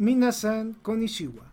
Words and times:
Minasan 0.00 0.74
Konishiwa. 0.74 1.52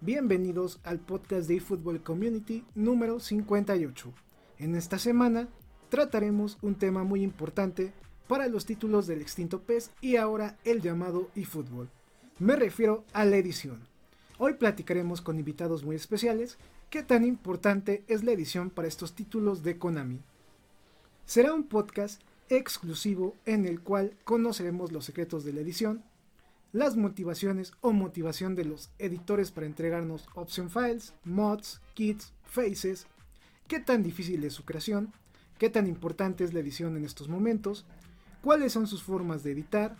Bienvenidos 0.00 0.80
al 0.82 0.98
podcast 0.98 1.46
de 1.46 1.58
eFootball 1.58 2.02
Community 2.02 2.64
número 2.74 3.20
58. 3.20 4.12
En 4.58 4.74
esta 4.74 4.98
semana 4.98 5.48
trataremos 5.90 6.58
un 6.60 6.74
tema 6.74 7.04
muy 7.04 7.22
importante 7.22 7.92
para 8.26 8.48
los 8.48 8.66
títulos 8.66 9.06
del 9.06 9.22
extinto 9.22 9.60
PES 9.60 9.92
y 10.00 10.16
ahora 10.16 10.58
el 10.64 10.82
llamado 10.82 11.30
eFootball. 11.36 11.88
Me 12.40 12.56
refiero 12.56 13.04
a 13.12 13.24
la 13.24 13.36
edición. 13.36 13.86
Hoy 14.38 14.54
platicaremos 14.54 15.20
con 15.20 15.38
invitados 15.38 15.84
muy 15.84 15.94
especiales 15.94 16.58
qué 16.90 17.04
tan 17.04 17.24
importante 17.24 18.02
es 18.08 18.24
la 18.24 18.32
edición 18.32 18.70
para 18.70 18.88
estos 18.88 19.14
títulos 19.14 19.62
de 19.62 19.78
Konami. 19.78 20.18
Será 21.26 21.54
un 21.54 21.62
podcast 21.62 22.20
exclusivo 22.48 23.36
en 23.46 23.66
el 23.66 23.80
cual 23.82 24.16
conoceremos 24.24 24.90
los 24.90 25.04
secretos 25.04 25.44
de 25.44 25.52
la 25.52 25.60
edición, 25.60 26.02
las 26.74 26.96
motivaciones 26.96 27.72
o 27.82 27.92
motivación 27.92 28.56
de 28.56 28.64
los 28.64 28.90
editores 28.98 29.52
para 29.52 29.68
entregarnos 29.68 30.26
option 30.34 30.68
files, 30.68 31.14
mods, 31.22 31.80
kits, 31.94 32.32
faces, 32.46 33.06
qué 33.68 33.78
tan 33.78 34.02
difícil 34.02 34.42
es 34.42 34.54
su 34.54 34.64
creación, 34.64 35.12
qué 35.56 35.70
tan 35.70 35.86
importante 35.86 36.42
es 36.42 36.52
la 36.52 36.58
edición 36.58 36.96
en 36.96 37.04
estos 37.04 37.28
momentos, 37.28 37.86
cuáles 38.42 38.72
son 38.72 38.88
sus 38.88 39.04
formas 39.04 39.44
de 39.44 39.52
editar, 39.52 39.94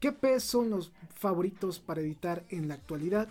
qué 0.00 0.10
PES 0.10 0.42
son 0.42 0.70
los 0.70 0.90
favoritos 1.14 1.78
para 1.78 2.00
editar 2.00 2.44
en 2.48 2.66
la 2.66 2.74
actualidad, 2.74 3.28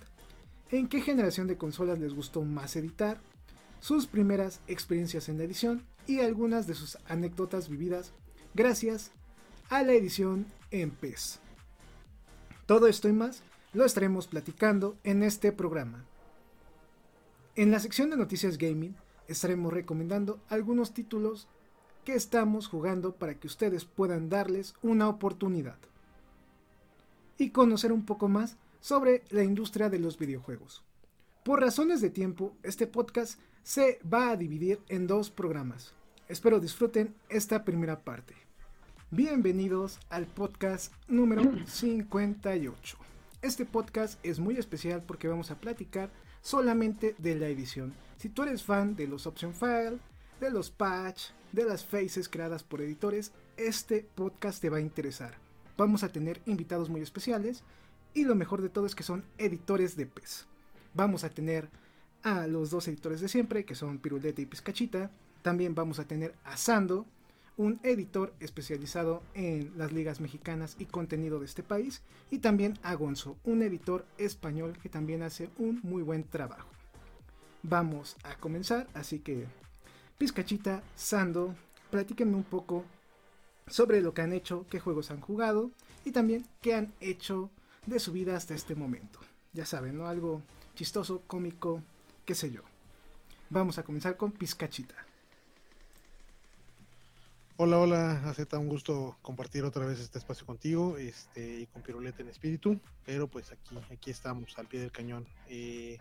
en 0.72 0.88
qué 0.88 1.02
generación 1.02 1.48
de 1.48 1.58
consolas 1.58 2.00
les 2.00 2.14
gustó 2.14 2.42
más 2.44 2.78
editar, 2.78 3.20
sus 3.82 4.08
primeras 4.08 4.62
experiencias 4.66 5.28
en 5.28 5.38
la 5.38 5.44
edición 5.44 5.84
y 6.08 6.22
algunas 6.22 6.68
de 6.68 6.74
sus 6.74 6.98
anécdotas 7.10 7.68
vividas 7.68 8.14
gracias 8.54 9.12
a 9.68 9.84
la 9.84 9.92
edición 9.92 10.46
en 10.72 10.92
PES. 10.92 11.42
Todo 12.68 12.88
esto 12.88 13.08
y 13.08 13.14
más 13.14 13.44
lo 13.72 13.86
estaremos 13.86 14.28
platicando 14.28 14.98
en 15.06 15.24
este 15.24 15.54
programa. 15.54 16.04
En 17.56 17.72
la 17.72 17.80
sección 17.80 18.10
de 18.10 18.18
noticias 18.18 18.58
gaming 18.58 18.94
estaremos 19.30 19.72
recomendando 19.72 20.42
algunos 20.50 20.94
títulos 20.94 21.48
que 22.04 22.14
estamos 22.14 22.68
jugando 22.68 23.16
para 23.16 23.36
que 23.36 23.48
ustedes 23.48 23.86
puedan 23.86 24.28
darles 24.28 24.76
una 24.82 25.08
oportunidad 25.08 25.78
y 27.38 27.52
conocer 27.52 27.94
un 27.94 28.06
poco 28.06 28.28
más 28.28 28.58
sobre 28.82 29.24
la 29.30 29.44
industria 29.44 29.90
de 29.90 30.00
los 30.00 30.18
videojuegos. 30.18 30.84
Por 31.46 31.62
razones 31.62 32.02
de 32.02 32.10
tiempo, 32.10 32.54
este 32.64 32.86
podcast 32.86 33.40
se 33.64 33.98
va 34.14 34.32
a 34.32 34.36
dividir 34.36 34.82
en 34.90 35.08
dos 35.08 35.32
programas. 35.32 35.94
Espero 36.28 36.60
disfruten 36.60 37.16
esta 37.30 37.64
primera 37.64 38.02
parte. 38.02 38.47
Bienvenidos 39.10 40.02
al 40.10 40.26
podcast 40.26 40.92
número 41.08 41.42
58. 41.66 42.98
Este 43.42 43.66
podcast 43.66 44.20
es 44.22 44.38
muy 44.38 44.58
especial 44.58 45.02
porque 45.02 45.30
vamos 45.30 45.50
a 45.50 45.62
platicar 45.62 46.10
solamente 46.42 47.16
de 47.18 47.36
la 47.36 47.48
edición. 47.48 47.94
Si 48.18 48.28
tú 48.28 48.44
eres 48.44 48.64
fan 48.64 48.98
de 48.98 49.08
los 49.08 49.26
option 49.26 49.54
file, 49.54 50.00
de 50.42 50.50
los 50.52 50.72
patch, 50.72 51.30
de 51.54 51.64
las 51.64 51.86
faces 51.86 52.28
creadas 52.28 52.66
por 52.66 52.82
editores, 52.82 53.32
este 53.56 54.06
podcast 54.14 54.62
te 54.62 54.70
va 54.70 54.80
a 54.80 54.82
interesar. 54.82 55.36
Vamos 55.78 56.04
a 56.04 56.12
tener 56.12 56.42
invitados 56.46 56.90
muy 56.90 57.00
especiales 57.00 57.64
y 58.14 58.26
lo 58.26 58.36
mejor 58.36 58.62
de 58.62 58.68
todo 58.68 58.86
es 58.86 58.94
que 58.94 59.04
son 59.04 59.24
editores 59.38 59.96
de 59.96 60.08
PES. 60.08 60.48
Vamos 60.94 61.24
a 61.24 61.30
tener 61.30 61.70
a 62.24 62.46
los 62.46 62.72
dos 62.72 62.90
editores 62.90 63.22
de 63.22 63.30
siempre, 63.30 63.64
que 63.64 63.74
son 63.74 64.00
Pirulete 64.00 64.42
y 64.42 64.48
Pizcachita. 64.48 65.12
También 65.44 65.76
vamos 65.76 65.98
a 66.00 66.06
tener 66.06 66.36
a 66.44 66.58
Sando, 66.58 67.06
un 67.58 67.80
editor 67.84 68.34
especializado 68.40 69.24
en 69.34 69.74
las 69.78 69.92
ligas 69.92 70.22
mexicanas 70.22 70.76
y 70.80 70.86
contenido 70.86 71.40
de 71.40 71.46
este 71.46 71.64
país, 71.64 72.04
y 72.30 72.40
también 72.40 72.78
a 72.84 72.94
Gonzo, 72.94 73.38
un 73.44 73.64
editor 73.64 74.06
español 74.18 74.78
que 74.82 74.90
también 74.90 75.24
hace 75.24 75.50
un 75.58 75.80
muy 75.84 76.04
buen 76.04 76.24
trabajo. 76.24 76.70
Vamos 77.64 78.16
a 78.24 78.36
comenzar, 78.36 78.88
así 78.94 79.20
que 79.20 79.46
Pizcachita, 80.18 80.84
Sando, 80.96 81.56
platíquenme 81.90 82.36
un 82.36 82.44
poco 82.44 82.86
sobre 83.68 84.02
lo 84.02 84.14
que 84.14 84.22
han 84.22 84.34
hecho, 84.34 84.66
qué 84.70 84.80
juegos 84.80 85.12
han 85.12 85.20
jugado 85.20 85.72
y 86.06 86.12
también 86.12 86.46
qué 86.62 86.76
han 86.76 86.94
hecho 87.02 87.50
de 87.86 88.00
su 88.00 88.14
vida 88.14 88.36
hasta 88.36 88.54
este 88.54 88.76
momento. 88.76 89.20
Ya 89.54 89.66
saben, 89.66 89.98
¿no? 89.98 90.08
Algo 90.08 90.44
chistoso, 90.76 91.24
cómico, 91.26 91.82
qué 92.24 92.36
sé 92.36 92.52
yo. 92.52 92.62
Vamos 93.50 93.78
a 93.78 93.84
comenzar 93.84 94.16
con 94.16 94.32
Pizcachita. 94.32 95.07
Hola, 97.60 97.80
hola, 97.80 98.22
Aceta, 98.30 98.60
un 98.60 98.70
gusto 98.70 99.18
compartir 99.24 99.64
otra 99.64 99.84
vez 99.84 100.00
este 100.00 100.20
espacio 100.20 100.46
contigo 100.46 100.96
este, 101.00 101.62
y 101.62 101.66
con 101.66 101.82
Piruleta 101.82 102.22
en 102.22 102.30
espíritu, 102.30 102.80
pero 103.04 103.28
pues 103.28 103.52
aquí, 103.52 103.76
aquí 103.92 104.12
estamos 104.12 104.56
al 104.60 104.68
pie 104.68 104.82
del 104.82 104.92
cañón. 104.92 105.26
Eh, 105.50 105.98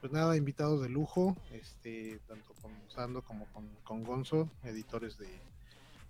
pues 0.00 0.12
nada, 0.12 0.36
invitados 0.36 0.80
de 0.80 0.88
lujo, 0.88 1.36
este, 1.50 2.20
tanto 2.28 2.54
con 2.62 2.70
Sando 2.86 3.22
como 3.22 3.48
con, 3.82 4.04
Gonzo, 4.04 4.48
editores 4.62 5.18
de 5.18 5.26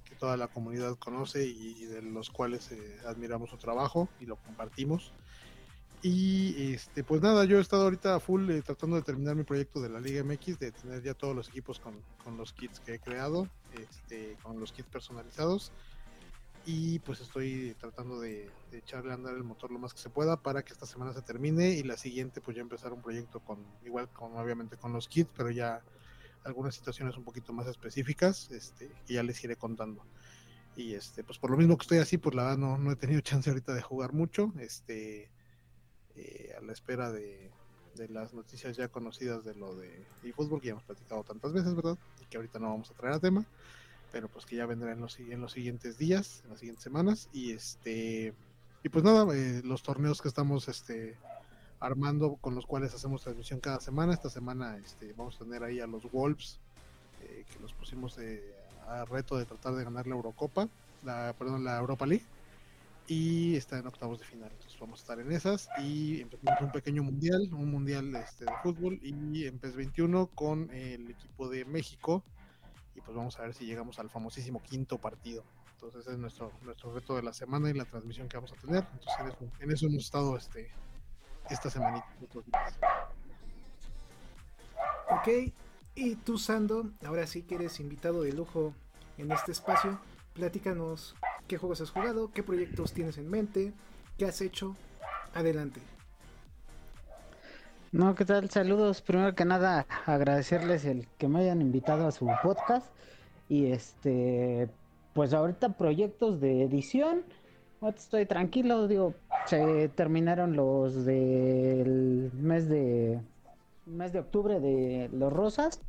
que 0.05 0.15
toda 0.17 0.37
la 0.37 0.49
comunidad 0.49 0.99
conoce 0.99 1.47
y, 1.47 1.87
de 1.87 2.03
los 2.03 2.29
cuales 2.29 2.71
eh, 2.73 2.99
admiramos 3.07 3.49
su 3.49 3.57
trabajo 3.57 4.11
y 4.21 4.27
lo 4.27 4.37
compartimos. 4.37 5.11
Y 6.03 6.75
este, 6.75 7.03
pues 7.03 7.23
nada, 7.23 7.47
yo 7.47 7.57
he 7.57 7.63
estado 7.63 7.85
ahorita 7.85 8.17
a 8.17 8.21
full 8.21 8.51
eh, 8.51 8.61
tratando 8.61 8.97
de 8.97 9.03
terminar 9.03 9.37
mi 9.37 9.45
proyecto 9.45 9.81
de 9.81 9.89
la 9.89 10.01
Liga 10.01 10.23
MX, 10.23 10.59
de 10.59 10.71
tener 10.71 11.03
ya 11.03 11.15
todos 11.15 11.35
los 11.35 11.49
equipos 11.49 11.79
con, 11.81 11.95
con 12.23 12.37
los 12.37 12.53
kits 12.53 12.79
que 12.81 12.97
he 12.97 12.99
creado, 12.99 13.49
este, 13.81 14.37
con 14.43 14.59
los 14.61 14.73
kits 14.73 14.89
personalizados. 14.89 15.73
Y 16.65 17.01
pues 17.01 17.21
estoy 17.21 17.75
tratando 17.81 18.21
de, 18.21 18.49
echarle 18.71 19.11
a 19.11 19.15
andar 19.15 19.35
el 19.35 19.43
motor 19.43 19.71
lo 19.73 19.79
más 19.79 19.93
que 19.93 20.01
se 20.01 20.11
pueda 20.11 20.37
para 20.37 20.65
que 20.65 20.73
esta 20.73 20.87
semana 20.87 21.13
se 21.13 21.21
termine 21.21 21.71
y 21.71 21.83
la 21.83 21.97
siguiente 21.97 22.41
pues 22.41 22.57
ya 22.57 22.63
empezar 22.63 22.93
un 22.93 23.03
proyecto 23.03 23.41
con, 23.41 23.59
igual 23.85 24.09
con 24.11 24.37
obviamente 24.37 24.77
con 24.77 24.93
los 24.93 25.09
kits, 25.09 25.31
pero 25.37 25.51
ya 25.51 25.83
algunas 26.45 26.75
situaciones 26.75 27.17
un 27.17 27.25
poquito 27.25 27.53
más 27.53 27.67
específicas, 27.67 28.51
este, 28.53 28.91
que 29.07 29.15
ya 29.15 29.23
les 29.23 29.43
iré 29.43 29.57
contando. 29.57 30.05
Y 30.77 30.95
este, 30.95 31.25
pues 31.25 31.39
por 31.39 31.51
lo 31.51 31.57
mismo 31.57 31.77
que 31.77 31.83
estoy 31.83 31.99
así, 31.99 32.17
pues 32.17 32.35
la 32.35 32.45
verdad 32.45 32.59
no, 32.59 32.79
no 32.79 32.93
he 32.93 32.97
tenido 32.97 33.21
chance 33.23 33.51
ahorita 33.51 33.75
de 33.75 33.83
jugar 33.83 34.13
mucho. 34.13 34.53
Este, 34.59 35.31
eh, 36.15 36.55
a 36.57 36.61
la 36.61 36.73
espera 36.73 37.11
de, 37.11 37.51
las 38.09 38.33
noticias 38.35 38.77
ya 38.77 38.89
conocidas 38.89 39.45
de 39.45 39.55
lo 39.55 39.75
de 39.75 40.05
eFootball 40.23 40.61
que 40.61 40.69
ya 40.69 40.73
hemos 40.73 40.85
platicado 40.85 41.23
tantas 41.25 41.53
veces, 41.53 41.75
¿verdad? 41.75 41.97
Y 42.21 42.27
que 42.27 42.37
ahorita 42.37 42.59
no 42.59 42.71
vamos 42.71 42.91
a 42.91 42.95
traer 42.95 43.15
a 43.15 43.21
tema, 43.21 43.45
pero 44.11 44.29
pues 44.29 44.47
que 44.47 44.57
ya 44.57 44.67
vendrá 44.67 44.93
en 44.93 45.01
los, 45.01 45.19
en 45.19 45.41
los 45.41 45.53
siguientes 45.53 45.99
días, 45.99 46.41
en 46.45 46.51
las 46.51 46.61
siguientes 46.61 46.83
semanas. 46.83 47.29
Y 47.33 47.53
este 47.53 48.35
y 48.83 48.89
pues 48.89 49.05
nada, 49.05 49.27
eh, 49.35 49.63
los 49.65 49.83
torneos 49.83 50.21
que 50.21 50.29
estamos 50.29 50.69
este 50.69 51.17
armando 51.81 52.37
con 52.41 52.55
los 52.55 52.67
cuales 52.67 52.95
hacemos 52.95 53.23
transmisión 53.23 53.61
cada 53.61 53.81
semana. 53.81 54.15
Esta 54.15 54.31
semana 54.31 54.77
este, 54.79 55.13
vamos 55.17 55.37
a 55.37 55.45
tener 55.45 55.63
ahí 55.63 55.81
a 55.81 55.87
los 55.87 56.11
Wolves, 56.11 56.59
eh, 57.23 57.45
que 57.53 57.61
los 57.61 57.73
pusimos 57.75 58.19
a 58.89 59.05
reto 59.05 59.37
de 59.37 59.45
tratar 59.45 59.75
de 59.75 59.85
ganar 59.85 60.07
la 60.07 60.15
Eurocopa, 60.15 60.69
la, 61.05 61.35
perdón, 61.39 61.65
la 61.65 61.79
Europa 61.79 62.07
League 62.07 62.25
y 63.13 63.57
está 63.57 63.79
en 63.79 63.87
octavos 63.87 64.19
de 64.19 64.25
final. 64.25 64.51
Entonces 64.51 64.81
vamos 64.81 65.01
a 65.01 65.03
estar 65.03 65.21
en 65.21 65.31
esas 65.33 65.69
y 65.79 66.23
empezamos 66.23 66.63
un 66.63 66.73
pequeño 66.73 67.03
mundial, 67.03 67.47
un 67.53 67.71
mundial 67.71 68.17
este, 68.17 68.47
de 68.47 68.53
fútbol 68.63 68.99
y 69.03 69.47
en 69.47 69.59
PES 69.59 69.77
21 69.77 70.29
con 70.29 70.71
el 70.71 71.11
equipo 71.11 71.51
de 71.51 71.67
México 71.67 72.25
y 72.95 73.03
pues 73.03 73.15
vamos 73.15 73.39
a 73.39 73.43
ver 73.43 73.53
si 73.53 73.67
llegamos 73.67 73.99
al 73.99 74.09
famosísimo 74.09 74.63
quinto 74.63 74.97
partido. 74.97 75.45
Entonces 75.75 76.07
es 76.07 76.19
nuestro 76.19 76.53
nuestro 76.63 76.95
reto 76.95 77.15
de 77.17 77.23
la 77.23 77.35
semana 77.35 77.69
y 77.69 77.75
la 77.75 77.85
transmisión 77.85 78.29
que 78.29 78.39
vamos 78.39 78.53
a 78.53 78.57
tener. 78.57 78.87
Entonces 78.95 79.37
en 79.61 79.71
eso, 79.71 79.87
hemos 79.87 80.05
estado 80.05 80.39
este 80.39 80.71
esta 81.51 81.69
semanita. 81.69 82.07
Ok, 85.11 85.53
y 85.95 86.15
tú 86.17 86.39
Sando, 86.39 86.91
ahora 87.05 87.27
sí 87.27 87.43
que 87.43 87.57
eres 87.57 87.79
invitado 87.79 88.23
de 88.23 88.33
lujo 88.33 88.75
en 89.19 89.31
este 89.33 89.53
espacio, 89.53 90.01
platícanos 90.33 91.15
qué 91.49 91.59
juegos 91.59 91.81
has 91.81 91.91
jugado, 91.91 92.31
qué 92.33 92.43
proyectos 92.43 92.93
tienes 92.93 93.19
en 93.19 93.31
mente, 93.31 93.73
qué 94.19 94.27
has 94.27 94.41
hecho. 94.41 94.77
Adelante. 95.35 95.81
No, 97.93 98.15
¿qué 98.15 98.25
tal? 98.25 98.49
Saludos. 98.51 99.03
Primero 99.03 99.35
que 99.35 99.45
nada, 99.45 99.87
agradecerles 100.07 100.85
el 100.85 101.07
que 101.19 101.29
me 101.29 101.41
hayan 101.41 101.61
invitado 101.61 102.07
a 102.07 102.13
su 102.13 102.27
podcast. 102.43 102.87
Y 103.49 103.67
este, 103.67 104.69
pues 105.13 105.35
ahorita 105.35 105.77
proyectos 105.77 106.41
de 106.41 106.63
edición, 106.63 107.23
estoy 107.87 108.27
tranquilo, 108.27 108.89
digo, 108.89 109.15
se 109.47 109.89
terminaron 109.91 110.57
los 110.57 111.05
del 111.05 112.31
mes 112.35 112.69
de 112.69 113.21
mes 113.85 114.13
de 114.13 114.21
octubre 114.21 114.61
de 114.61 115.11
los 115.13 115.33
rosas 115.33 115.81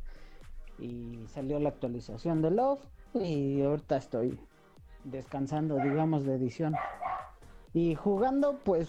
y 0.78 1.20
salió 1.28 1.60
la 1.60 1.68
actualización 1.68 2.42
de 2.42 2.50
Love 2.50 2.80
y 3.14 3.62
ahorita 3.62 3.96
estoy 3.96 4.38
descansando, 5.04 5.76
digamos, 5.76 6.24
de 6.24 6.34
edición. 6.34 6.74
Y 7.72 7.94
jugando, 7.94 8.58
pues 8.64 8.88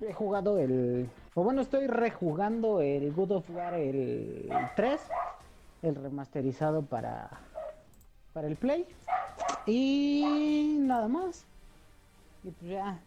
he 0.00 0.12
jugado 0.12 0.58
el 0.58 1.08
o 1.34 1.44
bueno, 1.44 1.62
estoy 1.62 1.86
rejugando 1.86 2.80
el 2.80 3.12
Good 3.12 3.30
of 3.30 3.50
War 3.50 3.74
el 3.74 4.48
3, 4.74 5.00
el 5.82 5.94
remasterizado 5.94 6.82
para 6.82 7.30
para 8.32 8.48
el 8.48 8.56
Play 8.56 8.86
y 9.66 10.78
nada 10.80 11.06
más. 11.08 11.44
Y 12.42 12.50
pues 12.50 12.70
ya 12.72 12.98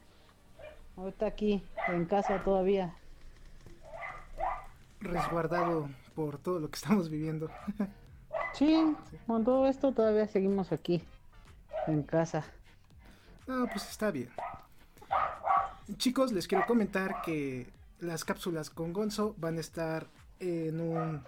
ahorita 0.96 1.26
aquí 1.26 1.64
en 1.90 2.06
casa 2.06 2.42
todavía 2.44 2.96
resguardado 5.02 5.90
por 6.16 6.38
todo 6.38 6.60
lo 6.60 6.70
que 6.70 6.76
estamos 6.76 7.10
viviendo. 7.10 7.50
sí, 8.54 8.96
con 9.28 9.44
todo 9.44 9.68
esto 9.68 9.92
todavía 9.92 10.28
seguimos 10.28 10.72
aquí, 10.72 11.04
en 11.88 12.04
casa. 12.04 12.46
No, 13.48 13.68
pues 13.68 13.90
está 13.90 14.12
bien. 14.12 14.30
Chicos, 15.98 16.32
les 16.32 16.48
quiero 16.48 16.66
comentar 16.66 17.22
que 17.22 17.68
las 18.00 18.24
cápsulas 18.24 18.70
con 18.70 18.94
Gonzo 18.94 19.36
van 19.38 19.58
a 19.58 19.62
estar 19.62 20.08
en 20.40 20.80
un 20.80 21.24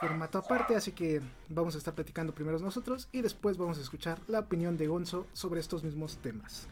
formato 0.00 0.38
aparte, 0.38 0.74
así 0.74 0.92
que 0.92 1.20
vamos 1.48 1.74
a 1.74 1.78
estar 1.78 1.94
platicando 1.94 2.34
primero 2.34 2.58
nosotros 2.58 3.08
y 3.12 3.22
después 3.22 3.56
vamos 3.56 3.78
a 3.78 3.82
escuchar 3.82 4.18
la 4.26 4.40
opinión 4.40 4.76
de 4.76 4.86
Gonzo 4.86 5.26
sobre 5.32 5.60
estos 5.60 5.84
mismos 5.84 6.16
temas. 6.18 6.66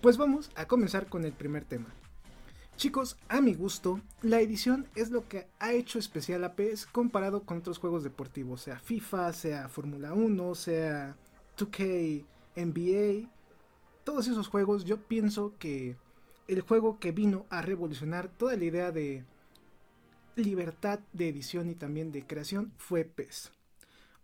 Pues 0.00 0.16
vamos 0.16 0.50
a 0.54 0.66
comenzar 0.66 1.06
con 1.06 1.24
el 1.24 1.32
primer 1.32 1.64
tema. 1.64 1.86
Chicos, 2.78 3.16
a 3.28 3.40
mi 3.40 3.54
gusto, 3.54 4.00
la 4.22 4.40
edición 4.40 4.86
es 4.94 5.10
lo 5.10 5.26
que 5.26 5.48
ha 5.58 5.72
hecho 5.72 5.98
especial 5.98 6.44
a 6.44 6.54
PES 6.54 6.86
comparado 6.86 7.42
con 7.42 7.58
otros 7.58 7.78
juegos 7.78 8.04
deportivos, 8.04 8.60
sea 8.60 8.78
FIFA, 8.78 9.32
sea 9.32 9.68
Fórmula 9.68 10.14
1, 10.14 10.54
sea 10.54 11.16
2K, 11.56 12.24
NBA. 12.54 13.28
Todos 14.04 14.28
esos 14.28 14.46
juegos 14.46 14.84
yo 14.84 14.96
pienso 14.96 15.54
que 15.58 15.96
el 16.46 16.60
juego 16.60 17.00
que 17.00 17.10
vino 17.10 17.46
a 17.50 17.62
revolucionar 17.62 18.28
toda 18.28 18.54
la 18.54 18.64
idea 18.64 18.92
de 18.92 19.24
libertad 20.36 21.00
de 21.12 21.30
edición 21.30 21.70
y 21.70 21.74
también 21.74 22.12
de 22.12 22.28
creación 22.28 22.72
fue 22.76 23.04
PES. 23.04 23.50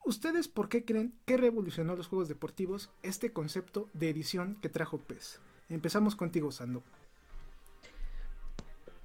¿Ustedes 0.04 0.46
por 0.46 0.68
qué 0.68 0.84
creen 0.84 1.12
que 1.24 1.36
revolucionó 1.36 1.96
los 1.96 2.06
juegos 2.06 2.28
deportivos 2.28 2.92
este 3.02 3.32
concepto 3.32 3.90
de 3.94 4.10
edición 4.10 4.58
que 4.62 4.68
trajo 4.68 4.98
PES? 4.98 5.40
Empezamos 5.68 6.14
contigo, 6.14 6.52
Sando. 6.52 6.84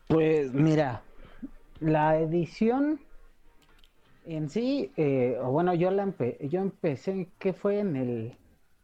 Pues 0.09 0.51
mira, 0.53 1.03
la 1.79 2.17
edición 2.17 2.99
en 4.25 4.49
sí, 4.49 4.91
eh, 4.97 5.39
bueno, 5.45 5.75
yo 5.75 5.91
la 5.91 6.11
yo 6.41 6.61
empecé, 6.61 7.27
¿qué 7.37 7.53
fue 7.53 7.77
en 7.77 7.95
el 7.95 8.33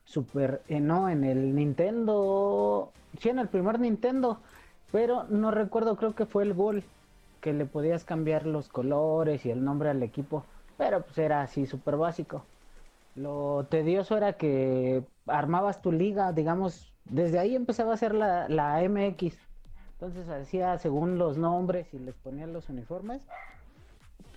Super, 0.04 0.62
eh, 0.68 0.80
no, 0.80 1.10
en 1.10 1.24
el 1.24 1.56
Nintendo, 1.56 2.92
sí, 3.19 3.30
en 3.30 3.39
el 3.39 3.48
primer 3.48 3.80
Nintendo, 3.80 4.39
pero 4.92 5.24
no 5.24 5.50
recuerdo, 5.50 5.95
creo 5.95 6.13
que 6.13 6.27
fue 6.27 6.44
el 6.44 6.54
Gol, 6.54 6.83
que 7.42 7.54
le 7.54 7.66
podías 7.66 8.04
cambiar 8.04 8.45
los 8.45 8.69
colores 8.69 9.48
y 9.48 9.50
el 9.50 9.63
nombre 9.63 9.89
al 9.89 10.04
equipo, 10.04 10.44
pero 10.77 11.01
pues 11.01 11.18
era 11.18 11.42
así 11.42 11.66
súper 11.66 11.98
básico. 11.98 12.44
Lo 13.16 13.66
tedioso 13.68 14.16
era 14.16 14.33
que 14.33 15.04
armabas 15.25 15.81
tu 15.81 15.92
liga, 15.92 16.33
digamos, 16.33 16.94
desde 17.06 17.39
ahí 17.39 17.56
empezaba 17.56 17.95
a 17.95 17.98
ser 17.98 18.13
la, 18.13 18.48
la 18.48 18.83
MX 18.83 19.39
entonces 19.95 20.27
hacía 20.27 20.77
según 20.77 21.18
los 21.18 21.38
nombres 21.38 21.94
y 21.94 22.00
les 22.00 22.15
ponían 22.15 22.51
los 22.51 22.68
uniformes, 22.68 23.25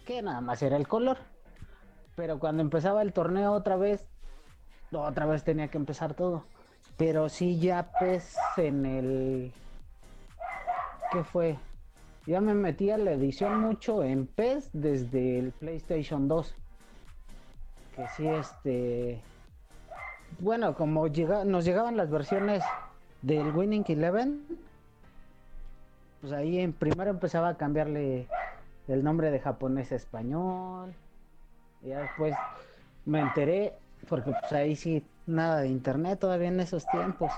que 0.06 0.22
nada 0.22 0.40
más 0.40 0.62
era 0.62 0.76
el 0.76 0.86
color. 0.86 1.18
Pero 2.14 2.38
cuando 2.38 2.62
empezaba 2.62 3.02
el 3.02 3.12
torneo 3.12 3.52
otra 3.52 3.76
vez, 3.76 4.06
otra 4.92 5.26
vez 5.26 5.42
tenía 5.42 5.68
que 5.68 5.78
empezar 5.78 6.14
todo. 6.14 6.44
Pero 6.96 7.28
sí 7.28 7.58
ya 7.58 7.90
PES 7.98 8.36
en 8.56 8.86
el... 8.86 9.52
¿Qué 11.12 11.24
fue? 11.24 11.58
Ya 12.26 12.40
me 12.40 12.54
metí 12.54 12.90
a 12.90 12.98
la 12.98 13.12
edición 13.12 13.60
mucho 13.60 14.04
en 14.04 14.26
PES 14.26 14.70
desde 14.72 15.38
el 15.40 15.52
PlayStation 15.52 16.28
2. 16.28 16.54
Que 17.96 18.06
sí, 18.16 18.28
este... 18.28 19.20
Bueno, 20.38 20.74
como 20.74 21.08
llega... 21.08 21.44
nos 21.44 21.64
llegaban 21.64 21.96
las 21.96 22.10
versiones 22.10 22.62
del 23.22 23.54
Winning 23.54 23.84
Eleven, 23.88 24.44
pues 26.20 26.32
ahí 26.32 26.58
en 26.58 26.72
primero 26.72 27.10
empezaba 27.10 27.48
a 27.48 27.56
cambiarle 27.56 28.28
el 28.88 29.04
nombre 29.04 29.30
de 29.30 29.40
japonés 29.40 29.92
a 29.92 29.96
español. 29.96 30.94
Y 31.82 31.88
ya 31.88 32.00
después 32.00 32.34
me 33.04 33.20
enteré, 33.20 33.74
porque 34.08 34.32
pues 34.32 34.52
ahí 34.52 34.76
sí, 34.76 35.06
nada 35.26 35.60
de 35.60 35.68
internet 35.68 36.18
todavía 36.18 36.48
en 36.48 36.60
esos 36.60 36.86
tiempos. 36.86 37.30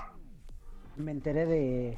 Me 0.97 1.11
enteré 1.11 1.45
de... 1.45 1.97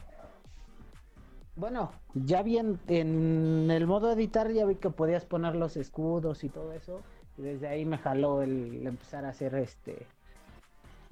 Bueno, 1.56 1.91
ya 2.15 2.41
bien 2.41 2.80
en 2.88 3.69
el 3.69 3.85
modo 3.85 4.12
editar 4.12 4.51
ya 4.51 4.65
vi 4.65 4.75
que 4.75 4.89
podías 4.89 5.24
poner 5.24 5.56
los 5.56 5.77
escudos 5.77 6.44
y 6.44 6.50
todo 6.50 6.74
eso. 6.74 7.01
Y 7.38 7.44
desde 7.44 7.68
ahí 7.68 7.85
me 7.85 7.97
jaló 7.97 8.41
el 8.41 8.85
empezar 8.85 9.25
a 9.25 9.30
hacer 9.30 9.56
este 9.56 10.06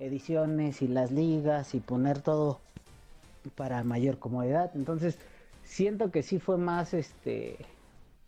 ediciones 0.02 0.82
y 0.82 0.88
las 0.88 1.12
ligas 1.12 1.76
y 1.76 1.80
poner 1.80 2.22
todo 2.22 2.60
para 3.56 3.84
mayor 3.84 4.18
comodidad. 4.18 4.72
Entonces, 4.76 5.20
siento 5.64 6.12
que 6.12 6.24
sí 6.24 6.40
fue 6.40 6.58
más 6.58 6.94
este 6.94 7.58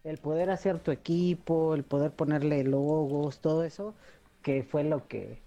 el 0.04 0.18
poder 0.18 0.50
hacer 0.50 0.80
tu 0.80 0.92
equipo, 0.92 1.76
el 1.76 1.84
poder 1.84 2.12
ponerle 2.12 2.64
logos, 2.64 3.40
todo 3.40 3.64
eso, 3.64 3.94
que 4.42 4.64
fue 4.64 4.84
lo 4.84 5.08
que 5.08 5.42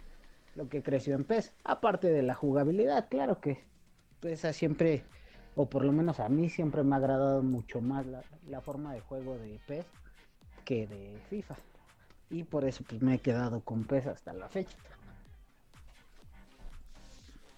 lo 0.56 0.68
que 0.68 0.82
creció 0.82 1.14
en 1.14 1.24
PES. 1.24 1.52
Aparte 1.64 2.08
de 2.08 2.22
la 2.22 2.34
jugabilidad, 2.34 3.08
claro 3.08 3.40
que 3.40 3.62
PES 4.20 4.56
siempre, 4.56 5.04
o 5.54 5.66
por 5.66 5.84
lo 5.84 5.92
menos 5.92 6.18
a 6.18 6.28
mí 6.28 6.48
siempre 6.48 6.82
me 6.82 6.94
ha 6.94 6.98
agradado 6.98 7.42
mucho 7.42 7.80
más 7.80 8.06
la, 8.06 8.60
forma 8.62 8.94
de 8.94 9.00
juego 9.00 9.36
de 9.38 9.60
PES 9.66 9.86
que 10.64 10.86
de 10.86 11.20
FIFA. 11.28 11.56
Y 12.30 12.42
por 12.42 12.64
eso 12.64 12.82
pues 12.88 13.02
me 13.02 13.14
he 13.14 13.18
quedado 13.18 13.60
con 13.60 13.84
PES 13.84 14.06
hasta 14.06 14.32
la 14.32 14.48
fecha. 14.48 14.76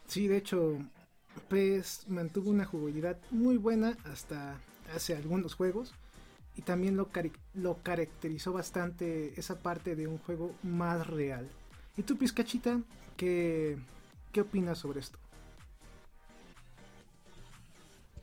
Sí, 0.07 0.27
de 0.27 0.39
hecho, 0.39 0.79
pues 1.39 2.05
mantuvo 2.09 2.51
una 2.51 2.65
jugabilidad 2.65 3.19
muy 3.31 3.57
buena 3.57 3.97
hasta 4.05 4.59
hace 4.95 5.17
algunos 5.17 5.55
juegos 5.55 5.95
y 6.57 6.63
también 6.63 6.97
lo, 6.97 7.09
lo 7.55 7.83
caracterizó 7.83 8.53
bastante 8.53 9.39
esa 9.39 9.61
parte 9.61 9.95
de 9.95 10.09
un 10.09 10.19
juego 10.19 10.55
más 10.63 11.07
real. 11.07 11.49
¿Y 11.97 12.03
tú, 12.03 12.17
Pizcachita, 12.17 12.81
qué, 13.17 13.79
qué 14.33 14.41
opinas 14.41 14.79
sobre 14.79 15.01
esto? 15.01 15.19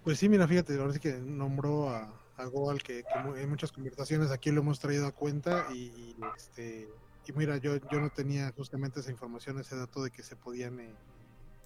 Pues 0.03 0.19
sí, 0.19 0.29
mira, 0.29 0.48
fíjate, 0.48 0.77
ahora 0.77 0.93
sí 0.93 1.00
que 1.00 1.13
nombró 1.13 1.89
a, 1.89 2.12
Goal, 2.51 2.84
que, 2.84 3.05
en 3.38 3.50
muchas 3.50 3.72
conversaciones 3.72 4.29
aquí 4.29 4.51
lo 4.51 4.60
hemos 4.60 4.79
traído 4.79 5.07
a 5.07 5.12
cuenta 5.13 5.67
y, 5.74 6.17
este 6.36 6.89
y 7.25 7.31
mira, 7.31 7.57
yo, 7.57 7.77
yo 7.89 8.01
no 8.01 8.10
tenía 8.10 8.51
justamente 8.51 9.00
esa 9.00 9.10
información, 9.10 9.57
ese 9.60 9.75
dato 9.77 10.03
de 10.03 10.12
que 10.12 10.22
se 10.22 10.36
podían 10.36 10.79
eh, 10.79 10.93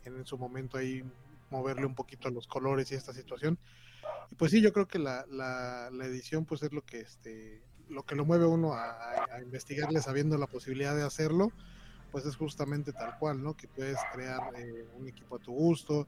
en 0.06 0.26
su 0.26 0.38
momento 0.38 0.78
ahí 0.78 1.04
moverle 1.50 1.86
un 1.86 1.96
poquito 1.96 2.30
los 2.30 2.48
colores 2.48 2.92
y 2.92 2.96
esta 2.96 3.14
situación. 3.14 3.60
Y 4.32 4.36
pues 4.36 4.52
sí, 4.52 4.62
yo 4.62 4.74
creo 4.74 4.88
que 4.88 5.00
la, 5.00 5.26
la, 5.28 6.06
edición 6.06 6.46
pues 6.46 6.64
es 6.64 6.72
lo 6.72 6.84
que 6.84 7.02
este 7.02 7.64
lo 7.90 8.04
que 8.04 8.16
lo 8.16 8.24
mueve 8.24 8.46
uno 8.46 8.74
a, 8.74 9.26
investigarle 9.42 10.00
sabiendo 10.02 10.38
la 10.38 10.46
posibilidad 10.46 10.96
de 10.96 11.04
hacerlo, 11.04 11.52
pues 12.12 12.24
es 12.26 12.36
justamente 12.36 12.94
tal 12.94 13.18
cual, 13.18 13.42
¿no? 13.42 13.56
Que 13.56 13.68
puedes 13.68 13.98
crear 14.14 14.42
eh, 14.56 14.88
un 14.96 15.08
equipo 15.08 15.38
a 15.38 15.40
tu 15.40 15.52
gusto. 15.54 16.08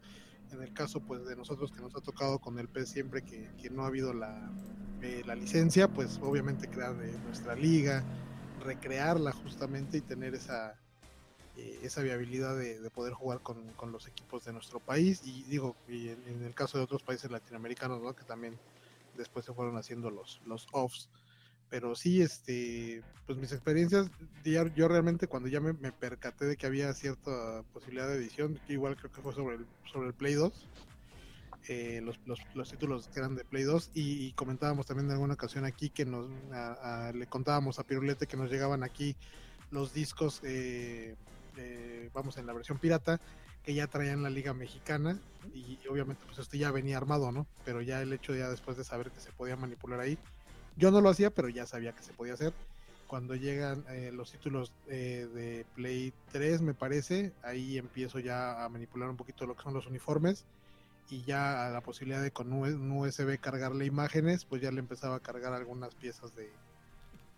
En 0.51 0.61
el 0.61 0.73
caso 0.73 0.99
pues 0.99 1.25
de 1.25 1.35
nosotros 1.35 1.71
que 1.71 1.81
nos 1.81 1.95
ha 1.95 2.01
tocado 2.01 2.37
con 2.39 2.59
el 2.59 2.67
PES 2.67 2.89
siempre 2.89 3.23
que, 3.23 3.69
no 3.71 3.83
ha 3.83 3.87
habido 3.87 4.13
la, 4.13 4.51
eh, 5.01 5.23
la 5.25 5.33
licencia, 5.33 5.87
pues 5.87 6.19
obviamente 6.21 6.67
crear 6.67 6.93
eh, 7.01 7.17
nuestra 7.25 7.55
liga, 7.55 8.03
recrearla 8.63 9.31
justamente 9.31 9.97
y 9.97 10.01
tener 10.01 10.35
esa, 10.35 10.77
eh, 11.57 11.79
esa 11.83 12.01
viabilidad 12.01 12.57
de, 12.57 12.89
poder 12.91 13.13
jugar 13.13 13.41
con, 13.41 13.63
los 13.91 14.07
equipos 14.07 14.45
de 14.45 14.53
nuestro 14.53 14.79
país 14.79 15.21
y 15.25 15.43
digo, 15.43 15.75
y 15.87 16.09
en, 16.09 16.43
el 16.43 16.53
caso 16.53 16.77
de 16.77 16.83
otros 16.83 17.03
países 17.03 17.31
latinoamericanos, 17.31 18.01
¿no? 18.01 18.15
que 18.15 18.23
también 18.23 18.57
después 19.17 19.45
se 19.45 19.53
fueron 19.53 19.77
haciendo 19.77 20.09
los, 20.09 20.41
los 20.45 20.67
offs. 20.71 21.09
Pero 21.69 21.95
sí, 21.95 22.21
este, 22.21 23.01
pues 23.25 23.37
mis 23.37 23.53
experiencias, 23.53 24.11
yo 24.75 24.87
realmente 24.89 25.27
cuando 25.27 25.47
ya 25.47 25.61
me, 25.61 25.73
percaté 25.73 26.45
de 26.45 26.57
que 26.57 26.65
había 26.65 26.93
cierta 26.93 27.63
posibilidad 27.71 28.09
de 28.09 28.15
edición, 28.15 28.59
que 28.67 28.73
igual 28.73 28.97
creo 28.97 29.11
que 29.11 29.21
fue 29.21 29.33
sobre 29.33 29.55
el, 29.55 29.65
sobre 29.89 30.07
el 30.07 30.13
Play 30.13 30.33
2, 30.33 30.67
eh, 31.69 32.01
los, 32.03 32.19
los, 32.55 32.69
títulos 32.71 33.07
que 33.07 33.19
eran 33.19 33.35
de 33.35 33.45
Play 33.45 33.63
2 33.63 33.91
y, 33.93 34.33
comentábamos 34.33 34.85
también 34.85 35.05
en 35.07 35.13
alguna 35.13 35.35
ocasión 35.35 35.63
aquí 35.63 35.89
que 35.89 36.05
nos 36.05 36.27
le 37.13 37.27
contábamos 37.27 37.79
a 37.79 37.83
Pirulete 37.83 38.27
que 38.27 38.35
nos 38.35 38.49
llegaban 38.49 38.83
aquí 38.83 39.15
los 39.69 39.93
discos, 39.93 40.41
eh, 40.43 41.15
vamos, 42.13 42.37
en 42.37 42.45
la 42.45 42.53
versión 42.53 42.77
pirata, 42.77 43.19
que 43.63 43.73
ya 43.73 43.87
traían 43.87 44.23
la 44.23 44.29
liga 44.29 44.53
mexicana 44.53 45.19
y 45.53 45.79
obviamente 45.87 46.23
pues 46.25 46.39
este 46.39 46.57
ya 46.57 46.71
venía 46.71 46.97
armado, 46.97 47.31
¿no? 47.31 47.45
Pero 47.65 47.81
ya 47.81 48.01
el 48.01 48.13
hecho 48.13 48.35
ya 48.35 48.49
después 48.49 48.77
de 48.77 48.83
saber 48.83 49.11
que 49.11 49.19
se 49.19 49.31
podía 49.31 49.55
manipular 49.55 49.99
ahí, 49.99 50.17
yo 50.77 50.91
no 50.91 51.01
lo 51.01 51.09
hacía, 51.09 51.29
pero 51.29 51.49
ya 51.49 51.65
sabía 51.65 51.93
que 51.93 52.03
se 52.03 52.13
podía 52.13 52.33
hacer. 52.33 52.53
Cuando 53.07 53.35
llegan 53.35 53.83
eh, 53.89 54.11
los 54.13 54.31
títulos 54.31 54.71
eh, 54.87 55.27
de 55.33 55.65
Play 55.75 56.13
3, 56.31 56.61
me 56.61 56.73
parece, 56.73 57.33
ahí 57.43 57.77
empiezo 57.77 58.19
ya 58.19 58.63
a 58.63 58.69
manipular 58.69 59.09
un 59.09 59.17
poquito 59.17 59.45
lo 59.45 59.55
que 59.55 59.63
son 59.63 59.73
los 59.73 59.85
uniformes 59.85 60.45
y 61.09 61.23
ya 61.23 61.67
a 61.67 61.69
la 61.69 61.81
posibilidad 61.81 62.21
de 62.21 62.31
con 62.31 62.53
un 62.53 62.91
USB 62.91 63.37
cargarle 63.37 63.85
imágenes, 63.85 64.45
pues 64.45 64.61
ya 64.61 64.71
le 64.71 64.79
empezaba 64.79 65.17
a 65.17 65.19
cargar 65.19 65.53
algunas 65.53 65.93
piezas 65.93 66.33
de, 66.37 66.49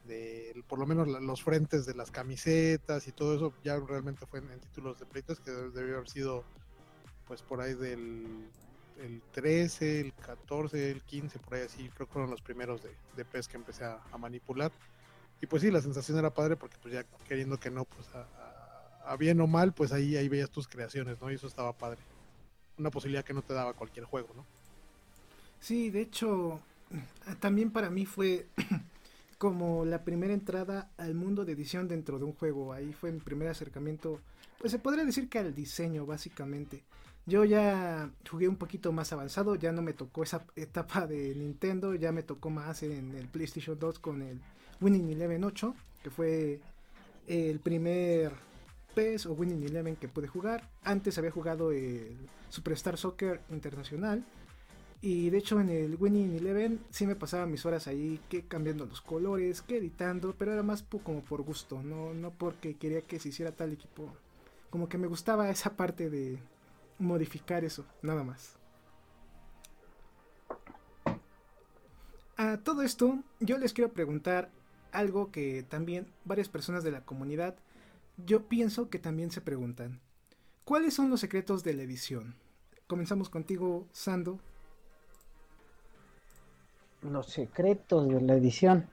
de 0.06 0.64
por 0.68 0.80
lo 0.80 0.86
menos 0.86 1.08
los 1.08 1.44
frentes 1.44 1.86
de 1.86 1.94
las 1.94 2.12
camisetas 2.12 3.08
y 3.08 3.12
todo 3.12 3.36
eso 3.36 3.54
ya 3.64 3.80
realmente 3.80 4.26
fue 4.26 4.40
en, 4.40 4.60
títulos 4.60 5.00
de 5.00 5.06
pleitos 5.06 5.40
que 5.40 5.52
debió 5.52 5.96
haber 5.96 6.10
sido 6.10 6.44
pues 7.26 7.42
por 7.42 7.62
ahí 7.62 7.74
del 7.74 8.50
el 9.00 9.22
13, 9.32 10.02
el 10.02 10.14
14, 10.14 10.92
el 10.92 11.02
15, 11.02 11.40
por 11.40 11.56
ahí 11.56 11.64
así, 11.64 11.90
creo 11.90 12.08
que 12.08 12.14
fueron 12.14 12.30
los 12.30 12.42
primeros 12.42 12.82
de, 12.84 12.96
de 13.16 13.26
PES 13.26 13.48
que 13.48 13.58
empecé 13.58 13.86
a, 13.86 14.00
manipular. 14.18 14.72
Y 15.42 15.48
pues 15.48 15.62
sí, 15.62 15.72
la 15.72 15.82
sensación 15.82 16.18
era 16.20 16.34
padre 16.34 16.56
porque 16.56 16.78
pues 16.82 16.94
ya 16.94 17.04
queriendo 17.28 17.60
que 17.60 17.72
no, 17.72 17.86
pues 17.86 18.08
a, 18.14 19.16
bien 19.18 19.42
o 19.42 19.48
mal, 19.48 19.74
pues 19.74 19.92
ahí, 19.92 20.16
ahí 20.16 20.30
veías 20.30 20.50
tus 20.50 20.68
creaciones, 20.68 21.20
¿no? 21.20 21.32
Y 21.32 21.36
eso 21.36 21.48
estaba 21.48 21.74
padre. 21.74 22.00
Una 22.78 22.92
posibilidad 22.92 23.26
que 23.26 23.34
no 23.34 23.42
te 23.42 23.54
daba 23.54 23.74
cualquier 23.74 24.06
juego, 24.06 24.30
¿no? 24.36 24.46
Sí, 25.60 25.90
de 25.90 26.02
hecho, 26.02 26.62
también 27.40 27.72
para 27.72 27.90
mí 27.90 28.06
fue 28.06 28.48
como 29.44 29.84
la 29.84 30.06
primera 30.06 30.34
entrada 30.34 30.90
al 30.96 31.16
mundo 31.16 31.44
de 31.44 31.52
edición 31.52 31.90
dentro 31.90 32.18
de 32.18 32.24
un 32.24 32.32
juego. 32.32 32.72
Ahí 32.72 32.94
fue 32.94 33.12
mi 33.12 33.20
primer 33.20 33.50
acercamiento, 33.50 34.22
pues 34.58 34.72
se 34.72 34.80
podría 34.80 35.04
decir 35.04 35.28
que 35.28 35.40
al 35.40 35.54
diseño 35.54 36.06
básicamente. 36.06 36.86
Yo 37.26 37.44
ya 37.44 38.10
jugué 38.32 38.48
un 38.48 38.56
poquito 38.56 38.94
más 38.94 39.12
avanzado, 39.12 39.56
ya 39.56 39.74
no 39.74 39.82
me 39.82 39.92
tocó 39.92 40.24
esa 40.24 40.46
etapa 40.56 41.08
de 41.08 41.36
Nintendo, 41.36 41.94
ya 41.94 42.14
me 42.14 42.24
tocó 42.24 42.52
más 42.52 42.84
en 42.84 43.16
el 43.16 43.28
PlayStation 43.28 43.78
2 43.78 44.00
con 44.00 44.22
el 44.22 44.40
Winning 44.80 45.10
Eleven 45.10 45.44
8, 45.44 45.76
que 46.02 46.10
fue 46.10 46.62
el 47.28 47.60
primer 47.60 48.32
PES 48.96 49.26
o 49.26 49.34
Winning 49.34 49.64
Eleven 49.64 49.98
que 49.98 50.08
pude 50.08 50.30
jugar. 50.30 50.70
Antes 50.84 51.18
había 51.18 51.32
jugado 51.32 51.74
el 51.74 52.16
Superstar 52.48 52.98
Soccer 52.98 53.42
Internacional 53.50 54.24
y 55.04 55.30
de 55.30 55.38
hecho 55.38 55.60
en 55.60 55.68
el 55.68 55.98
Winning 56.00 56.34
Eleven 56.38 56.80
sí 56.90 57.06
me 57.06 57.18
pasaba 57.18 57.46
mis 57.46 57.66
horas 57.66 57.88
ahí 57.88 58.22
que 58.30 58.44
cambiando 58.44 58.86
los 58.86 59.02
colores, 59.02 59.62
que 59.62 59.76
editando, 59.76 60.34
pero 60.38 60.54
era 60.54 60.64
más 60.64 60.82
como 61.04 61.22
por 61.22 61.42
gusto, 61.42 61.84
no, 61.84 62.14
no 62.14 62.32
porque 62.32 62.78
quería 62.78 63.02
que 63.02 63.20
se 63.20 63.28
hiciera 63.28 63.52
tal 63.52 63.74
equipo. 63.74 64.16
Como 64.70 64.88
que 64.88 64.98
me 64.98 65.08
gustaba 65.08 65.50
esa 65.50 65.76
parte 65.76 66.10
de 66.10 66.40
modificar 67.00 67.66
eso, 67.66 67.86
nada 68.02 68.24
más. 68.24 68.56
A 72.38 72.60
todo 72.64 72.82
esto, 72.82 73.20
yo 73.42 73.58
les 73.58 73.74
quiero 73.74 73.92
preguntar 73.92 74.52
algo 74.94 75.32
que 75.32 75.64
también 75.64 76.08
varias 76.24 76.48
personas 76.48 76.82
de 76.86 76.92
la 76.92 77.04
comunidad, 77.04 77.58
yo 78.26 78.48
pienso 78.48 78.90
que 78.90 79.00
también 79.00 79.32
se 79.32 79.42
preguntan. 79.42 80.00
¿Cuáles 80.64 80.94
son 80.94 81.10
los 81.10 81.20
secretos 81.20 81.62
de 81.66 81.74
la 81.74 81.84
edición? 81.84 82.36
Comenzamos 82.88 83.30
contigo, 83.30 83.86
Sando 83.92 84.40
los 87.04 87.28
secretos 87.28 88.08
de 88.08 88.22
la 88.22 88.36
edición. 88.36 88.88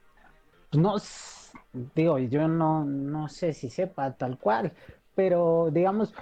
Pues 0.70 0.82
no, 0.82 0.96
digo, 1.94 2.18
yo 2.18 2.48
no, 2.48 2.84
no 2.84 3.28
sé 3.28 3.52
si 3.52 3.70
sepa 3.70 4.12
tal 4.12 4.38
cual, 4.38 4.72
pero 5.14 5.70
digamos, 5.72 6.14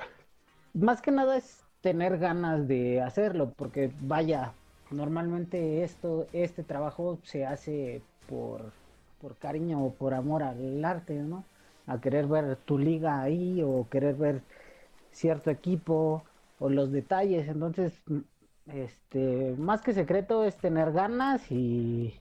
más 0.74 1.02
que 1.02 1.10
nada 1.10 1.36
es 1.36 1.64
tener 1.80 2.18
ganas 2.18 2.66
de 2.66 3.00
hacerlo, 3.00 3.52
porque 3.56 3.92
vaya, 4.00 4.52
normalmente 4.90 5.82
esto, 5.82 6.26
este 6.32 6.62
trabajo 6.62 7.18
se 7.22 7.46
hace 7.46 8.02
por, 8.28 8.72
por 9.20 9.36
cariño 9.36 9.84
o 9.84 9.92
por 9.92 10.14
amor 10.14 10.42
al 10.42 10.84
arte, 10.84 11.14
¿no? 11.14 11.44
A 11.86 12.00
querer 12.00 12.26
ver 12.26 12.56
tu 12.56 12.78
liga 12.78 13.20
ahí 13.20 13.62
o 13.62 13.86
querer 13.90 14.14
ver 14.14 14.42
cierto 15.12 15.50
equipo 15.50 16.22
o 16.58 16.68
los 16.68 16.92
detalles, 16.92 17.48
entonces 17.48 17.92
este, 18.72 19.54
más 19.58 19.80
que 19.82 19.92
secreto 19.92 20.44
es 20.44 20.56
tener 20.56 20.92
ganas 20.92 21.50
y, 21.50 22.14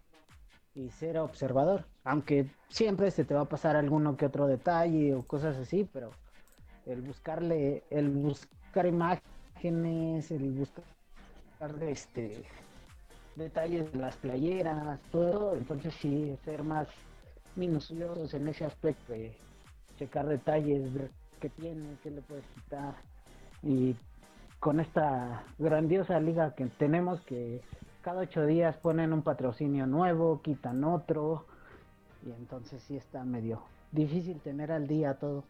y 0.75 0.89
ser 0.91 1.17
observador. 1.17 1.85
Aunque 2.03 2.47
siempre 2.69 3.11
se 3.11 3.25
te 3.25 3.33
va 3.33 3.41
a 3.41 3.49
pasar 3.49 3.75
alguno 3.75 4.17
que 4.17 4.25
otro 4.25 4.47
detalle 4.47 5.13
o 5.13 5.23
cosas 5.23 5.57
así, 5.57 5.87
pero 5.91 6.11
el 6.85 7.01
buscarle, 7.01 7.83
el 7.89 8.09
buscar 8.09 8.85
imágenes, 8.85 10.31
el 10.31 10.51
buscar 10.51 10.83
este 11.81 12.45
detalles 13.35 13.91
de 13.91 13.99
las 13.99 14.15
playeras, 14.17 14.99
todo, 15.11 15.55
entonces 15.55 15.93
sí, 15.95 16.35
ser 16.43 16.63
más 16.63 16.87
minuciosos 17.55 18.33
en 18.33 18.47
ese 18.47 18.65
aspecto, 18.65 19.13
checar 19.97 20.27
detalles, 20.27 20.91
ver 20.93 21.11
qué 21.39 21.49
tiene, 21.49 21.97
qué 22.01 22.11
le 22.11 22.21
puedes 22.21 22.45
quitar 22.55 22.95
y 23.61 23.95
con 24.59 24.79
esta 24.79 25.43
grandiosa 25.59 26.19
liga 26.19 26.55
que 26.55 26.65
tenemos 26.65 27.21
que 27.21 27.61
cada 28.01 28.21
ocho 28.21 28.45
días 28.45 28.77
ponen 28.77 29.13
un 29.13 29.21
patrocinio 29.21 29.85
nuevo, 29.85 30.41
quitan 30.41 30.83
otro 30.83 31.45
y 32.25 32.31
entonces 32.31 32.81
sí 32.83 32.95
está 32.95 33.23
medio 33.23 33.61
difícil 33.91 34.39
tener 34.39 34.71
al 34.71 34.87
día 34.87 35.15
todo. 35.15 35.43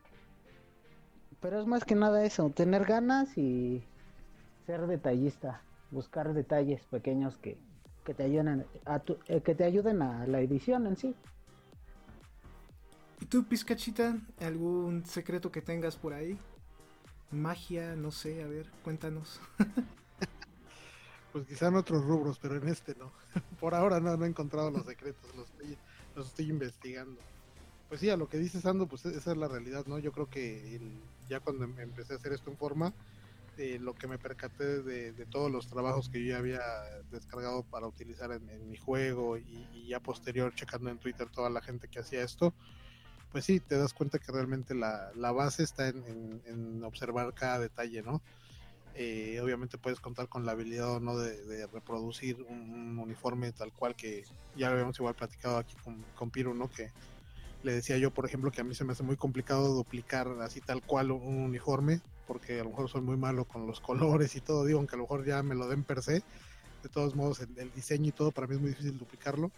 Pero 1.39 1.59
es 1.61 1.67
más 1.67 1.85
que 1.85 1.95
nada 1.95 2.23
eso, 2.23 2.49
tener 2.49 2.85
ganas 2.85 3.37
y 3.37 3.83
ser 4.65 4.87
detallista, 4.87 5.61
buscar 5.91 6.33
detalles 6.33 6.81
pequeños 6.85 7.37
que, 7.37 7.57
que 8.03 8.13
te 8.13 8.23
ayuden 8.23 8.65
a 8.85 9.01
eh, 9.27 9.41
que 9.41 9.55
te 9.55 9.63
ayuden 9.63 10.01
a 10.01 10.25
la 10.25 10.41
edición 10.41 10.87
en 10.87 10.97
sí. 10.97 11.15
¿Y 13.21 13.25
tú, 13.25 13.43
Pizcachita, 13.45 14.17
algún 14.41 15.05
secreto 15.05 15.51
que 15.51 15.61
tengas 15.61 15.95
por 15.95 16.13
ahí? 16.13 16.37
Magia, 17.31 17.96
no 17.96 18.12
sé, 18.12 18.43
a 18.43 18.48
ver, 18.48 18.69
cuéntanos. 18.84 19.39
pues 21.34 21.46
quizá 21.46 21.67
en 21.67 21.75
otros 21.75 22.03
rubros, 22.03 22.39
pero 22.39 22.55
en 22.55 22.67
este 22.67 22.96
no. 22.96 23.12
Por 23.60 23.75
ahora 23.75 24.00
no, 24.00 24.24
he 24.24 24.27
encontrado 24.27 24.72
los 24.72 24.86
secretos, 24.86 25.36
los 26.15 26.27
estoy, 26.27 26.50
investigando. 26.50 27.19
Pues 27.89 28.01
sí, 28.01 28.10
a 28.10 28.17
lo 28.17 28.27
que 28.27 28.38
dice 28.38 28.60
Sando, 28.60 28.88
pues 28.88 29.05
esa 29.05 29.31
es 29.31 29.38
la 29.38 29.48
realidad, 29.48 29.86
¿no? 29.86 29.98
Yo 30.00 30.12
creo 30.12 30.29
que 30.29 30.79
ya 31.29 31.39
cuando 31.39 31.63
em, 31.63 31.79
empecé 31.79 32.13
a 32.13 32.17
hacer 32.17 32.34
esto 32.34 32.50
en 32.50 32.57
forma, 32.57 32.93
eh, 33.57 33.79
lo 33.79 33.96
que 33.96 34.07
me 34.07 34.17
percaté 34.17 34.84
de, 34.84 35.25
todos 35.31 35.50
los 35.51 35.67
trabajos 35.67 36.10
que 36.10 36.24
yo 36.24 36.31
ya 36.31 36.38
había 36.38 36.62
descargado 37.12 37.63
para 37.63 37.88
utilizar 37.88 38.31
en, 38.31 38.69
mi 38.69 38.77
juego 38.77 39.38
y, 39.38 39.67
y, 39.74 39.88
ya 39.88 40.00
posterior 40.00 40.53
checando 40.53 40.89
en 40.89 41.00
Twitter 41.00 41.29
toda 41.29 41.50
la 41.50 41.62
gente 41.62 41.88
que 41.88 42.00
hacía 42.00 42.22
esto, 42.22 42.53
pues 43.31 43.46
sí, 43.46 43.60
te 43.60 43.77
das 43.77 43.93
cuenta 43.93 44.19
que 44.19 44.31
realmente 44.31 44.74
la, 44.74 45.12
base 45.31 45.63
está 45.63 45.89
en, 45.89 46.84
observar 46.84 47.34
cada 47.34 47.60
detalle, 47.60 48.01
¿no? 48.01 48.22
Eh, 48.96 49.39
obviamente 49.43 49.77
puedes 49.77 50.00
contar 50.00 50.27
con 50.27 50.43
la 50.43 50.53
habilidad 50.53 50.96
o 50.96 51.00
no 51.00 51.17
de, 51.17 51.67
reproducir 51.67 52.41
un, 52.50 52.98
uniforme 52.98 53.51
tal 53.51 53.72
cual 53.72 53.96
que 53.96 54.24
ya 54.55 54.67
lo 54.67 54.74
habíamos 54.74 54.98
igual 54.98 55.13
platicado 55.13 55.57
aquí 55.57 55.75
con, 55.84 56.03
con 56.15 56.31
Piro, 56.31 56.53
¿no? 56.53 56.69
Que 56.69 56.91
le 57.63 57.74
decía 57.74 57.98
yo, 57.98 58.12
por 58.12 58.25
ejemplo, 58.25 58.51
que 58.51 58.62
a 58.62 58.63
mí 58.63 58.74
se 58.74 58.86
me 58.86 58.93
hace 58.93 59.03
muy 59.03 59.17
complicado 59.17 59.74
duplicar 59.74 60.27
así 60.41 60.62
tal 60.62 60.81
cual 60.81 61.12
un 61.12 61.38
uniforme, 61.38 62.01
porque 62.25 62.60
a 62.60 62.63
lo 62.63 62.72
mejor 62.72 62.89
soy 62.89 63.01
muy 63.01 63.17
malo 63.17 63.46
con 63.46 63.67
los 63.67 63.79
colores 63.81 64.36
y 64.36 64.41
todo, 64.41 64.65
digo, 64.65 64.79
aunque 64.79 64.96
a 64.96 64.98
lo 64.98 65.03
mejor 65.03 65.25
ya 65.25 65.43
me 65.43 65.55
lo 65.55 65.67
den 65.67 65.84
per 65.84 66.01
se, 66.01 66.24
de 66.84 66.89
todos 66.91 67.15
modos 67.15 67.41
el 67.41 67.72
diseño 67.74 68.07
y 68.07 68.12
todo 68.12 68.31
para 68.31 68.48
mí 68.48 68.55
es 68.55 68.62
muy 68.62 68.69
difícil 68.69 68.98
duplicarlo 68.98 69.51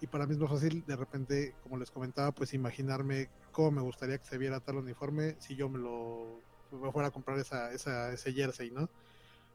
y 0.00 0.06
para 0.06 0.26
mí 0.26 0.34
es 0.34 0.38
más 0.38 0.50
fácil 0.50 0.84
de 0.86 0.96
repente, 0.96 1.54
como 1.62 1.76
les 1.76 1.90
comentaba, 1.90 2.32
pues 2.32 2.54
imaginarme 2.54 3.28
cómo 3.52 3.70
me 3.72 3.82
gustaría 3.82 4.18
que 4.18 4.26
se 4.26 4.38
viera 4.38 4.60
tal 4.60 4.76
uniforme 4.76 5.36
si 5.40 5.56
yo 5.56 5.68
me 5.68 5.78
lo 5.78 6.40
me 6.70 6.92
fuera 6.92 7.08
a 7.08 7.10
comprar 7.10 7.38
esa, 7.38 7.72
esa, 7.72 8.12
ese 8.12 8.32
jersey, 8.32 8.70
¿no? 8.70 8.90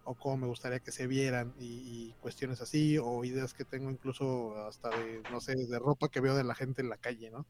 O 0.04 0.16
cómo 0.16 0.38
me 0.38 0.48
gustaría 0.48 0.80
que 0.80 0.92
se 0.92 1.08
vieran 1.08 1.54
y, 1.60 2.14
cuestiones 2.20 2.62
así, 2.62 2.98
o 2.98 3.24
ideas 3.24 3.54
que 3.54 3.66
tengo 3.66 3.90
incluso 3.90 4.58
hasta 4.66 4.90
de, 4.90 5.22
no 5.32 5.40
sé, 5.40 5.54
de 5.56 5.80
ropa 5.80 6.10
que 6.10 6.20
veo 6.20 6.36
de 6.36 6.44
la 6.44 6.56
gente 6.56 6.82
en 6.82 6.90
la 6.90 6.98
calle, 6.98 7.30
¿no? 7.32 7.46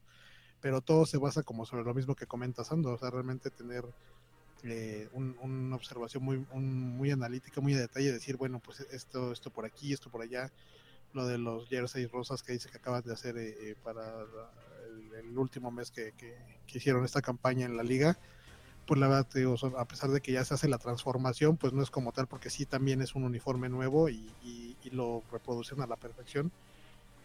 Pero 0.60 0.80
todo 0.80 1.06
se 1.06 1.18
basa 1.18 1.42
como 1.42 1.66
sobre 1.66 1.84
lo 1.84 1.94
mismo 1.94 2.14
que 2.14 2.26
comentas, 2.26 2.72
Ando, 2.72 2.92
o 2.92 2.98
sea, 2.98 3.10
realmente 3.10 3.50
tener 3.50 3.84
eh, 4.62 5.08
una 5.12 5.76
observación 5.76 6.22
muy, 6.22 6.38
muy 6.38 7.10
analítica, 7.10 7.60
muy 7.60 7.74
a 7.74 7.80
detalle, 7.80 8.12
decir, 8.12 8.36
bueno, 8.36 8.60
pues 8.60 8.80
esto, 8.80 9.32
esto 9.32 9.50
por 9.50 9.64
aquí, 9.64 9.92
esto 9.92 10.10
por 10.10 10.22
allá, 10.22 10.50
lo 11.14 11.26
de 11.26 11.38
los 11.38 11.68
jerseys 11.68 12.10
rosas 12.10 12.42
que 12.42 12.52
dice 12.52 12.68
que 12.68 12.76
acabas 12.76 13.04
de 13.04 13.12
hacer 13.12 13.38
eh, 13.38 13.70
eh, 13.70 13.76
para 13.82 14.26
el, 15.18 15.38
último 15.38 15.70
mes 15.70 15.90
que, 15.90 16.12
que, 16.12 16.36
hicieron 16.76 17.04
esta 17.04 17.22
campaña 17.22 17.66
en 17.66 17.76
la 17.76 17.84
liga, 17.84 18.18
pues 18.86 19.00
la 19.00 19.08
verdad, 19.08 19.26
digo, 19.32 19.56
a 19.78 19.84
pesar 19.86 20.10
de 20.10 20.20
que 20.20 20.32
ya 20.32 20.44
se 20.44 20.54
hace 20.54 20.68
la 20.68 20.78
transformación, 20.78 21.56
pues 21.56 21.72
no 21.72 21.82
es 21.82 21.90
como 21.90 22.12
tal, 22.12 22.26
porque 22.26 22.50
sí 22.50 22.66
también 22.66 23.00
es 23.00 23.14
un 23.14 23.24
uniforme 23.24 23.68
nuevo 23.68 24.08
y, 24.08 24.28
y, 24.42 24.76
lo 24.90 25.22
reproducen 25.32 25.80
a 25.80 25.86
la 25.86 25.96
perfección. 25.96 26.52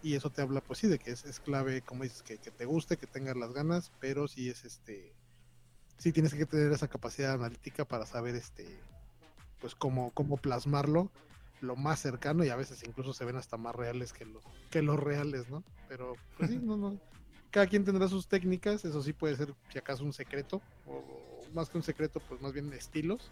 y 0.02 0.16
eso 0.16 0.30
te 0.32 0.42
habla, 0.42 0.62
pues 0.62 0.80
sí, 0.80 0.88
de 0.88 0.98
que 0.98 1.12
es, 1.12 1.26
es 1.26 1.40
clave, 1.40 1.82
como 1.82 2.04
dices, 2.04 2.24
que, 2.24 2.38
que, 2.38 2.52
te 2.52 2.66
guste, 2.66 2.98
que 2.98 3.08
tengas 3.08 3.36
las 3.36 3.54
ganas, 3.54 3.92
pero 4.00 4.28
sí 4.28 4.50
es 4.50 4.66
este, 4.66 5.14
sí 5.98 6.12
tienes 6.12 6.34
que 6.34 6.46
tener 6.46 6.72
esa 6.72 6.88
capacidad 6.88 7.34
analítica 7.34 7.86
para 7.86 8.06
saber 8.06 8.36
este, 8.36 8.66
pues 9.60 9.76
cómo, 9.76 10.12
cómo 10.12 10.38
plasmarlo 10.38 11.12
lo 11.62 11.76
más 11.76 12.00
cercano 12.00 12.44
y 12.44 12.50
a 12.50 12.56
veces 12.56 12.84
incluso 12.88 13.14
se 13.14 13.26
ven 13.26 13.36
hasta 13.36 13.58
más 13.58 13.76
reales 13.76 14.14
que, 14.14 14.26
lo, 14.26 14.42
que 14.70 14.82
los 14.82 15.00
reales, 15.00 15.50
¿no? 15.50 15.64
Pero 15.88 16.16
pues 16.38 16.52
sí, 16.52 16.60
no, 16.62 16.78
no. 16.78 17.00
Cada 17.52 17.68
quien 17.68 17.84
tendrá 17.84 18.08
sus 18.08 18.28
técnicas, 18.28 18.86
eso 18.86 19.02
sí 19.02 19.14
puede 19.14 19.36
ser 19.36 19.54
si 19.72 19.80
acaso 19.80 20.04
un 20.04 20.14
secreto, 20.14 20.62
o, 20.86 21.04
más 21.54 21.70
que 21.70 21.78
un 21.78 21.84
secreto, 21.84 22.22
pues 22.28 22.42
más 22.42 22.54
bien 22.54 22.72
estilos. 22.74 23.32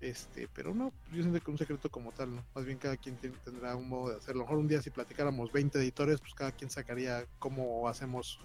Este, 0.00 0.48
pero 0.52 0.74
no, 0.74 0.92
yo 1.12 1.22
siento 1.22 1.40
que 1.40 1.50
un 1.50 1.58
secreto 1.58 1.90
como 1.90 2.12
tal, 2.12 2.36
¿no? 2.36 2.44
Más 2.54 2.64
bien 2.64 2.78
cada 2.78 2.96
quien 2.96 3.16
tendrá 3.16 3.74
un 3.76 3.88
modo 3.88 4.10
de 4.10 4.16
hacerlo. 4.16 4.42
A 4.42 4.44
lo 4.44 4.46
mejor 4.46 4.58
un 4.58 4.68
día 4.68 4.82
si 4.82 4.90
platicáramos 4.90 5.52
20 5.52 5.78
editores, 5.78 6.20
pues 6.20 6.34
cada 6.34 6.52
quien 6.52 6.70
sacaría 6.70 7.24
cómo 7.38 7.88
hacemos 7.88 8.38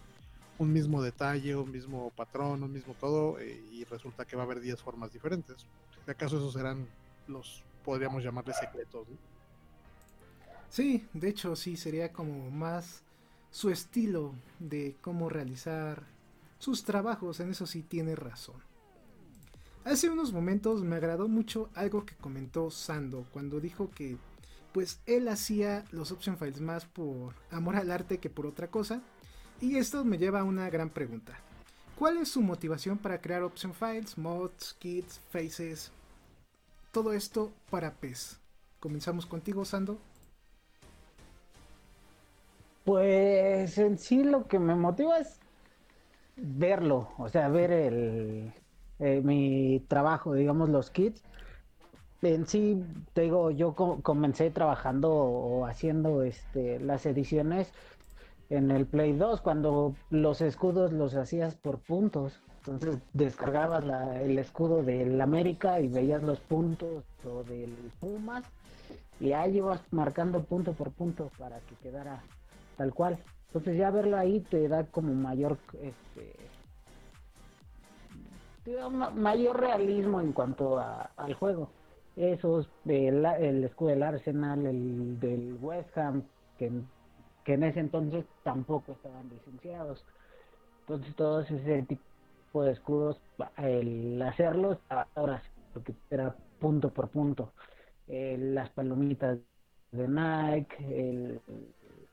un 0.58 0.72
mismo 0.72 1.02
detalle, 1.02 1.56
un 1.56 1.72
mismo 1.72 2.12
patrón, 2.12 2.64
un 2.64 2.72
mismo 2.72 2.94
todo, 2.94 3.40
eh, 3.40 3.62
y 3.72 3.84
resulta 3.86 4.26
que 4.26 4.36
va 4.36 4.44
a 4.44 4.46
haber 4.46 4.60
10 4.60 4.82
formas 4.82 5.12
diferentes. 5.12 5.66
Si 6.06 6.12
acaso 6.12 6.38
esos 6.38 6.54
serán 6.54 6.88
los 7.28 7.64
podríamos 7.90 8.24
llamarle 8.24 8.54
secretos. 8.54 9.10
¿no? 9.10 9.18
Sí, 10.70 11.08
de 11.12 11.28
hecho 11.28 11.56
sí, 11.56 11.76
sería 11.76 12.14
como 12.14 12.52
más 12.52 13.02
su 13.50 13.72
estilo 13.72 14.36
de 14.60 14.96
cómo 15.02 15.28
realizar 15.28 16.04
sus 16.60 16.84
trabajos, 16.84 17.40
en 17.40 17.50
eso 17.50 17.66
sí 17.66 17.82
tiene 17.82 18.16
razón. 18.16 18.58
Hace 19.86 20.08
unos 20.08 20.32
momentos 20.32 20.84
me 20.84 20.98
agradó 20.98 21.28
mucho 21.28 21.72
algo 21.74 22.06
que 22.06 22.14
comentó 22.14 22.70
Sando 22.70 23.26
cuando 23.32 23.60
dijo 23.60 23.90
que 23.90 24.18
pues 24.72 25.02
él 25.08 25.28
hacía 25.28 25.84
los 25.90 26.12
option 26.12 26.38
files 26.38 26.62
más 26.62 26.86
por 26.86 27.34
amor 27.50 27.76
al 27.76 27.90
arte 27.90 28.20
que 28.20 28.30
por 28.30 28.46
otra 28.46 28.70
cosa. 28.70 29.02
Y 29.62 29.78
esto 29.78 30.06
me 30.06 30.20
lleva 30.20 30.42
a 30.42 30.44
una 30.44 30.70
gran 30.70 30.92
pregunta. 30.92 31.40
¿Cuál 31.98 32.18
es 32.18 32.30
su 32.30 32.42
motivación 32.44 33.00
para 33.00 33.20
crear 33.20 33.42
option 33.42 33.74
files, 33.74 34.16
mods, 34.16 34.76
kits, 34.78 35.20
faces, 35.32 35.92
todo 36.92 37.14
esto 37.14 37.52
para 37.70 37.92
PES. 37.94 38.40
Comenzamos 38.80 39.26
contigo, 39.26 39.66
Sando. 39.66 39.98
Pues 42.86 43.78
en 43.78 43.98
sí 43.98 44.24
lo 44.24 44.48
que 44.48 44.58
me 44.58 44.76
motiva 44.76 45.20
es 45.20 45.40
verlo, 46.36 47.10
o 47.18 47.30
sea, 47.30 47.50
ver 47.50 47.72
el, 47.72 48.54
eh, 49.00 49.22
mi 49.24 49.84
trabajo, 49.88 50.34
digamos, 50.34 50.70
los 50.70 50.90
kits. 50.90 51.24
En 52.22 52.48
sí, 52.48 52.84
te 53.14 53.22
digo, 53.22 53.52
yo 53.52 53.76
comencé 53.76 54.50
trabajando 54.52 55.12
o 55.12 55.66
haciendo 55.66 56.24
este, 56.24 56.80
las 56.80 57.06
ediciones 57.06 57.72
en 58.50 58.72
el 58.72 58.86
Play 58.86 59.14
2 59.14 59.42
cuando 59.42 59.96
los 60.10 60.42
escudos 60.42 60.92
los 60.92 61.16
hacías 61.16 61.56
por 61.56 61.80
puntos. 61.80 62.42
Entonces 62.60 63.00
descargabas 63.14 63.84
el 64.22 64.38
escudo 64.38 64.84
del 64.84 65.20
América 65.22 65.80
y 65.80 65.88
veías 65.88 66.22
los 66.24 66.40
puntos 66.42 67.04
o 67.26 67.44
del 67.44 67.74
Pumas 68.00 68.44
y 69.20 69.32
ahí 69.32 69.58
ibas 69.58 69.82
marcando 69.92 70.44
punto 70.44 70.74
por 70.74 70.92
punto 70.92 71.32
para 71.38 71.60
que 71.62 71.76
quedara 71.76 72.22
tal 72.78 72.94
cual. 72.94 73.18
Entonces 73.48 73.78
ya 73.78 73.92
verlo 73.92 74.18
ahí 74.18 74.42
te 74.42 74.68
da 74.68 74.86
como 74.86 75.14
mayor 75.14 75.58
este 75.82 76.36
mayor 79.16 79.60
realismo 79.60 80.22
en 80.22 80.34
cuanto 80.34 80.80
al 80.80 81.34
juego. 81.34 81.70
Esos 82.16 82.70
del 82.84 83.26
el 83.26 83.64
escudo 83.64 83.90
del 83.90 84.04
Arsenal, 84.04 84.66
el 84.66 85.20
del 85.20 85.58
West 85.62 85.98
Ham, 85.98 86.24
que, 86.58 86.70
que 87.46 87.54
en 87.54 87.64
ese 87.64 87.80
entonces 87.80 88.26
tampoco 88.44 88.92
estaban 88.92 89.30
licenciados. 89.30 90.04
Entonces 90.82 91.16
todos 91.16 91.50
ese 91.50 91.84
tipo 91.84 92.02
de 92.54 92.72
escudos, 92.72 93.22
el 93.58 94.22
hacerlos, 94.22 94.78
ahora 95.16 95.42
sí, 95.42 95.50
porque 95.74 95.94
era 96.10 96.36
punto 96.60 96.90
por 96.90 97.10
punto. 97.10 97.52
las 98.08 98.70
palomitas 98.72 99.38
de 99.92 100.08
Nike, 100.08 101.40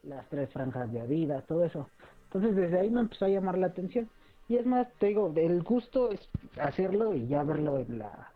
las 0.03 0.29
tres 0.29 0.51
franjas 0.51 0.92
de 0.92 1.01
Adidas, 1.01 1.44
todo 1.46 1.64
eso. 1.64 1.88
Entonces 2.25 2.55
desde 2.55 2.81
ahí 2.81 2.90
me 2.90 3.01
empezó 3.01 3.25
a 3.25 3.29
llamar 3.29 3.59
la 3.59 3.68
atención. 3.68 4.09
Y 4.49 4.57
es 4.57 4.66
más, 4.66 4.87
te 4.99 5.07
digo, 5.07 5.33
el 5.35 5.62
gusto 5.62 6.11
es 6.11 6.29
hacerlo 6.61 7.14
y 7.14 7.27
ya 7.27 7.42
verlo 7.42 7.79
en 7.79 7.99
la, 7.99 8.31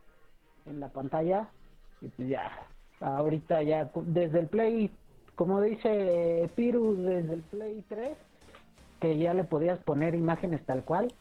en 0.66 0.80
la 0.80 0.88
pantalla. 0.88 1.48
Y 2.00 2.08
pues 2.08 2.28
ya, 2.28 2.50
ahorita 3.00 3.62
ya 3.62 3.90
desde 4.06 4.40
el 4.40 4.46
Play, 4.48 4.90
como 5.36 5.60
dice 5.60 6.50
Piru, 6.56 6.96
desde 6.96 7.34
el 7.34 7.42
Play 7.42 7.84
3, 7.88 8.16
que 9.00 9.18
ya 9.18 9.34
le 9.34 9.44
podías 9.44 9.78
poner 9.80 10.14
imágenes 10.14 10.64
tal 10.66 10.84
cual, 10.84 11.12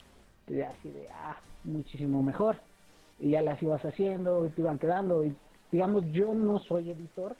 de 0.50 0.66
así 0.66 0.90
de, 0.90 1.08
ah, 1.10 1.38
muchísimo 1.64 2.22
mejor. 2.24 2.58
Y 3.20 3.32
ya 3.32 3.42
las 3.42 3.62
ibas 3.62 3.84
haciendo 3.86 4.46
y 4.46 4.50
te 4.50 4.62
iban 4.62 4.80
quedando. 4.80 5.24
Y 5.24 5.36
digamos, 5.72 6.06
yo 6.12 6.34
no 6.34 6.60
soy 6.60 6.92
editor. 6.92 7.36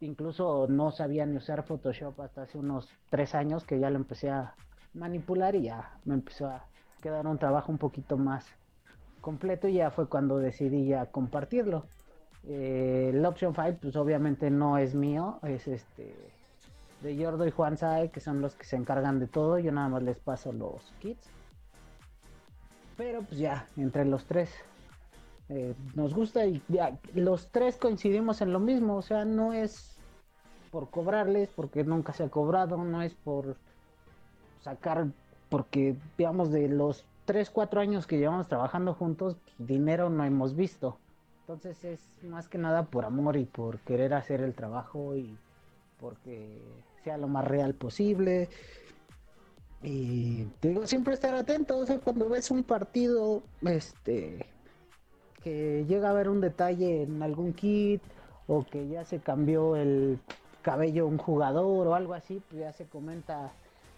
Incluso 0.00 0.66
no 0.68 0.90
sabía 0.90 1.26
ni 1.26 1.36
usar 1.36 1.64
Photoshop 1.64 2.20
hasta 2.20 2.42
hace 2.42 2.58
unos 2.58 2.88
tres 3.10 3.34
años 3.34 3.64
que 3.64 3.78
ya 3.78 3.90
lo 3.90 3.96
empecé 3.96 4.30
a 4.30 4.54
manipular 4.94 5.54
y 5.54 5.62
ya 5.62 5.98
me 6.04 6.14
empezó 6.14 6.46
a 6.46 6.64
quedar 7.02 7.26
un 7.26 7.38
trabajo 7.38 7.70
un 7.70 7.78
poquito 7.78 8.16
más 8.16 8.46
completo 9.20 9.68
y 9.68 9.74
ya 9.74 9.90
fue 9.90 10.08
cuando 10.08 10.38
decidí 10.38 10.86
ya 10.86 11.06
compartirlo. 11.06 11.84
Eh, 12.46 13.10
el 13.12 13.24
Option 13.24 13.54
5 13.54 13.78
pues 13.82 13.96
obviamente 13.96 14.50
no 14.50 14.78
es 14.78 14.94
mío, 14.94 15.38
es 15.42 15.66
este 15.68 16.14
de 17.02 17.16
Yordo 17.16 17.46
y 17.46 17.50
Juan 17.50 17.76
Sae, 17.76 18.10
que 18.10 18.20
son 18.20 18.40
los 18.40 18.54
que 18.54 18.64
se 18.64 18.76
encargan 18.76 19.18
de 19.18 19.26
todo. 19.26 19.58
Yo 19.58 19.72
nada 19.72 19.88
más 19.88 20.02
les 20.02 20.18
paso 20.18 20.52
los 20.52 20.92
kits. 21.00 21.30
Pero 22.96 23.22
pues 23.22 23.38
ya, 23.38 23.66
entre 23.76 24.04
los 24.04 24.24
tres 24.24 24.50
eh, 25.48 25.74
nos 25.94 26.14
gusta 26.14 26.44
y 26.46 26.62
ya, 26.68 26.98
los 27.14 27.48
tres 27.50 27.76
coincidimos 27.76 28.40
en 28.40 28.52
lo 28.52 28.60
mismo. 28.60 28.96
O 28.96 29.02
sea, 29.02 29.24
no 29.24 29.52
es 29.52 29.98
por 30.70 30.90
cobrarles, 30.90 31.48
porque 31.54 31.84
nunca 31.84 32.12
se 32.12 32.24
ha 32.24 32.28
cobrado, 32.28 32.76
no 32.76 33.02
es 33.02 33.14
por 33.14 33.56
sacar, 34.60 35.06
porque 35.48 35.96
digamos 36.16 36.50
de 36.50 36.68
los 36.68 37.06
3, 37.24 37.50
4 37.50 37.80
años 37.80 38.06
que 38.06 38.18
llevamos 38.18 38.48
trabajando 38.48 38.94
juntos, 38.94 39.36
pues, 39.44 39.68
dinero 39.68 40.08
no 40.10 40.24
hemos 40.24 40.56
visto. 40.56 40.98
Entonces 41.40 41.84
es 41.84 42.00
más 42.24 42.48
que 42.48 42.58
nada 42.58 42.84
por 42.84 43.04
amor 43.04 43.36
y 43.36 43.44
por 43.44 43.78
querer 43.80 44.14
hacer 44.14 44.40
el 44.40 44.54
trabajo 44.54 45.14
y 45.16 45.36
porque 46.00 46.60
sea 47.04 47.16
lo 47.16 47.28
más 47.28 47.46
real 47.46 47.74
posible. 47.74 48.48
Y 49.82 50.44
te 50.60 50.70
digo, 50.70 50.86
siempre 50.86 51.14
estar 51.14 51.34
atento, 51.34 51.78
o 51.78 51.86
sea, 51.86 51.98
cuando 51.98 52.28
ves 52.28 52.50
un 52.50 52.64
partido, 52.64 53.42
este, 53.62 54.46
que 55.42 55.84
llega 55.86 56.08
a 56.08 56.10
haber 56.10 56.28
un 56.28 56.40
detalle 56.40 57.02
en 57.02 57.22
algún 57.22 57.52
kit, 57.52 58.02
o 58.48 58.64
que 58.64 58.88
ya 58.88 59.04
se 59.04 59.20
cambió 59.20 59.76
el 59.76 60.18
cabello 60.62 61.06
un 61.06 61.18
jugador 61.18 61.86
o 61.86 61.94
algo 61.94 62.14
así, 62.14 62.42
pues 62.48 62.60
ya 62.60 62.72
se 62.72 62.86
comenta 62.86 63.52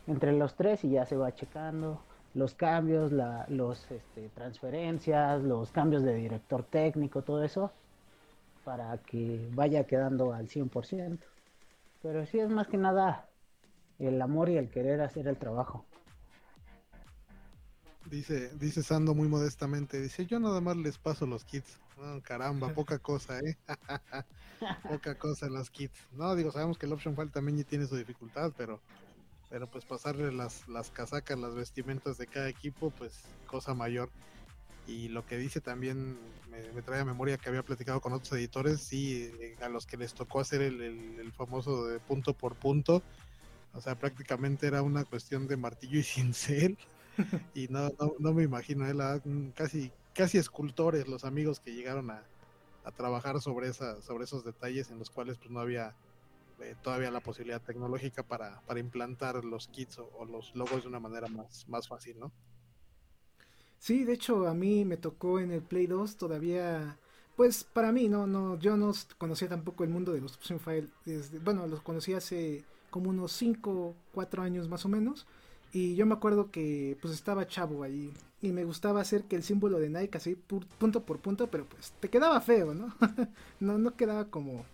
entre 0.07 0.33
los 0.33 0.55
tres 0.55 0.85
y 0.85 0.91
ya 0.91 1.07
se 1.07 1.17
va 1.17 1.35
checando 1.35 2.01
los 2.35 2.55
cambios, 2.55 3.13
la, 3.13 3.47
los 3.49 3.91
este, 3.91 4.29
transferencias, 4.35 5.43
los 5.43 5.71
cambios 5.73 6.03
de 6.03 6.15
director 6.15 6.63
técnico, 6.63 7.23
todo 7.23 7.43
eso, 7.43 7.71
para 8.65 8.99
que 8.99 9.49
vaya 9.55 9.85
quedando 9.85 10.33
al 10.33 10.49
100%. 10.49 11.19
Pero 12.03 12.27
sí 12.27 12.39
es 12.39 12.49
más 12.51 12.67
que 12.69 12.77
nada 12.77 13.29
el 13.99 14.21
amor 14.23 14.49
y 14.49 14.57
el 14.57 14.71
querer 14.71 15.01
hacer 15.01 15.29
el 15.29 15.37
trabajo. 15.37 15.87
Dice, 18.11 18.51
dice 18.57 18.83
Sando 18.83 19.15
muy 19.15 19.29
modestamente, 19.29 20.01
dice, 20.01 20.27
yo 20.27 20.41
nada 20.41 20.61
más 20.61 20.77
les 20.77 20.99
paso 20.99 21.27
los 21.27 21.45
kits. 21.45 21.79
caramba, 22.23 22.69
poca 22.75 22.99
cosa, 22.99 23.39
¿eh? 23.39 23.57
poca 24.89 25.15
cosa 25.17 25.49
los 25.49 25.71
kits. 25.71 25.99
No, 26.13 26.35
digo, 26.35 26.51
sabemos 26.51 26.79
que 26.79 26.87
el 26.87 26.93
Option 26.93 27.15
File 27.15 27.31
también 27.31 27.63
tiene 27.65 27.87
su 27.87 27.97
dificultad, 27.97 28.53
pero 28.57 28.81
pero 29.51 29.67
pues 29.67 29.85
pasarle 29.85 30.33
las, 30.33 30.67
las 30.69 30.91
casacas, 30.91 31.39
las 31.39 31.57
vestimentas 31.57 32.17
de 32.17 32.29
cada 32.29 32.49
equipo, 32.49 32.91
pues 32.91 33.21
cosa 33.47 33.75
mayor. 33.75 34.09
Y 34.87 35.09
lo 35.09 35.25
que 35.27 35.37
dice 35.37 35.61
también 35.61 36.19
me, 36.75 36.83
trae 36.83 37.01
a 37.01 37.05
memoria 37.05 37.39
que 37.39 37.49
había 37.49 37.63
platicado 37.63 38.01
con 38.01 38.13
otros 38.13 38.33
editores, 38.33 38.81
sí, 38.81 39.33
eh, 39.41 39.57
a 39.63 39.69
los 39.69 39.87
que 39.87 39.97
les 39.97 40.15
tocó 40.15 40.41
hacer 40.41 40.63
el, 40.63 41.33
famoso 41.33 41.87
de 41.87 42.01
punto 42.01 42.35
por 42.35 42.57
punto. 42.57 43.03
O 43.73 43.81
sea, 43.81 43.95
prácticamente 43.99 44.67
era 44.67 44.83
una 44.83 45.05
cuestión 45.05 45.47
de 45.47 45.57
martillo 45.57 45.99
y 45.99 46.03
cincel. 46.03 46.77
y 47.55 47.69
no, 47.69 47.91
no, 48.19 48.33
me 48.33 48.43
imagino, 48.43 48.87
¿eh? 48.89 49.53
casi, 49.55 49.93
casi 50.15 50.39
escultores 50.39 51.07
los 51.09 51.25
amigos 51.25 51.61
que 51.61 51.73
llegaron 51.73 52.11
a, 52.11 52.25
trabajar 52.97 53.41
sobre, 53.41 53.69
esa, 53.69 54.03
sobre 54.03 54.25
esos 54.25 54.45
detalles 54.45 54.91
en 54.91 54.99
los 54.99 55.11
cuales 55.11 55.39
pues 55.39 55.51
no 55.51 55.61
había 55.61 55.95
eh, 56.61 56.75
todavía 56.83 57.13
la 57.13 57.21
posibilidad 57.21 57.61
tecnológica 57.61 58.25
para, 58.25 58.63
para 58.63 58.81
implantar 58.81 59.45
los 59.45 59.69
kits 59.69 59.99
o, 59.99 60.11
o, 60.19 60.25
los 60.25 60.57
logos 60.57 60.83
de 60.83 60.89
una 60.89 60.99
manera 60.99 61.29
más, 61.29 61.69
más 61.69 61.87
fácil, 61.87 62.19
¿no? 62.19 62.33
Sí, 63.81 64.05
de 64.05 64.13
hecho 64.13 64.47
a 64.47 64.55
mí 64.55 64.85
me 64.85 64.97
tocó 64.97 65.41
en 65.41 65.51
el 65.53 65.63
Play 65.63 65.87
2 65.87 66.17
todavía 66.17 66.99
Pues 67.37 67.65
para 67.65 67.93
mí, 67.93 68.09
no, 68.09 68.27
no, 68.27 68.59
yo 68.59 68.77
no 68.77 68.93
conocía 69.19 69.49
tampoco 69.49 69.85
el 69.85 69.91
mundo 69.91 70.13
de 70.13 70.21
los 70.21 70.35
Option 70.37 70.61
File. 70.61 70.89
Desde, 71.07 71.39
bueno, 71.41 71.67
los 71.67 71.81
conocí 71.83 72.13
hace 72.15 72.65
como 72.91 73.11
unos 73.11 73.33
5, 73.33 73.95
4 74.13 74.43
años 74.43 74.69
más 74.69 74.85
o 74.85 74.89
menos. 74.89 75.27
Y 75.73 75.95
yo 75.97 76.07
me 76.07 76.15
acuerdo 76.15 76.51
que 76.51 76.99
pues 77.01 77.15
estaba 77.15 77.47
chavo 77.49 77.83
ahí 77.85 78.13
y 78.43 78.53
me 78.53 78.65
gustaba 78.65 79.01
hacer 79.01 79.25
que 79.25 79.37
el 79.37 79.45
símbolo 79.45 79.79
de 79.81 79.89
Nike 79.91 80.19
así 80.19 80.35
punto 80.37 81.05
por 81.05 81.19
punto, 81.21 81.49
pero 81.49 81.65
pues 81.67 81.93
te 82.01 82.11
quedaba 82.11 82.41
feo, 82.41 82.75
¿no? 82.75 82.95
no, 83.61 83.79
no 83.79 83.97
quedaba 83.97 84.27
como, 84.27 84.65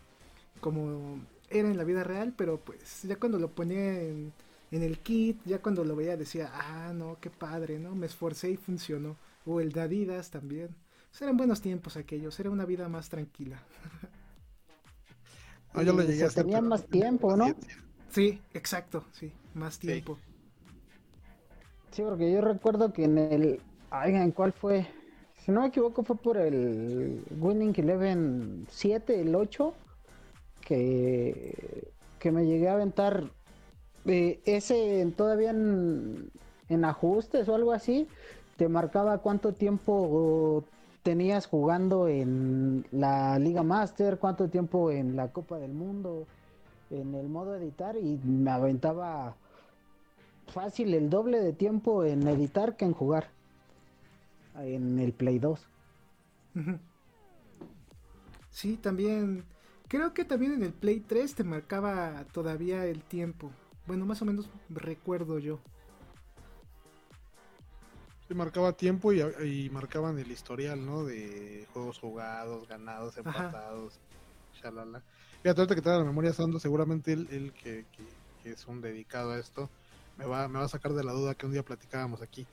como 0.60 1.20
era 1.50 1.68
en 1.70 1.76
la 1.76 1.84
vida 1.84 2.04
real, 2.04 2.34
pero 2.36 2.58
pues 2.58 3.02
ya 3.04 3.16
cuando 3.16 3.38
lo 3.38 3.48
ponía 3.50 4.00
en, 4.02 4.32
en 4.70 4.82
el 4.82 4.98
kit, 4.98 5.40
ya 5.44 5.60
cuando 5.60 5.84
lo 5.84 5.94
veía 5.94 6.16
decía, 6.16 6.50
ah, 6.52 6.92
no, 6.92 7.18
qué 7.20 7.30
padre, 7.30 7.78
¿no? 7.78 7.94
Me 7.94 8.06
esforcé 8.06 8.50
y 8.50 8.56
funcionó. 8.56 9.16
O 9.44 9.60
el 9.60 9.72
de 9.72 9.80
Adidas 9.80 10.30
también. 10.30 10.74
Pues, 11.10 11.22
eran 11.22 11.36
buenos 11.36 11.60
tiempos 11.60 11.96
aquellos, 11.96 12.38
era 12.40 12.50
una 12.50 12.64
vida 12.64 12.88
más 12.88 13.08
tranquila. 13.08 13.62
Ah, 15.72 15.82
yo 15.82 15.92
lo 15.92 16.02
llegué 16.02 16.24
a 16.24 16.28
Tenía 16.28 16.60
más 16.60 16.86
tiempo, 16.86 17.36
¿no? 17.36 17.54
Sí, 18.10 18.40
exacto, 18.54 19.04
sí, 19.12 19.30
más 19.54 19.78
tiempo. 19.78 20.18
Sí, 21.90 22.02
porque 22.02 22.32
yo 22.32 22.40
recuerdo 22.40 22.92
que 22.92 23.04
en 23.04 23.18
el. 23.18 23.60
¿en 24.04 24.32
cuál 24.32 24.52
fue? 24.52 24.86
Si 25.44 25.52
no 25.52 25.60
me 25.60 25.68
equivoco, 25.68 26.02
fue 26.02 26.16
por 26.16 26.38
el 26.38 27.22
Winning 27.38 27.74
Eleven 27.76 28.66
7, 28.70 29.20
el 29.20 29.34
8, 29.34 29.74
que, 30.60 31.92
que 32.18 32.32
me 32.32 32.46
llegué 32.46 32.68
a 32.68 32.74
aventar 32.74 33.30
eh, 34.06 34.40
ese 34.44 35.12
todavía 35.16 35.50
en, 35.50 36.30
en 36.68 36.84
ajustes 36.84 37.48
o 37.48 37.54
algo 37.54 37.72
así. 37.72 38.08
Te 38.56 38.68
marcaba 38.68 39.18
cuánto 39.18 39.52
tiempo 39.52 40.64
tenías 41.02 41.46
jugando 41.46 42.08
en 42.08 42.84
la 42.90 43.38
Liga 43.38 43.62
Master, 43.62 44.18
cuánto 44.18 44.48
tiempo 44.48 44.90
en 44.90 45.14
la 45.14 45.28
Copa 45.28 45.58
del 45.58 45.72
Mundo, 45.72 46.26
en 46.90 47.14
el 47.14 47.28
modo 47.28 47.54
editar 47.54 47.96
y 47.96 48.18
me 48.24 48.50
aventaba 48.50 49.36
fácil 50.48 50.94
el 50.94 51.10
doble 51.10 51.40
de 51.40 51.52
tiempo 51.52 52.04
en 52.04 52.26
editar 52.26 52.76
que 52.76 52.86
en 52.86 52.92
jugar 52.92 53.28
en 54.58 54.98
el 54.98 55.12
Play 55.12 55.38
2. 55.38 55.66
Sí, 58.50 58.76
también 58.76 59.44
creo 59.88 60.14
que 60.14 60.24
también 60.24 60.54
en 60.54 60.62
el 60.62 60.72
Play 60.72 61.00
3 61.00 61.34
te 61.34 61.44
marcaba 61.44 62.24
todavía 62.32 62.84
el 62.86 63.02
tiempo. 63.02 63.50
Bueno, 63.86 64.04
más 64.04 64.20
o 64.22 64.24
menos 64.24 64.48
recuerdo 64.68 65.38
yo. 65.38 65.60
Sí, 68.28 68.34
marcaba 68.34 68.72
tiempo 68.72 69.12
y, 69.12 69.70
marcaban 69.70 70.18
el 70.18 70.30
historial, 70.30 70.84
¿no? 70.84 71.04
De 71.04 71.66
juegos 71.72 71.98
jugados, 72.00 72.66
ganados, 72.66 73.16
empatados, 73.16 74.00
shalala. 74.60 75.02
Fíjate, 75.42 75.60
ahorita 75.60 75.74
que 75.76 75.80
da 75.80 75.98
la 75.98 76.04
memoria 76.04 76.32
Sando, 76.32 76.58
seguramente 76.58 77.12
él, 77.12 77.52
que, 77.62 77.84
es 78.44 78.66
un 78.66 78.80
dedicado 78.80 79.32
a 79.32 79.38
esto, 79.38 79.70
me 80.18 80.24
va, 80.24 80.48
me 80.48 80.58
va 80.58 80.64
a 80.64 80.68
sacar 80.68 80.92
de 80.92 81.04
la 81.04 81.12
duda 81.12 81.34
que 81.34 81.46
un 81.46 81.52
día 81.52 81.64
platicábamos 81.64 82.20
aquí. 82.20 82.46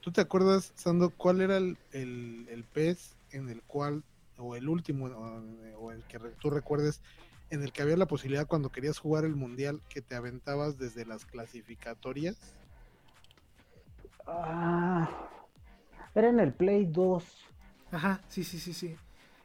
¿Tú 0.00 0.12
te 0.12 0.20
acuerdas, 0.20 0.72
Sando, 0.76 1.10
cuál 1.10 1.40
era 1.40 1.56
el, 1.56 1.76
el, 1.90 2.64
pez 2.72 3.16
en 3.32 3.48
el 3.48 3.62
cual, 3.62 4.04
o 4.38 4.54
el 4.54 4.68
último, 4.68 5.06
o, 5.06 5.90
el 5.90 6.04
que 6.04 6.20
tú 6.40 6.50
recuerdes, 6.50 7.00
en 7.50 7.62
el 7.62 7.72
que 7.72 7.82
había 7.82 7.96
la 7.96 8.06
posibilidad 8.06 8.46
cuando 8.46 8.70
querías 8.70 8.98
jugar 8.98 9.24
el 9.24 9.36
mundial 9.36 9.80
que 9.88 10.02
te 10.02 10.14
aventabas 10.14 10.78
desde 10.78 11.04
las 11.04 11.24
clasificatorias? 11.24 12.36
Ah, 14.26 15.08
era 16.14 16.28
en 16.28 16.40
el 16.40 16.52
Play 16.52 16.86
2. 16.86 17.24
Ajá, 17.92 18.20
sí, 18.28 18.42
sí, 18.42 18.58
sí, 18.58 18.72
sí. 18.72 18.96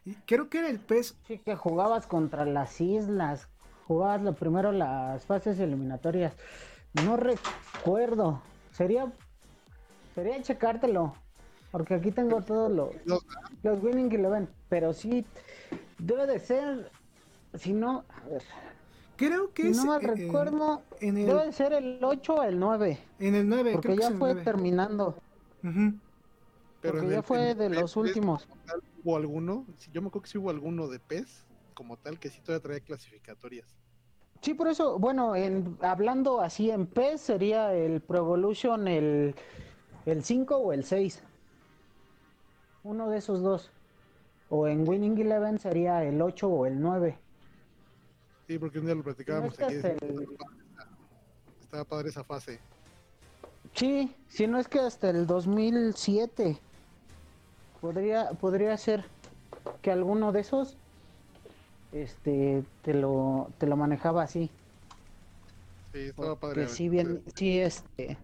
Y 0.04 0.14
creo 0.26 0.48
que 0.48 0.58
era 0.58 0.68
el 0.68 0.80
pez. 0.80 1.14
Sí, 1.26 1.38
que 1.38 1.54
jugabas 1.54 2.06
contra 2.06 2.44
las 2.44 2.80
islas. 2.80 3.48
Jugabas 3.86 4.22
lo 4.22 4.34
primero 4.34 4.72
las 4.72 5.24
fases 5.24 5.58
eliminatorias. 5.60 6.34
No 7.04 7.16
recuerdo. 7.16 8.42
Sería. 8.72 9.12
Sería 10.14 10.42
checártelo. 10.42 11.14
Porque 11.70 11.94
aquí 11.94 12.10
tengo 12.10 12.42
todos 12.42 12.70
los, 12.70 12.90
los 13.62 13.82
Winning 13.82 14.12
Eleven. 14.12 14.48
Pero 14.68 14.92
sí, 14.92 15.24
debe 15.98 16.26
de 16.26 16.38
ser. 16.40 16.90
Si 17.54 17.72
no. 17.72 18.04
A 18.08 18.28
ver. 18.28 18.42
Creo 19.16 19.52
que 19.52 19.72
si 19.72 19.78
no 19.78 19.86
mal 19.86 20.02
recuerdo. 20.02 20.82
En 21.00 21.16
el... 21.16 21.26
Debe 21.26 21.52
ser 21.52 21.72
el 21.72 22.02
8 22.02 22.34
o 22.34 22.42
el 22.42 22.58
9. 22.58 22.98
En 23.18 23.34
el 23.34 23.48
9, 23.48 23.72
Porque 23.74 23.96
ya 23.96 24.10
fue 24.12 24.34
terminando. 24.36 25.16
Pero 25.60 26.98
porque 26.98 27.08
ya 27.08 27.22
fue 27.22 27.54
de 27.54 27.70
los 27.70 27.96
últimos. 27.96 28.48
¿Hubo 29.04 29.16
alguno? 29.16 29.66
Yo 29.92 30.00
me 30.00 30.08
acuerdo 30.08 30.22
que 30.22 30.30
sí 30.30 30.38
hubo 30.38 30.50
alguno 30.50 30.88
de 30.88 30.98
PES 30.98 31.44
como 31.74 31.96
tal 31.96 32.18
que 32.18 32.28
sí 32.28 32.40
todavía 32.40 32.62
traía 32.62 32.80
clasificatorias. 32.80 33.66
Sí, 34.40 34.54
por 34.54 34.68
eso, 34.68 34.98
bueno, 34.98 35.36
en, 35.36 35.78
hablando 35.82 36.40
así 36.40 36.70
en 36.70 36.86
PES 36.86 37.20
sería 37.20 37.72
el 37.74 38.00
Pro 38.00 38.18
Evolution 38.18 38.88
el, 38.88 39.34
el 40.04 40.24
5 40.24 40.56
o 40.56 40.72
el 40.72 40.84
6. 40.84 41.22
Uno 42.84 43.08
de 43.08 43.18
esos 43.18 43.42
dos. 43.42 43.70
O 44.50 44.66
en 44.66 44.86
Winning 44.86 45.16
Eleven 45.18 45.58
sería 45.58 46.04
el 46.04 46.20
8 46.20 46.48
o 46.48 46.66
el 46.66 46.80
9. 46.80 47.16
Sí, 48.46 48.58
porque 48.58 48.78
un 48.78 48.86
día 48.86 48.94
lo 48.94 49.02
platicábamos 49.02 49.58
aquí. 49.60 49.76
Estaba 51.60 51.84
padre 51.84 52.08
esa 52.10 52.24
fase. 52.24 52.58
Sí, 53.74 54.14
si 54.28 54.46
no 54.46 54.58
es 54.58 54.68
que 54.68 54.80
hasta 54.80 55.10
el 55.10 55.26
2007 55.26 56.58
podría 57.80 58.30
podría 58.32 58.76
ser 58.76 59.04
que 59.80 59.90
alguno 59.90 60.32
de 60.32 60.40
esos 60.40 60.76
este 61.92 62.64
te 62.82 62.94
lo 62.94 63.48
te 63.58 63.66
lo 63.66 63.76
manejaba 63.76 64.22
así. 64.22 64.50
Sí, 65.92 66.00
estaba 66.00 66.36
padre. 66.36 66.68
sí 66.68 66.88
bien 66.88 67.22
sí 67.34 67.58
este 67.58 68.18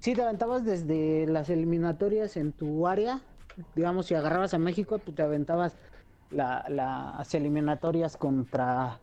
sí 0.00 0.14
te 0.14 0.22
aventabas 0.22 0.64
desde 0.64 1.26
las 1.26 1.48
eliminatorias 1.48 2.36
en 2.36 2.52
tu 2.52 2.86
área, 2.86 3.20
digamos 3.74 4.06
si 4.06 4.14
agarrabas 4.14 4.54
a 4.54 4.58
México, 4.58 4.98
pues 4.98 5.16
te 5.16 5.22
aventabas 5.22 5.74
las 6.30 7.34
eliminatorias 7.34 8.16
contra 8.16 9.00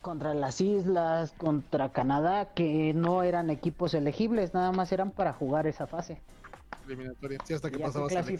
contra 0.00 0.34
las 0.34 0.60
islas, 0.60 1.32
contra 1.36 1.92
Canadá, 1.92 2.54
que 2.54 2.94
no 2.94 3.22
eran 3.22 3.50
equipos 3.50 3.94
elegibles, 3.94 4.54
nada 4.54 4.72
más 4.72 4.92
eran 4.92 5.10
para 5.10 5.32
jugar 5.32 5.66
esa 5.66 5.86
fase. 5.86 6.20
Eliminatoria, 6.86 7.38
sí, 7.44 7.54
hasta 7.54 7.70
que 7.70 7.78
pasabas 7.78 8.16
al 8.16 8.38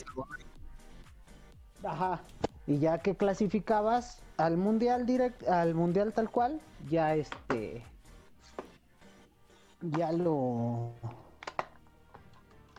Ajá. 1.84 2.20
Y 2.66 2.78
ya 2.78 2.98
que 2.98 3.16
clasificabas 3.16 4.22
al 4.36 4.56
mundial 4.56 5.06
direct, 5.06 5.46
al 5.48 5.74
mundial 5.74 6.12
tal 6.12 6.30
cual, 6.30 6.60
ya 6.88 7.14
este 7.14 7.82
ya 9.82 10.12
lo 10.12 10.92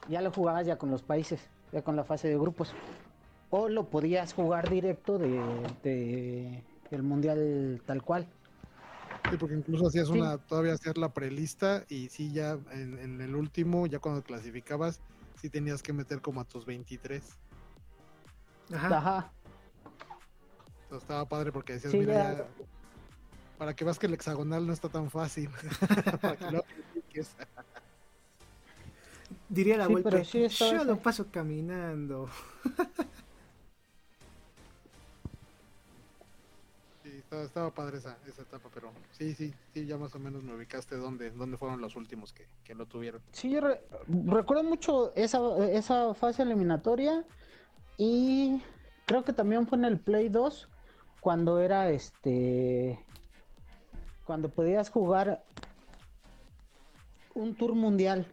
ya 0.07 0.21
lo 0.21 0.31
jugabas 0.31 0.65
ya 0.65 0.77
con 0.77 0.91
los 0.91 1.01
países, 1.01 1.41
ya 1.71 1.81
con 1.81 1.95
la 1.95 2.03
fase 2.03 2.27
de 2.27 2.37
grupos. 2.37 2.73
O 3.49 3.67
lo 3.69 3.89
podías 3.89 4.33
jugar 4.33 4.69
directo 4.69 5.17
de, 5.17 5.41
de 5.83 6.63
el 6.91 7.03
mundial 7.03 7.81
tal 7.85 8.01
cual. 8.03 8.27
Sí, 9.31 9.37
porque 9.37 9.55
incluso 9.55 9.87
hacías 9.87 10.09
una, 10.09 10.37
todavía 10.37 10.73
hacías 10.73 10.97
la 10.97 11.13
prelista 11.13 11.85
y 11.87 12.09
sí, 12.09 12.31
ya 12.31 12.59
en, 12.71 13.21
el 13.21 13.35
último, 13.35 13.87
ya 13.87 13.99
cuando 13.99 14.21
clasificabas, 14.23 14.99
sí 15.41 15.49
tenías 15.49 15.81
que 15.81 15.93
meter 15.93 16.21
como 16.21 16.41
a 16.41 16.43
tus 16.43 16.65
23. 16.65 17.23
Ajá. 18.73 18.97
Ajá. 18.97 19.31
Entonces 20.83 21.03
estaba 21.03 21.27
padre 21.27 21.51
porque 21.51 21.73
decías, 21.73 21.93
mira, 21.93 22.39
ya... 22.39 22.47
para 23.57 23.73
que 23.73 23.85
veas 23.85 23.97
que 23.97 24.07
el 24.07 24.13
hexagonal 24.13 24.67
no 24.67 24.73
está 24.73 24.89
tan 24.89 25.09
fácil. 25.09 25.49
para 26.21 26.35
que 26.35 26.51
lo 26.51 26.65
Diría 29.47 29.77
la 29.77 29.87
vuelta, 29.87 30.21
yo 30.21 30.83
lo 30.83 30.97
paso 30.97 31.27
caminando. 31.31 32.29
estaba, 37.39 37.71
padre 37.73 37.97
esa, 37.97 38.17
esa 38.27 38.41
etapa, 38.41 38.69
pero 38.73 38.91
sí, 39.11 39.33
sí, 39.33 39.53
sí, 39.73 39.85
ya 39.85 39.97
más 39.97 40.13
o 40.15 40.19
menos 40.19 40.43
me 40.43 40.53
ubicaste 40.53 40.97
dónde, 40.97 41.31
dónde 41.31 41.57
fueron 41.57 41.79
los 41.79 41.95
últimos 41.95 42.33
que, 42.33 42.75
lo 42.75 42.85
tuvieron. 42.85 43.21
Sí, 43.31 43.57
recuerdo 44.07 44.63
mucho 44.63 45.13
esa, 45.15 45.39
esa 45.69 46.13
fase 46.13 46.43
eliminatoria 46.43 47.25
y 47.97 48.61
creo 49.05 49.23
que 49.23 49.33
también 49.33 49.67
fue 49.67 49.77
en 49.77 49.85
el 49.85 49.99
Play 49.99 50.29
2 50.29 50.69
cuando 51.19 51.59
era 51.59 51.89
este 51.89 52.99
cuando 54.25 54.49
podías 54.49 54.89
jugar 54.89 55.43
un 57.33 57.55
tour 57.55 57.75
mundial 57.75 58.25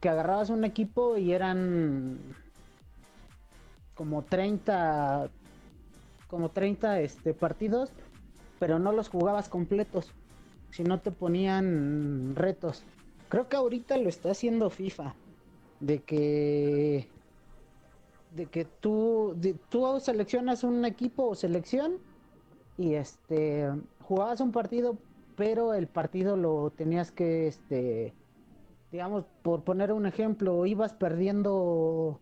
que 0.00 0.08
agarrabas 0.08 0.50
un 0.50 0.64
equipo 0.64 1.16
y 1.16 1.32
eran 1.32 2.18
como 3.94 4.22
30 4.22 5.30
como 6.26 6.50
30 6.50 7.00
este, 7.00 7.34
partidos, 7.34 7.92
pero 8.58 8.78
no 8.78 8.92
los 8.92 9.08
jugabas 9.08 9.48
completos, 9.48 10.12
si 10.70 10.82
no 10.82 11.00
te 11.00 11.10
ponían 11.10 12.34
retos. 12.34 12.84
Creo 13.28 13.48
que 13.48 13.56
ahorita 13.56 13.96
lo 13.96 14.08
está 14.08 14.30
haciendo 14.30 14.70
FIFA, 14.70 15.14
de 15.80 16.00
que 16.00 17.08
de 18.34 18.46
que 18.46 18.66
tú, 18.66 19.34
tú 19.70 19.98
seleccionas 19.98 20.62
un 20.62 20.84
equipo 20.84 21.26
o 21.28 21.34
selección 21.34 21.94
y 22.76 22.94
este 22.94 23.70
jugabas 24.02 24.40
un 24.40 24.52
partido, 24.52 24.98
pero 25.36 25.74
el 25.74 25.86
partido 25.86 26.36
lo 26.36 26.70
tenías 26.70 27.10
que, 27.10 27.46
este, 27.48 28.14
digamos, 28.92 29.24
por 29.42 29.62
poner 29.64 29.92
un 29.92 30.06
ejemplo, 30.06 30.64
ibas 30.66 30.92
perdiendo 30.92 32.20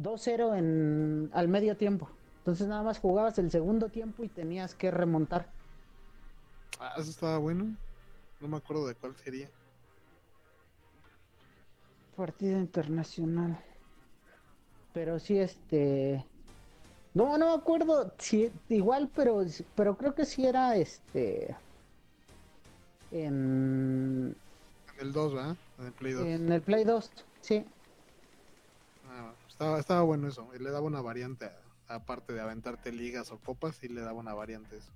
2-0 0.00 0.58
en 0.58 1.30
al 1.32 1.48
medio 1.48 1.76
tiempo. 1.76 2.08
Entonces 2.40 2.66
nada 2.66 2.82
más 2.82 2.98
jugabas 2.98 3.38
el 3.38 3.50
segundo 3.50 3.90
tiempo 3.90 4.24
y 4.24 4.28
tenías 4.28 4.74
que 4.74 4.90
remontar. 4.90 5.46
Ah, 6.78 6.94
eso 6.96 7.10
estaba 7.10 7.36
bueno. 7.36 7.76
No 8.40 8.48
me 8.48 8.56
acuerdo 8.56 8.86
de 8.86 8.94
cuál 8.94 9.14
sería. 9.16 9.50
Partido 12.16 12.58
internacional. 12.58 13.62
Pero 14.94 15.18
sí, 15.18 15.38
este. 15.38 16.24
No, 17.12 17.36
no 17.36 17.56
me 17.56 17.62
acuerdo 17.62 18.14
igual, 18.68 19.10
pero, 19.14 19.44
pero 19.74 19.96
creo 19.98 20.14
que 20.14 20.24
sí 20.24 20.46
era 20.46 20.76
este. 20.76 21.54
En. 23.10 24.34
En 24.94 25.06
el 25.06 25.12
2, 25.12 25.34
¿verdad? 25.34 25.56
En 25.78 25.86
el 25.86 25.92
Play 25.92 26.12
2. 26.14 26.24
En 26.24 26.52
el 26.52 26.62
Play 26.62 26.84
2, 26.84 27.10
sí. 27.42 27.66
Ah, 29.10 29.32
estaba, 29.48 29.78
estaba 29.78 30.02
bueno 30.02 30.28
eso. 30.28 30.48
Le 30.58 30.70
daba 30.70 30.86
una 30.86 31.02
variante, 31.02 31.50
aparte 31.90 32.32
de 32.32 32.40
aventarte 32.40 32.92
ligas 32.92 33.30
o 33.32 33.38
copas, 33.38 33.82
y 33.82 33.88
le 33.88 34.00
daba 34.00 34.18
una 34.18 34.34
variante 34.34 34.78
eso. 34.78 34.92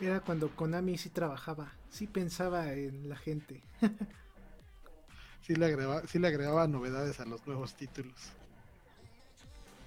Era 0.00 0.20
cuando 0.20 0.54
Konami 0.54 0.96
sí 0.96 1.10
trabajaba, 1.10 1.72
sí 1.90 2.06
pensaba 2.06 2.72
en 2.72 3.08
la 3.08 3.16
gente. 3.16 3.62
sí, 5.42 5.56
le 5.56 5.66
agregaba, 5.66 6.06
sí 6.06 6.18
le 6.18 6.28
agregaba 6.28 6.68
novedades 6.68 7.18
a 7.18 7.24
los 7.24 7.44
nuevos 7.46 7.74
títulos. 7.74 8.14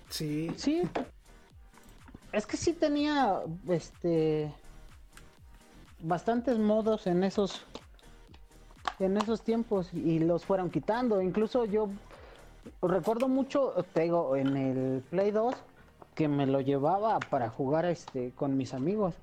Sí. 0.09 0.51
Sí. 0.57 0.81
Es 2.33 2.45
que 2.45 2.57
sí 2.57 2.73
tenía 2.73 3.39
este 3.69 4.53
bastantes 5.99 6.57
modos 6.57 7.07
en 7.07 7.23
esos 7.23 7.61
en 8.99 9.17
esos 9.17 9.43
tiempos 9.43 9.93
y 9.93 10.19
los 10.19 10.45
fueron 10.45 10.69
quitando. 10.69 11.21
Incluso 11.21 11.65
yo 11.65 11.89
recuerdo 12.81 13.27
mucho, 13.27 13.73
te 13.93 14.01
digo, 14.01 14.35
en 14.35 14.55
el 14.57 15.01
Play 15.09 15.31
2 15.31 15.55
que 16.15 16.27
me 16.27 16.45
lo 16.45 16.61
llevaba 16.61 17.19
para 17.19 17.49
jugar 17.49 17.85
este 17.85 18.31
con 18.31 18.57
mis 18.57 18.73
amigos. 18.73 19.15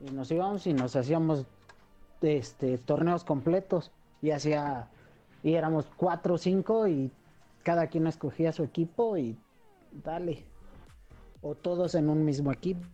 Y 0.00 0.10
nos 0.10 0.30
íbamos 0.30 0.66
y 0.66 0.74
nos 0.74 0.94
hacíamos 0.94 1.46
este 2.20 2.78
torneos 2.78 3.24
completos. 3.24 3.90
Y 4.22 4.30
hacía 4.30 4.88
y 5.42 5.54
éramos 5.54 5.86
cuatro 5.96 6.34
o 6.34 6.38
cinco 6.38 6.88
y 6.88 7.10
cada 7.62 7.86
quien 7.88 8.06
escogía 8.06 8.52
su 8.52 8.62
equipo 8.64 9.16
y 9.16 9.38
dale. 10.04 10.44
O 11.40 11.54
todos 11.54 11.94
en 11.94 12.08
un 12.08 12.24
mismo 12.24 12.52
equipo. 12.52 12.86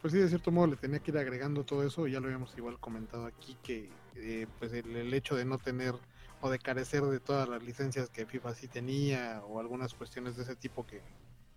Pues 0.00 0.12
sí 0.12 0.18
de 0.18 0.28
cierto 0.28 0.50
modo 0.50 0.66
le 0.66 0.76
tenía 0.76 0.98
que 0.98 1.12
ir 1.12 1.18
agregando 1.18 1.64
todo 1.64 1.84
eso. 1.84 2.08
Ya 2.08 2.18
lo 2.18 2.26
habíamos 2.26 2.56
igual 2.58 2.80
comentado 2.80 3.24
aquí 3.24 3.56
que 3.62 3.88
eh, 4.16 4.48
pues 4.58 4.72
el, 4.72 4.96
el, 4.96 5.14
hecho 5.14 5.36
de 5.36 5.44
no 5.44 5.58
tener 5.58 5.94
o 6.42 6.50
de 6.50 6.58
carecer 6.58 7.02
de 7.04 7.20
todas 7.20 7.48
las 7.48 7.62
licencias 7.62 8.10
que 8.10 8.26
FIFA 8.26 8.54
sí 8.54 8.66
tenía 8.66 9.42
o 9.46 9.60
algunas 9.60 9.94
cuestiones 9.94 10.36
de 10.36 10.42
ese 10.42 10.56
tipo 10.56 10.84
que, 10.84 11.00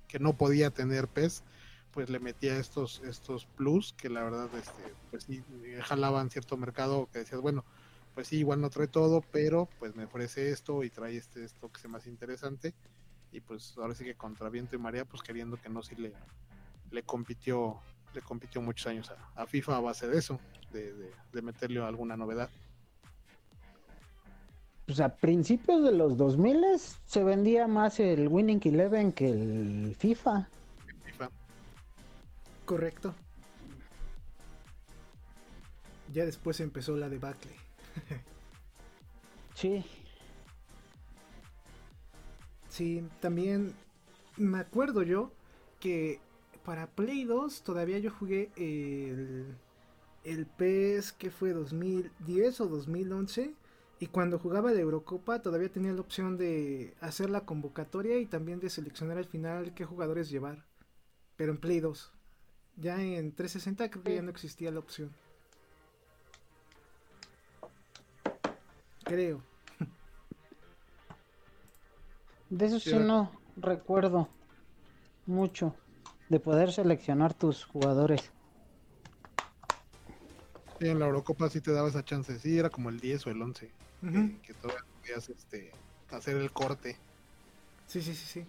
que 0.07 0.19
no 0.19 0.33
podía 0.33 0.69
tener 0.69 1.07
PES 1.07 1.43
pues 1.91 2.09
le 2.09 2.19
metía 2.19 2.57
estos 2.57 3.01
estos 3.03 3.45
plus 3.45 3.93
que 3.93 4.09
la 4.09 4.23
verdad 4.23 4.47
este 4.55 4.93
pues 5.09 5.23
sí 5.23 5.43
jalaban 5.81 6.29
cierto 6.29 6.55
mercado 6.55 7.09
que 7.11 7.19
decías 7.19 7.41
bueno 7.41 7.65
pues 8.13 8.27
sí 8.27 8.37
igual 8.37 8.61
no 8.61 8.69
trae 8.69 8.87
todo 8.87 9.21
pero 9.31 9.67
pues 9.79 9.95
me 9.95 10.03
ofrece 10.03 10.51
esto 10.51 10.83
y 10.83 10.91
trae 10.91 11.17
este 11.17 11.43
esto 11.43 11.71
que 11.71 11.81
sea 11.81 11.89
más 11.89 12.05
interesante 12.05 12.75
y 13.31 13.39
pues 13.39 13.73
ahora 13.77 13.95
sí 13.95 14.03
que 14.03 14.13
contra 14.13 14.49
viento 14.49 14.75
y 14.75 14.79
marea 14.79 15.03
pues 15.05 15.23
queriendo 15.23 15.57
que 15.59 15.69
no 15.69 15.81
sí 15.81 15.95
le 15.95 16.13
le 16.91 17.01
compitió 17.03 17.79
le 18.13 18.21
compitió 18.21 18.61
muchos 18.61 18.85
años 18.85 19.09
a, 19.09 19.41
a 19.41 19.47
FIFA 19.47 19.77
a 19.77 19.79
base 19.79 20.07
de 20.07 20.19
eso 20.19 20.39
de, 20.71 20.93
de, 20.93 21.11
de, 21.33 21.41
meterle 21.41 21.81
alguna 21.81 22.15
novedad 22.15 22.49
pues 24.85 24.99
a 24.99 25.15
principios 25.15 25.83
de 25.83 25.91
los 25.91 26.17
2000 26.17 26.63
se 27.05 27.23
vendía 27.23 27.67
más 27.67 27.99
el 27.99 28.27
Winning 28.27 28.61
Eleven 28.63 29.11
que 29.11 29.29
el 29.29 29.95
FIFA 29.97 30.47
Correcto. 32.65 33.13
Ya 36.11 36.25
después 36.25 36.59
empezó 36.59 36.95
la 36.95 37.09
debacle. 37.09 37.51
sí. 39.53 39.85
Sí, 42.69 43.07
también 43.21 43.73
me 44.35 44.57
acuerdo 44.57 45.03
yo 45.03 45.31
que 45.79 46.19
para 46.65 46.87
Play 46.87 47.23
2 47.23 47.61
todavía 47.61 47.99
yo 47.99 48.11
jugué 48.11 48.49
el, 48.55 49.55
el 50.23 50.45
PES 50.47 51.13
que 51.13 51.29
fue 51.29 51.53
2010 51.53 52.61
o 52.61 52.67
2011 52.67 53.53
y 53.99 54.07
cuando 54.07 54.39
jugaba 54.39 54.71
la 54.71 54.79
Eurocopa 54.79 55.41
todavía 55.41 55.71
tenía 55.71 55.93
la 55.93 56.01
opción 56.01 56.37
de 56.37 56.95
hacer 56.99 57.29
la 57.29 57.45
convocatoria 57.45 58.17
y 58.17 58.25
también 58.25 58.59
de 58.59 58.69
seleccionar 58.69 59.17
al 59.17 59.25
final 59.25 59.73
qué 59.73 59.85
jugadores 59.85 60.29
llevar. 60.29 60.65
Pero 61.37 61.51
en 61.53 61.57
Play 61.57 61.79
2. 61.79 62.11
Ya 62.77 63.01
en 63.01 63.31
360 63.33 63.89
creo 63.89 64.03
que 64.03 64.15
ya 64.15 64.21
no 64.21 64.31
existía 64.31 64.71
la 64.71 64.79
opción. 64.79 65.11
Creo. 69.03 69.41
De 72.49 72.65
eso 72.65 72.79
sí, 72.79 72.89
sí 72.89 72.97
no 72.97 73.31
recuerdo 73.55 74.29
mucho. 75.25 75.75
De 76.27 76.39
poder 76.39 76.71
seleccionar 76.71 77.33
tus 77.33 77.65
jugadores. 77.65 78.31
Sí, 80.79 80.89
en 80.89 80.99
la 80.99 81.05
Eurocopa 81.05 81.49
sí 81.49 81.61
te 81.61 81.71
daba 81.71 81.87
esa 81.87 82.03
chance. 82.03 82.37
Sí, 82.39 82.57
era 82.57 82.69
como 82.69 82.89
el 82.89 82.99
10 82.99 83.27
o 83.27 83.29
el 83.29 83.41
11. 83.41 83.71
Uh 84.05 84.07
-huh. 84.07 84.41
que, 84.41 84.47
que, 84.47 84.53
todavía 84.53 84.85
podías 85.01 85.29
este, 85.29 85.71
hacer 86.11 86.37
el 86.37 86.51
corte. 86.51 86.97
Sí, 87.87 88.01
sí, 88.01 88.13
sí, 88.13 88.25
sí. 88.25 88.45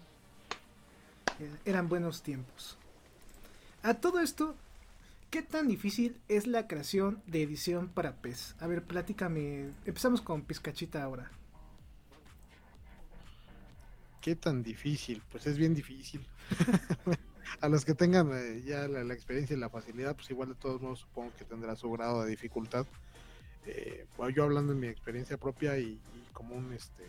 Eran 1.65 1.89
buenos 1.89 2.21
tiempos. 2.21 2.77
A 3.83 3.95
todo 3.95 4.19
esto, 4.19 4.55
¿qué 5.29 5.41
tan 5.41 5.67
difícil 5.67 6.19
es 6.27 6.47
la 6.47 6.67
creación 6.67 7.21
de 7.27 7.43
edición 7.43 7.89
para 7.89 8.15
PES? 8.15 8.55
A 8.59 8.67
ver, 8.67 8.83
platícame. 8.83 9.71
Empezamos 9.85 10.21
con 10.21 10.41
Pizcachita 10.43 11.03
ahora. 11.03 11.31
¿Qué 14.21 14.35
tan 14.35 14.63
difícil? 14.63 15.21
Pues 15.31 15.45
es 15.47 15.57
bien 15.57 15.73
difícil. 15.73 16.25
a 17.61 17.69
los 17.69 17.85
que 17.85 17.93
tengan 17.93 18.29
eh, 18.33 18.61
ya 18.65 18.87
la, 18.87 19.03
la, 19.03 19.13
experiencia 19.13 19.55
y 19.55 19.59
la 19.59 19.69
facilidad, 19.69 20.15
pues 20.15 20.29
igual 20.29 20.49
de 20.49 20.55
todos 20.55 20.81
modos 20.81 20.99
supongo 20.99 21.31
que 21.37 21.45
tendrá 21.45 21.75
su 21.75 21.89
grado 21.91 22.23
de 22.23 22.31
dificultad. 22.31 22.85
Bueno, 24.17 24.33
yo 24.35 24.43
hablando 24.43 24.73
en 24.73 24.79
mi 24.79 24.87
experiencia 24.87 25.37
propia 25.37 25.77
y, 25.77 25.99
como 26.33 26.55
un 26.55 26.73
este 26.73 27.03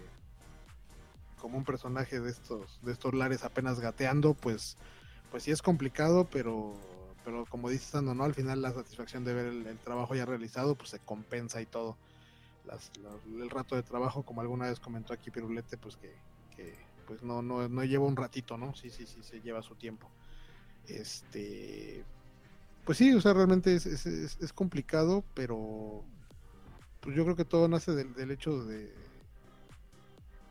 como 1.40 1.56
un 1.58 1.64
personaje 1.64 2.18
de 2.18 2.30
estos 2.30 2.80
de 2.82 2.92
estos 2.92 3.14
lares 3.14 3.44
apenas 3.44 3.78
gateando, 3.80 4.34
pues 4.34 4.76
pues 5.30 5.44
sí 5.44 5.50
es 5.50 5.62
complicado, 5.62 6.26
pero 6.30 6.74
pero 7.24 7.44
como 7.46 7.68
dices 7.68 7.88
Sando, 7.88 8.14
¿no? 8.14 8.24
Al 8.24 8.34
final 8.34 8.62
la 8.62 8.72
satisfacción 8.72 9.24
de 9.24 9.34
ver 9.34 9.46
el, 9.46 9.78
trabajo 9.78 10.14
ya 10.14 10.24
realizado, 10.24 10.74
pues 10.74 10.90
se 10.90 10.98
compensa 10.98 11.60
y 11.60 11.66
todo. 11.66 11.96
El 13.26 13.50
rato 13.50 13.76
de 13.76 13.82
trabajo, 13.82 14.22
como 14.22 14.40
alguna 14.40 14.66
vez 14.66 14.80
comentó 14.80 15.12
aquí 15.12 15.30
Pirulete, 15.30 15.76
pues 15.76 15.96
que, 15.96 16.14
que 16.56 16.74
pues 17.06 17.22
no, 17.22 17.42
no, 17.42 17.68
no 17.68 17.84
lleva 17.84 18.06
un 18.06 18.16
ratito, 18.16 18.56
¿no? 18.56 18.74
Sí, 18.74 18.90
sí, 18.90 19.06
sí, 19.06 19.22
se 19.22 19.40
lleva 19.40 19.62
su 19.62 19.74
tiempo. 19.74 20.10
Este, 20.86 22.02
pues 22.84 22.98
sí, 22.98 23.12
o 23.12 23.20
sea, 23.20 23.34
realmente 23.34 23.74
es, 23.74 23.86
es, 23.86 24.06
es 24.06 24.52
complicado, 24.52 25.22
pero 25.34 26.04
pues 27.00 27.16
yo 27.16 27.24
creo 27.24 27.36
que 27.36 27.44
todo 27.44 27.68
nace 27.68 27.92
del, 27.92 28.14
del 28.14 28.30
hecho 28.30 28.64
de, 28.64 28.92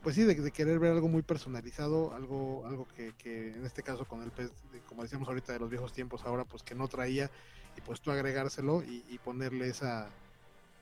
pues 0.02 0.16
sí, 0.16 0.24
de, 0.24 0.36
de, 0.36 0.52
querer 0.52 0.80
ver 0.80 0.92
algo 0.92 1.08
muy 1.08 1.22
personalizado, 1.22 2.14
algo, 2.14 2.66
algo 2.66 2.88
que, 2.96 3.14
que 3.18 3.54
en 3.54 3.66
este 3.66 3.84
caso 3.84 4.06
con 4.06 4.24
el 4.24 4.32
pez, 4.32 4.52
como 4.88 5.04
decíamos 5.04 5.28
ahorita 5.28 5.54
de 5.54 5.60
los 5.60 5.70
viejos 5.70 5.94
tiempos, 5.94 6.24
ahora 6.26 6.46
pues 6.46 6.64
que 6.64 6.76
no 6.76 6.88
traía, 6.88 7.30
y 7.78 7.82
pues 7.82 8.02
tú 8.02 8.12
agregárselo 8.12 8.84
y, 8.84 9.04
y 9.10 9.18
ponerle 9.18 9.68
esa 9.70 10.10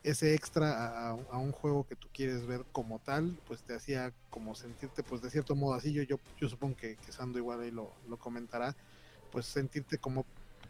ese 0.05 0.35
extra 0.35 1.07
a, 1.07 1.09
a, 1.09 1.37
un 1.39 1.51
juego 1.51 1.87
que 1.87 1.95
tú 1.95 2.07
quieres 2.13 2.45
ver 2.45 2.63
como 2.71 2.99
tal, 2.99 3.39
pues 3.47 3.63
te 3.63 3.73
hacía 3.73 4.13
como 4.29 4.53
sentirte, 4.53 5.01
pues 5.01 5.23
de 5.23 5.31
cierto 5.31 5.55
modo 5.55 5.73
así, 5.73 5.93
yo, 5.93 6.03
yo, 6.03 6.19
yo 6.39 6.47
supongo 6.47 6.75
que, 6.75 6.95
que 6.97 7.11
Sando 7.11 7.39
igual 7.39 7.61
ahí 7.61 7.71
lo, 7.71 7.91
lo 8.07 8.17
comentará, 8.17 8.75
pues 9.31 9.47
sentirte 9.47 9.97
como 9.97 10.27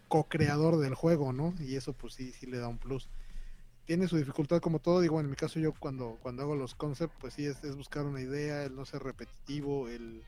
co-creador 0.07 0.77
del 0.77 0.95
juego, 0.95 1.33
¿no? 1.33 1.53
Y 1.59 1.75
eso 1.75 1.91
pues 1.91 2.13
sí, 2.13 2.31
sí 2.31 2.45
le 2.45 2.59
da 2.59 2.69
un 2.69 2.77
plus. 2.77 3.09
Tiene 3.85 4.07
su 4.07 4.17
dificultad 4.17 4.61
como 4.61 4.79
todo, 4.79 4.99
digo, 5.01 5.19
en 5.19 5.29
mi 5.29 5.35
caso 5.35 5.59
yo 5.59 5.73
cuando, 5.73 6.17
cuando 6.21 6.41
hago 6.41 6.55
los 6.55 6.73
concepts, 6.73 7.15
pues 7.19 7.35
sí, 7.35 7.45
es, 7.45 7.63
es 7.63 7.75
buscar 7.75 8.05
una 8.05 8.19
idea, 8.19 8.63
el 8.63 8.75
no 8.75 8.83
ser 8.85 9.03
repetitivo, 9.03 9.89
el, 9.89 10.23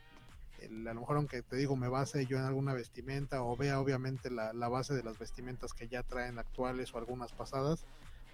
el, 0.61 0.87
a 0.87 0.93
lo 0.93 1.01
mejor 1.01 1.17
aunque 1.17 1.41
te 1.41 1.55
digo 1.55 1.75
me 1.75 1.87
base 1.87 2.25
yo 2.25 2.37
en 2.37 2.43
alguna 2.43 2.73
vestimenta 2.73 3.43
o 3.43 3.55
vea 3.55 3.79
obviamente 3.79 4.29
la, 4.29 4.53
la 4.53 4.67
base 4.67 4.93
de 4.93 5.03
las 5.03 5.17
vestimentas 5.17 5.73
que 5.73 5.87
ya 5.87 6.03
traen 6.03 6.37
actuales 6.37 6.93
o 6.93 6.97
algunas 6.97 7.31
pasadas, 7.33 7.85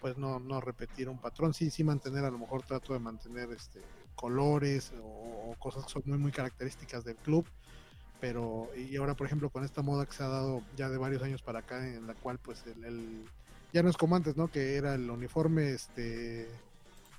pues 0.01 0.17
no, 0.17 0.39
no 0.39 0.59
repetir 0.59 1.07
un 1.07 1.17
patrón, 1.17 1.53
sí, 1.53 1.69
sí 1.69 1.83
mantener, 1.83 2.25
a 2.25 2.31
lo 2.31 2.37
mejor 2.37 2.63
trato 2.63 2.91
de 2.91 2.99
mantener 2.99 3.49
este 3.51 3.81
colores 4.15 4.91
o, 5.01 5.55
cosas 5.59 5.85
que 5.85 5.91
son 5.91 6.03
muy 6.05 6.17
muy 6.17 6.31
características 6.31 7.05
del 7.05 7.15
club, 7.15 7.47
pero 8.19 8.69
y 8.75 8.95
ahora 8.97 9.15
por 9.15 9.27
ejemplo 9.27 9.49
con 9.49 9.63
esta 9.63 9.81
moda 9.81 10.05
que 10.05 10.13
se 10.13 10.23
ha 10.23 10.27
dado 10.27 10.61
ya 10.75 10.89
de 10.89 10.97
varios 10.97 11.23
años 11.23 11.41
para 11.41 11.59
acá 11.59 11.87
en 11.87 12.05
la 12.05 12.15
cual 12.15 12.37
pues 12.39 12.65
el, 12.67 13.23
ya 13.73 13.81
no 13.81 13.89
es 13.89 13.97
como 13.97 14.15
antes, 14.15 14.37
¿no? 14.37 14.49
Que 14.49 14.75
era 14.75 14.93
el 14.93 15.09
uniforme 15.09 15.71
este 15.71 16.47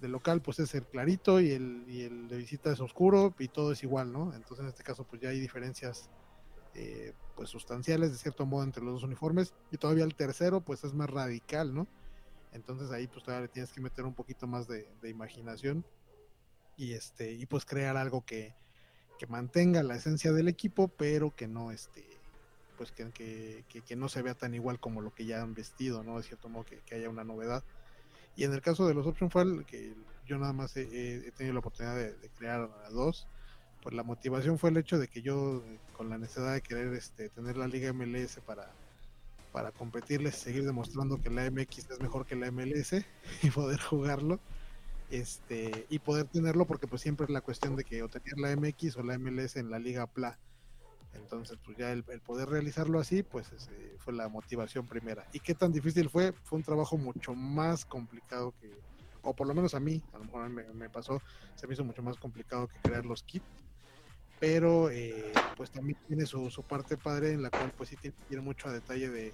del 0.01 0.13
local 0.13 0.41
pues 0.43 0.59
es 0.59 0.75
el 0.75 0.87
clarito 0.87 1.41
y 1.41 1.51
el, 1.51 1.85
y 1.89 2.03
el 2.03 2.29
de 2.29 2.37
visita 2.37 2.73
es 2.73 2.81
oscuro 2.81 3.35
y 3.39 3.49
todo 3.49 3.73
es 3.73 3.83
igual, 3.83 4.13
¿no? 4.13 4.33
Entonces 4.35 4.61
en 4.61 4.69
este 4.69 4.85
caso 4.85 5.05
pues 5.05 5.21
ya 5.21 5.31
hay 5.31 5.41
diferencias 5.41 6.09
eh, 6.75 7.13
pues 7.37 7.49
sustanciales 7.49 8.13
de 8.13 8.19
cierto 8.19 8.47
modo 8.47 8.65
entre 8.65 8.85
los 8.85 8.95
dos 8.95 9.05
uniformes 9.05 9.55
y 9.71 9.79
todavía 9.79 10.05
el 10.05 10.15
tercero 10.15 10.61
pues 10.61 10.85
es 10.85 10.95
más 10.95 11.11
radical, 11.11 11.75
¿no? 11.75 11.89
Entonces 12.53 12.91
ahí 12.93 13.09
pues 13.09 13.25
todavía 13.25 13.47
le 13.47 13.53
tienes 13.53 13.73
que 13.73 13.81
meter 13.81 14.05
un 14.05 14.15
poquito 14.15 14.47
más 14.47 14.69
de, 14.69 14.89
imaginación 15.03 15.85
y 16.77 16.93
este 16.93 17.33
y 17.33 17.47
pues 17.47 17.65
crear 17.65 17.97
algo 17.97 18.25
que, 18.25 18.55
que, 19.19 19.27
mantenga 19.27 19.83
la 19.83 19.97
esencia 19.97 20.33
del 20.33 20.49
equipo 20.49 20.89
pero 20.89 21.35
que 21.35 21.49
no 21.49 21.73
este 21.73 22.14
pues 22.77 22.93
que, 22.93 23.11
que, 23.13 23.81
que, 23.81 23.97
no 23.97 24.09
se 24.09 24.23
vea 24.23 24.35
tan 24.35 24.55
igual 24.55 24.81
como 24.81 25.01
lo 25.01 25.15
que 25.15 25.27
ya 25.27 25.43
han 25.43 25.55
vestido, 25.55 26.03
¿no? 26.03 26.19
De 26.19 26.23
cierto 26.23 26.49
modo 26.49 26.65
que, 26.65 26.95
haya 26.95 27.09
una 27.09 27.25
novedad. 27.25 27.63
Y 28.37 28.45
en 28.45 28.53
el 28.53 28.63
caso 28.63 28.87
de 28.87 28.95
los 28.95 29.07
Option 29.07 29.31
Fall, 29.31 29.65
que 29.67 29.95
yo 30.27 30.39
nada 30.39 30.53
más 30.53 30.77
he, 30.77 31.33
tenido 31.37 31.55
la 31.55 31.61
oportunidad 31.61 31.97
de, 31.97 32.31
crear 32.37 32.69
dos, 32.91 33.27
pues 33.83 33.95
la 33.95 34.03
motivación 34.03 34.59
fue 34.59 34.71
el 34.71 34.77
hecho 34.79 34.99
de 34.99 35.09
que 35.09 35.23
yo, 35.23 35.63
con 35.97 36.09
la 36.09 36.19
necesidad 36.19 36.55
de 36.55 36.63
querer 36.63 36.93
este, 36.95 37.29
tener 37.29 37.57
la 37.57 37.69
Liga 37.69 37.93
MLS 37.93 38.41
para, 38.45 38.73
para 39.53 39.71
competirles, 39.71 40.35
seguir 40.35 40.65
demostrando 40.65 41.21
que 41.21 41.31
la 41.31 41.49
MX 41.51 41.91
es 41.91 42.01
mejor 42.01 42.27
que 42.27 42.35
la 42.35 42.51
MLS 42.51 43.05
y 43.43 43.51
poder 43.51 43.81
jugarlo, 43.81 44.41
este, 45.11 45.87
y 45.91 46.01
poder 46.01 46.27
tenerlo, 46.27 46.65
porque 46.67 46.89
pues 46.89 47.03
siempre 47.03 47.25
es 47.25 47.31
la 47.31 47.41
cuestión 47.41 47.77
de 47.77 47.85
que 47.85 48.03
o 48.03 48.09
tener 48.09 48.37
la 48.39 48.57
MX 48.57 48.97
o 48.97 49.03
la 49.03 49.17
MLS 49.19 49.57
en 49.57 49.71
la 49.71 49.79
Liga 49.79 50.07
PLA. 50.07 50.39
Entonces, 51.15 51.59
pues 51.65 51.77
ya 51.77 51.93
el, 51.93 52.03
poder 52.03 52.49
realizarlo 52.49 52.99
así, 52.99 53.23
pues 53.23 53.53
ese 53.53 53.97
fue 53.99 54.13
la 54.13 54.29
motivación 54.29 54.87
primera. 54.87 55.27
¿Y 55.33 55.41
qué 55.41 55.55
tan 55.55 55.73
difícil 55.73 56.09
fue? 56.09 56.33
Fue 56.33 56.59
un 56.59 56.65
trabajo 56.65 56.97
mucho 56.97 57.35
más 57.35 57.85
complicado 57.85 58.55
que, 58.61 58.71
o 59.23 59.35
por 59.35 59.47
lo 59.47 59.55
menos 59.55 59.75
a 59.75 59.81
mí, 59.81 60.03
a 60.13 60.19
lo 60.19 60.25
mejor 60.25 60.49
me, 60.51 60.91
pasó, 60.91 61.21
se 61.55 61.67
me 61.67 61.75
hizo 61.75 61.85
mucho 61.85 62.03
más 62.03 62.17
complicado 62.17 62.69
que 62.69 62.79
crear 62.83 63.05
los 63.05 63.23
kits 63.23 63.45
pero 64.41 64.91
eh, 64.91 65.33
pues 65.57 65.71
también 65.71 65.97
tiene 66.07 66.27
su, 66.27 66.51
parte 66.69 66.99
padre 66.99 67.33
en 67.33 67.41
la 67.41 67.51
cual 67.51 67.73
pues 67.79 67.89
sí 67.89 67.97
tiene, 67.97 68.43
mucho 68.43 68.71
detalle 68.71 69.09
de, 69.09 69.33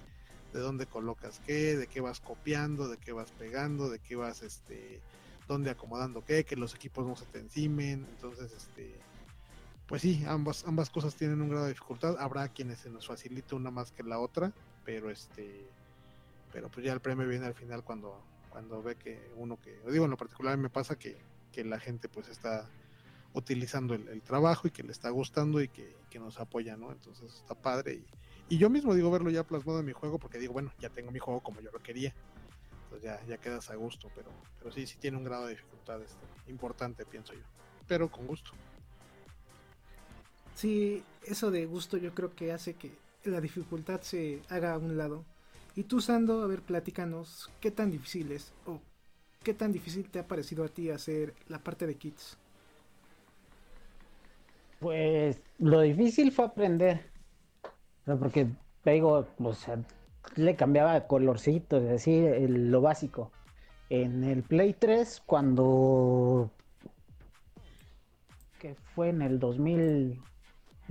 de 0.53 0.59
dónde 0.59 0.85
colocas 0.85 1.41
qué, 1.45 1.75
de 1.75 1.87
qué 1.87 1.99
vas 1.99 2.21
copiando, 2.21 2.87
de 2.87 2.97
qué 2.97 3.11
vas 3.11 3.31
pegando, 3.31 3.89
de 3.89 3.99
qué 3.99 4.15
vas 4.15 4.41
este 4.41 5.01
dónde 5.47 5.69
acomodando 5.69 6.23
qué, 6.23 6.45
que 6.45 6.55
los 6.55 6.75
equipos 6.75 7.05
no 7.05 7.17
se 7.17 7.25
te 7.25 7.39
encimen, 7.39 8.07
entonces 8.09 8.53
este 8.53 8.95
pues 9.91 10.03
sí, 10.03 10.23
ambas 10.25 10.63
ambas 10.65 10.89
cosas 10.89 11.15
tienen 11.15 11.41
un 11.41 11.49
grado 11.49 11.65
de 11.65 11.73
dificultad, 11.73 12.15
habrá 12.17 12.47
quienes 12.47 12.79
se 12.79 12.89
nos 12.89 13.05
facilite 13.07 13.55
una 13.55 13.71
más 13.71 13.91
que 13.91 14.03
la 14.03 14.19
otra, 14.19 14.53
pero 14.85 15.11
este 15.11 15.67
pero 16.53 16.69
pues 16.69 16.85
ya 16.85 16.93
el 16.93 17.01
premio 17.01 17.27
viene 17.27 17.45
al 17.45 17.55
final 17.55 17.83
cuando 17.83 18.17
cuando 18.49 18.81
ve 18.81 18.95
que 18.95 19.19
uno 19.35 19.59
que 19.59 19.81
digo 19.91 20.05
en 20.05 20.11
lo 20.11 20.15
particular 20.15 20.57
me 20.57 20.69
pasa 20.69 20.97
que, 20.97 21.17
que 21.51 21.65
la 21.65 21.77
gente 21.77 22.07
pues 22.07 22.29
está 22.29 22.69
utilizando 23.33 23.93
el, 23.93 24.21
trabajo 24.21 24.69
y 24.69 24.71
que 24.71 24.81
le 24.81 24.93
está 24.93 25.09
gustando 25.09 25.61
y 25.61 25.67
que, 25.67 25.93
nos 26.21 26.39
apoya, 26.39 26.77
¿no? 26.77 26.93
Entonces 26.93 27.33
está 27.33 27.53
padre. 27.53 28.01
Y, 28.49 28.57
yo 28.57 28.69
mismo 28.69 28.95
digo 28.95 29.11
verlo 29.11 29.29
ya 29.29 29.43
plasmado 29.43 29.79
en 29.79 29.85
mi 29.85 29.93
juego 29.93 30.19
porque 30.19 30.37
digo, 30.37 30.53
bueno, 30.53 30.71
ya 30.79 30.89
tengo 30.89 31.11
mi 31.11 31.19
juego 31.19 31.41
como 31.41 31.59
yo 31.59 31.69
lo 31.71 31.79
quería. 31.79 32.13
Entonces 32.83 33.03
ya, 33.03 33.25
ya 33.25 33.37
quedas 33.37 33.69
a 33.69 33.75
gusto, 33.75 34.09
pero, 34.15 34.29
pero 34.57 34.71
sí, 34.71 34.87
sí 34.87 34.97
tiene 34.99 35.17
un 35.17 35.25
grado 35.25 35.47
de 35.47 35.51
dificultad 35.51 36.01
este, 36.01 36.25
importante, 36.47 37.05
pienso 37.05 37.33
yo. 37.33 37.43
Pero 37.87 38.09
con 38.09 38.25
gusto. 38.25 38.51
Sí, 40.55 41.03
eso 41.25 41.51
de 41.51 41.65
gusto 41.65 41.97
yo 41.97 42.13
creo 42.13 42.35
que 42.35 42.51
hace 42.51 42.75
que 42.75 42.91
la 43.23 43.41
dificultad 43.41 44.01
se 44.01 44.41
haga 44.49 44.73
a 44.73 44.77
un 44.77 44.97
lado. 44.97 45.23
Y 45.75 45.83
tú, 45.83 46.01
Sando, 46.01 46.43
a 46.43 46.47
ver, 46.47 46.61
platícanos, 46.61 47.49
¿qué 47.59 47.71
tan 47.71 47.91
difícil 47.91 48.31
es 48.31 48.51
o 48.65 48.79
qué 49.43 49.53
tan 49.53 49.71
difícil 49.71 50.09
te 50.09 50.19
ha 50.19 50.27
parecido 50.27 50.63
a 50.63 50.69
ti 50.69 50.89
hacer 50.89 51.33
la 51.47 51.59
parte 51.59 51.87
de 51.87 51.95
kits? 51.95 52.37
Pues 54.79 55.39
lo 55.59 55.81
difícil 55.81 56.31
fue 56.31 56.45
aprender. 56.45 57.11
porque 58.19 58.47
te 58.83 58.91
digo, 58.91 59.27
le 60.35 60.55
cambiaba 60.55 61.07
colorcitos, 61.07 61.83
así, 61.89 62.21
lo 62.47 62.81
básico. 62.81 63.31
En 63.89 64.23
el 64.23 64.43
Play 64.43 64.73
3, 64.73 65.21
cuando. 65.25 66.49
que 68.59 68.75
fue 68.95 69.09
en 69.09 69.21
el 69.21 69.39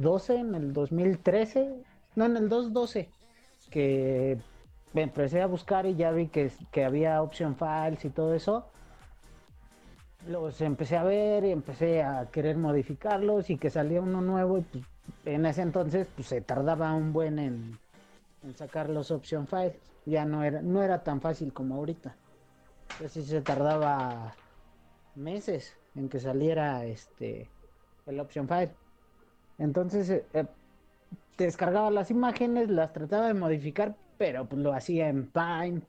2012, 0.01 0.37
en 0.37 0.55
el 0.55 0.73
2013, 0.73 1.75
no, 2.17 2.25
en 2.25 2.37
el 2.37 2.49
2012, 2.49 3.09
que 3.71 4.39
me 4.93 5.03
empecé 5.03 5.43
a 5.43 5.47
buscar 5.47 5.87
y 5.87 5.95
ya 5.95 6.11
vi 6.11 6.29
que, 6.29 6.51
que 6.73 6.85
había 6.85 7.23
option 7.23 7.57
files 7.57 8.05
y 8.05 8.11
todo 8.11 8.35
eso 8.35 8.67
los 10.27 10.61
empecé 10.61 10.97
a 10.97 11.03
ver 11.03 11.45
y 11.45 11.51
empecé 11.51 12.03
a 12.03 12.29
querer 12.31 12.57
modificarlos 12.57 13.51
y 13.51 13.57
que 13.57 13.71
salía 13.71 14.01
uno 14.01 14.21
nuevo 14.21 14.59
y 14.59 14.63
pues, 14.63 14.85
en 15.25 15.47
ese 15.47 15.63
entonces 15.63 16.07
pues 16.15 16.29
se 16.29 16.41
tardaba 16.41 16.93
un 16.95 17.13
buen 17.13 17.39
en, 17.39 17.79
sacar 18.55 18.89
los 18.89 19.11
option 19.11 19.47
files. 19.47 19.77
Ya 20.07 20.25
no 20.25 20.43
era, 20.43 20.63
no 20.63 20.83
era 20.83 21.03
tan 21.03 21.21
fácil 21.21 21.53
como 21.53 21.77
ahorita. 21.77 22.17
Entonces 22.93 23.27
se 23.27 23.41
tardaba 23.43 24.35
meses 25.15 25.77
en 25.95 26.09
que 26.09 26.21
saliera 26.21 26.85
este 26.85 27.49
el 28.07 28.21
option 28.21 28.49
file. 28.49 28.73
Entonces 29.61 30.09
eh, 30.09 30.25
eh, 30.33 30.47
descargaba 31.37 31.91
las 31.91 32.11
imágenes, 32.11 32.71
las 32.71 32.93
trataba 32.93 33.27
de 33.29 33.35
modificar, 33.35 33.95
pero 34.17 34.47
pues 34.47 34.61
lo 34.63 34.73
hacía 34.73 35.09
en 35.09 35.31
Paint 35.31 35.85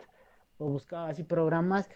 o 0.57 0.69
buscaba 0.69 1.07
así 1.07 1.23
programas 1.23 1.89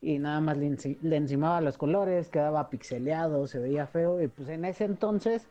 y 0.00 0.18
nada 0.18 0.40
más 0.40 0.56
le, 0.56 1.16
encimaba 1.16 1.60
los 1.60 1.76
colores, 1.76 2.30
quedaba 2.30 2.70
pixeleado, 2.70 3.46
se 3.46 3.58
veía 3.58 3.86
feo 3.86 4.20
y 4.20 4.28
pues 4.28 4.48
en 4.48 4.64
ese 4.64 4.84
entonces, 4.84 5.46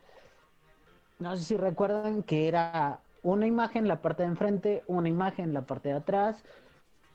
no 1.19 1.35
sé 1.37 1.43
si 1.43 1.57
recuerdan 1.57 2.23
que 2.23 2.47
era 2.47 2.99
una 3.21 3.45
imagen 3.45 3.87
la 3.87 4.01
parte 4.01 4.23
de 4.23 4.29
enfrente, 4.29 4.83
una 4.87 5.07
imagen 5.07 5.53
la 5.53 5.61
parte 5.61 5.89
de 5.89 5.95
atrás, 5.95 6.43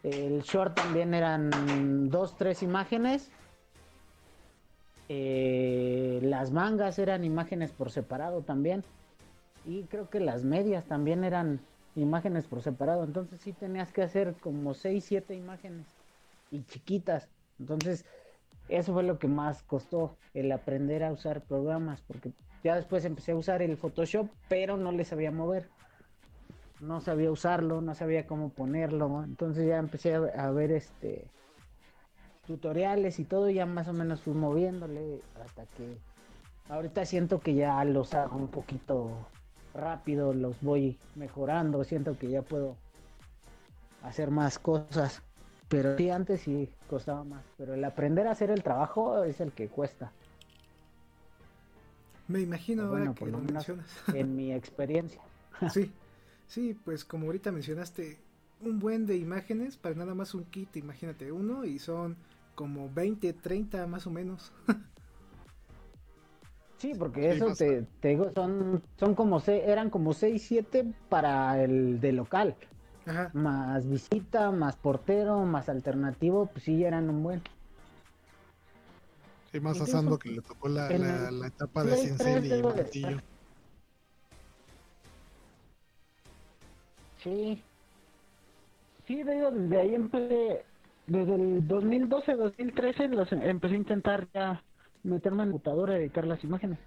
el 0.05 0.43
short 0.43 0.77
también 0.77 1.13
eran 1.13 2.09
dos, 2.09 2.37
tres 2.37 2.63
imágenes, 2.63 3.33
eh, 5.09 6.21
las 6.23 6.51
mangas 6.51 6.99
eran 6.99 7.25
imágenes 7.25 7.73
por 7.73 7.91
separado 7.91 8.43
también 8.43 8.85
y 9.65 9.85
creo 9.85 10.09
que 10.09 10.21
las 10.21 10.45
medias 10.45 10.85
también 10.85 11.25
eran 11.25 11.61
imágenes 11.97 12.47
por 12.47 12.63
separado, 12.63 13.05
entonces 13.05 13.41
sí 13.41 13.53
tenías 13.53 13.93
que 13.93 14.03
hacer 14.03 14.35
como 14.41 14.75
seis, 14.75 15.05
siete 15.05 15.35
imágenes 15.35 15.87
y 16.51 16.63
chiquitas. 16.63 17.29
Entonces, 17.59 18.05
eso 18.69 18.93
fue 18.93 19.03
lo 19.03 19.19
que 19.19 19.29
más 19.29 19.63
costó, 19.63 20.17
el 20.35 20.53
aprender 20.53 21.03
a 21.03 21.13
usar 21.13 21.43
programas, 21.43 22.03
porque 22.03 22.33
ya 22.63 22.77
después 22.77 23.05
empecé 23.05 23.33
a 23.33 23.37
usar 23.37 23.63
el 23.63 23.77
Photoshop, 23.77 24.29
pero 24.49 24.77
no 24.77 24.93
le 24.93 25.05
sabía 25.05 25.31
mover. 25.31 25.69
No 26.81 27.01
sabía 27.01 27.31
usarlo, 27.31 27.81
no 27.81 27.95
sabía 27.95 28.27
cómo 28.27 28.51
ponerlo. 28.51 29.25
Entonces 29.25 29.67
ya 29.67 29.79
empecé 29.79 30.15
a, 30.15 30.51
ver 30.51 30.71
este 30.71 31.27
tutoriales 32.49 33.21
y 33.21 33.25
todo, 33.25 33.51
ya 33.51 33.67
más 33.67 33.87
o 33.89 33.93
menos 33.93 34.23
fui 34.23 34.33
moviéndole 34.33 35.21
hasta 35.45 35.67
que 35.67 35.99
ahorita 36.71 37.05
siento 37.05 37.41
que 37.41 37.55
ya 37.55 37.85
los 37.85 38.15
hago 38.15 38.37
un 38.37 38.49
poquito 38.49 39.11
rápido, 39.75 40.33
los 40.33 40.61
voy 40.63 40.99
mejorando, 41.15 41.85
siento 41.85 42.19
que 42.19 42.31
ya 42.31 42.43
puedo 42.43 42.75
hacer 44.03 44.31
más 44.31 44.59
cosas. 44.59 45.23
Pero 45.69 45.97
sí, 45.99 46.09
antes 46.09 46.41
sí 46.41 46.71
costaba 46.89 47.23
más. 47.23 47.45
Pero 47.59 47.75
el 47.75 47.85
aprender 47.85 48.27
a 48.27 48.31
hacer 48.31 48.51
el 48.51 48.63
trabajo 48.63 49.23
es 49.25 49.41
el 49.41 49.53
que 49.53 49.69
cuesta. 49.69 50.11
Me 52.29 52.41
imagino 52.41 52.85
ahora 52.85 53.13
que 53.15 53.27
lo, 53.27 53.39
mencionas. 53.39 53.87
En 54.15 54.35
mi 54.35 54.53
experiencia. 54.53 55.21
sí, 55.71 55.93
sí, 56.47 56.79
pues 56.83 57.05
como 57.05 57.27
ahorita 57.27 57.53
mencionaste, 57.53 58.19
un 58.63 58.79
buen 58.79 59.07
de 59.07 59.17
imágenes 59.17 59.77
para 59.77 59.95
nada 59.95 60.15
más 60.15 60.35
un 60.35 60.45
kit, 60.45 60.77
imagínate 60.77 61.31
uno, 61.31 61.67
y 61.67 61.79
son 61.79 62.17
como 62.59 62.91
20, 62.93 63.35
30 63.35 63.87
más 63.87 64.05
o 64.09 64.11
menos. 64.11 64.51
Sí, 66.79 66.93
porque 66.99 67.31
eso 67.31 67.55
te, 67.55 67.83
te, 68.01 68.09
digo, 68.09 68.33
son, 68.35 68.83
son 68.99 69.15
como, 69.15 69.41
eran 69.47 69.91
como 69.91 70.13
6, 70.13 70.45
7 70.45 70.93
para 71.09 71.63
el 71.63 72.01
de 72.01 72.13
local 72.13 72.57
más 73.33 73.89
visita, 73.89 74.51
más 74.51 74.77
portero, 74.77 75.45
más 75.45 75.69
alternativo, 75.69 76.47
pues 76.47 76.65
sí, 76.65 76.85
eran 76.85 77.09
un 77.09 77.23
buen. 77.23 77.43
Sí, 79.53 79.61
más 79.61 79.81
asando 79.81 80.19
que 80.19 80.31
le 80.31 80.43
tocó 80.43 80.69
la, 80.69 80.91
la, 80.91 81.47
etapa 81.47 81.85
de 81.85 81.97
Cincel 81.97 82.45
y 82.45 82.63
Martillo. 82.63 83.19
Sí. 87.23 87.63
Sí, 89.07 89.23
digo, 89.23 89.51
desde 89.51 89.81
ahí 89.81 89.95
empecé, 89.95 90.65
desde 91.09 91.35
el 91.35 91.67
2012-2013 91.67 93.09
los 93.09 93.33
empecé 93.33 93.75
a 93.75 93.79
intentar 93.79 94.29
ya 94.35 94.63
meterme 95.03 95.45
en 95.45 95.53
computadora 95.53 95.99
y 95.99 96.03
editar 96.03 96.27
las 96.27 96.43
imágenes. 96.45 96.79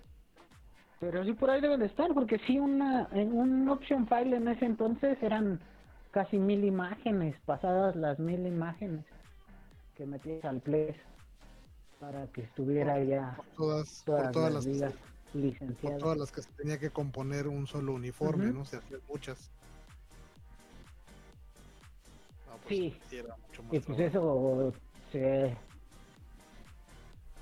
Pero 0.99 1.25
sí 1.25 1.33
por 1.33 1.49
ahí 1.49 1.61
deben 1.61 1.79
de 1.79 1.87
estar, 1.87 2.13
porque 2.13 2.37
sí 2.45 2.59
una, 2.59 3.09
en 3.11 3.33
un 3.33 3.67
option 3.67 4.07
file 4.07 4.37
en 4.37 4.47
ese 4.47 4.65
entonces 4.65 5.17
eran 5.23 5.59
casi 6.11 6.37
mil 6.37 6.63
imágenes, 6.63 7.35
pasadas 7.45 7.95
las 7.95 8.19
mil 8.19 8.45
imágenes 8.45 9.03
que 9.95 10.05
metías 10.05 10.45
al 10.45 10.61
play 10.61 10.95
para 11.99 12.27
que 12.27 12.41
estuviera 12.41 13.03
ya 13.03 13.37
todas, 13.55 14.03
todas, 14.05 14.53
las, 14.53 14.65
licenciadas. 15.33 15.99
todas 15.99 16.17
las 16.17 16.31
que 16.31 16.43
se 16.43 16.51
tenía 16.53 16.77
que 16.77 16.91
componer 16.91 17.47
un 17.47 17.65
solo 17.65 17.93
uniforme, 17.93 18.51
¿no? 18.51 18.65
Se 18.65 18.77
hacían 18.77 19.01
muchas. 19.09 19.51
Sí, 22.71 22.97
y 23.71 23.79
pues 23.79 23.99
eso 23.99 24.71
se... 25.11 25.57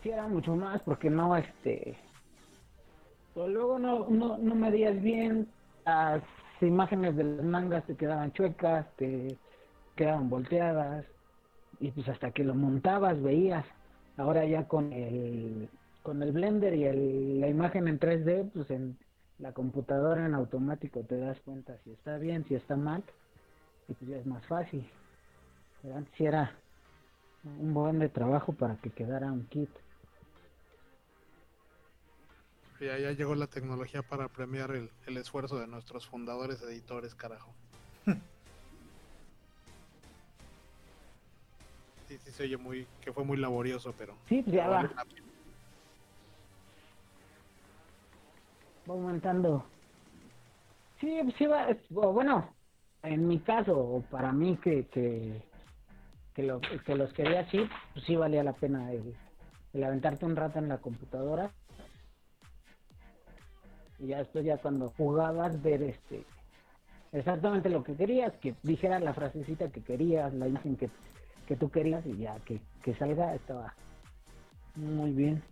Sí 0.02 0.10
era 0.10 0.28
mucho 0.28 0.56
más 0.56 0.82
porque 0.82 1.10
no, 1.10 1.36
este... 1.36 1.96
Pues 3.36 3.50
luego 3.50 3.78
no, 3.78 4.10
no, 4.10 4.40
no 4.40 4.56
medías 4.56 5.00
bien, 5.04 5.48
las 5.86 6.24
imágenes 6.62 7.16
de 7.16 7.26
las 7.26 7.46
mangas 7.46 7.86
te 7.86 7.96
quedaban 7.96 8.32
chuecas, 8.32 8.88
te 8.96 9.38
quedaban 9.96 10.32
volteadas, 10.32 11.06
y 11.80 11.92
pues 11.92 12.10
hasta 12.10 12.32
que 12.32 12.44
lo 12.44 12.56
montabas 12.56 13.22
veías. 13.22 13.66
Ahora 14.18 14.46
ya 14.46 14.68
con 14.68 14.92
el, 14.92 15.70
con 16.02 16.24
el 16.24 16.32
Blender 16.32 16.74
y 16.74 16.86
el, 16.86 17.40
la 17.40 17.50
imagen 17.50 17.88
en 17.88 18.00
3D, 18.00 18.52
pues 18.52 18.72
en 18.72 18.98
la 19.38 19.54
computadora 19.54 20.26
en 20.26 20.34
automático 20.34 21.02
te 21.02 21.18
das 21.18 21.40
cuenta 21.42 21.78
si 21.84 21.92
está 21.92 22.18
bien, 22.18 22.44
si 22.46 22.56
está 22.56 22.76
mal, 22.76 23.04
y 23.88 23.94
pues 23.94 24.10
ya 24.10 24.18
es 24.18 24.26
más 24.26 24.46
fácil. 24.48 24.90
Antes 25.84 26.14
sí 26.18 26.26
era 26.26 26.62
un 27.44 27.74
buen 27.74 28.00
de 28.00 28.10
trabajo 28.10 28.54
para 28.54 28.78
que 28.78 28.92
quedara 28.92 29.32
un 29.32 29.48
kit. 29.48 29.70
Ya, 32.80 32.98
ya 32.98 33.12
llegó 33.12 33.36
la 33.36 33.48
tecnología 33.48 34.04
para 34.04 34.30
premiar 34.30 34.72
el, 34.72 34.90
el 35.06 35.18
esfuerzo 35.18 35.60
de 35.60 35.68
nuestros 35.68 36.08
fundadores 36.08 36.62
editores, 36.62 37.14
carajo. 37.14 37.54
sí, 42.08 42.18
sí 42.20 42.32
se 42.32 42.44
oye 42.44 42.58
muy, 42.58 42.88
que 43.02 43.12
fue 43.14 43.26
muy 43.26 43.38
laborioso, 43.38 43.94
pero... 43.98 44.18
Sí, 44.28 44.42
pues 44.42 44.56
ya 44.56 44.68
va. 44.70 44.82
Va 48.88 48.94
aumentando. 48.94 49.72
Sí, 51.00 51.20
sí 51.38 51.46
va, 51.48 51.68
bueno, 51.90 52.56
en 53.04 53.28
mi 53.28 53.42
caso, 53.42 54.06
para 54.10 54.32
mí 54.34 54.58
que, 54.60 54.88
que 54.90 55.49
que, 56.40 56.46
lo, 56.46 56.62
que 56.62 56.96
los 56.96 57.12
quería 57.14 57.42
así, 57.42 57.68
pues 57.94 58.06
sí 58.06 58.16
valía 58.16 58.44
la 58.44 58.54
pena 58.54 58.92
el, 58.94 59.84
aventarte 59.84 60.26
un 60.26 60.38
rato 60.38 60.60
en 60.60 60.70
la 60.70 60.78
computadora. 60.78 61.52
Y 64.00 64.08
ya 64.08 64.20
después 64.20 64.46
ya 64.46 64.58
cuando 64.58 64.90
jugabas 64.96 65.62
ver 65.62 65.84
este 65.84 66.24
exactamente 67.12 67.70
lo 67.70 67.84
que 67.84 67.96
querías, 67.96 68.32
que 68.38 68.56
dijera 68.64 69.00
la 69.00 69.14
frasecita 69.14 69.70
que 69.70 69.82
querías, 69.82 70.34
la 70.34 70.46
dicen 70.46 70.78
que, 70.78 70.90
que 71.46 71.58
tú 71.58 71.70
querías 71.70 72.06
y 72.06 72.16
ya 72.18 72.40
que, 72.46 72.62
que 72.84 72.96
salga 72.96 73.36
estaba 73.36 73.74
muy 74.76 75.12
bien. 75.12 75.44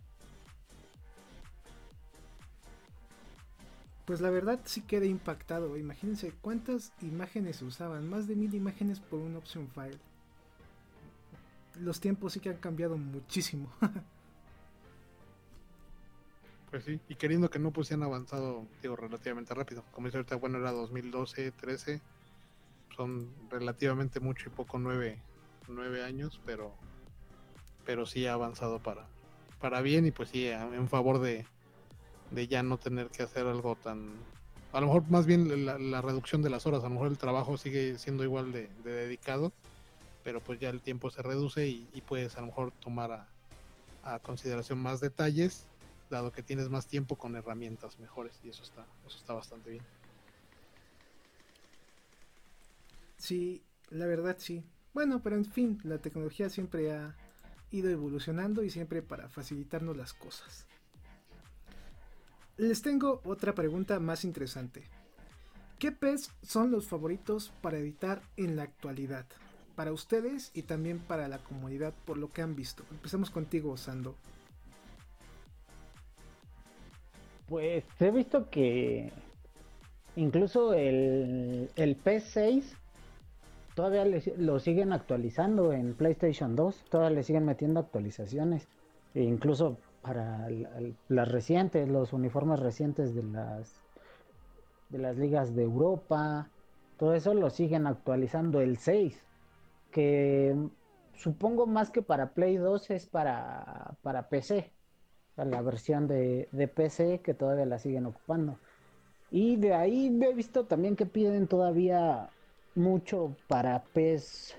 Pues 4.06 4.22
la 4.22 4.30
verdad 4.30 4.58
sí 4.64 4.80
quedé 4.80 5.06
impactado. 5.06 5.76
Imagínense 5.76 6.32
cuántas 6.40 6.94
imágenes 7.02 7.60
usaban, 7.60 8.08
más 8.08 8.26
de 8.26 8.36
mil 8.36 8.54
imágenes 8.54 9.00
por 9.00 9.20
una 9.20 9.36
opción 9.36 9.68
file 9.68 9.98
los 11.80 12.00
tiempos 12.00 12.32
sí 12.32 12.40
que 12.40 12.50
han 12.50 12.58
cambiado 12.58 12.96
muchísimo. 12.96 13.70
pues 16.70 16.84
sí, 16.84 17.00
y 17.08 17.14
queriendo 17.14 17.50
que 17.50 17.58
no 17.58 17.70
pues 17.70 17.88
se 17.88 17.94
han 17.94 18.02
avanzado, 18.02 18.66
digo, 18.82 18.96
relativamente 18.96 19.54
rápido. 19.54 19.84
Como 19.92 20.06
dice 20.06 20.18
ahorita, 20.18 20.36
bueno, 20.36 20.58
era 20.58 20.72
2012, 20.72 21.52
13, 21.52 22.00
son 22.96 23.32
relativamente 23.50 24.20
mucho 24.20 24.48
y 24.48 24.52
poco 24.52 24.78
nueve, 24.78 25.20
nueve 25.68 26.04
años, 26.04 26.40
pero 26.44 26.74
pero 27.88 28.04
sí 28.04 28.26
ha 28.26 28.34
avanzado 28.34 28.80
para, 28.80 29.06
para 29.62 29.80
bien 29.80 30.04
y 30.04 30.10
pues 30.10 30.28
sí, 30.28 30.46
en 30.46 30.90
favor 30.90 31.20
de, 31.20 31.46
de 32.30 32.46
ya 32.46 32.62
no 32.62 32.76
tener 32.76 33.08
que 33.08 33.22
hacer 33.22 33.46
algo 33.46 33.76
tan... 33.76 34.10
A 34.74 34.80
lo 34.80 34.88
mejor 34.88 35.04
más 35.08 35.24
bien 35.24 35.64
la, 35.64 36.02
reducción 36.02 36.42
de 36.42 36.50
las 36.50 36.66
horas, 36.66 36.80
a 36.80 36.88
lo 36.88 36.90
mejor 36.90 37.08
el 37.08 37.16
trabajo 37.16 37.56
sigue 37.56 37.98
siendo 37.98 38.24
igual 38.24 38.52
de 38.52 38.68
dedicado, 38.84 39.54
pero 40.28 40.42
pues 40.42 40.60
ya 40.60 40.68
el 40.68 40.82
tiempo 40.82 41.10
se 41.10 41.22
reduce 41.22 41.66
y, 41.66 42.02
puedes 42.06 42.36
a 42.36 42.42
lo 42.42 42.48
mejor 42.48 42.70
tomar 42.72 43.26
a, 44.02 44.18
consideración 44.18 44.78
más 44.78 45.00
detalles, 45.00 45.64
dado 46.10 46.32
que 46.32 46.42
tienes 46.42 46.68
más 46.68 46.86
tiempo 46.86 47.16
con 47.16 47.34
herramientas 47.34 47.98
mejores 47.98 48.38
y 48.44 48.50
eso 48.50 48.62
está, 48.62 48.84
eso 49.06 49.16
está 49.16 49.32
bastante 49.32 49.70
bien. 49.70 49.82
Sí, 53.16 53.62
la 53.88 54.04
verdad 54.04 54.36
sí. 54.38 54.66
Bueno, 54.92 55.22
pero 55.22 55.34
en 55.34 55.46
fin, 55.46 55.80
la 55.82 55.96
tecnología 55.96 56.50
siempre 56.50 56.92
ha 56.92 57.16
ido 57.70 57.88
evolucionando 57.88 58.62
y 58.62 58.68
siempre 58.68 59.00
para 59.00 59.30
facilitarnos 59.30 59.96
las 59.96 60.12
cosas. 60.12 60.66
Les 62.58 62.82
tengo 62.82 63.22
otra 63.24 63.54
pregunta 63.54 63.98
más 63.98 64.24
interesante. 64.24 64.90
¿Qué 65.78 65.90
PES 65.90 66.32
son 66.42 66.70
los 66.70 66.86
favoritos 66.86 67.50
para 67.62 67.78
editar 67.78 68.20
en 68.36 68.56
la 68.56 68.64
actualidad? 68.64 69.24
Para 69.78 69.92
ustedes 69.92 70.50
y 70.54 70.62
también 70.62 70.98
para 70.98 71.28
la 71.28 71.38
comunidad 71.38 71.94
por 72.04 72.18
lo 72.18 72.32
que 72.32 72.42
han 72.42 72.56
visto. 72.56 72.82
Empecemos 72.90 73.30
contigo, 73.30 73.76
Sando. 73.76 74.16
Pues 77.48 77.84
he 78.00 78.10
visto 78.10 78.50
que 78.50 79.12
incluso 80.16 80.74
el, 80.74 81.70
el 81.76 81.96
P6 81.96 82.64
todavía 83.76 84.04
lo 84.36 84.58
siguen 84.58 84.92
actualizando 84.92 85.72
en 85.72 85.94
PlayStation 85.94 86.56
2, 86.56 86.86
todavía 86.90 87.14
le 87.14 87.22
siguen 87.22 87.44
metiendo 87.44 87.78
actualizaciones, 87.78 88.66
e 89.14 89.22
incluso 89.22 89.78
para 90.02 90.48
las 91.06 91.28
recientes, 91.28 91.88
los 91.88 92.12
uniformes 92.12 92.58
recientes 92.58 93.14
de 93.14 93.22
las 93.22 93.80
de 94.88 94.98
las 94.98 95.16
ligas 95.16 95.54
de 95.54 95.62
Europa, 95.62 96.48
todo 96.98 97.14
eso 97.14 97.32
lo 97.32 97.48
siguen 97.48 97.86
actualizando 97.86 98.60
el 98.60 98.78
6 98.78 99.27
que 99.90 100.54
supongo 101.14 101.66
más 101.66 101.90
que 101.90 102.02
para 102.02 102.30
Play 102.30 102.56
2 102.56 102.90
es 102.90 103.06
para, 103.06 103.96
para 104.02 104.28
PC, 104.28 104.72
para 105.34 105.50
la 105.50 105.62
versión 105.62 106.06
de, 106.06 106.48
PC 106.74 107.20
que 107.20 107.34
todavía 107.34 107.66
la 107.66 107.78
siguen 107.78 108.06
ocupando. 108.06 108.58
Y 109.30 109.56
de 109.56 109.74
ahí 109.74 110.06
he 110.06 110.34
visto 110.34 110.64
también 110.64 110.96
que 110.96 111.06
piden 111.06 111.48
todavía 111.48 112.30
mucho 112.74 113.36
para 113.46 113.82
PES 113.92 114.56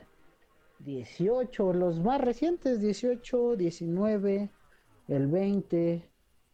18, 0.80 1.74
los 1.74 2.00
más 2.00 2.22
recientes, 2.22 2.80
18, 2.80 3.56
19, 3.56 4.50
el 5.08 5.28
20. 5.28 6.04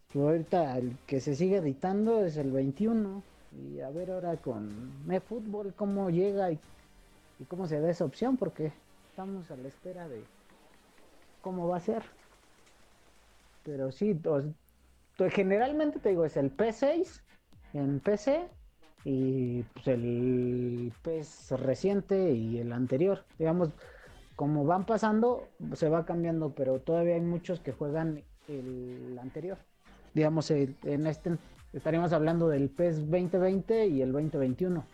Que 0.10 0.20
ahorita 0.20 0.78
el 0.78 0.98
que 1.06 1.20
se 1.20 1.36
sigue 1.36 1.58
editando 1.58 2.24
es 2.24 2.38
el 2.38 2.52
21. 2.52 3.22
Y 3.52 3.82
a 3.82 3.90
ver 3.90 4.12
ahora 4.12 4.38
con 4.38 4.92
eFootball 5.10 5.74
cómo 5.76 6.10
llega 6.10 6.52
y 6.52 6.60
y 7.40 7.46
cómo 7.46 7.68
se 7.68 7.80
da 7.80 7.90
esa 7.90 8.06
opción, 8.06 8.38
porque 8.38 8.72
estamos 9.10 9.50
a 9.52 9.58
la 9.58 9.68
espera 9.68 10.08
de 10.08 10.24
cómo 11.42 11.68
va 11.68 11.78
a 11.78 11.82
ser. 11.82 12.04
Pero 13.64 13.92
sí, 13.92 14.20
generalmente 15.30 16.00
te 16.00 16.10
digo, 16.10 16.26
es 16.26 16.38
el 16.38 16.56
P6 16.56 17.22
en 17.74 18.00
PC 18.00 18.48
y 19.04 19.64
pues 19.64 19.88
el 19.88 20.92
PES 21.04 21.52
reciente 21.52 22.32
y 22.32 22.60
el 22.60 22.74
anterior. 22.74 23.24
Digamos, 23.38 23.70
como 24.36 24.66
van 24.66 24.86
pasando, 24.86 25.48
se 25.74 25.90
va 25.90 26.06
cambiando, 26.06 26.54
pero 26.54 26.80
todavía 26.80 27.16
hay 27.16 27.22
muchos 27.22 27.60
que 27.60 27.72
juegan 27.72 28.24
el 28.48 29.18
anterior. 29.20 29.58
Digamos, 30.14 30.50
en 30.52 31.08
este 31.08 31.38
estaríamos 31.74 32.14
hablando 32.14 32.48
del 32.48 32.70
PES 32.70 33.10
2020 33.10 33.88
y 33.88 34.02
el 34.02 34.12
2021. 34.12 34.86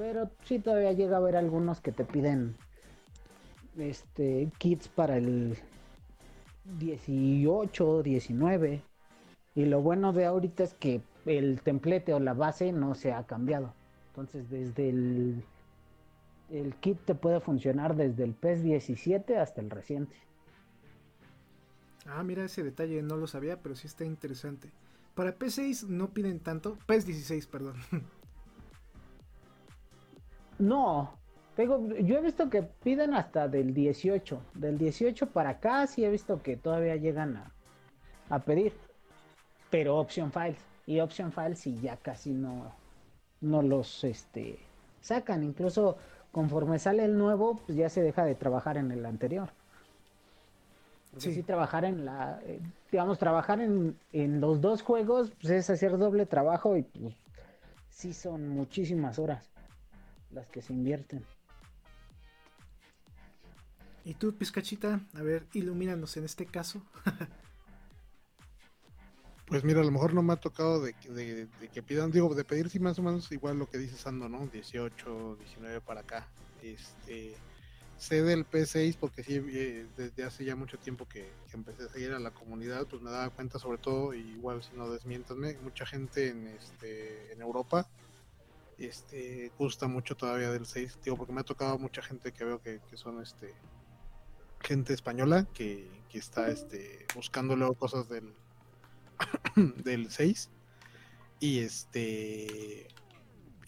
Pero 0.00 0.30
sí 0.44 0.58
todavía 0.58 0.94
llega 0.94 1.16
a 1.16 1.18
haber 1.18 1.36
algunos 1.36 1.82
que 1.82 1.92
te 1.92 2.06
piden 2.06 2.56
este 3.76 4.50
kits 4.56 4.88
para 4.88 5.18
el 5.18 5.58
18, 6.78 8.02
19. 8.02 8.82
Y 9.54 9.66
lo 9.66 9.82
bueno 9.82 10.14
de 10.14 10.24
ahorita 10.24 10.64
es 10.64 10.72
que 10.72 11.02
el 11.26 11.60
templete 11.60 12.14
o 12.14 12.18
la 12.18 12.32
base 12.32 12.72
no 12.72 12.94
se 12.94 13.12
ha 13.12 13.26
cambiado. 13.26 13.74
Entonces 14.08 14.48
desde 14.48 14.88
el, 14.88 15.44
el 16.48 16.74
kit 16.76 16.98
te 17.04 17.14
puede 17.14 17.40
funcionar 17.40 17.94
desde 17.94 18.24
el 18.24 18.32
PES 18.32 18.62
17 18.62 19.36
hasta 19.36 19.60
el 19.60 19.68
reciente. 19.68 20.16
Ah, 22.06 22.22
mira 22.22 22.46
ese 22.46 22.62
detalle, 22.62 23.02
no 23.02 23.18
lo 23.18 23.26
sabía, 23.26 23.60
pero 23.60 23.74
sí 23.74 23.86
está 23.86 24.06
interesante. 24.06 24.70
Para 25.14 25.38
P6 25.38 25.88
no 25.88 26.08
piden 26.08 26.40
tanto, 26.40 26.78
PES 26.86 27.04
16, 27.04 27.46
perdón. 27.48 27.74
No, 30.60 31.18
yo 31.56 32.18
he 32.18 32.20
visto 32.20 32.50
que 32.50 32.62
piden 32.62 33.14
hasta 33.14 33.48
del 33.48 33.72
18. 33.74 34.40
Del 34.54 34.78
18 34.78 35.26
para 35.30 35.50
acá 35.50 35.86
sí 35.86 36.04
he 36.04 36.10
visto 36.10 36.42
que 36.42 36.56
todavía 36.56 36.96
llegan 36.96 37.36
a, 37.36 37.52
a 38.28 38.38
pedir. 38.40 38.74
Pero 39.70 39.96
option 39.98 40.30
files. 40.30 40.60
Y 40.86 41.00
option 41.00 41.32
files 41.32 41.60
sí 41.60 41.78
ya 41.80 41.96
casi 41.96 42.32
no, 42.32 42.72
no 43.40 43.62
los 43.62 44.04
este, 44.04 44.58
sacan. 45.00 45.44
Incluso 45.44 45.96
conforme 46.30 46.78
sale 46.78 47.04
el 47.04 47.16
nuevo, 47.16 47.56
pues 47.66 47.76
ya 47.76 47.88
se 47.88 48.02
deja 48.02 48.24
de 48.24 48.34
trabajar 48.34 48.76
en 48.76 48.90
el 48.92 49.06
anterior. 49.06 49.48
sí. 51.16 51.42
trabajar 51.42 51.86
en 51.86 52.04
la, 52.04 52.38
eh, 52.44 52.60
digamos, 52.92 53.18
trabajar 53.18 53.60
en, 53.60 53.96
en, 54.12 54.40
los 54.40 54.60
dos 54.60 54.82
juegos, 54.82 55.32
pues 55.40 55.50
es 55.50 55.70
hacer 55.70 55.96
doble 55.96 56.26
trabajo 56.26 56.76
y 56.76 56.82
pues 56.82 57.14
sí 57.88 58.12
son 58.12 58.48
muchísimas 58.48 59.18
horas 59.18 59.50
las 60.32 60.48
que 60.48 60.62
se 60.62 60.72
invierten. 60.72 61.24
¿Y 64.04 64.14
tú, 64.14 64.34
Pizcachita? 64.34 65.00
A 65.14 65.22
ver, 65.22 65.46
ilumínanos 65.52 66.16
en 66.16 66.24
este 66.24 66.46
caso. 66.46 66.82
pues 69.46 69.62
mira, 69.62 69.80
a 69.80 69.84
lo 69.84 69.90
mejor 69.90 70.14
no 70.14 70.22
me 70.22 70.32
ha 70.32 70.36
tocado 70.36 70.80
de, 70.82 70.94
que 71.72 71.82
pidan, 71.82 72.10
digo, 72.10 72.34
de 72.34 72.44
pedir 72.44 72.70
sí 72.70 72.78
más 72.80 72.98
o 72.98 73.02
menos 73.02 73.30
igual 73.30 73.58
lo 73.58 73.68
que 73.68 73.78
dice 73.78 73.96
Sando, 73.96 74.28
¿no? 74.28 74.46
18, 74.46 75.36
19 75.36 75.80
para 75.82 76.00
acá. 76.00 76.26
Este, 76.62 77.34
sé 77.98 78.22
del 78.22 78.48
P6 78.48 78.96
porque 78.98 79.22
sí, 79.22 79.36
eh, 79.36 79.86
desde 79.96 80.24
hace 80.24 80.44
ya 80.44 80.56
mucho 80.56 80.78
tiempo 80.78 81.06
que, 81.06 81.30
empecé 81.52 81.84
a 81.84 81.88
seguir 81.88 82.12
a 82.12 82.18
la 82.18 82.30
comunidad, 82.30 82.86
pues 82.86 83.02
me 83.02 83.10
daba 83.10 83.28
cuenta 83.30 83.58
sobre 83.58 83.78
todo, 83.78 84.14
igual 84.14 84.62
si 84.62 84.74
no 84.76 84.90
desmientanme, 84.90 85.58
mucha 85.62 85.84
gente 85.84 86.28
en, 86.28 86.46
este, 86.46 87.32
en 87.32 87.42
Europa 87.42 87.86
este, 88.86 89.52
gusta 89.58 89.88
mucho 89.88 90.16
todavía 90.16 90.50
del 90.50 90.66
6, 90.66 90.98
digo, 91.04 91.16
porque 91.16 91.32
me 91.32 91.40
ha 91.40 91.44
tocado 91.44 91.78
mucha 91.78 92.02
gente 92.02 92.32
que 92.32 92.44
veo 92.44 92.60
que, 92.60 92.80
que 92.88 92.96
son 92.96 93.20
este 93.22 93.54
gente 94.62 94.92
española 94.92 95.46
que, 95.54 95.88
está 96.12 96.50
este, 96.50 97.06
buscando 97.14 97.56
luego 97.56 97.74
cosas 97.74 98.08
del, 98.08 98.34
del 99.84 100.10
6. 100.10 100.50
Y 101.38 101.60
este. 101.60 102.88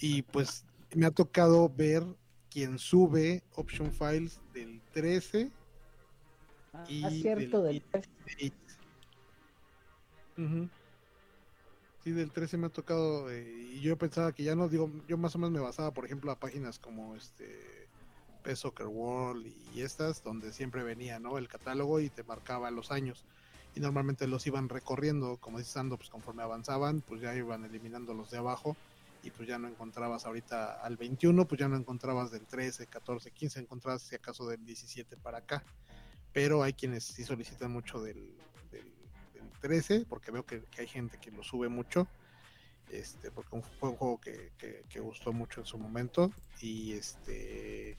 Y 0.01 0.23
pues 0.23 0.65
me 0.95 1.07
ha 1.07 1.11
tocado 1.11 1.69
ver 1.69 2.05
quién 2.51 2.79
sube 2.79 3.43
option 3.55 3.93
files 3.93 4.41
del 4.53 4.83
13 4.93 5.51
ah, 6.73 6.85
y 6.89 7.23
cierto, 7.23 7.63
del, 7.63 7.83
13. 7.83 8.53
Sí, 12.03 12.11
del 12.11 12.33
13 12.33 12.57
me 12.59 12.67
ha 12.67 12.71
tocado 12.71 13.31
eh, 13.31 13.49
y 13.75 13.81
yo 13.81 13.97
pensaba 13.97 14.33
que 14.33 14.43
ya 14.43 14.57
no 14.57 14.69
digo, 14.69 14.91
yo 15.07 15.17
más 15.17 15.37
o 15.37 15.39
menos 15.39 15.53
me 15.53 15.61
basaba, 15.61 15.93
por 15.93 16.05
ejemplo, 16.05 16.33
a 16.33 16.39
páginas 16.39 16.81
como 16.81 17.15
este 17.15 17.89
Soccer 18.57 18.89
World 18.89 19.47
y 19.73 19.83
estas, 19.83 20.25
donde 20.25 20.53
siempre 20.53 20.83
venía 20.83 21.21
¿no? 21.21 21.39
el 21.39 21.49
catálogo 21.49 22.01
y 22.01 22.11
te 22.11 22.25
marcaba 22.25 22.73
los 22.73 22.91
años. 22.91 23.25
Y 23.77 23.81
normalmente 23.81 24.27
los 24.27 24.47
iban 24.49 24.69
recorriendo, 24.69 25.37
como 25.37 25.59
dices 25.59 25.77
Ando, 25.77 25.97
pues 25.97 26.11
conforme 26.11 26.43
avanzaban, 26.43 27.03
pues 27.03 27.21
ya 27.21 27.37
iban 27.37 27.65
eliminando 27.65 28.15
los 28.15 28.33
de 28.33 28.39
abajo 28.39 28.77
y 29.23 29.31
pues 29.31 29.49
ya 29.49 29.59
no 29.59 29.69
encontrabas 29.69 30.27
ahorita 30.27 30.81
al 30.83 30.97
21, 30.97 31.47
pues 31.47 31.61
ya 31.61 31.69
no 31.69 31.77
encontrabas 31.77 32.33
del 32.33 32.45
13, 32.45 32.89
14, 32.89 33.31
15, 33.31 33.61
encontrabas 33.61 34.03
si 34.03 34.17
acaso 34.17 34.47
del 34.49 34.67
17 34.67 35.17
para 35.19 35.39
acá. 35.39 35.63
Pero 36.33 36.65
hay 36.65 36.73
quienes 36.73 37.05
sí 37.05 37.25
solicitan 37.25 37.71
mucho 37.71 38.03
del, 38.03 38.35
13, 39.63 40.05
porque 40.09 40.31
veo 40.31 40.45
que, 40.45 40.63
hay 40.79 40.87
gente 40.87 41.19
que 41.19 41.31
lo 41.31 41.43
sube 41.43 41.69
mucho 41.69 42.07
este 42.91 43.31
porque 43.31 43.63
fue 43.81 43.89
un 43.89 43.97
juego 43.97 44.21
que, 44.21 45.01
gustó 45.01 45.33
mucho 45.33 45.61
en 45.61 45.67
su 45.67 45.79
momento 45.79 46.31
y 46.61 46.93
este 46.93 47.97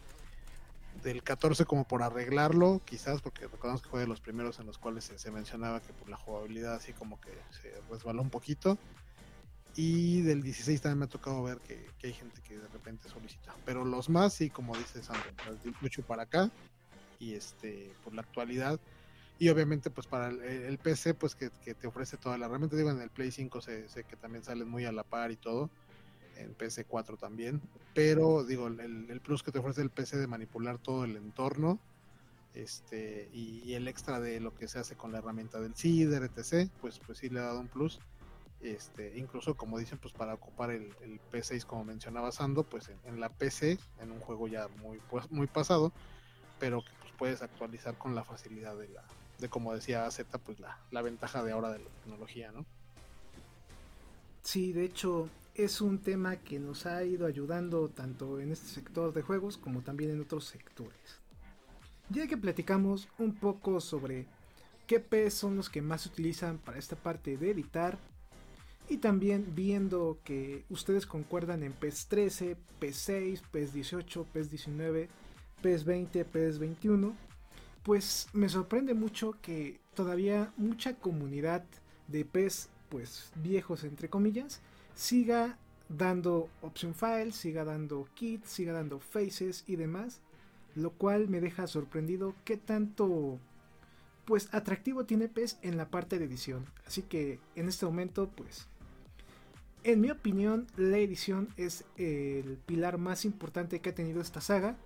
del 1.01 1.23
14 1.23 1.65
como 1.65 1.85
por 1.85 2.03
arreglarlo, 2.03 2.79
quizás, 2.85 3.21
porque 3.21 3.47
recordamos 3.47 3.81
que 3.81 3.89
fue 3.89 4.01
de 4.01 4.07
los 4.07 4.21
primeros 4.21 4.59
en 4.59 4.67
los 4.67 4.77
cuales 4.77 5.11
se, 5.15 5.31
mencionaba 5.31 5.81
que 5.81 5.91
por 5.93 6.07
la 6.07 6.17
jugabilidad 6.17 6.75
así 6.75 6.93
como 6.93 7.19
que 7.19 7.31
se 7.49 7.73
resbaló 7.89 8.21
un 8.21 8.29
poquito. 8.29 8.77
Y 9.75 10.21
del 10.21 10.43
16 10.43 10.81
también 10.81 10.99
me 10.99 11.05
ha 11.05 11.09
tocado 11.09 11.41
ver 11.41 11.57
que, 11.57 11.87
hay 12.03 12.13
gente 12.13 12.39
que 12.41 12.59
de 12.59 12.67
repente 12.67 13.09
solicita. 13.09 13.55
Pero 13.65 13.83
los 13.83 14.07
más, 14.07 14.33
sí, 14.33 14.51
como 14.51 14.77
dice 14.77 15.01
Sandro, 15.01 15.31
mucho 15.81 16.03
para 16.03 16.23
acá. 16.23 16.51
Y 17.17 17.33
este, 17.33 17.91
por 18.03 18.13
la 18.13 18.21
actualidad. 18.21 18.79
Y 19.39 19.49
obviamente, 19.49 19.89
pues 19.89 20.07
para 20.07 20.29
el, 20.29 20.77
PC, 20.77 21.15
pues 21.15 21.35
que, 21.35 21.49
te 21.49 21.87
ofrece 21.87 22.17
toda 22.17 22.37
la 22.37 22.45
herramienta. 22.45 22.75
Digo, 22.75 22.91
en 22.91 23.01
el 23.01 23.09
Play 23.09 23.31
5 23.31 23.61
sé, 23.61 23.89
sé 23.89 24.03
que 24.03 24.15
también 24.15 24.43
salen 24.43 24.69
muy 24.69 24.85
a 24.85 24.91
la 24.91 25.03
par 25.03 25.31
y 25.31 25.35
todo 25.35 25.69
en 26.37 26.55
PC4 26.57 27.17
también. 27.17 27.61
Pero 27.93 28.43
digo, 28.43 28.67
el, 28.67 29.21
plus 29.21 29.43
que 29.43 29.51
te 29.51 29.59
ofrece 29.59 29.81
el 29.81 29.89
PC 29.89 30.17
de 30.17 30.27
manipular 30.27 30.77
todo 30.77 31.05
el 31.05 31.15
entorno 31.15 31.79
este 32.53 33.29
y, 33.33 33.73
el 33.73 33.87
extra 33.87 34.19
de 34.19 34.39
lo 34.39 34.53
que 34.53 34.67
se 34.67 34.79
hace 34.79 34.95
con 34.95 35.11
la 35.11 35.19
herramienta 35.19 35.59
del 35.59 35.75
CIDER, 35.75 36.23
etc., 36.23 36.69
pues, 36.81 36.99
pues 36.99 37.17
sí 37.17 37.29
le 37.29 37.39
ha 37.39 37.43
dado 37.43 37.59
un 37.59 37.67
plus. 37.67 37.99
Este, 38.61 39.17
incluso 39.17 39.55
como 39.55 39.77
dicen, 39.77 39.97
pues 39.97 40.13
para 40.13 40.35
ocupar 40.35 40.71
el, 40.71 40.93
P6 41.31 41.65
como 41.65 41.83
mencionaba 41.83 42.31
Sando, 42.31 42.63
pues 42.63 42.89
en, 43.03 43.19
la 43.19 43.29
PC, 43.29 43.77
en 43.99 44.11
un 44.11 44.19
juego 44.19 44.47
ya 44.47 44.69
muy, 44.81 44.99
pues, 45.09 45.29
muy 45.31 45.47
pasado, 45.47 45.91
pero 46.59 46.81
que 46.81 46.91
pues 47.01 47.11
puedes 47.17 47.41
actualizar 47.41 47.97
con 47.97 48.15
la 48.15 48.23
facilidad 48.23 48.77
de 48.77 48.87
la, 48.87 49.03
de 49.43 49.49
como 49.49 49.75
decía 49.75 50.09
Z, 50.09 50.39
pues 50.39 50.59
la, 50.59 50.79
la 50.89 51.01
ventaja 51.01 51.43
de 51.43 51.51
ahora 51.51 51.71
de 51.71 51.79
la 51.79 51.89
tecnología, 52.01 52.51
¿no? 52.51 52.65
Sí, 54.41 54.71
de 54.71 54.85
hecho, 54.85 55.29
es 55.53 55.81
un 55.81 55.99
tema 55.99 56.37
que 56.37 56.59
nos 56.59 56.85
ha 56.85 57.03
ido 57.03 57.27
ayudando 57.27 57.89
tanto 57.89 58.39
en 58.39 58.51
este 58.51 58.67
sector 58.67 59.13
de 59.13 59.21
juegos 59.21 59.57
como 59.57 59.81
también 59.81 60.11
en 60.11 60.21
otros 60.21 60.45
sectores. 60.45 61.19
Ya 62.09 62.25
que 62.27 62.37
platicamos 62.37 63.09
un 63.19 63.35
poco 63.35 63.81
sobre 63.81 64.27
qué 64.87 64.99
PES 64.99 65.33
son 65.33 65.57
los 65.57 65.69
que 65.69 65.81
más 65.81 66.01
se 66.01 66.09
utilizan 66.09 66.57
para 66.57 66.79
esta 66.79 66.95
parte 66.95 67.37
de 67.37 67.51
editar 67.51 67.97
y 68.89 68.97
también 68.97 69.53
viendo 69.53 70.19
que 70.23 70.63
ustedes 70.69 71.05
concuerdan 71.05 71.63
en 71.63 71.73
PES 71.73 72.07
13, 72.07 72.57
PES 72.79 72.95
6, 72.95 73.43
PES 73.51 73.73
18, 73.73 74.25
PES 74.31 74.49
19, 74.49 75.09
PES 75.61 75.83
20, 75.83 76.25
PES 76.25 76.59
21, 76.59 77.15
pues 77.83 78.27
me 78.33 78.49
sorprende 78.49 78.93
mucho 78.93 79.37
que 79.41 79.79
todavía 79.93 80.53
mucha 80.57 80.95
comunidad 80.95 81.63
de 82.07 82.25
PES 82.25 82.69
pues 82.89 83.31
viejos 83.35 83.83
entre 83.83 84.09
comillas 84.09 84.61
siga 84.95 85.57
dando 85.89 86.49
option 86.61 86.93
files, 86.95 87.35
siga 87.35 87.65
dando 87.65 88.07
kits, 88.15 88.49
siga 88.49 88.73
dando 88.73 88.99
faces 88.99 89.63
y 89.67 89.75
demás, 89.75 90.21
lo 90.75 90.91
cual 90.91 91.27
me 91.27 91.41
deja 91.41 91.67
sorprendido 91.67 92.35
qué 92.45 92.57
tanto 92.57 93.39
pues 94.25 94.53
atractivo 94.53 95.05
tiene 95.05 95.27
PES 95.27 95.59
en 95.61 95.75
la 95.75 95.89
parte 95.89 96.17
de 96.17 96.25
edición. 96.25 96.65
Así 96.87 97.01
que 97.01 97.39
en 97.55 97.67
este 97.67 97.85
momento 97.85 98.29
pues 98.29 98.67
en 99.83 99.99
mi 99.99 100.09
opinión 100.09 100.67
la 100.77 100.97
edición 100.97 101.49
es 101.57 101.83
el 101.97 102.57
pilar 102.65 102.97
más 102.97 103.25
importante 103.25 103.81
que 103.81 103.89
ha 103.89 103.95
tenido 103.95 104.21
esta 104.21 104.39
saga 104.39 104.77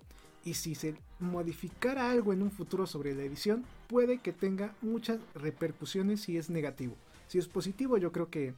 y 0.48 0.54
si 0.54 0.74
se 0.74 0.94
modificara 1.20 2.10
algo 2.10 2.32
en 2.32 2.40
un 2.40 2.50
futuro 2.50 2.86
sobre 2.86 3.14
la 3.14 3.22
edición 3.22 3.66
puede 3.86 4.18
que 4.18 4.32
tenga 4.32 4.74
muchas 4.80 5.18
repercusiones 5.34 6.22
si 6.22 6.38
es 6.38 6.48
negativo. 6.48 6.96
Si 7.26 7.38
es 7.38 7.46
positivo 7.46 7.98
yo 7.98 8.12
creo 8.12 8.30
que 8.30 8.54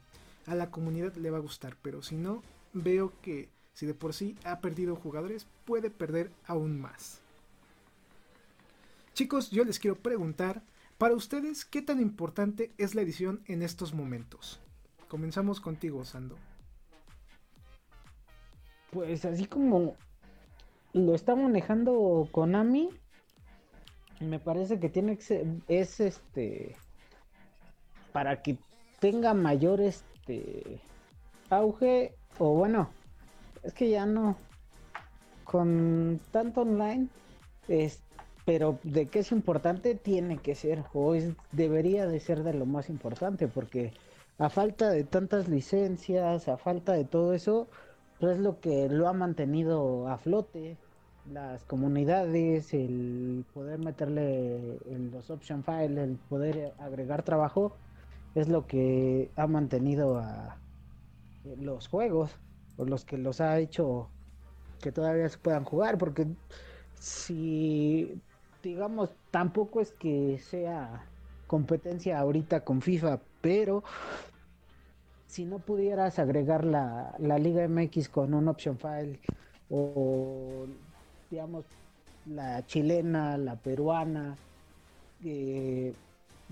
a 0.47 0.55
la 0.55 0.71
comunidad 0.71 1.17
le 1.17 1.31
va 1.31 1.39
a 1.39 1.43
gustar, 1.43 1.77
pero 1.83 2.03
si 2.03 2.15
no, 2.15 2.43
veo 2.73 3.13
que 3.23 3.49
si 3.75 3.87
de 3.87 3.95
por 3.95 4.15
sí 4.15 4.37
ha 4.45 4.61
perdido 4.61 4.95
jugadores, 4.95 5.49
puede 5.65 5.91
perder 5.91 6.31
aún 6.47 6.81
más. 6.81 7.23
Chicos, 9.13 9.51
yo 9.51 9.65
les 9.65 9.81
quiero 9.81 9.97
preguntar, 9.97 10.63
para 10.97 11.15
ustedes, 11.15 11.65
¿qué 11.65 11.83
tan 11.83 12.01
importante 12.01 12.73
es 12.79 12.95
la 12.95 13.03
edición 13.03 13.43
en 13.47 13.63
estos 13.63 13.95
momentos? 13.95 14.61
Comenzamos 15.09 15.61
contigo, 15.61 16.05
Sando. 16.05 16.37
Pues 18.93 19.25
así 19.25 19.47
como 19.47 19.97
lo 20.93 21.15
está 21.15 21.35
manejando 21.35 22.29
Konami, 22.31 22.91
me 24.21 24.39
parece 24.39 24.79
que 24.79 24.89
tiene 24.89 25.17
que 25.17 25.23
ser, 25.23 25.47
es 25.69 26.01
este 26.01 26.77
para 28.13 28.43
que 28.43 28.59
tenga 28.99 29.35
mayores 29.35 30.05
este, 30.31 30.81
auge, 31.49 32.15
o 32.39 32.55
bueno, 32.55 32.91
es 33.63 33.75
que 33.75 33.91
ya 33.91 34.07
no, 34.07 34.37
con 35.45 36.21
tanto 36.31 36.63
online, 36.63 37.09
es, 37.69 38.03
pero 38.45 38.79
de 38.83 39.07
qué 39.07 39.21
es 39.21 39.33
importante 39.33 39.95
tiene 39.95 40.39
que 40.39 40.55
ser, 40.55 40.85
o 40.93 41.15
es, 41.15 41.35
debería 41.53 42.07
de 42.07 42.21
ser 42.21 42.43
de 42.43 42.55
lo 42.55 42.67
más 42.67 42.89
importante, 42.89 43.49
porque 43.49 43.93
a 44.39 44.49
falta 44.49 44.91
de 44.91 45.05
tantas 45.05 45.49
licencias, 45.49 46.49
a 46.49 46.57
falta 46.57 46.93
de 46.93 47.05
todo 47.05 47.35
eso, 47.35 47.69
pues 48.21 48.37
es 48.37 48.43
lo 48.43 48.61
que 48.61 48.89
lo 48.89 49.09
ha 49.09 49.13
mantenido 49.15 50.07
a 50.09 50.19
flote 50.19 50.77
las 51.33 51.65
comunidades, 51.65 52.73
el 52.75 53.45
poder 53.55 53.79
meterle 53.79 54.79
en 54.87 55.11
los 55.11 55.31
option 55.31 55.65
files, 55.65 55.99
el 55.99 56.17
poder 56.29 56.75
agregar 56.79 57.23
trabajo, 57.23 57.77
es 58.35 58.49
lo 58.49 58.67
que 58.67 59.31
ha 59.37 59.47
mantenido 59.47 60.19
a 60.19 60.59
los 61.45 61.89
juegos, 61.89 62.37
o 62.77 62.85
los 62.85 63.05
que 63.05 63.19
los 63.19 63.41
ha 63.41 63.59
hecho 63.59 64.09
que 64.81 64.93
todavía 64.93 65.29
se 65.29 65.39
puedan 65.39 65.65
jugar, 65.65 65.99
porque 65.99 66.27
si, 66.95 68.21
digamos, 68.63 69.15
tampoco 69.31 69.81
es 69.81 69.93
que 69.93 70.39
sea 70.39 71.07
competencia 71.47 72.19
ahorita 72.19 72.65
con 72.65 72.81
FIFA, 72.81 73.21
pero 73.41 73.83
si 75.31 75.45
no 75.45 75.61
pudieras 75.61 76.19
agregar 76.19 76.65
la, 76.65 77.15
la 77.19 77.39
Liga 77.39 77.67
MX 77.69 78.09
con 78.09 78.35
un 78.35 78.49
option 78.49 78.77
file 78.77 79.21
o 79.71 80.67
digamos 81.31 81.65
la 82.27 82.67
chilena, 82.67 83.39
la 83.39 83.55
peruana, 83.55 84.37
eh, 85.25 85.95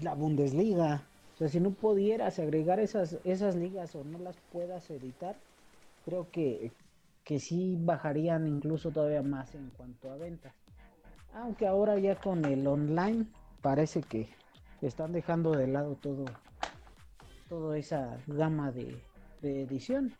la 0.00 0.14
Bundesliga, 0.14 1.02
o 1.34 1.38
sea, 1.38 1.48
si 1.48 1.58
no 1.58 1.72
pudieras 1.72 2.38
agregar 2.38 2.78
esas, 2.78 3.18
esas 3.24 3.56
ligas 3.56 3.96
o 3.96 4.04
no 4.04 4.20
las 4.20 4.36
puedas 4.52 4.88
editar, 4.90 5.34
creo 6.04 6.30
que, 6.30 6.70
que 7.24 7.40
sí 7.40 7.76
bajarían 7.80 8.46
incluso 8.46 8.92
todavía 8.92 9.22
más 9.22 9.56
en 9.56 9.70
cuanto 9.76 10.08
a 10.12 10.16
ventas. 10.16 10.54
Aunque 11.34 11.66
ahora 11.66 11.98
ya 11.98 12.14
con 12.14 12.44
el 12.44 12.64
online 12.64 13.26
parece 13.60 14.02
que 14.02 14.28
están 14.82 15.12
dejando 15.12 15.50
de 15.50 15.66
lado 15.66 15.96
todo 15.96 16.26
toda 17.48 17.78
esa 17.78 18.18
gama 18.26 18.70
de, 18.72 19.00
edición. 19.42 20.14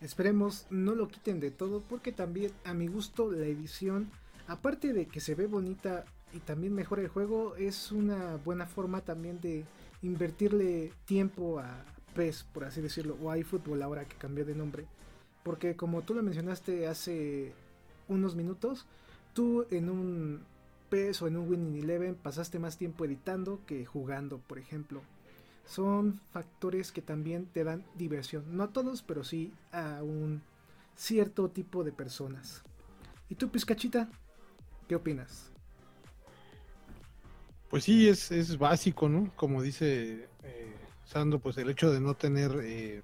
Esperemos 0.00 0.66
no 0.70 0.94
lo 0.94 1.08
quiten 1.08 1.40
de 1.40 1.50
todo 1.50 1.80
porque 1.80 2.12
también 2.12 2.52
a 2.64 2.74
mi 2.74 2.88
gusto 2.88 3.30
la 3.30 3.46
edición, 3.46 4.10
aparte 4.46 4.92
de 4.92 5.06
que 5.06 5.20
se 5.20 5.34
ve 5.34 5.46
bonita 5.46 6.04
y 6.32 6.40
también 6.40 6.74
mejora 6.74 7.02
el 7.02 7.08
juego, 7.08 7.56
es 7.56 7.90
una 7.90 8.36
buena 8.36 8.66
forma 8.66 9.00
también 9.00 9.40
de 9.40 9.64
invertirle 10.02 10.92
tiempo 11.06 11.58
a 11.58 11.84
PES, 12.14 12.44
por 12.52 12.64
así 12.64 12.80
decirlo, 12.82 13.16
o 13.22 13.30
a 13.30 13.38
eFootball 13.38 13.82
ahora 13.82 14.04
que 14.04 14.16
cambió 14.16 14.44
de 14.44 14.54
nombre. 14.54 14.86
Porque 15.42 15.76
como 15.76 16.02
tú 16.02 16.14
lo 16.14 16.22
mencionaste 16.22 16.86
hace 16.86 17.52
unos 18.08 18.34
minutos, 18.34 18.86
tú 19.32 19.66
en 19.70 19.88
un 19.88 20.44
o 21.20 21.26
en 21.26 21.36
un 21.36 21.48
Winning 21.48 21.82
Eleven 21.82 22.14
pasaste 22.14 22.60
más 22.60 22.78
tiempo 22.78 23.04
editando 23.04 23.60
que 23.66 23.84
jugando, 23.84 24.38
por 24.38 24.58
ejemplo. 24.58 25.02
Son 25.66 26.20
factores 26.30 26.92
que 26.92 27.02
también 27.02 27.46
te 27.46 27.64
dan 27.64 27.84
diversión. 27.96 28.44
No 28.56 28.62
a 28.62 28.72
todos, 28.72 29.02
pero 29.02 29.24
sí 29.24 29.52
a 29.72 30.02
un 30.04 30.40
cierto 30.94 31.48
tipo 31.48 31.82
de 31.82 31.90
personas. 31.90 32.62
¿Y 33.28 33.34
tú, 33.34 33.50
Pizcachita? 33.50 34.08
¿Qué 34.86 34.94
opinas? 34.94 35.50
Pues 37.70 37.82
sí, 37.82 38.08
es, 38.08 38.30
es 38.30 38.56
básico, 38.56 39.08
¿no? 39.08 39.32
Como 39.34 39.62
dice 39.62 40.28
eh, 40.44 40.74
Sando, 41.06 41.40
pues 41.40 41.56
el 41.58 41.70
hecho 41.70 41.90
de 41.90 42.00
no 42.00 42.14
tener 42.14 42.52
eh, 42.62 43.02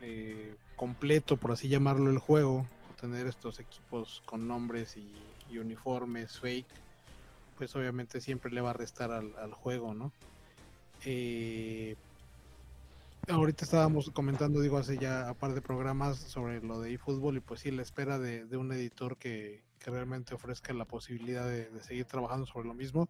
eh, 0.00 0.56
completo, 0.74 1.36
por 1.36 1.52
así 1.52 1.68
llamarlo, 1.68 2.10
el 2.10 2.18
juego, 2.18 2.66
tener 3.00 3.28
estos 3.28 3.60
equipos 3.60 4.22
con 4.26 4.48
nombres 4.48 4.96
y 4.96 5.12
uniformes 5.56 6.40
fake, 6.40 6.81
pues 7.56 7.74
obviamente 7.76 8.20
siempre 8.20 8.52
le 8.52 8.60
va 8.60 8.70
a 8.70 8.74
restar 8.74 9.10
al, 9.10 9.52
juego, 9.52 9.94
¿no? 9.94 10.12
Eh, 11.04 11.96
ahorita 13.28 13.64
estábamos 13.64 14.10
comentando, 14.10 14.60
digo, 14.60 14.78
hace 14.78 14.98
ya 14.98 15.26
un 15.28 15.34
par 15.36 15.54
de 15.54 15.60
programas 15.60 16.18
sobre 16.18 16.60
lo 16.60 16.80
de 16.80 16.92
eFootball 16.94 17.36
y 17.36 17.40
pues 17.40 17.60
sí, 17.60 17.70
la 17.70 17.82
espera 17.82 18.18
de, 18.18 18.56
un 18.56 18.72
editor 18.72 19.16
que, 19.16 19.62
realmente 19.84 20.32
ofrezca 20.32 20.72
la 20.72 20.84
posibilidad 20.84 21.44
de, 21.44 21.68
seguir 21.80 22.04
trabajando 22.04 22.46
sobre 22.46 22.68
lo 22.68 22.74
mismo. 22.74 23.08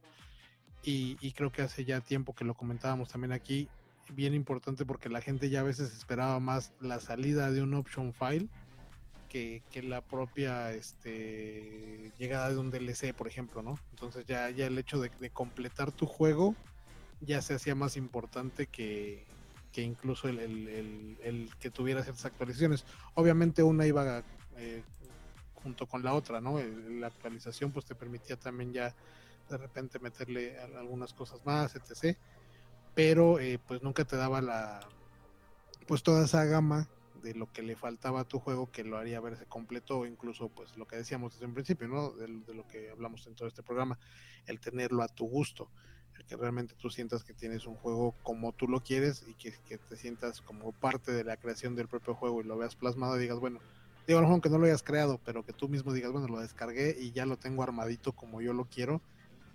Y, 0.84 1.32
creo 1.32 1.52
que 1.52 1.62
hace 1.62 1.84
ya 1.84 2.00
tiempo 2.00 2.34
que 2.34 2.44
lo 2.44 2.54
comentábamos 2.54 3.10
también 3.10 3.32
aquí, 3.32 3.68
bien 4.14 4.34
importante 4.34 4.84
porque 4.84 5.08
la 5.08 5.20
gente 5.20 5.48
ya 5.48 5.60
a 5.60 5.64
veces 5.64 5.94
esperaba 5.96 6.40
más 6.40 6.72
la 6.80 6.98
salida 6.98 7.50
de 7.52 7.62
un 7.62 7.74
option 7.74 8.12
file 8.12 8.48
que, 9.32 9.82
la 9.82 10.02
propia 10.02 10.72
este, 10.72 12.12
llegada 12.18 12.50
de 12.50 12.58
un 12.58 12.70
DLC, 12.70 13.14
por 13.14 13.26
ejemplo, 13.26 13.62
¿no? 13.62 13.78
Entonces 13.90 14.26
ya, 14.26 14.50
ya 14.50 14.66
el 14.66 14.76
hecho 14.78 15.00
de, 15.00 15.30
completar 15.30 15.90
tu 15.90 16.04
juego 16.04 16.54
ya 17.22 17.40
se 17.40 17.54
hacía 17.54 17.74
más 17.74 17.96
importante 17.96 18.66
que, 18.66 19.24
incluso 19.76 20.28
el, 20.28 21.48
que 21.58 21.70
tuviera 21.70 22.02
ciertas 22.02 22.26
actualizaciones. 22.26 22.84
Obviamente 23.14 23.62
una 23.62 23.86
iba 23.86 24.22
eh, 24.58 24.82
junto 25.62 25.86
con 25.86 26.02
la 26.02 26.12
otra, 26.12 26.40
¿no? 26.42 26.58
la 26.60 27.06
actualización 27.06 27.72
pues 27.72 27.86
te 27.86 27.94
permitía 27.94 28.36
también 28.36 28.72
ya 28.74 28.94
de 29.48 29.56
repente 29.56 29.98
meterle 29.98 30.58
algunas 30.58 31.14
cosas 31.14 31.40
más, 31.46 31.74
etc. 31.74 32.18
Pero 32.94 33.40
eh, 33.40 33.58
pues 33.66 33.82
nunca 33.82 34.04
te 34.04 34.16
daba 34.16 34.42
la 34.42 34.80
pues 35.86 36.02
toda 36.02 36.26
esa 36.26 36.44
gama 36.44 36.86
de 37.22 37.34
lo 37.34 37.50
que 37.50 37.62
le 37.62 37.76
faltaba 37.76 38.20
a 38.20 38.24
tu 38.24 38.38
juego 38.38 38.70
que 38.70 38.84
lo 38.84 38.98
haría 38.98 39.20
verse 39.20 39.46
completo 39.46 40.00
o 40.00 40.06
incluso 40.06 40.48
pues 40.48 40.76
lo 40.76 40.86
que 40.86 40.96
decíamos 40.96 41.32
desde 41.32 41.46
un 41.46 41.54
principio, 41.54 41.88
¿no? 41.88 42.10
De, 42.10 42.28
lo 42.28 42.66
que 42.66 42.90
hablamos 42.90 43.26
en 43.26 43.34
todo 43.34 43.48
este 43.48 43.62
programa, 43.62 43.98
el 44.46 44.60
tenerlo 44.60 45.02
a 45.02 45.08
tu 45.08 45.26
gusto, 45.26 45.70
el 46.18 46.24
que 46.24 46.36
realmente 46.36 46.74
tú 46.74 46.90
sientas 46.90 47.24
que 47.24 47.32
tienes 47.32 47.66
un 47.66 47.76
juego 47.76 48.14
como 48.22 48.52
tú 48.52 48.68
lo 48.68 48.82
quieres 48.82 49.24
y 49.26 49.34
que, 49.34 49.78
te 49.78 49.96
sientas 49.96 50.40
como 50.40 50.72
parte 50.72 51.12
de 51.12 51.24
la 51.24 51.36
creación 51.36 51.74
del 51.74 51.88
propio 51.88 52.14
juego 52.14 52.40
y 52.40 52.44
lo 52.44 52.58
veas 52.58 52.76
plasmado 52.76 53.16
y 53.16 53.22
digas, 53.22 53.38
bueno, 53.38 53.60
digo, 54.06 54.18
a 54.18 54.22
lo 54.22 54.28
mejor 54.28 54.42
que 54.42 54.50
no 54.50 54.58
lo 54.58 54.66
hayas 54.66 54.82
creado, 54.82 55.20
pero 55.24 55.44
que 55.44 55.52
tú 55.52 55.68
mismo 55.68 55.92
digas, 55.92 56.12
bueno, 56.12 56.28
lo 56.28 56.40
descargué 56.40 56.96
y 56.98 57.12
ya 57.12 57.24
lo 57.24 57.36
tengo 57.38 57.62
armadito 57.62 58.12
como 58.12 58.42
yo 58.42 58.52
lo 58.52 58.64
quiero, 58.66 59.00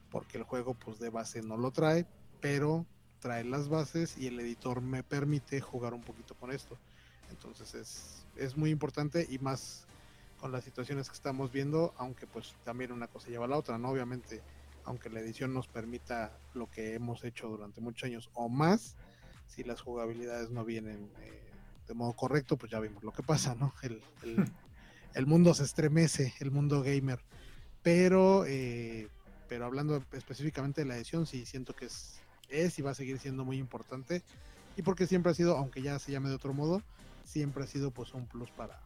porque 0.09 0.37
el 0.37 0.43
juego 0.43 0.73
pues 0.73 0.99
de 0.99 1.09
base 1.09 1.41
no 1.41 1.57
lo 1.57 1.71
trae, 1.71 2.05
pero 2.39 2.85
trae 3.19 3.43
las 3.43 3.67
bases 3.67 4.17
y 4.17 4.27
el 4.27 4.39
editor 4.39 4.81
me 4.81 5.03
permite 5.03 5.59
jugar 5.59 5.93
un 5.93 6.01
poquito 6.01 6.35
con 6.35 6.51
esto. 6.51 6.77
Entonces 7.29 7.73
es, 7.75 8.25
es 8.35 8.57
muy 8.57 8.69
importante 8.69 9.25
y 9.29 9.39
más 9.39 9.87
con 10.39 10.51
las 10.51 10.63
situaciones 10.63 11.09
que 11.09 11.15
estamos 11.15 11.51
viendo, 11.51 11.93
aunque 11.97 12.27
pues 12.27 12.55
también 12.63 12.91
una 12.91 13.07
cosa 13.07 13.29
lleva 13.29 13.45
a 13.45 13.47
la 13.47 13.57
otra, 13.57 13.77
¿no? 13.77 13.89
Obviamente, 13.89 14.41
aunque 14.85 15.09
la 15.09 15.19
edición 15.19 15.53
nos 15.53 15.67
permita 15.67 16.37
lo 16.53 16.69
que 16.69 16.93
hemos 16.93 17.23
hecho 17.23 17.47
durante 17.47 17.81
muchos 17.81 18.03
años 18.03 18.29
o 18.33 18.47
más, 18.47 18.95
si 19.47 19.63
las 19.63 19.81
jugabilidades 19.81 20.49
no 20.49 20.63
vienen 20.63 21.09
eh, 21.21 21.47
de 21.87 21.93
modo 21.93 22.13
correcto, 22.13 22.57
pues 22.57 22.71
ya 22.71 22.79
vimos 22.79 23.03
lo 23.03 23.11
que 23.11 23.23
pasa, 23.23 23.55
¿no? 23.55 23.73
El, 23.81 24.01
el, 25.13 25.25
mundo 25.25 25.53
se 25.53 25.63
estremece, 25.63 26.33
el 26.39 26.51
mundo 26.51 26.83
gamer. 26.83 27.19
Pero, 27.81 28.45
eh, 28.45 29.07
pero 29.47 29.65
hablando 29.65 30.03
específicamente 30.11 30.81
de 30.81 30.87
la 30.87 30.97
edición, 30.97 31.25
sí 31.25 31.45
siento 31.45 31.75
que 31.75 31.85
es, 31.85 32.19
es 32.49 32.77
y 32.77 32.81
va 32.81 32.91
a 32.91 32.95
seguir 32.95 33.19
siendo 33.19 33.45
muy 33.45 33.57
importante. 33.57 34.21
Y 34.75 34.83
porque 34.83 35.07
siempre 35.07 35.31
ha 35.31 35.35
sido, 35.35 35.57
aunque 35.57 35.81
ya 35.81 35.97
se 35.97 36.11
llame 36.11 36.29
de 36.29 36.35
otro 36.35 36.53
modo, 36.53 36.83
siempre 37.27 37.63
ha 37.63 37.67
sido 37.67 37.91
pues 37.91 38.13
un 38.13 38.25
plus 38.25 38.49
para, 38.51 38.79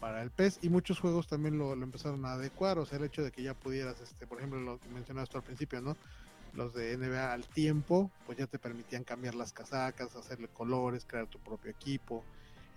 para 0.00 0.22
el 0.22 0.30
PES 0.30 0.60
y 0.62 0.70
muchos 0.70 0.98
juegos 0.98 1.26
también 1.26 1.58
lo, 1.58 1.72
empezaron 1.74 2.24
a 2.24 2.32
adecuar, 2.32 2.78
o 2.78 2.86
sea, 2.86 2.98
el 2.98 3.04
hecho 3.04 3.22
de 3.22 3.30
que 3.30 3.42
ya 3.42 3.54
pudieras, 3.54 4.00
este, 4.00 4.26
por 4.26 4.38
ejemplo, 4.38 4.58
lo 4.58 4.80
mencionaste 4.92 5.36
al 5.36 5.44
principio, 5.44 5.80
¿no? 5.80 5.96
Los 6.54 6.72
de 6.74 6.96
NBA 6.96 7.32
al 7.32 7.46
tiempo, 7.46 8.10
pues 8.24 8.38
ya 8.38 8.46
te 8.46 8.58
permitían 8.58 9.04
cambiar 9.04 9.34
las 9.34 9.52
casacas, 9.52 10.16
hacerle 10.16 10.48
colores, 10.48 11.04
crear 11.06 11.26
tu 11.26 11.38
propio 11.38 11.70
equipo. 11.70 12.24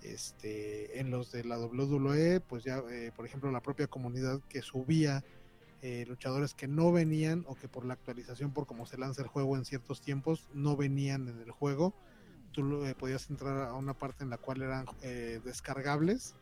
Este, 0.01 0.99
en 0.99 1.12
los 1.12 1.32
de 1.32 1.43
la 1.43 1.57
WWE, 1.57 2.41
pues 2.41 2.64
ya, 2.64 2.82
eh, 2.89 3.12
por 3.16 3.26
ejemplo, 3.26 3.51
la 3.51 3.62
propia 3.62 3.88
comunidad 3.88 4.41
que 4.49 4.62
subía 4.62 5.24
eh, 5.82 6.05
luchadores 6.07 6.53
que 6.53 6.68
no 6.68 6.91
venían 6.91 7.45
o 7.47 7.55
que 7.55 7.70
por 7.70 7.86
la 7.86 7.93
actualización, 7.93 8.51
por 8.51 8.66
cómo 8.66 8.86
se 8.86 8.97
lanza 8.97 9.22
el 9.22 9.30
juego 9.30 9.55
en 9.55 9.64
ciertos 9.64 10.01
tiempos, 10.01 10.49
no 10.53 10.76
venían 10.76 11.30
en 11.30 11.39
el 11.39 11.51
juego 11.51 11.93
tú 12.52 12.86
eh, 12.86 12.95
podías 12.95 13.30
entrar 13.30 13.68
a 13.68 13.74
una 13.74 13.93
parte 13.93 14.24
en 14.24 14.30
la 14.30 14.38
cual 14.38 14.62
eran 14.62 14.86
eh, 15.02 15.41
descargables 15.43 16.36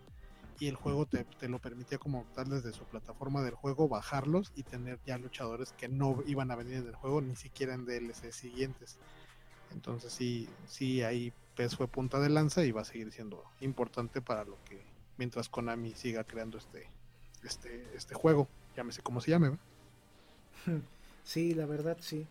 y 0.60 0.68
el 0.68 0.76
juego 0.76 1.06
te, 1.06 1.26
lo 1.48 1.60
permitía 1.60 1.98
como 1.98 2.26
tal 2.34 2.50
desde 2.50 2.74
su 2.74 2.84
plataforma 2.86 3.44
del 3.44 3.54
juego 3.54 3.88
bajarlos 3.88 4.52
y 4.56 4.64
tener 4.64 5.00
ya 5.06 5.18
luchadores 5.18 5.72
que 5.74 5.88
no 5.88 6.24
iban 6.26 6.52
a 6.52 6.56
venir 6.56 6.76
en 6.76 6.88
el 6.88 6.96
juego 6.96 7.22
ni 7.22 7.36
siquiera 7.36 7.74
en 7.74 7.86
DLC 7.86 8.32
siguientes. 8.32 8.98
Entonces 9.72 10.12
sí, 10.12 10.50
sí 10.66 11.04
ahí 11.04 11.32
PES 11.56 11.76
fue 11.76 11.88
punta 11.88 12.20
de 12.20 12.30
lanza 12.30 12.64
y 12.66 12.72
va 12.72 12.82
a 12.82 12.86
seguir 12.86 13.12
siendo 13.12 13.44
importante 13.62 14.22
para 14.22 14.46
lo 14.46 14.58
que 14.64 14.82
mientras 15.18 15.50
Konami 15.50 15.94
siga 15.94 16.24
creando 16.24 16.58
este 16.58 16.90
este 17.44 17.88
este 17.96 18.16
juego, 18.16 18.48
llámese 18.76 19.02
como 19.02 19.22
se 19.22 19.32
llame. 19.32 19.58
Sí, 21.24 21.54
la 21.54 21.66
verdad 21.66 21.98
sí. 22.00 22.26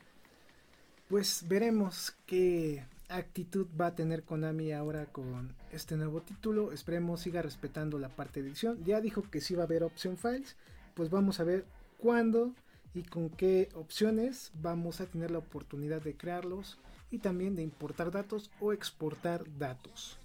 Pues 1.11 1.47
veremos 1.47 2.17
qué 2.25 2.87
actitud 3.09 3.67
va 3.79 3.87
a 3.87 3.95
tener 3.95 4.25
Konami 4.25 4.73
ahora 4.73 5.07
con 5.07 5.55
este 5.73 5.97
nuevo 5.97 6.23
título. 6.23 6.73
Esperemos 6.73 7.21
siga 7.21 7.43
respetando 7.43 7.99
la 7.99 8.09
parte 8.09 8.43
de 8.43 8.49
edición. 8.49 8.83
Ya 8.85 9.01
dijo 9.01 9.23
que 9.31 9.41
sí 9.41 9.55
va 9.55 9.63
a 9.63 9.67
haber 9.67 9.83
option 9.83 10.17
files. 10.17 10.57
Pues 10.95 11.11
vamos 11.11 11.41
a 11.41 11.45
ver 11.45 11.65
cuándo 11.99 12.53
y 12.95 13.03
con 13.03 13.29
qué 13.29 13.69
opciones 13.75 14.53
vamos 14.55 15.01
a 15.01 15.07
tener 15.07 15.31
la 15.31 15.39
oportunidad 15.39 16.03
de 16.03 16.17
crearlos 16.17 16.79
y 17.11 17.19
también 17.19 17.55
de 17.55 17.63
importar 17.63 18.11
datos 18.11 18.51
o 18.61 18.73
exportar 18.73 19.45
datos. 19.59 20.19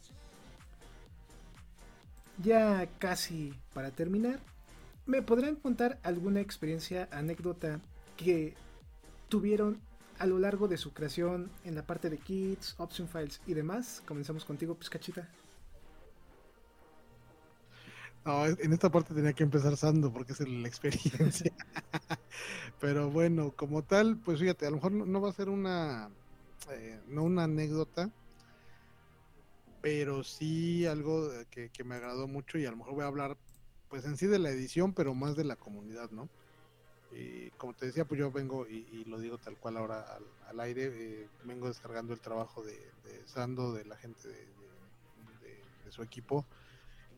Ya 2.41 2.87
casi 2.97 3.53
para 3.73 3.91
terminar, 3.91 4.39
¿me 5.05 5.21
podrán 5.21 5.55
contar 5.55 5.99
alguna 6.01 6.39
experiencia, 6.39 7.07
anécdota 7.11 7.81
que 8.17 8.55
tuvieron 9.29 9.79
a 10.21 10.27
lo 10.27 10.37
largo 10.37 10.67
de 10.67 10.77
su 10.77 10.93
creación 10.93 11.49
en 11.63 11.73
la 11.73 11.83
parte 11.83 12.07
de 12.07 12.19
kits, 12.19 12.75
option 12.77 13.07
files 13.07 13.41
y 13.47 13.55
demás. 13.55 14.03
Comenzamos 14.05 14.45
contigo, 14.45 14.75
Piscachita. 14.75 15.27
No, 18.23 18.45
en 18.45 18.71
esta 18.71 18.91
parte 18.91 19.15
tenía 19.15 19.33
que 19.33 19.41
empezar 19.41 19.75
Sando 19.75 20.13
porque 20.13 20.33
es 20.33 20.47
la 20.47 20.67
experiencia. 20.67 21.51
Pero 22.79 23.09
bueno, 23.09 23.51
como 23.55 23.83
tal, 23.83 24.15
pues 24.17 24.39
fíjate, 24.39 24.67
a 24.67 24.69
lo 24.69 24.75
mejor 24.75 24.91
no, 24.91 25.21
va 25.21 25.29
a 25.29 25.33
ser 25.33 25.49
una, 25.49 26.11
eh, 26.69 26.99
no 27.07 27.23
una 27.23 27.45
anécdota, 27.45 28.11
pero 29.81 30.23
sí 30.23 30.85
algo 30.85 31.31
que, 31.49 31.69
que, 31.69 31.83
me 31.83 31.95
agradó 31.95 32.27
mucho 32.27 32.59
y 32.59 32.65
a 32.67 32.71
lo 32.71 32.77
mejor 32.77 32.93
voy 32.93 33.03
a 33.03 33.07
hablar 33.07 33.37
pues 33.89 34.05
en 34.05 34.17
sí 34.17 34.27
de 34.27 34.37
la 34.37 34.51
edición, 34.51 34.93
pero 34.93 35.15
más 35.15 35.35
de 35.35 35.43
la 35.43 35.55
comunidad, 35.55 36.11
¿no? 36.11 36.29
Y 37.13 37.49
como 37.51 37.73
te 37.73 37.87
decía, 37.87 38.05
pues 38.05 38.19
yo 38.19 38.31
vengo, 38.31 38.67
y, 38.67 39.03
lo 39.05 39.19
digo 39.19 39.37
tal 39.37 39.57
cual 39.57 39.77
ahora 39.77 40.17
al, 40.47 40.59
aire, 40.59 40.91
eh, 40.93 41.27
vengo 41.43 41.67
descargando 41.67 42.13
el 42.13 42.19
trabajo 42.19 42.63
de, 42.63 42.79
Sando, 43.25 43.73
de 43.73 43.85
la 43.85 43.97
gente 43.97 44.27
de, 44.27 44.51
su 45.89 46.03
equipo, 46.03 46.45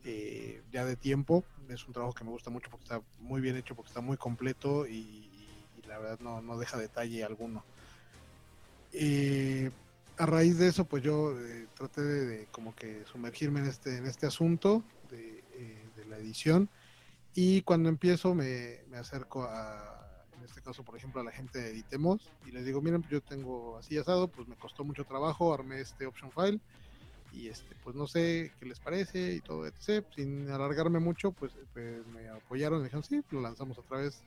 eh, 0.04 0.60
ya 0.72 0.84
de 0.84 0.96
tiempo. 0.96 1.44
Es 1.68 1.86
un 1.86 1.92
trabajo 1.92 2.12
que 2.12 2.24
me 2.24 2.30
gusta 2.30 2.50
mucho 2.50 2.70
porque 2.70 2.82
está 2.82 3.00
muy 3.20 3.40
bien 3.40 3.56
hecho, 3.56 3.76
porque 3.76 3.90
está 3.90 4.00
muy 4.00 4.16
completo 4.16 4.86
y, 4.86 5.30
la 5.86 5.98
verdad 5.98 6.18
no, 6.20 6.40
no, 6.40 6.58
deja 6.58 6.76
detalle 6.76 7.22
alguno. 7.22 7.62
Eh, 8.92 9.70
a 10.16 10.26
raíz 10.26 10.58
de 10.58 10.68
eso, 10.68 10.86
pues 10.86 11.04
yo 11.04 11.36
traté 11.74 12.00
de, 12.00 12.46
como 12.46 12.74
que 12.74 13.04
sumergirme 13.04 13.60
en 13.60 13.66
este, 13.66 13.98
en 13.98 14.06
este 14.06 14.26
asunto 14.26 14.82
de 15.10 16.04
la 16.06 16.16
edición 16.18 16.68
y 17.34 17.62
cuando 17.62 17.88
empiezo 17.88 18.34
me, 18.34 18.80
me, 18.88 18.96
acerco 18.96 19.42
a, 19.44 20.24
en 20.36 20.44
este 20.44 20.60
caso, 20.60 20.84
por 20.84 20.96
ejemplo, 20.96 21.20
a 21.20 21.24
la 21.24 21.32
gente 21.32 21.58
de 21.58 21.70
Editemos 21.70 22.30
y 22.46 22.52
les 22.52 22.64
digo, 22.64 22.80
miren, 22.80 23.02
yo 23.10 23.20
tengo 23.20 23.76
así 23.78 23.98
asado, 23.98 24.28
pues 24.28 24.46
me 24.46 24.56
costó 24.56 24.84
mucho 24.84 25.04
trabajo, 25.04 25.52
armé 25.52 25.80
este 25.80 26.06
option 26.06 26.30
file 26.30 26.60
y 27.34 27.48
este, 27.48 27.74
pues 27.82 27.96
no 27.96 28.06
sé 28.06 28.52
qué 28.58 28.66
les 28.66 28.78
parece 28.78 29.34
y 29.34 29.40
todo, 29.40 29.66
etc. 29.66 30.04
Sin 30.14 30.48
alargarme 30.50 31.00
mucho, 31.00 31.32
pues, 31.32 31.52
pues 31.72 32.06
me 32.08 32.28
apoyaron, 32.28 32.78
me 32.78 32.84
dijeron, 32.84 33.02
sí, 33.02 33.22
lo 33.30 33.40
lanzamos 33.40 33.78
a 33.78 33.82
través 33.82 34.22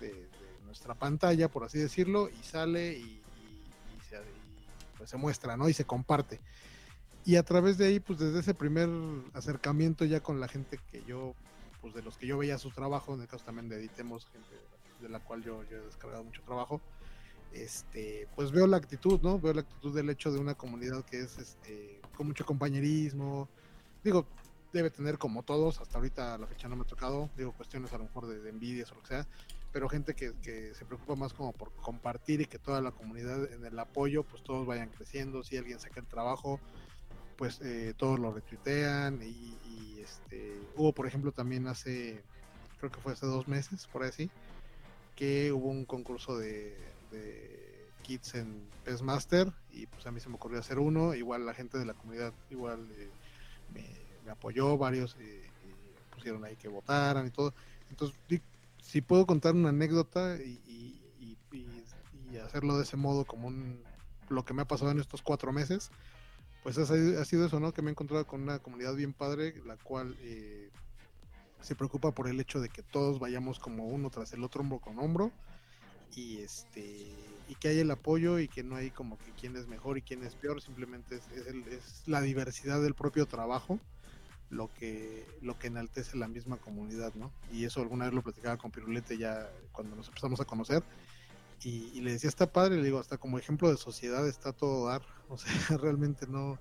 de, 0.00 0.28
nuestra 0.64 0.94
pantalla, 0.94 1.48
por 1.48 1.62
así 1.62 1.78
decirlo, 1.78 2.28
y 2.28 2.42
sale 2.42 2.94
y, 2.94 3.22
se, 4.08 4.18
pues 4.98 5.08
se 5.08 5.16
muestra, 5.16 5.56
¿no? 5.56 5.68
Y 5.68 5.72
se 5.72 5.84
comparte. 5.84 6.40
Y 7.24 7.36
a 7.36 7.42
través 7.44 7.78
de 7.78 7.86
ahí, 7.86 8.00
pues 8.00 8.18
desde 8.18 8.40
ese 8.40 8.54
primer 8.54 8.88
acercamiento 9.34 10.04
ya 10.04 10.20
con 10.20 10.40
la 10.40 10.48
gente 10.48 10.80
que 10.90 11.04
yo 11.04 11.34
pues 11.84 11.92
de 11.92 12.00
los 12.00 12.16
que 12.16 12.26
yo 12.26 12.38
veía 12.38 12.56
sus 12.56 12.72
trabajos, 12.72 13.16
en 13.16 13.20
el 13.20 13.28
caso 13.28 13.44
también 13.44 13.68
de 13.68 13.76
Editemos, 13.76 14.26
gente 14.32 14.48
de 15.02 15.08
la 15.10 15.20
cual 15.20 15.44
yo, 15.44 15.62
he 15.64 15.74
descargado 15.74 16.24
mucho 16.24 16.40
trabajo, 16.40 16.80
este, 17.52 18.26
pues 18.34 18.52
veo 18.52 18.66
la 18.66 18.78
actitud, 18.78 19.20
¿no? 19.20 19.38
Veo 19.38 19.52
la 19.52 19.60
actitud 19.60 19.94
del 19.94 20.08
hecho 20.08 20.32
de 20.32 20.38
una 20.38 20.54
comunidad 20.54 21.04
que 21.04 21.20
es 21.20 21.36
este, 21.36 22.00
con 22.16 22.28
mucho 22.28 22.46
compañerismo. 22.46 23.50
Digo, 24.02 24.26
debe 24.72 24.88
tener 24.88 25.18
como 25.18 25.42
todos, 25.42 25.78
hasta 25.78 25.98
ahorita 25.98 26.38
la 26.38 26.46
fecha 26.46 26.68
no 26.68 26.76
me 26.76 26.84
ha 26.84 26.86
tocado, 26.86 27.28
digo, 27.36 27.52
cuestiones 27.52 27.92
a 27.92 27.98
lo 27.98 28.04
mejor 28.04 28.28
de, 28.28 28.48
envidias 28.48 28.90
o 28.92 28.94
lo 28.94 29.02
que 29.02 29.08
sea, 29.08 29.26
pero 29.70 29.86
gente 29.90 30.14
que, 30.14 30.32
que, 30.40 30.74
se 30.74 30.86
preocupa 30.86 31.16
más 31.16 31.34
como 31.34 31.52
por 31.52 31.70
compartir 31.72 32.40
y 32.40 32.46
que 32.46 32.58
toda 32.58 32.80
la 32.80 32.92
comunidad 32.92 33.52
en 33.52 33.66
el 33.66 33.78
apoyo, 33.78 34.22
pues 34.22 34.42
todos 34.42 34.66
vayan 34.66 34.88
creciendo, 34.88 35.44
si 35.44 35.58
alguien 35.58 35.78
saca 35.80 36.00
el 36.00 36.06
trabajo, 36.06 36.60
pues 37.36 37.60
eh, 37.60 37.94
todos 37.96 38.18
lo 38.18 38.32
retuitean 38.32 39.20
y, 39.22 39.58
este 40.04 40.60
hubo 40.76 40.92
por 40.92 41.06
ejemplo 41.06 41.32
también 41.32 41.66
hace 41.66 42.22
creo 42.78 42.92
que 42.92 43.00
fue 43.00 43.14
hace 43.14 43.24
dos 43.24 43.48
meses 43.48 43.86
por 43.86 44.04
así 44.04 44.30
que 45.16 45.50
hubo 45.50 45.70
un 45.70 45.86
concurso 45.86 46.36
de, 46.36 46.76
kits 48.02 48.34
en 48.34 48.68
PES 48.84 49.00
Master 49.00 49.50
y 49.70 49.86
pues 49.86 50.06
a 50.06 50.10
mí 50.10 50.20
se 50.20 50.28
me 50.28 50.34
ocurrió 50.34 50.58
hacer 50.58 50.78
uno. 50.78 51.14
Igual 51.14 51.46
la 51.46 51.54
gente 51.54 51.78
de 51.78 51.86
la 51.86 51.94
comunidad 51.94 52.34
igual 52.50 52.86
eh, 52.98 53.08
me, 53.72 54.30
apoyó 54.30 54.76
varios 54.76 55.16
eh, 55.20 55.48
pusieron 56.14 56.44
ahí 56.44 56.56
que 56.56 56.68
votaran 56.68 57.26
y 57.26 57.30
todo. 57.30 57.54
Entonces 57.88 58.18
si 58.82 59.00
puedo 59.00 59.24
contar 59.24 59.54
una 59.54 59.70
anécdota 59.70 60.36
y, 60.36 60.60
y 60.68 62.36
hacerlo 62.36 62.76
de 62.76 62.82
ese 62.82 62.96
modo 62.96 63.24
como 63.24 63.48
un, 63.48 63.82
lo 64.28 64.44
que 64.44 64.54
me 64.54 64.62
ha 64.62 64.66
pasado 64.66 64.90
en 64.90 65.00
estos 65.00 65.22
cuatro 65.22 65.52
meses 65.52 65.90
pues 66.64 66.78
ha 66.78 67.24
sido 67.26 67.46
eso, 67.46 67.60
¿no? 67.60 67.72
Que 67.72 67.82
me 67.82 67.90
he 67.90 67.92
encontrado 67.92 68.26
con 68.26 68.42
una 68.42 68.58
comunidad 68.58 68.94
bien 68.94 69.12
padre, 69.12 69.54
la 69.66 69.76
cual 69.76 70.16
eh, 70.20 70.70
se 71.60 71.76
preocupa 71.76 72.12
por 72.12 72.26
el 72.26 72.40
hecho 72.40 72.58
de 72.58 72.70
que 72.70 72.82
todos 72.82 73.18
vayamos 73.18 73.58
como 73.58 73.84
uno 73.84 74.08
tras 74.08 74.32
el 74.32 74.42
otro, 74.42 74.62
hombro 74.62 74.78
con 74.78 74.98
hombro, 74.98 75.30
y 76.16 76.38
este 76.38 77.12
y 77.46 77.54
que 77.56 77.68
haya 77.68 77.82
el 77.82 77.90
apoyo 77.90 78.38
y 78.38 78.48
que 78.48 78.62
no 78.62 78.76
hay 78.76 78.90
como 78.90 79.18
que 79.18 79.30
quién 79.38 79.54
es 79.56 79.68
mejor 79.68 79.98
y 79.98 80.02
quién 80.02 80.24
es 80.24 80.34
peor, 80.36 80.62
simplemente 80.62 81.16
es, 81.16 82.02
la 82.06 82.22
diversidad 82.22 82.80
del 82.80 82.94
propio 82.94 83.26
trabajo 83.26 83.78
lo 84.48 84.72
que 84.72 85.26
lo 85.42 85.58
que 85.58 85.66
enaltece 85.66 86.16
la 86.16 86.28
misma 86.28 86.56
comunidad, 86.56 87.12
¿no? 87.14 87.30
Y 87.52 87.66
eso 87.66 87.82
alguna 87.82 88.06
vez 88.06 88.14
lo 88.14 88.22
platicaba 88.22 88.56
con 88.56 88.70
Pirulete 88.70 89.18
ya 89.18 89.50
cuando 89.72 89.96
nos 89.96 90.08
empezamos 90.08 90.40
a 90.40 90.46
conocer 90.46 90.82
y, 91.64 92.00
le 92.02 92.12
decía, 92.12 92.28
está 92.28 92.52
padre, 92.52 92.76
le 92.76 92.84
digo, 92.84 92.98
hasta 92.98 93.16
como 93.16 93.38
ejemplo 93.38 93.70
de 93.70 93.78
sociedad 93.78 94.28
está 94.28 94.52
todo 94.52 94.86
dar, 94.86 95.02
o 95.28 95.38
sea, 95.38 95.78
realmente 95.78 96.26
no, 96.26 96.60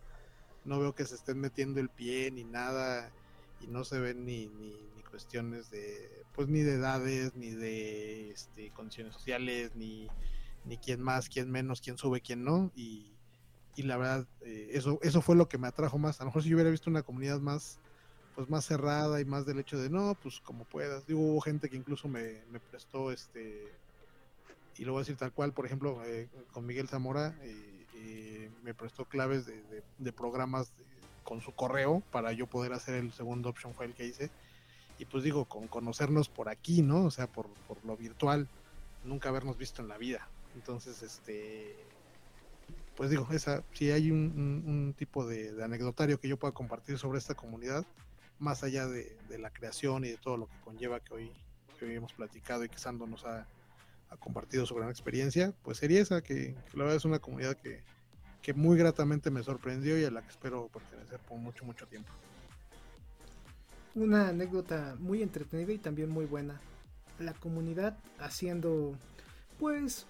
no 0.64 0.80
veo 0.80 0.96
que 0.96 1.06
se 1.06 1.16
estén 1.16 1.40
metiendo 1.40 1.80
el 1.80 1.90
pie 1.90 2.32
ni 2.32 2.46
nada, 2.46 3.12
y 3.60 3.68
no 3.68 3.84
se 3.84 4.00
ven 4.00 4.26
ni, 4.26 4.48
ni, 4.48 4.94
cuestiones 5.10 5.70
de, 5.70 6.10
pues 6.34 6.48
ni 6.48 6.62
de 6.62 6.74
edades, 6.74 7.36
ni 7.36 7.52
de 7.52 8.32
este, 8.32 8.72
condiciones 8.72 9.14
sociales, 9.14 9.76
ni, 9.76 10.08
ni 10.66 10.78
quién 10.78 11.04
más, 11.04 11.30
quién 11.30 11.52
menos, 11.52 11.82
quién 11.82 12.00
sube, 12.00 12.20
quién 12.20 12.44
no, 12.44 12.72
y, 12.76 13.14
y 13.76 13.84
la 13.84 13.98
verdad, 13.98 14.28
eh, 14.42 14.70
eso, 14.72 14.98
eso 15.04 15.22
fue 15.22 15.36
lo 15.36 15.48
que 15.48 15.60
me 15.60 15.68
atrajo 15.68 16.00
más, 16.00 16.20
a 16.20 16.24
lo 16.24 16.30
mejor 16.30 16.42
si 16.42 16.50
yo 16.50 16.56
hubiera 16.56 16.72
visto 16.72 16.90
una 16.90 17.04
comunidad 17.04 17.40
más, 17.42 17.78
pues 18.34 18.50
más 18.50 18.66
cerrada 18.66 19.22
y 19.22 19.26
más 19.26 19.46
del 19.46 19.60
hecho 19.60 19.78
de 19.78 19.92
no, 19.92 20.18
pues 20.20 20.40
como 20.40 20.66
puedas. 20.66 21.06
Digo, 21.06 21.20
hubo 21.20 21.42
gente 21.42 21.70
que 21.70 21.78
incluso 21.78 22.08
me, 22.08 22.44
me 22.50 22.60
prestó 22.60 23.12
este 23.12 23.72
y 24.78 24.86
lo 24.86 24.94
voy 24.94 25.00
a 25.00 25.04
decir 25.04 25.18
tal 25.18 25.32
cual, 25.32 25.54
por 25.54 25.66
ejemplo, 25.66 26.04
eh, 26.06 26.30
con 26.52 26.66
Miguel 26.66 26.88
Zamora 26.88 27.36
eh, 27.42 27.86
eh, 27.96 28.52
me 28.64 28.74
prestó 28.74 29.06
claves 29.06 29.46
de, 29.46 30.12
programas 30.12 30.74
con 31.24 31.42
su 31.42 31.54
correo 31.54 32.02
para 32.12 32.34
yo 32.34 32.48
poder 32.48 32.74
hacer 32.74 32.96
el 32.96 33.12
segundo 33.14 33.50
option 33.50 33.74
file 33.74 33.94
que 33.94 34.06
hice. 34.06 34.30
Y 35.00 35.06
pues 35.06 35.24
digo, 35.24 35.46
con 35.46 35.68
conocernos 35.68 36.30
por 36.30 36.50
aquí, 36.50 36.82
¿no? 36.82 37.06
O 37.06 37.12
sea, 37.12 37.28
por, 37.28 37.48
lo 37.84 37.98
virtual, 37.98 38.48
nunca 39.04 39.30
habernos 39.30 39.58
visto 39.58 39.82
en 39.82 39.88
la 39.88 39.98
vida. 39.98 40.28
Entonces, 40.56 41.02
este, 41.02 41.76
pues 42.96 43.10
digo, 43.10 43.28
esa, 43.32 43.64
si 43.74 43.92
hay 43.92 44.12
un, 44.12 44.94
tipo 44.98 45.26
de, 45.26 45.64
anecdotario 45.64 46.20
que 46.20 46.28
yo 46.28 46.38
pueda 46.38 46.54
compartir 46.54 46.98
sobre 46.98 47.20
esta 47.20 47.36
comunidad, 47.36 47.86
más 48.40 48.64
allá 48.64 48.88
de, 48.88 49.16
la 49.38 49.52
creación 49.52 50.06
y 50.06 50.10
de 50.10 50.18
todo 50.18 50.38
lo 50.38 50.48
que 50.48 50.60
conlleva 50.64 51.00
que 51.00 51.14
hoy, 51.14 51.32
que 51.80 51.86
hoy 51.86 51.96
hemos 51.96 52.14
platicado 52.14 52.64
y 52.64 52.70
que 52.70 52.78
Sando 52.78 53.08
nos 53.08 53.26
ha 53.26 53.48
compartido 54.18 54.66
su 54.66 54.76
gran 54.76 54.90
experiencia, 54.90 55.54
pues 55.64 55.78
sería 55.78 56.02
esa, 56.02 56.22
que, 56.22 56.56
la 56.74 56.84
verdad 56.84 56.96
es 56.98 57.06
una 57.06 57.20
comunidad 57.20 57.56
que, 57.58 57.84
que 58.42 58.54
muy 58.54 58.78
gratamente 58.78 59.32
me 59.32 59.44
sorprendió 59.44 59.98
y 60.00 60.04
a 60.04 60.12
la 60.12 60.22
que 60.22 60.30
espero 60.30 60.68
pertenecer 60.68 61.20
por 61.20 61.38
mucho, 61.38 61.66
mucho 61.66 61.88
tiempo. 61.88 62.12
Una 63.96 64.30
anécdota 64.30 64.96
muy 65.00 65.22
entretenida 65.22 65.72
y 65.72 65.78
también 65.78 66.10
muy 66.10 66.26
buena. 66.26 66.60
La 67.20 67.34
comunidad 67.34 67.98
haciendo, 68.20 68.98
pues, 69.60 70.08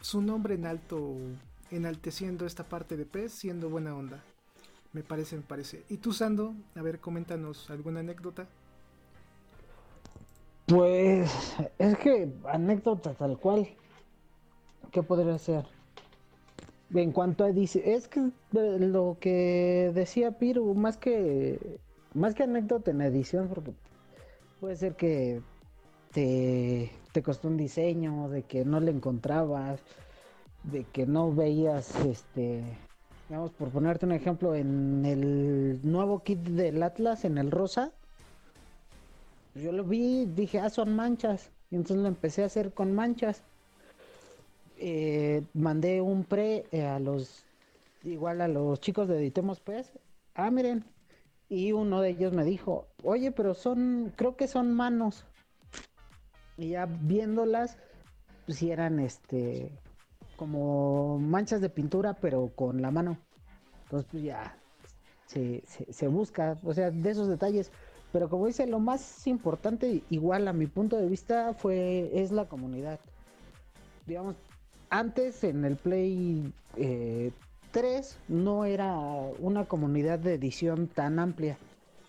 su 0.00 0.22
nombre 0.22 0.54
en 0.54 0.66
alto, 0.66 1.16
enalteciendo 1.70 2.46
esta 2.46 2.64
parte 2.64 2.96
de 2.96 3.06
pez, 3.06 3.32
siendo 3.32 3.68
buena 3.68 3.94
onda. 3.94 4.22
Me 4.92 5.02
parece, 5.02 5.36
me 5.36 5.42
parece. 5.42 5.84
¿Y 5.88 5.96
tú, 5.96 6.12
Sando? 6.12 6.54
A 6.76 6.82
ver, 6.82 7.00
coméntanos 7.00 7.68
alguna 7.70 8.00
anécdota. 8.00 8.46
Pues 10.66 11.30
es 11.78 11.96
que 11.98 12.32
anécdota 12.46 13.14
tal 13.14 13.38
cual. 13.38 13.68
¿Qué 14.90 15.02
podría 15.02 15.36
ser? 15.38 15.66
En 16.94 17.12
cuanto 17.12 17.44
a 17.44 17.48
dice, 17.50 17.94
es 17.94 18.08
que 18.08 18.30
lo 18.52 19.16
que 19.20 19.90
decía 19.94 20.38
Piru, 20.38 20.74
más 20.74 20.96
que 20.96 21.78
más 22.14 22.34
que 22.34 22.44
anécdota 22.44 22.92
en 22.92 23.00
edición, 23.02 23.48
porque 23.48 23.72
puede 24.60 24.76
ser 24.76 24.94
que 24.94 25.42
te, 26.12 26.92
te 27.12 27.22
costó 27.22 27.48
un 27.48 27.56
diseño, 27.56 28.28
de 28.28 28.44
que 28.44 28.64
no 28.64 28.78
le 28.78 28.92
encontrabas, 28.92 29.80
de 30.62 30.84
que 30.84 31.06
no 31.06 31.32
veías 31.32 31.94
este 32.04 32.62
digamos 33.28 33.50
por 33.52 33.70
ponerte 33.70 34.06
un 34.06 34.12
ejemplo 34.12 34.54
en 34.54 35.04
el 35.04 35.80
nuevo 35.82 36.22
kit 36.22 36.40
del 36.40 36.82
Atlas 36.82 37.24
en 37.24 37.38
el 37.38 37.50
rosa 37.50 37.92
yo 39.54 39.72
lo 39.72 39.84
vi, 39.84 40.26
dije, 40.26 40.60
ah, 40.60 40.70
son 40.70 40.94
manchas. 40.94 41.50
Y 41.70 41.76
entonces 41.76 42.02
lo 42.02 42.08
empecé 42.08 42.42
a 42.42 42.46
hacer 42.46 42.72
con 42.72 42.92
manchas. 42.92 43.42
Eh, 44.78 45.42
mandé 45.54 46.00
un 46.00 46.24
pre 46.24 46.66
eh, 46.72 46.84
a 46.84 46.98
los, 46.98 47.44
igual 48.02 48.40
a 48.40 48.48
los 48.48 48.80
chicos 48.80 49.08
de 49.08 49.18
Editemos 49.18 49.60
Pues. 49.60 49.92
Ah, 50.34 50.50
miren. 50.50 50.84
Y 51.48 51.72
uno 51.72 52.00
de 52.00 52.10
ellos 52.10 52.32
me 52.32 52.44
dijo, 52.44 52.86
oye, 53.02 53.30
pero 53.30 53.54
son, 53.54 54.12
creo 54.16 54.36
que 54.36 54.48
son 54.48 54.74
manos. 54.74 55.24
Y 56.56 56.70
ya 56.70 56.86
viéndolas, 56.86 57.76
pues 58.46 58.58
si 58.58 58.70
eran 58.70 58.98
este, 58.98 59.70
como 60.36 61.18
manchas 61.18 61.60
de 61.60 61.68
pintura, 61.68 62.14
pero 62.14 62.50
con 62.54 62.82
la 62.82 62.90
mano. 62.90 63.18
Entonces, 63.84 64.08
pues 64.10 64.22
ya, 64.22 64.56
se, 65.26 65.62
se, 65.66 66.08
busca, 66.08 66.58
o 66.62 66.72
sea, 66.72 66.90
de 66.90 67.10
esos 67.10 67.28
detalles. 67.28 67.70
Pero 68.14 68.28
como 68.28 68.46
dice, 68.46 68.68
lo 68.68 68.78
más 68.78 69.26
importante, 69.26 70.04
igual 70.08 70.46
a 70.46 70.52
mi 70.52 70.68
punto 70.68 70.96
de 70.96 71.08
vista, 71.08 71.52
fue 71.52 72.12
es 72.14 72.30
la 72.30 72.44
comunidad. 72.48 73.00
Digamos, 74.06 74.36
antes 74.88 75.42
en 75.42 75.64
el 75.64 75.74
Play 75.74 76.52
3 76.76 76.78
eh, 76.78 78.18
no 78.28 78.66
era 78.66 78.96
una 79.40 79.64
comunidad 79.64 80.20
de 80.20 80.34
edición 80.34 80.86
tan 80.86 81.18
amplia. 81.18 81.58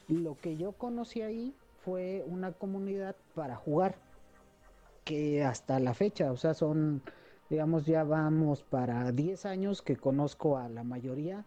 Lo 0.08 0.38
que 0.40 0.58
yo 0.58 0.74
conocí 0.74 1.24
ahí 1.24 1.56
fue 1.84 2.24
una 2.28 2.52
comunidad 2.52 3.16
para 3.34 3.56
jugar, 3.56 3.96
que 5.06 5.44
hasta 5.44 5.80
la 5.80 5.96
fecha, 5.96 6.32
o 6.32 6.38
sea, 6.38 6.54
son, 6.54 7.02
digamos, 7.50 7.88
ya 7.88 8.04
vamos 8.04 8.62
para 8.62 9.12
10 9.12 9.48
años 9.48 9.82
que 9.82 9.96
conozco 9.96 10.60
a 10.60 10.70
la 10.70 10.84
mayoría 10.84 11.46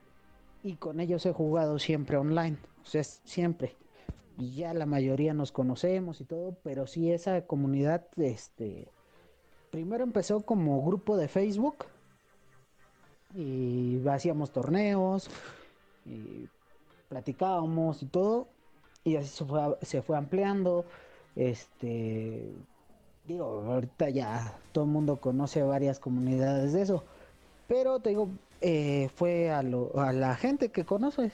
y 0.64 0.74
con 0.74 0.98
ellos 0.98 1.24
he 1.26 1.32
jugado 1.32 1.78
siempre 1.78 2.16
online, 2.16 2.58
o 2.82 2.86
sea, 2.86 3.04
siempre. 3.04 3.76
Y 4.38 4.54
ya 4.54 4.72
la 4.72 4.86
mayoría 4.86 5.34
nos 5.34 5.52
conocemos 5.52 6.20
y 6.20 6.24
todo, 6.24 6.56
pero 6.62 6.86
sí 6.86 7.10
esa 7.10 7.42
comunidad, 7.42 8.06
este, 8.16 8.88
primero 9.70 10.04
empezó 10.04 10.40
como 10.40 10.82
grupo 10.84 11.16
de 11.16 11.28
Facebook 11.28 11.86
y 13.34 14.00
hacíamos 14.08 14.52
torneos 14.52 15.28
y 16.06 16.48
platicábamos 17.08 18.02
y 18.02 18.06
todo 18.06 18.48
y 19.04 19.16
así 19.16 19.28
se 19.28 19.44
fue, 19.44 19.60
se 19.82 20.02
fue 20.02 20.16
ampliando 20.16 20.84
este 21.36 22.52
digo 23.26 23.64
ahorita 23.66 24.08
ya 24.10 24.58
todo 24.72 24.84
el 24.84 24.90
mundo 24.90 25.16
conoce 25.16 25.62
varias 25.62 25.98
comunidades 25.98 26.72
de 26.72 26.82
eso 26.82 27.04
pero 27.66 28.00
te 28.00 28.10
digo 28.10 28.30
eh, 28.60 29.10
fue 29.14 29.50
a, 29.50 29.62
lo, 29.62 29.98
a 30.00 30.12
la 30.12 30.34
gente 30.34 30.70
que 30.70 30.84
conoces 30.84 31.32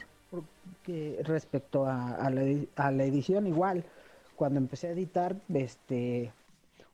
porque 0.65 1.21
respecto 1.25 1.87
a, 1.87 2.31
la, 2.31 2.43
a 2.77 2.91
la 2.91 3.05
edición 3.05 3.47
igual 3.47 3.85
cuando 4.37 4.59
empecé 4.59 4.89
a 4.89 4.91
editar 4.91 5.37
este 5.53 6.33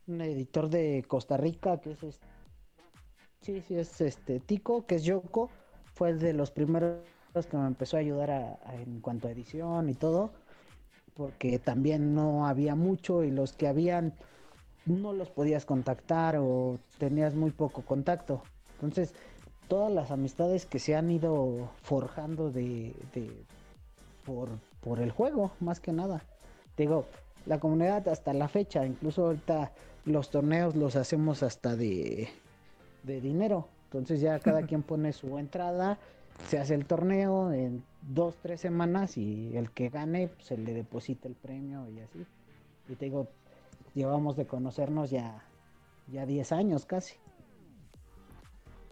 un 0.07 0.21
editor 0.21 0.69
de 0.69 1.05
Costa 1.07 1.37
Rica 1.37 1.79
que 1.81 1.93
es 1.93 2.03
este, 2.03 2.27
sí, 3.41 3.63
sí 3.67 3.77
es 3.77 4.01
este 4.01 4.41
Tico, 4.41 4.87
que 4.87 4.97
es 4.97 5.05
Yoko, 5.05 5.51
fue 5.95 6.15
de 6.15 6.33
los 6.33 6.51
primeros 6.51 6.99
que 7.51 7.57
me 7.57 7.67
empezó 7.67 7.97
a 7.97 8.01
ayudar 8.01 8.59
en 8.73 9.01
cuanto 9.01 9.29
a 9.29 9.31
edición 9.31 9.89
y 9.89 9.95
todo, 9.95 10.33
porque 11.15 11.59
también 11.59 12.15
no 12.15 12.47
había 12.47 12.75
mucho 12.75 13.23
y 13.23 13.31
los 13.31 13.53
que 13.53 13.69
habían 13.69 14.15
no 14.87 15.13
los 15.13 15.31
podías 15.31 15.65
contactar 15.65 16.37
o 16.39 16.79
tenías 16.99 17.35
muy 17.35 17.51
poco 17.51 17.83
contacto. 17.83 18.43
Entonces, 18.75 19.15
todas 19.69 19.93
las 19.93 20.11
amistades 20.11 20.67
que 20.67 20.79
se 20.79 20.97
han 20.97 21.11
ido 21.11 21.71
forjando 21.83 22.51
de 22.51 22.95
por, 24.25 24.49
por 24.81 25.01
el 25.01 25.11
juego, 25.11 25.53
más 25.61 25.81
que 25.81 25.93
nada. 25.93 26.25
Digo, 26.77 27.07
la 27.47 27.59
comunidad 27.59 28.09
hasta 28.09 28.33
la 28.33 28.49
fecha, 28.49 28.87
incluso 28.87 29.27
ahorita 29.27 29.73
los 30.05 30.31
torneos 30.31 30.77
los 30.77 30.97
hacemos 30.97 31.43
hasta 31.43 31.77
de, 31.77 32.29
de 33.03 33.21
dinero. 33.21 33.69
Entonces 33.85 34.21
ya 34.21 34.39
cada 34.39 34.63
quien 34.63 34.83
pone 34.83 35.13
su 35.13 35.39
entrada, 35.39 35.99
se 36.49 36.59
hace 36.59 36.75
el 36.75 36.87
torneo 36.87 37.53
en 37.53 37.83
dos, 38.03 38.37
tres 38.41 38.61
semanas 38.61 39.17
y 39.17 39.57
el 39.57 39.71
que 39.71 39.89
gane 39.89 40.29
pues, 40.29 40.47
se 40.47 40.57
le 40.57 40.73
deposita 40.73 41.29
el 41.29 41.35
premio 41.35 41.89
y 41.91 42.01
así. 42.01 42.25
Y 42.89 42.95
te 42.95 43.07
digo, 43.07 43.29
llevamos 43.95 44.37
de 44.37 44.47
conocernos 44.47 45.11
ya, 45.11 45.43
ya 46.09 46.27
10 46.27 46.53
años 46.53 46.87
casi. 46.87 47.15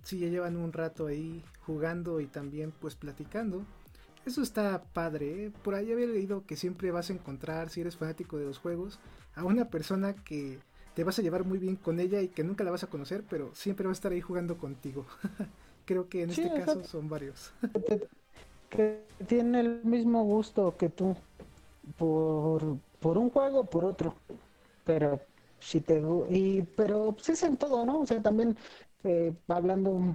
Sí, 0.03 0.19
ya 0.19 0.29
llevan 0.29 0.57
un 0.57 0.73
rato 0.73 1.07
ahí 1.07 1.45
jugando 1.67 2.21
y 2.21 2.27
también 2.27 2.73
pues 2.73 2.95
platicando. 2.95 3.65
Eso 4.29 4.43
está 4.43 4.83
padre. 4.93 5.47
¿eh? 5.47 5.53
Por 5.65 5.75
ahí 5.75 5.91
había 5.91 6.07
leído 6.07 6.45
que 6.45 6.55
siempre 6.55 6.91
vas 6.91 7.09
a 7.09 7.15
encontrar, 7.15 7.71
si 7.71 7.81
eres 7.81 7.97
fanático 7.97 8.37
de 8.37 8.45
los 8.45 8.59
juegos, 8.59 8.99
a 9.35 9.43
una 9.43 9.71
persona 9.71 10.15
que 10.15 10.59
te 10.95 11.03
vas 11.03 11.19
a 11.19 11.23
llevar 11.23 11.45
muy 11.45 11.57
bien 11.57 11.77
con 11.77 11.99
ella 11.99 12.21
y 12.21 12.29
que 12.29 12.45
nunca 12.45 12.63
la 12.63 12.71
vas 12.71 12.85
a 12.85 12.89
conocer, 12.89 13.25
pero 13.27 13.55
siempre 13.55 13.87
va 13.87 13.93
a 13.93 13.95
estar 13.95 14.13
ahí 14.13 14.21
jugando 14.21 14.59
contigo. 14.59 15.07
Creo 15.87 16.11
que 16.11 16.25
en 16.25 16.31
este 16.31 16.53
caso 16.53 16.85
son 16.85 17.09
varios. 17.09 17.55
que 18.69 19.03
tiene 19.27 19.61
el 19.61 19.83
mismo 19.85 20.23
gusto 20.25 20.77
que 20.77 20.91
tú 20.91 21.17
por, 21.97 22.77
por 23.01 23.17
un 23.17 23.31
juego 23.31 23.65
por 23.65 23.87
otro. 23.87 24.15
Pero 24.85 25.23
si 25.59 25.81
te 25.81 26.03
y 26.29 26.65
pero 26.77 27.13
pues 27.13 27.31
es 27.31 27.43
en 27.45 27.57
todo, 27.57 27.87
¿no? 27.87 28.01
O 28.01 28.07
sea, 28.07 28.21
también 28.21 28.59
eh, 29.05 29.33
hablando 29.49 30.15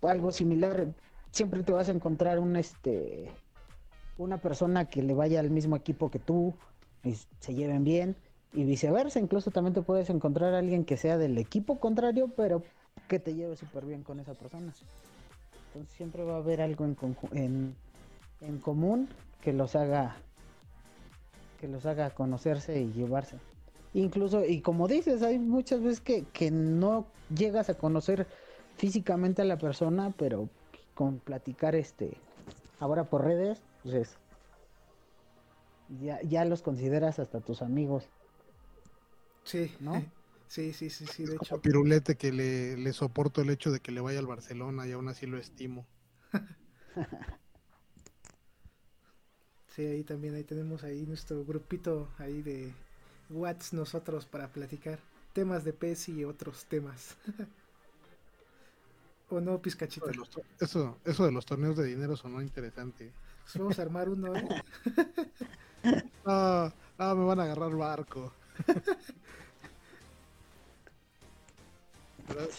algo 0.00 0.32
similar, 0.32 0.88
siempre 1.30 1.62
te 1.62 1.70
vas 1.70 1.88
a 1.88 1.92
encontrar 1.92 2.40
un 2.40 2.56
este 2.56 3.30
una 4.22 4.38
persona 4.38 4.86
que 4.86 5.02
le 5.02 5.14
vaya 5.14 5.40
al 5.40 5.50
mismo 5.50 5.76
equipo 5.76 6.10
que 6.10 6.18
tú 6.18 6.54
y 7.04 7.16
se 7.40 7.54
lleven 7.54 7.84
bien 7.84 8.16
y 8.52 8.64
viceversa. 8.64 9.18
Incluso 9.18 9.50
también 9.50 9.74
te 9.74 9.82
puedes 9.82 10.10
encontrar 10.10 10.54
alguien 10.54 10.84
que 10.84 10.96
sea 10.96 11.18
del 11.18 11.38
equipo 11.38 11.78
contrario, 11.78 12.30
pero 12.36 12.62
que 13.08 13.18
te 13.18 13.34
lleve 13.34 13.56
súper 13.56 13.84
bien 13.84 14.02
con 14.02 14.20
esa 14.20 14.34
persona. 14.34 14.72
Entonces 15.68 15.96
siempre 15.96 16.24
va 16.24 16.34
a 16.34 16.38
haber 16.38 16.60
algo 16.60 16.84
en, 16.84 16.96
en, 17.32 17.74
en 18.40 18.58
común 18.58 19.08
que 19.40 19.52
los 19.52 19.74
haga 19.76 20.16
que 21.60 21.68
los 21.68 21.86
haga 21.86 22.10
conocerse 22.10 22.80
y 22.80 22.92
llevarse. 22.92 23.36
Incluso, 23.94 24.44
y 24.44 24.60
como 24.62 24.88
dices, 24.88 25.22
hay 25.22 25.38
muchas 25.38 25.80
veces 25.80 26.00
que, 26.00 26.24
que 26.32 26.50
no 26.50 27.06
llegas 27.32 27.70
a 27.70 27.74
conocer 27.74 28.26
físicamente 28.76 29.42
a 29.42 29.44
la 29.44 29.58
persona, 29.58 30.12
pero 30.16 30.48
con 30.94 31.18
platicar 31.18 31.76
este 31.76 32.16
ahora 32.80 33.04
por 33.04 33.24
redes, 33.24 33.62
pues 33.82 34.16
ya, 36.00 36.20
ya 36.22 36.44
los 36.44 36.62
consideras 36.62 37.18
hasta 37.18 37.40
tus 37.40 37.62
amigos. 37.62 38.08
Sí, 39.44 39.74
¿no? 39.80 39.94
Sí, 40.52 40.74
sí, 40.74 40.90
sí, 40.90 41.06
sí, 41.06 41.24
de 41.24 41.36
hecho. 41.36 41.62
Pirulete 41.62 42.16
que 42.16 42.30
le, 42.30 42.76
le 42.76 42.92
soporto 42.92 43.40
el 43.40 43.48
hecho 43.48 43.72
de 43.72 43.80
que 43.80 43.90
le 43.90 44.02
vaya 44.02 44.18
al 44.18 44.26
Barcelona 44.26 44.86
y 44.86 44.92
aún 44.92 45.08
así 45.08 45.24
lo 45.24 45.38
estimo. 45.38 45.86
sí, 49.74 49.86
ahí 49.86 50.04
también, 50.04 50.34
ahí 50.34 50.44
tenemos 50.44 50.84
ahí 50.84 51.06
nuestro 51.06 51.42
grupito 51.46 52.10
ahí 52.18 52.42
de 52.42 52.70
Whats 53.30 53.72
nosotros 53.72 54.26
para 54.26 54.48
platicar 54.48 54.98
temas 55.32 55.64
de 55.64 55.72
PES 55.72 56.10
y 56.10 56.26
otros 56.26 56.66
temas. 56.66 57.16
¿O 59.30 59.40
no, 59.40 59.62
Pizcachita? 59.62 60.10
Eso, 60.60 60.98
eso 61.06 61.24
de 61.24 61.32
los 61.32 61.46
torneos 61.46 61.78
de 61.78 61.86
dinero 61.86 62.14
sonó 62.14 62.42
interesante. 62.42 63.10
Pues 63.44 63.58
vamos 63.58 63.78
a 63.78 63.82
armar 63.82 64.08
uno, 64.08 64.34
¿eh? 64.34 64.48
ah, 66.26 66.72
ah, 66.98 67.14
me 67.14 67.24
van 67.24 67.40
a 67.40 67.44
agarrar 67.44 67.74
barco. 67.76 68.32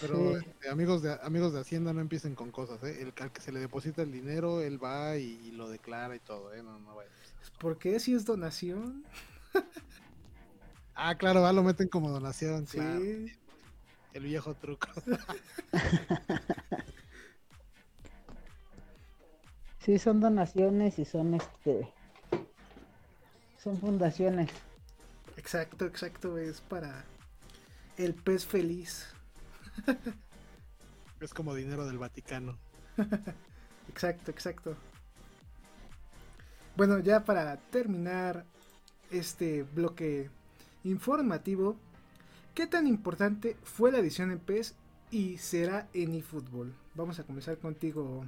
Pero, 0.02 0.38
este, 0.38 0.70
amigos 0.70 1.02
de 1.02 1.14
amigos 1.24 1.54
de 1.54 1.62
Hacienda 1.62 1.94
no 1.94 2.02
empiecen 2.02 2.36
con 2.36 2.52
cosas, 2.52 2.84
¿eh? 2.84 3.02
El 3.02 3.14
que 3.14 3.42
se 3.42 3.52
le 3.52 3.60
deposita 3.60 4.02
el 4.02 4.12
dinero, 4.12 4.62
él 4.62 4.84
va 4.84 5.18
y, 5.18 5.52
lo 5.52 5.70
declara 5.70 6.16
y 6.16 6.20
todo, 6.20 6.54
¿eh? 6.54 6.62
No, 6.62 6.80
no 6.80 6.96
¿Por 7.60 7.78
qué 7.78 8.00
si 8.00 8.14
es 8.14 8.26
donación? 8.26 9.04
ah, 10.96 11.16
claro, 11.16 11.42
va, 11.42 11.54
lo 11.54 11.64
meten 11.64 11.88
como 11.88 12.10
donación, 12.10 12.68
sí. 12.68 12.80
El 14.14 14.24
viejo 14.24 14.54
truco. 14.56 14.88
Sí, 19.84 20.00
son 20.00 20.20
donaciones 20.20 20.98
y 21.00 21.06
son 21.06 21.34
este 21.34 21.88
son 23.64 23.78
fundaciones. 23.78 24.50
Exacto, 25.38 25.86
exacto, 25.86 26.38
es 26.38 26.60
para 26.60 27.06
el 27.98 28.14
pez 28.14 28.46
feliz. 28.46 29.14
Es 31.22 31.34
como 31.34 31.56
dinero 31.56 31.86
del 31.86 31.98
Vaticano. 31.98 32.58
exacto, 33.90 34.32
exacto. 34.32 34.76
Bueno, 36.76 37.00
ya 37.00 37.24
para 37.24 37.56
terminar 37.56 38.46
este 39.12 39.64
bloque 39.64 40.30
informativo, 40.84 41.78
¿qué 42.54 42.68
tan 42.68 42.88
importante 42.88 43.56
fue 43.64 43.92
la 43.92 44.00
edición 44.00 44.32
en 44.32 44.40
PES 44.40 44.76
y 45.12 45.38
será 45.38 45.88
en 45.94 46.16
eFootball? 46.16 46.74
Vamos 46.96 47.20
a 47.20 47.24
comenzar 47.24 47.58
contigo, 47.60 48.26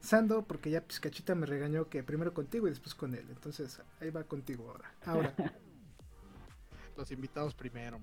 Sando, 0.00 0.42
porque 0.42 0.70
ya 0.70 0.80
Pizcachita 0.80 1.34
me 1.34 1.46
regañó 1.46 1.88
que 1.88 2.02
primero 2.02 2.32
contigo 2.32 2.66
y 2.66 2.70
después 2.70 2.94
con 2.94 3.14
él. 3.14 3.26
Entonces, 3.28 3.80
ahí 4.00 4.10
va 4.10 4.24
contigo 4.24 4.70
ahora. 4.70 4.94
Ahora. 5.04 5.34
Los 6.96 7.10
invitados 7.10 7.54
primero, 7.54 8.00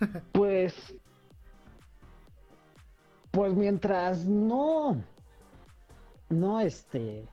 Pues. 0.32 0.94
Pues 3.30 3.52
mientras 3.54 4.24
no. 4.24 5.02
No, 6.28 6.60
este. 6.60 7.26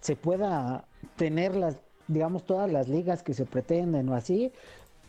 Se 0.00 0.16
pueda 0.16 0.86
tener 1.16 1.54
las. 1.54 1.78
Digamos, 2.08 2.44
todas 2.44 2.70
las 2.70 2.88
ligas 2.88 3.22
que 3.22 3.34
se 3.34 3.44
pretenden 3.44 4.08
o 4.08 4.14
así. 4.14 4.52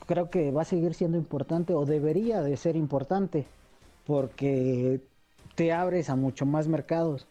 Creo 0.08 0.30
que 0.30 0.52
va 0.52 0.64
a 0.64 0.66
seguir 0.66 0.94
siendo 0.94 1.18
importante 1.18 1.74
o 1.74 1.86
debería 1.86 2.42
de 2.42 2.58
ser 2.58 2.76
importante. 2.76 3.46
Porque 4.06 5.02
te 5.56 5.72
abres 5.74 6.10
a 6.10 6.16
mucho 6.16 6.46
más 6.46 6.68
mercados. 6.68 7.28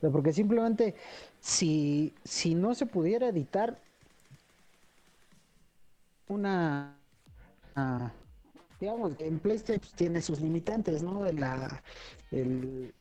Porque 0.00 0.32
simplemente 0.32 0.94
si, 1.40 2.14
si 2.24 2.54
no 2.54 2.74
se 2.74 2.86
pudiera 2.86 3.28
editar 3.28 3.78
una... 6.28 6.96
Uh, 7.76 8.08
digamos, 8.80 9.12
en 9.20 9.38
PlayStation 9.38 9.94
tiene 9.96 10.20
sus 10.20 10.40
limitantes, 10.40 11.02
¿no? 11.02 11.24
La, 11.32 11.82
el, 12.30 12.92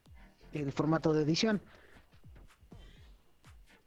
formato 0.71 1.13
de 1.13 1.23
edición. 1.23 1.61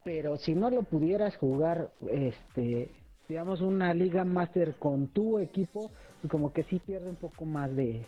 Pero 0.04 0.36
si 0.36 0.54
no 0.54 0.70
lo 0.70 0.82
pudieras 0.82 1.36
jugar, 1.36 1.90
este, 2.10 2.90
digamos, 3.28 3.60
una 3.60 3.94
liga 3.94 4.24
master 4.24 4.74
con 4.76 5.08
tu 5.08 5.38
equipo, 5.38 5.90
como 6.30 6.52
que 6.52 6.62
sí 6.64 6.78
pierde 6.78 7.08
un 7.08 7.16
poco 7.16 7.44
más 7.44 7.74
de, 7.74 8.04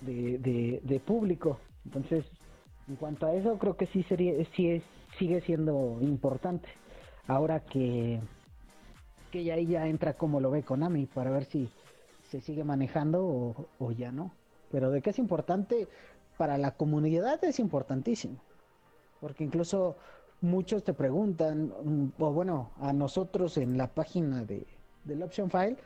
de, 0.00 0.80
de, 0.82 1.00
público. 1.00 1.58
Entonces, 1.84 2.24
en 2.88 2.96
cuanto 2.96 3.26
a 3.26 3.34
eso, 3.34 3.58
creo 3.58 3.76
que 3.76 3.86
sí 3.86 4.02
sería, 4.04 4.32
sí 4.54 4.70
es, 4.70 4.82
sigue 5.18 5.40
siendo 5.40 5.98
importante. 6.00 6.68
Ahora 7.26 7.60
que, 7.60 8.20
que 9.32 9.44
ya 9.44 9.54
ahí 9.54 9.66
ya 9.66 9.86
entra 9.86 10.14
como 10.14 10.40
lo 10.40 10.50
ve 10.50 10.62
Konami 10.62 11.06
para 11.06 11.30
ver 11.30 11.44
si 11.44 11.68
se 12.30 12.40
sigue 12.40 12.64
manejando 12.64 13.66
o, 13.78 13.92
ya 13.92 14.12
no. 14.12 14.32
Pero 14.70 14.90
de 14.90 15.02
qué 15.02 15.10
es 15.10 15.18
importante, 15.18 15.88
para 16.36 16.58
la 16.58 16.72
comunidad 16.72 17.42
es 17.44 17.58
importantísimo. 17.58 18.36
Porque 19.20 19.44
incluso 19.44 19.96
muchos 20.40 20.84
te 20.84 20.92
preguntan, 20.92 21.72
mm, 21.82 22.12
o 22.18 22.32
bueno, 22.32 22.70
a 22.78 22.92
nosotros 22.92 23.56
en 23.56 23.78
la 23.78 23.88
página 23.88 24.44
de, 24.44 24.66
del 25.04 25.22
Option 25.22 25.50
File, 25.50 25.76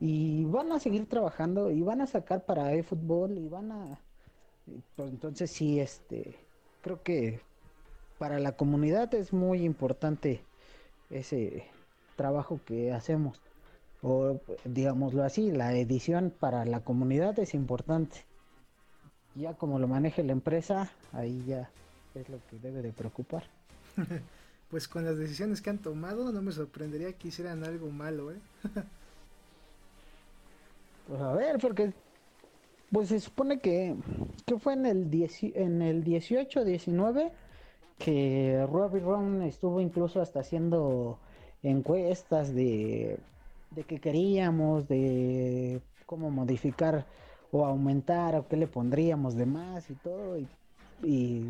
y 0.00 0.44
van 0.44 0.72
a 0.72 0.80
seguir 0.80 1.08
trabajando 1.08 1.70
y 1.70 1.80
van 1.82 2.00
a 2.00 2.06
sacar 2.06 2.44
para 2.44 2.72
eFootball 2.74 3.38
y 3.38 3.48
van 3.48 3.72
a... 3.72 3.98
Pues 4.96 5.10
entonces 5.10 5.50
sí, 5.50 5.80
este, 5.80 6.36
creo 6.82 7.02
que 7.02 7.40
para 8.18 8.38
la 8.38 8.52
comunidad 8.52 9.12
es 9.14 9.32
muy 9.32 9.64
importante 9.64 10.42
ese 11.10 11.66
trabajo 12.16 12.60
que 12.64 12.92
hacemos. 12.92 13.40
O 14.02 14.40
digámoslo 14.64 15.22
así, 15.24 15.50
la 15.50 15.74
edición 15.74 16.32
para 16.38 16.64
la 16.64 16.80
comunidad 16.80 17.38
es 17.38 17.54
importante. 17.54 18.24
Ya 19.34 19.54
como 19.54 19.78
lo 19.78 19.88
maneje 19.88 20.22
la 20.22 20.32
empresa, 20.32 20.90
ahí 21.12 21.42
ya 21.46 21.70
es 22.14 22.28
lo 22.28 22.38
que 22.50 22.58
debe 22.58 22.82
de 22.82 22.92
preocupar. 22.92 23.44
pues 24.70 24.88
con 24.88 25.04
las 25.04 25.18
decisiones 25.18 25.60
que 25.60 25.70
han 25.70 25.78
tomado, 25.78 26.32
no 26.32 26.42
me 26.42 26.52
sorprendería 26.52 27.12
que 27.12 27.28
hicieran 27.28 27.64
algo 27.64 27.90
malo, 27.90 28.32
¿eh? 28.32 28.38
pues 31.08 31.20
a 31.20 31.32
ver, 31.32 31.58
porque 31.58 31.92
pues 32.94 33.08
se 33.08 33.18
supone 33.18 33.58
que, 33.58 33.96
que 34.46 34.56
fue 34.56 34.74
en 34.74 34.86
el, 34.86 35.28
en 35.54 35.82
el 35.82 36.04
18-19 36.04 37.32
que 37.98 38.64
Robbie 38.70 39.00
Ron 39.00 39.42
estuvo 39.42 39.80
incluso 39.80 40.22
hasta 40.22 40.40
haciendo 40.40 41.18
encuestas 41.64 42.54
de, 42.54 43.18
de 43.72 43.82
qué 43.82 43.98
queríamos, 43.98 44.86
de 44.86 45.80
cómo 46.06 46.30
modificar 46.30 47.04
o 47.50 47.66
aumentar 47.66 48.36
o 48.36 48.46
qué 48.46 48.56
le 48.56 48.68
pondríamos 48.68 49.34
de 49.34 49.46
más 49.46 49.90
y 49.90 49.94
todo. 49.94 50.38
Y, 50.38 50.46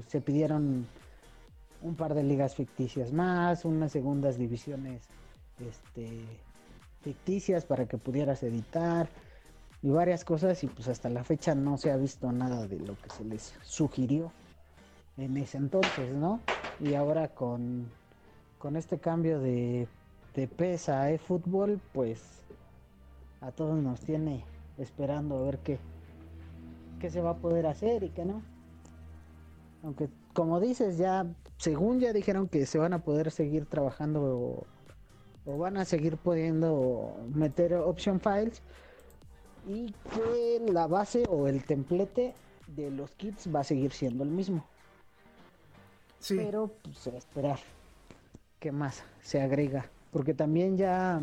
se 0.08 0.20
pidieron 0.20 0.86
un 1.82 1.94
par 1.94 2.14
de 2.14 2.24
ligas 2.24 2.54
ficticias 2.54 3.12
más, 3.12 3.66
unas 3.66 3.92
segundas 3.92 4.38
divisiones 4.38 5.02
este, 5.60 6.24
ficticias 7.02 7.64
para 7.66 7.86
que 7.86 7.98
pudieras 7.98 8.42
editar 8.42 9.08
y 9.84 9.90
varias 9.90 10.24
cosas 10.24 10.64
y 10.64 10.66
pues 10.66 10.88
hasta 10.88 11.10
la 11.10 11.24
fecha 11.24 11.54
no 11.54 11.76
se 11.76 11.92
ha 11.92 11.98
visto 11.98 12.32
nada 12.32 12.66
de 12.66 12.80
lo 12.80 12.96
que 12.96 13.10
se 13.10 13.22
les 13.22 13.52
sugirió 13.62 14.32
en 15.18 15.36
ese 15.36 15.58
entonces, 15.58 16.10
¿no? 16.14 16.40
Y 16.80 16.94
ahora 16.94 17.28
con, 17.28 17.86
con 18.58 18.76
este 18.76 18.98
cambio 18.98 19.40
de, 19.40 19.86
de 20.34 20.48
PES 20.48 20.88
a 20.88 21.10
eFootball, 21.10 21.78
pues 21.92 22.18
a 23.42 23.52
todos 23.52 23.76
nos 23.76 24.00
tiene 24.00 24.42
esperando 24.78 25.36
a 25.36 25.42
ver 25.42 25.58
qué, 25.58 25.78
qué 26.98 27.10
se 27.10 27.20
va 27.20 27.32
a 27.32 27.36
poder 27.36 27.66
hacer 27.66 28.04
y 28.04 28.08
qué 28.08 28.24
no. 28.24 28.40
Aunque, 29.82 30.08
como 30.32 30.60
dices, 30.60 30.96
ya, 30.96 31.26
según 31.58 32.00
ya 32.00 32.14
dijeron 32.14 32.48
que 32.48 32.64
se 32.64 32.78
van 32.78 32.94
a 32.94 33.04
poder 33.04 33.30
seguir 33.30 33.66
trabajando 33.66 34.64
o, 35.44 35.58
van 35.58 35.76
a 35.76 35.84
seguir 35.84 36.16
pudiendo 36.16 37.14
meter 37.34 37.74
option 37.74 38.18
files 38.18 38.62
y 39.66 39.92
que 40.14 40.72
la 40.72 40.86
base 40.86 41.24
o 41.28 41.48
el 41.48 41.64
templete 41.64 42.34
de 42.66 42.90
los 42.90 43.10
kits 43.12 43.54
va 43.54 43.60
a 43.60 43.64
seguir 43.64 43.92
siendo 43.92 44.24
el 44.24 44.30
mismo. 44.30 44.64
Sí. 46.18 46.36
Pero, 46.36 46.70
pues, 46.82 47.06
a 47.06 47.16
esperar 47.16 47.58
qué 48.60 48.72
más 48.72 49.02
se 49.22 49.40
agrega. 49.40 49.90
Porque 50.10 50.32
también 50.32 50.76
ya 50.76 51.20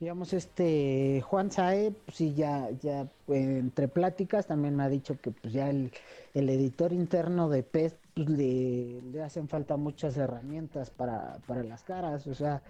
digamos, 0.00 0.32
este 0.32 1.22
Juan 1.22 1.50
Sae, 1.50 1.90
pues 1.90 2.16
sí, 2.16 2.34
ya, 2.34 2.70
ya 2.80 3.08
entre 3.28 3.88
pláticas 3.88 4.46
también 4.46 4.76
me 4.76 4.84
ha 4.84 4.88
dicho 4.88 5.18
que 5.20 5.32
pues 5.32 5.52
ya 5.52 5.70
el, 5.70 5.90
editor 6.34 6.92
interno 6.92 7.48
de 7.48 7.64
PES 7.64 7.96
pues, 8.14 8.28
le, 8.28 9.22
hacen 9.22 9.48
falta 9.48 9.76
muchas 9.76 10.16
herramientas 10.16 10.90
para, 10.90 11.38
para 11.46 11.64
las 11.64 11.82
caras, 11.82 12.26
o 12.28 12.34
sea, 12.34 12.62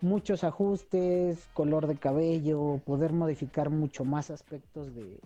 muchos 0.00 0.44
ajustes, 0.44 1.38
color 1.54 1.86
de 1.86 1.96
cabello, 1.96 2.80
poder 2.84 3.12
modificar 3.12 3.70
mucho 3.70 4.04
más 4.04 4.30
aspectos 4.30 4.94
de, 4.94 5.18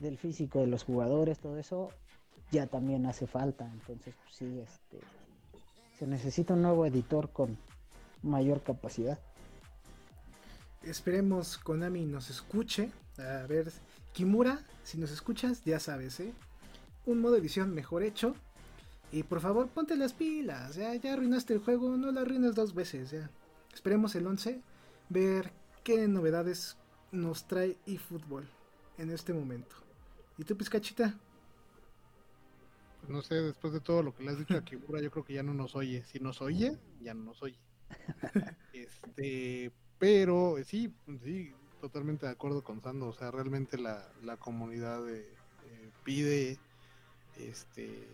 del 0.00 0.18
físico 0.18 0.60
de 0.60 0.66
los 0.66 0.84
jugadores, 0.84 1.38
todo 1.38 1.58
eso 1.58 1.90
ya 2.50 2.66
también 2.66 3.06
hace 3.06 3.26
falta, 3.26 3.68
entonces 3.72 4.14
pues 4.22 4.36
sí, 4.36 4.60
este, 4.60 4.98
se 5.98 6.06
necesita 6.06 6.54
un 6.54 6.62
nuevo 6.62 6.86
editor 6.86 7.30
con 7.30 7.56
mayor 8.22 8.62
capacidad. 8.62 9.18
Esperemos 10.82 11.56
Konami 11.58 12.04
nos 12.04 12.30
escuche. 12.30 12.90
A 13.18 13.46
ver, 13.46 13.72
Kimura, 14.12 14.60
si 14.82 14.98
nos 14.98 15.10
escuchas, 15.12 15.64
ya 15.64 15.80
sabes, 15.80 16.20
¿eh? 16.20 16.32
Un 17.06 17.20
modo 17.20 17.36
edición 17.36 17.74
mejor 17.74 18.02
hecho. 18.02 18.34
Y 19.12 19.22
por 19.22 19.40
favor, 19.40 19.68
ponte 19.68 19.96
las 19.96 20.12
pilas. 20.12 20.74
Ya, 20.74 20.94
ya 20.94 21.12
arruinaste 21.12 21.54
el 21.54 21.60
juego, 21.60 21.96
no 21.96 22.10
lo 22.10 22.20
arruines 22.20 22.54
dos 22.54 22.74
veces. 22.74 23.12
Ya. 23.12 23.30
Esperemos 23.74 24.14
el 24.14 24.26
11 24.26 24.62
ver 25.08 25.52
qué 25.82 26.06
novedades 26.06 26.78
nos 27.10 27.46
trae 27.46 27.76
eFootball 27.86 28.48
en 28.98 29.10
este 29.10 29.32
momento. 29.34 29.76
¿Y 30.38 30.44
tú, 30.44 30.56
Pizcachita? 30.56 31.14
Pues 33.00 33.10
no 33.10 33.20
sé, 33.20 33.34
después 33.34 33.72
de 33.72 33.80
todo 33.80 34.02
lo 34.02 34.14
que 34.14 34.22
le 34.22 34.30
has 34.30 34.38
dicho 34.38 34.56
a 34.56 34.64
Kimura, 34.64 35.02
yo 35.02 35.10
creo 35.10 35.24
que 35.24 35.34
ya 35.34 35.42
no 35.42 35.52
nos 35.52 35.74
oye. 35.74 36.04
Si 36.04 36.20
nos 36.20 36.40
oye, 36.40 36.78
ya 37.02 37.14
no 37.14 37.24
nos 37.24 37.42
oye. 37.42 37.58
este, 38.72 39.72
pero 39.98 40.56
eh, 40.56 40.64
sí, 40.64 40.94
sí, 41.22 41.52
totalmente 41.80 42.26
de 42.26 42.32
acuerdo 42.32 42.62
con 42.62 42.80
Sando. 42.80 43.08
O 43.08 43.12
sea, 43.12 43.30
realmente 43.30 43.76
la, 43.76 44.08
la 44.22 44.36
comunidad 44.36 45.06
eh, 45.10 45.26
eh, 45.66 45.90
pide, 46.04 46.58
este, 47.38 48.08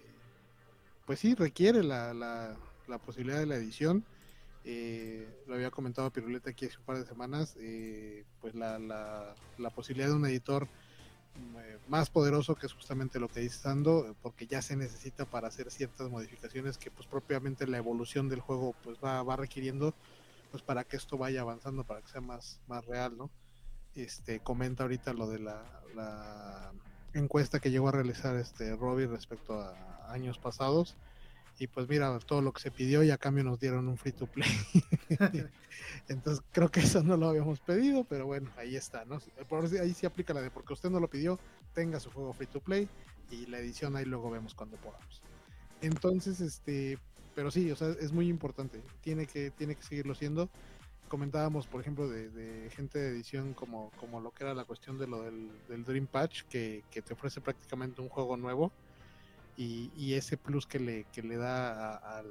pues 1.07 1.21
sí, 1.21 1.35
requiere 1.35 1.85
la, 1.85 2.15
la, 2.15 2.57
la 2.89 2.99
posibilidad 2.99 3.39
de 3.39 3.47
la 3.47 3.57
edición. 3.57 4.05
Lo 4.65 5.55
había 5.55 5.71
comentado 5.71 6.11
Piruleta 6.11 6.51
aquí 6.51 6.67
hace 6.67 6.79
un 6.79 6.85
par 6.85 6.99
de 6.99 7.07
semanas, 7.07 7.57
pues 8.41 8.55
la, 8.55 8.79
la, 8.79 9.35
la, 9.59 9.71
posibilidad 9.71 10.09
de 10.09 10.17
un 10.17 10.27
editor 10.27 10.69
más 11.89 12.11
poderoso 12.11 12.55
que 12.55 12.67
es 12.67 12.73
justamente 12.73 13.19
lo 13.19 13.29
que 13.29 13.41
dice 13.41 13.59
Sando, 13.59 14.15
porque 14.23 14.47
ya 14.47 14.63
se 14.63 14.77
necesita 14.77 15.25
para 15.25 15.49
hacer 15.49 15.71
ciertas 15.71 16.11
modificaciones 16.11 16.79
que 16.79 16.91
pues 16.91 17.07
propiamente 17.07 17.67
la 17.67 17.79
evolución 17.79 18.29
del 18.29 18.41
juego 18.41 18.75
pues 18.85 18.99
va, 19.03 19.23
va 19.23 19.37
requiriendo 19.37 19.95
pues 20.51 20.63
para 20.63 20.85
que 20.85 20.97
esto 20.97 21.17
vaya 21.17 21.41
avanzando, 21.41 21.85
para 21.85 22.03
que 22.03 22.09
sea 22.09 22.21
más, 22.21 22.61
más 22.67 22.85
real, 22.87 23.17
¿no? 23.17 23.31
Este, 23.95 24.41
comenta 24.41 24.85
ahorita 24.85 25.13
lo 25.13 25.29
de 25.29 25.39
la, 25.41 25.63
la 25.95 26.73
encuesta 27.13 27.61
que 27.61 27.71
llegó 27.71 27.89
a 27.89 27.93
realizar 27.93 28.37
este 28.37 28.75
Robbie 28.77 29.07
respecto 29.07 29.61
a 29.61 30.13
años 30.13 30.39
pasados. 30.39 30.97
Y 31.61 31.67
pues 31.67 31.87
mira, 31.91 32.19
todo 32.21 32.41
lo 32.41 32.53
que 32.53 32.63
se 32.63 32.71
pidió 32.71 33.03
y 33.03 33.11
a 33.11 33.19
cambio 33.19 33.45
nos 33.45 33.61
dieron 33.61 33.87
un 33.87 33.99
free 33.99 34.13
to 34.13 34.27
play. 34.27 34.49
Entonces 36.09 36.43
creo 36.53 36.71
que 36.71 36.81
eso 36.81 37.03
no 37.03 37.19
lo 37.19 37.29
habíamos 37.29 37.61
pedido, 37.61 38.05
pero 38.05 38.25
bueno, 38.25 38.51
ahí 38.57 38.77
está, 38.77 39.05
¿no? 39.05 39.21
Por 39.47 39.67
ahí 39.67 39.93
sí 39.93 40.07
aplica 40.07 40.33
la 40.33 40.41
de 40.41 40.51
porque 40.51 40.73
usted 40.73 40.89
no 40.89 40.99
lo 40.99 41.09
pidió, 41.09 41.39
tenga 41.75 42.01
su 42.01 42.11
juego 42.11 42.33
free 42.33 42.47
to 42.47 42.61
play 42.61 42.89
y 43.31 43.45
la 43.45 43.59
edición 43.59 43.95
ahí 43.95 44.07
luego 44.07 44.31
vemos 44.31 44.55
cuando 44.55 44.79
podamos. 44.79 45.21
Entonces, 45.83 46.41
este, 46.41 46.99
pero 47.35 47.51
sí, 47.51 47.71
o 47.71 47.77
sea, 47.77 47.89
es 48.01 48.11
muy 48.11 48.29
importante, 48.29 48.83
tiene 49.03 49.27
que, 49.27 49.51
tiene 49.51 49.75
que 49.75 49.83
seguirlo 49.83 50.15
siendo. 50.15 50.49
Comentábamos, 51.09 51.67
por 51.67 51.83
ejemplo, 51.83 52.09
de, 52.09 52.71
gente 52.71 52.99
de 52.99 53.11
edición 53.11 53.53
como, 53.53 53.91
como 54.01 54.19
lo 54.23 54.31
que 54.31 54.45
era 54.45 54.55
la 54.55 54.65
cuestión 54.65 54.97
de 54.97 55.07
lo 55.07 55.25
del, 55.25 55.51
Dream 55.85 56.07
Patch, 56.07 56.45
que, 56.45 56.83
te 56.91 57.13
ofrece 57.13 57.43
prácticamente 57.43 58.01
un 58.01 58.09
juego 58.09 58.39
nuevo 58.39 58.73
y, 59.57 60.15
ese 60.15 60.37
plus 60.37 60.67
que 60.67 60.79
le, 60.79 61.05
que 61.13 61.23
le 61.23 61.37
da 61.37 61.97
al, 61.97 62.27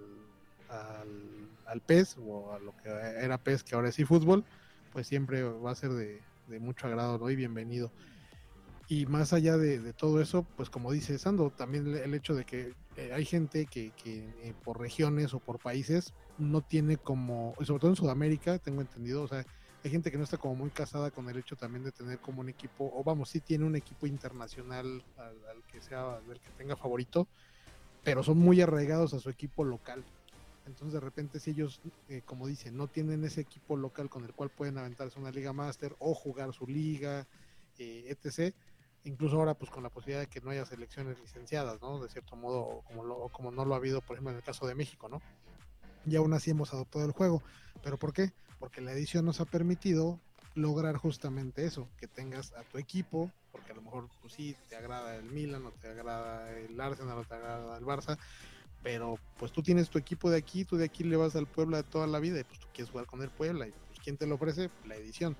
al, 1.66 1.82
PES 1.82 2.18
o 2.20 2.54
a 2.54 2.60
lo 2.60 2.76
que 2.78 2.90
era 2.90 3.38
PES, 3.38 3.64
que 3.64 3.76
ahora 3.76 3.90
es 3.90 4.00
eFootball, 4.00 4.44
pues 4.92 5.08
siempre 5.08 5.44
va 5.44 5.72
a 5.72 5.76
ser 5.76 5.92
de, 5.92 6.22
mucho 6.60 6.88
agrado 6.88 7.30
y 7.30 7.36
bienvenido. 7.36 7.92
Y 8.88 9.06
más 9.06 9.34
allá 9.34 9.58
de, 9.58 9.94
todo 9.94 10.20
eso, 10.22 10.46
pues 10.58 10.70
como 10.70 10.92
dice 10.92 11.18
Sando, 11.20 11.52
también 11.52 11.96
el 11.96 12.14
hecho 12.16 12.34
de 12.34 12.44
que 12.44 12.74
eh, 12.98 13.12
hay 13.14 13.24
gente 13.24 13.68
que, 13.68 13.92
que 13.92 14.28
eh, 14.42 14.54
por 14.64 14.80
regiones 14.80 15.34
o 15.34 15.40
por 15.40 15.60
países 15.60 16.14
no 16.40 16.62
tiene 16.62 16.98
como, 16.98 17.54
sobre 17.62 17.80
todo 17.80 17.92
en 17.92 17.98
Sudamérica, 17.98 18.58
tengo 18.58 18.82
entendido, 18.82 19.22
o 19.22 19.28
sea, 19.28 19.46
hay 19.84 19.92
gente 19.92 20.12
que 20.12 20.18
no 20.18 20.24
está 20.24 20.38
como 20.38 20.56
muy 20.56 20.70
casada 20.72 21.10
con 21.12 21.30
el 21.30 21.38
hecho 21.38 21.56
también 21.56 21.84
de 21.84 21.92
tener 21.92 22.20
como 22.20 22.42
un 22.42 22.50
equipo, 22.50 22.92
o 22.94 23.04
vamos, 23.04 23.30
sí 23.30 23.40
tiene 23.40 23.66
un 23.66 23.76
equipo 23.76 24.08
internacional 24.08 25.04
al, 25.18 25.64
que 25.72 25.82
sea, 25.82 26.16
al 26.16 26.40
que 26.40 26.50
tenga 26.58 26.76
favorito, 26.76 27.28
pero 28.04 28.22
son 28.22 28.38
muy 28.38 28.62
arraigados 28.62 29.14
a 29.14 29.20
su 29.20 29.30
equipo 29.30 29.64
local. 29.64 30.04
Entonces 30.66 30.94
de 30.94 31.00
repente 31.00 31.40
si 31.40 31.52
ellos, 31.52 31.82
eh, 32.10 32.22
como 32.26 32.46
dicen, 32.46 32.76
no 32.76 32.88
tienen 32.88 33.24
ese 33.24 33.42
equipo 33.42 33.78
local 33.78 34.10
con 34.10 34.26
el 34.26 34.34
cual 34.34 34.50
pueden 34.50 34.78
aventarse 34.78 35.20
una 35.20 35.32
liga 35.32 35.54
máster 35.54 35.96
o 36.00 36.14
jugar 36.14 36.54
su 36.54 36.68
liga, 36.68 37.26
eh, 37.78 38.06
etc. 38.08 38.54
Incluso 39.06 39.38
ahora 39.38 39.54
pues 39.54 39.72
con 39.72 39.82
la 39.82 39.90
posibilidad 39.90 40.20
de 40.20 40.28
que 40.28 40.42
no 40.42 40.52
haya 40.52 40.66
selecciones 40.66 41.20
licenciadas, 41.20 41.82
¿no? 41.82 42.02
De 42.04 42.10
cierto 42.10 42.36
modo, 42.36 42.84
como, 42.86 43.30
como 43.30 43.52
no 43.52 43.66
lo 43.66 43.74
ha 43.74 43.78
habido, 43.78 44.02
por 44.02 44.16
ejemplo, 44.16 44.32
en 44.32 44.38
el 44.38 44.44
caso 44.44 44.68
de 44.68 44.76
México, 44.76 45.08
¿no? 45.08 45.22
Y 46.06 46.16
aún 46.18 46.34
así 46.34 46.52
hemos 46.52 46.74
adoptado 46.74 47.06
el 47.06 47.14
juego. 47.14 47.42
¿Pero 47.82 47.98
por 47.98 48.14
qué? 48.14 48.34
Porque 48.60 48.82
la 48.82 48.92
edición 48.92 49.26
nos 49.26 49.40
ha 49.40 49.46
permitido 49.46 50.20
lograr 50.56 50.98
justamente 50.98 51.66
eso, 51.66 51.88
que 51.98 52.08
tengas 52.08 52.54
a 52.54 52.64
tu 52.64 52.78
equipo, 52.78 53.32
porque 53.52 53.72
a 53.72 53.76
lo 53.76 53.82
mejor 53.82 54.10
pues 54.22 54.34
sí, 54.34 54.56
te 54.68 54.76
agrada 54.76 55.16
el 55.16 55.32
Milan, 55.32 55.66
o 55.66 55.72
te 55.72 55.88
agrada 55.88 56.52
el 56.60 56.80
Arsenal, 56.80 57.20
o 57.20 57.24
te 57.24 57.36
agrada 57.36 57.78
el 57.78 57.86
Barça, 57.86 58.18
pero 58.84 59.18
pues 59.38 59.52
tú 59.52 59.62
tienes 59.62 59.90
tu 59.90 59.98
equipo 59.98 60.30
de 60.30 60.38
aquí, 60.38 60.66
tú 60.66 60.78
de 60.78 60.86
aquí 60.86 61.04
le 61.04 61.16
vas 61.16 61.36
al 61.36 61.48
Puebla 61.48 61.78
de 61.78 61.84
toda 61.84 62.08
la 62.08 62.20
vida 62.20 62.40
y 62.40 62.44
pues 62.44 62.60
tú 62.60 62.68
quieres 62.74 62.92
jugar 62.92 63.06
con 63.06 63.22
el 63.22 63.30
Puebla 63.30 63.68
y 63.68 63.72
pues 63.72 64.00
¿quién 64.04 64.18
te 64.18 64.28
lo 64.28 64.36
ofrece? 64.36 64.70
La 64.86 64.96
edición. 64.96 65.36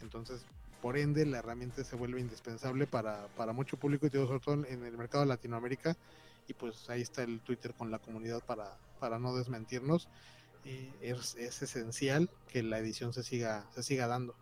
Entonces, 0.00 0.44
por 0.80 0.96
ende, 0.96 1.26
la 1.26 1.38
herramienta 1.38 1.84
se 1.84 1.96
vuelve 1.96 2.20
indispensable 2.20 2.86
para, 2.86 3.28
para 3.36 3.52
mucho 3.52 3.76
público 3.76 4.06
y 4.06 4.10
sobre 4.10 4.40
todo 4.40 4.64
en 4.64 4.84
el 4.84 4.96
mercado 4.96 5.24
de 5.24 5.28
Latinoamérica 5.28 5.96
y 6.48 6.54
pues 6.54 6.88
ahí 6.90 7.02
está 7.02 7.22
el 7.22 7.40
Twitter 7.40 7.74
con 7.74 7.90
la 7.90 7.98
comunidad 7.98 8.40
para, 8.44 8.76
para 8.98 9.18
no 9.18 9.34
desmentirnos. 9.34 10.08
Es, 10.64 11.34
es, 11.36 11.62
esencial 11.62 12.28
que 12.48 12.62
la 12.62 12.78
edición 12.78 13.12
se 13.12 13.22
siga, 13.22 13.66
se 13.74 13.82
siga 13.82 14.06
dando. 14.06 14.34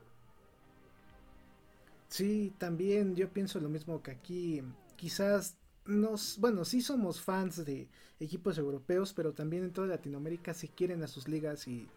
Sí, 2.09 2.53
también 2.59 3.15
yo 3.15 3.29
pienso 3.31 3.61
lo 3.61 3.69
mismo 3.69 4.03
que 4.03 4.11
aquí. 4.11 4.63
Quizás 4.97 5.57
nos, 5.85 6.39
bueno, 6.39 6.65
sí 6.65 6.81
somos 6.83 7.21
fans 7.21 7.65
de 7.65 7.89
equipos 8.21 8.59
europeos, 8.59 9.13
pero 9.13 9.33
también 9.33 9.65
en 9.65 9.73
toda 9.73 9.89
Latinoamérica 9.89 10.55
se 10.55 10.69
quieren 10.69 11.03
a 11.03 11.09
sus 11.09 11.29
ligas 11.29 11.69
y 11.69 11.89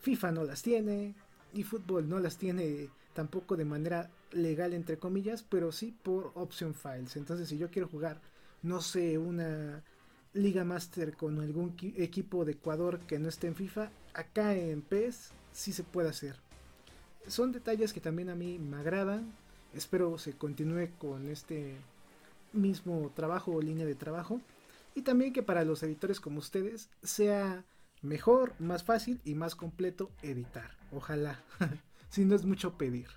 FIFA 0.00 0.32
no 0.32 0.44
las 0.44 0.62
tiene 0.62 1.14
y 1.52 1.62
fútbol 1.62 2.08
no 2.08 2.18
las 2.18 2.38
tiene 2.38 2.88
tampoco 3.14 3.56
de 3.56 3.64
manera 3.64 4.10
legal 4.32 4.74
entre 4.74 4.98
comillas, 4.98 5.42
pero 5.42 5.72
sí 5.72 5.94
por 6.02 6.32
option 6.34 6.74
files. 6.74 7.16
Entonces, 7.16 7.48
si 7.48 7.58
yo 7.58 7.70
quiero 7.70 7.88
jugar, 7.88 8.20
no 8.62 8.80
sé, 8.80 9.18
una 9.18 9.82
Liga 10.36 10.64
Master 10.64 11.14
con 11.14 11.40
algún 11.40 11.74
equipo 11.96 12.44
de 12.44 12.52
Ecuador 12.52 13.00
que 13.00 13.18
no 13.18 13.28
esté 13.28 13.46
en 13.46 13.54
FIFA, 13.54 13.90
acá 14.14 14.54
en 14.54 14.82
PES 14.82 15.32
sí 15.52 15.72
se 15.72 15.82
puede 15.82 16.10
hacer. 16.10 16.36
Son 17.26 17.52
detalles 17.52 17.92
que 17.92 18.00
también 18.00 18.28
a 18.28 18.34
mí 18.34 18.58
me 18.58 18.76
agradan. 18.76 19.32
Espero 19.74 20.18
se 20.18 20.34
continúe 20.34 20.90
con 20.98 21.28
este 21.28 21.76
mismo 22.52 23.10
trabajo 23.14 23.52
o 23.52 23.62
línea 23.62 23.86
de 23.86 23.94
trabajo. 23.94 24.40
Y 24.94 25.02
también 25.02 25.32
que 25.32 25.42
para 25.42 25.64
los 25.64 25.82
editores 25.82 26.20
como 26.20 26.38
ustedes 26.38 26.88
sea 27.02 27.64
mejor, 28.02 28.54
más 28.58 28.84
fácil 28.84 29.20
y 29.24 29.34
más 29.34 29.54
completo 29.54 30.10
editar. 30.22 30.70
Ojalá. 30.92 31.42
si 32.10 32.24
no 32.24 32.36
es 32.36 32.44
mucho 32.44 32.78
pedir. 32.78 33.08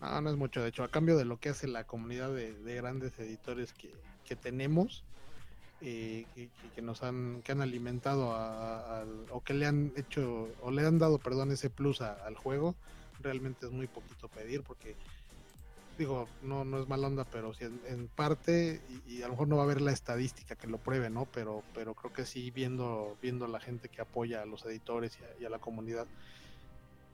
No, 0.00 0.20
no 0.20 0.30
es 0.30 0.36
mucho. 0.36 0.62
De 0.62 0.68
hecho, 0.68 0.84
a 0.84 0.90
cambio 0.90 1.16
de 1.16 1.24
lo 1.24 1.38
que 1.38 1.50
hace 1.50 1.68
la 1.68 1.86
comunidad 1.86 2.32
de 2.32 2.74
grandes 2.74 3.18
editores 3.18 3.72
que, 3.72 3.94
que 4.24 4.36
tenemos 4.36 5.04
eh, 5.80 6.24
que, 6.74 6.82
nos 6.82 7.02
han 7.02 7.42
que 7.42 7.52
han 7.52 7.60
alimentado 7.60 8.34
o 9.30 9.42
que 9.42 9.54
le 9.54 9.66
han 9.66 9.92
hecho 9.96 10.48
o 10.62 10.70
le 10.70 10.86
han 10.86 10.98
dado 10.98 11.18
perdón 11.18 11.52
ese 11.52 11.68
plus 11.68 12.00
al 12.00 12.36
juego 12.36 12.74
realmente 13.20 13.66
es 13.66 13.72
muy 13.72 13.86
poquito 13.86 14.28
pedir 14.28 14.62
porque 14.62 14.96
digo 15.98 16.28
no 16.42 16.64
no 16.64 16.80
es 16.80 16.88
mal 16.88 17.04
onda 17.04 17.24
pero 17.24 17.52
si 17.52 17.64
en, 17.64 18.08
parte 18.08 18.80
y, 19.06 19.22
a 19.22 19.26
lo 19.26 19.32
mejor 19.32 19.48
no 19.48 19.56
va 19.56 19.62
a 19.62 19.64
haber 19.66 19.82
la 19.82 19.92
estadística 19.92 20.56
que 20.56 20.68
lo 20.68 20.78
pruebe 20.78 21.10
no 21.10 21.26
pero 21.26 21.62
pero 21.74 21.94
creo 21.94 22.12
que 22.12 22.24
sí 22.24 22.50
viendo 22.50 23.16
viendo 23.20 23.46
la 23.46 23.60
gente 23.60 23.88
que 23.88 24.00
apoya 24.00 24.42
a 24.42 24.46
los 24.46 24.64
editores 24.64 25.18
y 25.38 25.44
a 25.44 25.50
la 25.50 25.58
comunidad 25.58 26.06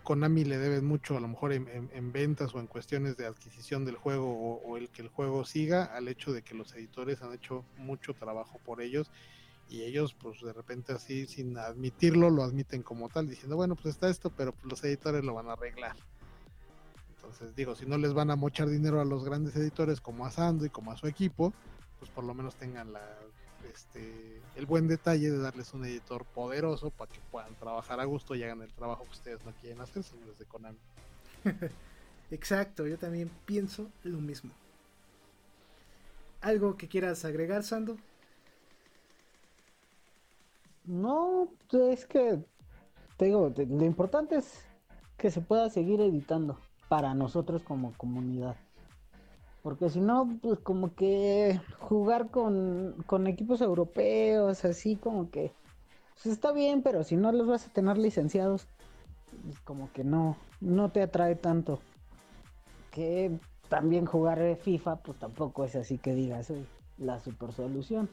Konami 0.03 0.45
le 0.45 0.59
debe 0.59 0.81
mucho, 0.81 1.17
a 1.17 1.21
lo 1.21 1.29
mejor 1.29 1.53
en, 1.53 2.13
ventas 2.13 2.55
o 2.55 2.61
en 2.61 2.67
cuestiones 2.67 3.17
de 3.17 3.27
adquisición 3.27 3.85
del 3.85 3.97
juego 3.97 4.61
o, 4.61 4.77
el 4.77 4.89
que 4.91 5.03
el 5.03 5.09
juego 5.09 5.45
siga, 5.45 5.85
al 5.85 6.09
hecho 6.09 6.33
de 6.33 6.43
que 6.43 6.55
los 6.55 6.75
editores 6.75 7.23
han 7.23 7.33
hecho 7.33 7.65
mucho 7.77 8.15
trabajo 8.15 8.61
por 8.65 8.81
ellos 8.81 9.11
y 9.69 9.83
ellos, 9.83 10.15
pues 10.15 10.41
de 10.43 10.53
repente, 10.53 10.93
así 10.93 11.27
sin 11.27 11.57
admitirlo, 11.57 12.29
lo 12.29 12.43
admiten 12.43 12.83
como 12.83 13.09
tal, 13.09 13.29
diciendo, 13.29 13.57
bueno, 13.57 13.77
pues 13.77 13.95
está 13.95 14.09
esto, 14.09 14.31
pero 14.31 14.53
pues, 14.53 14.65
los 14.65 14.83
editores 14.85 15.23
lo 15.23 15.35
van 15.35 15.49
a 15.49 15.53
arreglar. 15.53 15.97
Entonces, 17.15 17.55
digo, 17.55 17.77
si 17.77 17.87
no 17.87 17.97
les 17.97 18.13
van 18.13 18.31
a 18.31 18.37
mochar 18.37 18.69
dinero 18.69 19.01
a 19.01 19.05
los 19.05 19.25
grandes 19.25 19.55
editores 19.55 20.01
como 20.01 20.27
a 20.27 20.31
Sando 20.33 20.67
y 20.67 20.71
como 20.71 20.91
a 20.91 20.97
su 20.97 21.07
equipo, 21.07 21.53
pues 22.01 22.11
por 22.11 22.25
lo 22.25 22.35
menos 22.35 22.57
tengan 22.57 22.93
la 22.93 23.01
este, 23.71 24.41
el 24.57 24.67
buen 24.67 24.89
detalle 24.89 25.31
de 25.31 25.39
darles 25.39 25.73
un 25.75 25.85
editor 25.85 26.25
poderoso 26.25 26.91
para 26.91 27.11
que 27.11 27.21
puedan 27.31 27.55
trabajar 27.55 28.01
a 28.01 28.05
gusto 28.05 28.35
y 28.35 28.43
hagan 28.43 28.63
el 28.63 28.73
trabajo 28.73 29.05
que 29.05 29.11
ustedes 29.11 29.45
no 29.45 29.53
quieren 29.61 29.81
hacer, 29.81 30.03
señores 30.03 30.39
de 30.39 30.45
Konami. 30.45 30.79
Exacto, 32.31 32.87
yo 32.87 32.99
también 32.99 33.31
pienso 33.47 33.89
lo 34.05 34.19
mismo. 34.19 34.51
¿Algo 36.41 36.77
que 36.77 36.89
quieras 36.89 37.25
agregar, 37.25 37.63
Sando? 37.63 37.97
No, 40.85 41.49
es 41.73 42.07
que 42.07 42.39
te 43.17 43.27
digo, 43.27 43.53
lo 43.55 43.85
importante 43.85 44.37
es 44.37 44.65
que 45.19 45.31
se 45.31 45.43
pueda 45.43 45.69
seguir 45.69 46.01
editando 46.01 46.59
para 46.89 47.13
nosotros 47.15 47.63
como 47.63 47.93
comunidad. 47.99 48.57
Porque 49.63 49.91
si 49.91 50.01
no, 50.01 50.39
pues 50.41 50.59
como 50.61 50.95
que 50.95 51.61
jugar 51.79 52.31
con, 52.31 52.95
equipos 53.27 53.61
europeos, 53.61 54.65
así 54.65 54.97
como 54.97 55.31
que 55.31 55.53
pues 56.15 56.35
está 56.35 56.53
bien, 56.53 56.83
pero 56.83 57.05
si 57.05 57.17
no 57.17 57.33
los 57.33 57.47
vas 57.47 57.67
a 57.67 57.73
tener 57.73 57.99
licenciados, 57.99 58.67
pues 59.45 59.59
como 59.61 59.91
que 59.93 60.05
no, 60.05 60.37
no 60.61 60.91
te 60.91 61.03
atrae 61.03 61.35
tanto. 61.35 61.81
Que 62.91 63.39
también 63.69 64.07
jugar 64.07 64.57
FIFA, 64.57 64.97
pues 64.97 65.19
tampoco 65.19 65.65
es 65.65 65.77
así 65.77 65.99
que 65.99 66.15
digas, 66.15 66.53
la 66.99 67.21
super 67.21 67.53
solución. 67.53 68.09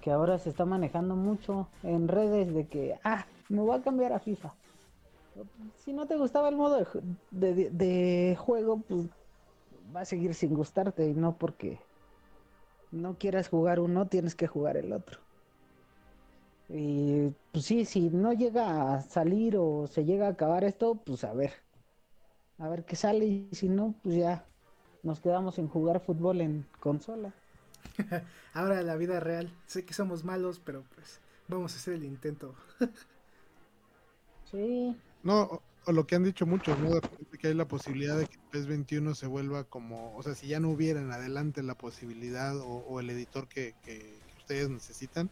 Que 0.00 0.10
ahora 0.10 0.38
se 0.38 0.50
está 0.50 0.64
manejando 0.64 1.14
mucho 1.14 1.68
en 1.82 2.08
redes 2.08 2.52
de 2.54 2.66
que, 2.66 2.98
ah, 3.04 3.26
me 3.48 3.60
voy 3.60 3.78
a 3.78 3.82
cambiar 3.82 4.12
a 4.12 4.18
FIFA. 4.18 4.52
Si 5.76 5.92
no 5.92 6.06
te 6.06 6.16
gustaba 6.16 6.48
el 6.48 6.56
modo 6.56 6.86
de, 7.30 7.70
de 7.70 8.36
juego, 8.38 8.78
pues 8.88 9.08
va 9.94 10.02
a 10.02 10.04
seguir 10.04 10.34
sin 10.34 10.54
gustarte 10.54 11.06
y 11.08 11.14
no 11.14 11.36
porque 11.36 11.78
no 12.90 13.16
quieras 13.18 13.48
jugar 13.48 13.80
uno, 13.80 14.06
tienes 14.06 14.34
que 14.34 14.46
jugar 14.46 14.76
el 14.76 14.92
otro. 14.92 15.18
Y 16.68 17.34
pues 17.52 17.64
sí, 17.64 17.84
si 17.84 18.08
no 18.08 18.32
llega 18.32 18.94
a 18.94 19.02
salir 19.02 19.56
o 19.56 19.86
se 19.86 20.04
llega 20.04 20.26
a 20.26 20.30
acabar 20.30 20.64
esto, 20.64 20.94
pues 20.94 21.24
a 21.24 21.32
ver. 21.32 21.52
A 22.58 22.68
ver 22.68 22.84
qué 22.84 22.96
sale 22.96 23.26
y 23.26 23.48
si 23.52 23.68
no, 23.68 23.94
pues 24.02 24.16
ya 24.16 24.44
nos 25.02 25.20
quedamos 25.20 25.58
en 25.58 25.68
jugar 25.68 26.00
fútbol 26.00 26.40
en 26.40 26.66
consola. 26.80 27.32
Ahora 28.54 28.82
la 28.82 28.96
vida 28.96 29.20
real, 29.20 29.50
sé 29.66 29.84
que 29.84 29.94
somos 29.94 30.24
malos, 30.24 30.60
pero 30.64 30.84
pues 30.94 31.20
vamos 31.48 31.74
a 31.74 31.76
hacer 31.76 31.94
el 31.94 32.04
intento. 32.04 32.54
sí. 34.50 34.96
No, 35.22 35.60
o 35.84 35.92
lo 35.92 36.06
que 36.06 36.14
han 36.14 36.24
dicho 36.24 36.46
muchos, 36.46 36.78
¿no? 36.78 36.90
que 37.38 37.48
hay 37.48 37.54
la 37.54 37.66
posibilidad 37.66 38.16
de 38.16 38.26
que 38.26 38.38
PES 38.50 38.66
21 38.66 39.14
se 39.14 39.26
vuelva 39.26 39.64
como, 39.64 40.16
o 40.16 40.22
sea, 40.22 40.34
si 40.34 40.46
ya 40.46 40.60
no 40.60 40.70
hubiera 40.70 41.00
en 41.00 41.10
adelante 41.10 41.62
la 41.62 41.74
posibilidad 41.74 42.56
o, 42.56 43.00
el 43.00 43.10
editor 43.10 43.48
que, 43.48 43.74
ustedes 44.38 44.68
necesitan, 44.70 45.30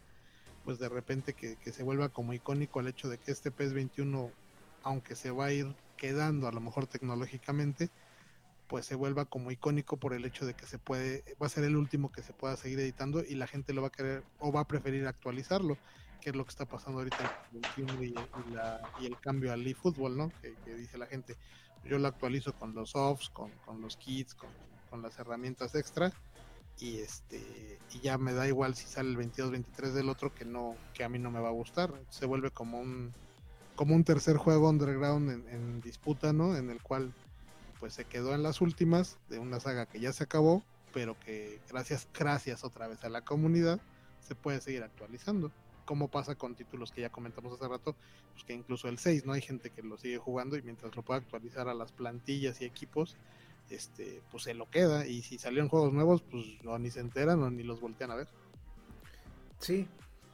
pues 0.65 0.77
de 0.79 0.89
repente 0.89 1.33
que, 1.33 1.57
se 1.71 1.83
vuelva 1.83 2.09
como 2.09 2.33
icónico 2.33 2.81
el 2.81 2.87
hecho 2.87 3.07
de 3.07 3.17
que 3.17 3.31
este 3.31 3.51
PES 3.51 3.73
21, 3.73 4.29
aunque 4.83 5.15
se 5.15 5.31
va 5.31 5.45
a 5.45 5.53
ir 5.53 5.73
quedando 5.95 6.47
a 6.47 6.51
lo 6.51 6.59
mejor 6.59 6.87
tecnológicamente, 6.87 7.89
pues 8.67 8.85
se 8.85 8.95
vuelva 8.95 9.25
como 9.25 9.51
icónico 9.51 9.97
por 9.97 10.13
el 10.13 10.25
hecho 10.25 10.45
de 10.45 10.53
que 10.53 10.65
se 10.65 10.77
puede, 10.79 11.23
va 11.41 11.47
a 11.47 11.49
ser 11.49 11.63
el 11.63 11.75
último 11.75 12.11
que 12.11 12.23
se 12.23 12.33
pueda 12.33 12.57
seguir 12.57 12.79
editando 12.79 13.23
y 13.23 13.35
la 13.35 13.47
gente 13.47 13.73
lo 13.73 13.81
va 13.81 13.89
a 13.89 13.91
querer 13.91 14.23
o 14.39 14.51
va 14.51 14.61
a 14.61 14.67
preferir 14.67 15.07
actualizarlo 15.07 15.77
que 16.21 16.29
es 16.29 16.35
lo 16.35 16.45
que 16.45 16.49
está 16.49 16.65
pasando 16.65 16.99
ahorita 16.99 17.47
y, 17.51 18.13
y, 19.01 19.05
el 19.05 19.19
cambio 19.19 19.51
al 19.51 19.65
eFootball, 19.65 20.15
¿no? 20.15 20.31
Que, 20.41 20.75
dice 20.75 20.97
la 20.97 21.07
gente, 21.07 21.35
yo 21.85 21.97
lo 21.99 22.07
actualizo 22.07 22.53
con 22.53 22.73
los 22.73 22.95
offs, 22.95 23.29
con, 23.29 23.51
los 23.81 23.97
kits, 23.97 24.35
con, 24.35 25.01
las 25.01 25.17
herramientas 25.19 25.73
extra 25.75 26.11
y 26.77 26.99
este 26.99 27.79
y 27.93 27.99
ya 28.01 28.17
me 28.17 28.33
da 28.33 28.45
igual 28.45 28.75
si 28.75 28.85
sale 28.85 29.09
el 29.09 29.15
22 29.15 29.51
23 29.51 29.93
del 29.93 30.09
otro 30.09 30.33
que 30.33 30.43
no 30.43 30.75
que 30.93 31.05
a 31.05 31.09
mí 31.09 31.17
no 31.17 31.31
me 31.31 31.39
va 31.39 31.47
a 31.47 31.53
gustar 31.53 31.93
se 32.09 32.25
vuelve 32.25 32.51
como 32.51 32.81
un 32.81 33.13
como 33.75 33.95
un 33.95 34.03
tercer 34.03 34.35
juego 34.35 34.69
underground 34.69 35.29
en, 35.29 35.79
disputa 35.79 36.33
no 36.33 36.57
en 36.57 36.69
el 36.69 36.81
cual 36.81 37.13
pues 37.81 37.95
se 37.95 38.05
quedó 38.05 38.35
en 38.35 38.43
las 38.43 38.61
últimas 38.61 39.17
de 39.27 39.39
una 39.39 39.59
saga 39.59 39.87
que 39.87 39.99
ya 39.99 40.13
se 40.13 40.23
acabó, 40.23 40.63
pero 40.93 41.19
que 41.19 41.59
gracias, 41.67 42.07
gracias 42.13 42.63
otra 42.63 42.87
vez 42.87 43.03
a 43.03 43.09
la 43.09 43.21
comunidad 43.21 43.79
se 44.21 44.35
puede 44.35 44.61
seguir 44.61 44.83
actualizando. 44.83 45.51
Como 45.85 46.07
pasa 46.09 46.35
con 46.35 46.55
títulos 46.55 46.91
que 46.91 47.01
ya 47.01 47.09
comentamos 47.09 47.53
hace 47.53 47.67
rato, 47.67 47.95
pues 48.33 48.43
que 48.43 48.53
incluso 48.53 48.87
el 48.87 48.97
6, 48.97 49.25
¿no? 49.25 49.33
Hay 49.33 49.41
gente 49.41 49.69
que 49.69 49.81
lo 49.81 49.97
sigue 49.97 50.17
jugando 50.17 50.57
y 50.57 50.61
mientras 50.61 50.95
lo 50.95 51.03
pueda 51.03 51.19
actualizar 51.19 51.67
a 51.67 51.73
las 51.73 51.91
plantillas 51.91 52.61
y 52.61 52.65
equipos, 52.65 53.17
este, 53.69 54.21
pues 54.31 54.43
se 54.43 54.53
lo 54.53 54.69
queda. 54.69 55.07
Y 55.07 55.21
si 55.21 55.37
salieron 55.37 55.69
juegos 55.69 55.93
nuevos, 55.93 56.21
pues 56.21 56.45
no, 56.63 56.77
ni 56.77 56.91
se 56.91 56.99
enteran 56.99 57.41
o 57.41 57.49
ni 57.49 57.63
los 57.63 57.81
voltean 57.81 58.11
a 58.11 58.15
ver. 58.15 58.27
Sí, 59.59 59.87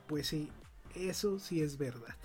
pues 0.07 0.28
sí, 0.28 0.49
eso 0.95 1.40
sí 1.40 1.61
es 1.61 1.78
verdad. 1.78 2.15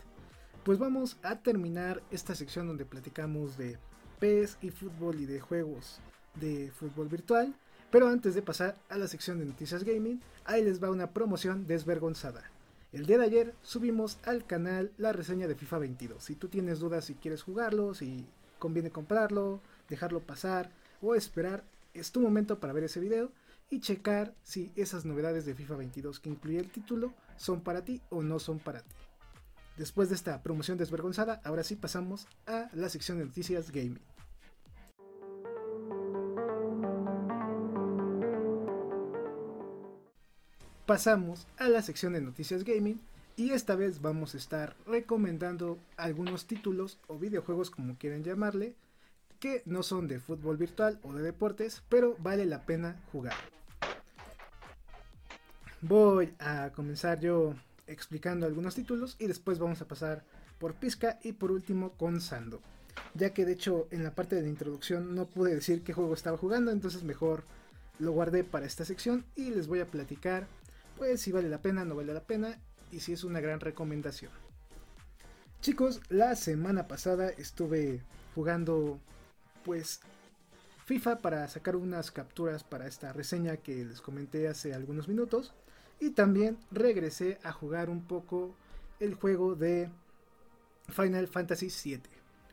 Pues 0.64 0.78
vamos 0.78 1.16
a 1.22 1.40
terminar 1.40 2.02
esta 2.10 2.34
sección 2.34 2.68
donde 2.68 2.84
platicamos 2.84 3.56
de 3.58 3.78
PES 4.20 4.58
y 4.62 4.70
fútbol 4.70 5.20
y 5.20 5.26
de 5.26 5.40
juegos 5.40 6.00
de 6.34 6.70
fútbol 6.70 7.08
virtual. 7.08 7.54
Pero 7.90 8.08
antes 8.08 8.34
de 8.34 8.42
pasar 8.42 8.78
a 8.88 8.96
la 8.96 9.08
sección 9.08 9.38
de 9.38 9.44
noticias 9.44 9.84
gaming, 9.84 10.22
ahí 10.44 10.62
les 10.64 10.82
va 10.82 10.90
una 10.90 11.10
promoción 11.10 11.66
desvergonzada. 11.66 12.51
El 12.92 13.06
día 13.06 13.16
de 13.16 13.24
ayer 13.24 13.54
subimos 13.62 14.18
al 14.22 14.44
canal 14.44 14.92
la 14.98 15.14
reseña 15.14 15.48
de 15.48 15.54
FIFA 15.54 15.78
22. 15.78 16.22
Si 16.22 16.34
tú 16.34 16.48
tienes 16.48 16.78
dudas 16.78 17.06
si 17.06 17.14
quieres 17.14 17.42
jugarlo, 17.42 17.94
si 17.94 18.26
conviene 18.58 18.90
comprarlo, 18.90 19.60
dejarlo 19.88 20.20
pasar 20.20 20.70
o 21.00 21.14
esperar, 21.14 21.64
es 21.94 22.12
tu 22.12 22.20
momento 22.20 22.60
para 22.60 22.74
ver 22.74 22.84
ese 22.84 23.00
video 23.00 23.32
y 23.70 23.80
checar 23.80 24.34
si 24.42 24.70
esas 24.76 25.06
novedades 25.06 25.46
de 25.46 25.54
FIFA 25.54 25.76
22 25.76 26.20
que 26.20 26.28
incluye 26.28 26.58
el 26.58 26.70
título 26.70 27.14
son 27.38 27.62
para 27.62 27.82
ti 27.82 28.02
o 28.10 28.22
no 28.22 28.38
son 28.38 28.58
para 28.58 28.82
ti. 28.82 28.94
Después 29.78 30.10
de 30.10 30.14
esta 30.14 30.42
promoción 30.42 30.76
desvergonzada, 30.76 31.40
ahora 31.44 31.64
sí 31.64 31.76
pasamos 31.76 32.26
a 32.46 32.68
la 32.74 32.90
sección 32.90 33.16
de 33.16 33.24
noticias 33.24 33.70
gaming. 33.70 34.00
Pasamos 40.86 41.46
a 41.58 41.68
la 41.68 41.80
sección 41.80 42.12
de 42.14 42.20
noticias 42.20 42.64
gaming 42.64 43.00
y 43.36 43.50
esta 43.50 43.76
vez 43.76 44.02
vamos 44.02 44.34
a 44.34 44.36
estar 44.36 44.74
recomendando 44.84 45.78
algunos 45.96 46.46
títulos 46.46 46.98
o 47.06 47.18
videojuegos 47.18 47.70
como 47.70 47.96
quieran 47.98 48.24
llamarle 48.24 48.74
que 49.38 49.62
no 49.64 49.84
son 49.84 50.08
de 50.08 50.18
fútbol 50.18 50.56
virtual 50.56 50.98
o 51.04 51.12
de 51.12 51.22
deportes, 51.22 51.84
pero 51.88 52.16
vale 52.18 52.46
la 52.46 52.66
pena 52.66 53.00
jugar. 53.12 53.34
Voy 55.82 56.34
a 56.40 56.70
comenzar 56.74 57.20
yo 57.20 57.54
explicando 57.86 58.44
algunos 58.44 58.74
títulos 58.74 59.14
y 59.20 59.28
después 59.28 59.60
vamos 59.60 59.80
a 59.82 59.86
pasar 59.86 60.24
por 60.58 60.74
Pizca 60.74 61.20
y 61.22 61.32
por 61.32 61.52
último 61.52 61.92
con 61.92 62.20
Sando. 62.20 62.60
Ya 63.14 63.32
que 63.32 63.44
de 63.44 63.52
hecho 63.52 63.86
en 63.92 64.02
la 64.02 64.16
parte 64.16 64.34
de 64.34 64.42
la 64.42 64.48
introducción 64.48 65.14
no 65.14 65.26
pude 65.26 65.54
decir 65.54 65.84
qué 65.84 65.92
juego 65.92 66.14
estaba 66.14 66.38
jugando, 66.38 66.72
entonces 66.72 67.04
mejor 67.04 67.44
lo 68.00 68.10
guardé 68.10 68.42
para 68.42 68.66
esta 68.66 68.84
sección 68.84 69.24
y 69.36 69.50
les 69.50 69.68
voy 69.68 69.78
a 69.78 69.86
platicar 69.86 70.48
pues 71.02 71.20
si 71.20 71.32
vale 71.32 71.48
la 71.48 71.60
pena, 71.60 71.84
no 71.84 71.96
vale 71.96 72.14
la 72.14 72.22
pena 72.22 72.56
y 72.92 73.00
si 73.00 73.12
es 73.12 73.24
una 73.24 73.40
gran 73.40 73.58
recomendación. 73.58 74.30
Chicos, 75.60 76.00
la 76.10 76.36
semana 76.36 76.86
pasada 76.86 77.28
estuve 77.30 78.02
jugando 78.36 79.00
pues 79.64 79.98
FIFA 80.86 81.18
para 81.18 81.48
sacar 81.48 81.74
unas 81.74 82.12
capturas 82.12 82.62
para 82.62 82.86
esta 82.86 83.12
reseña 83.12 83.56
que 83.56 83.84
les 83.84 84.00
comenté 84.00 84.46
hace 84.46 84.74
algunos 84.74 85.08
minutos 85.08 85.52
y 85.98 86.10
también 86.10 86.56
regresé 86.70 87.40
a 87.42 87.50
jugar 87.50 87.90
un 87.90 88.04
poco 88.04 88.54
el 89.00 89.14
juego 89.14 89.56
de 89.56 89.90
Final 90.88 91.26
Fantasy 91.26 91.68
VII. 91.84 92.02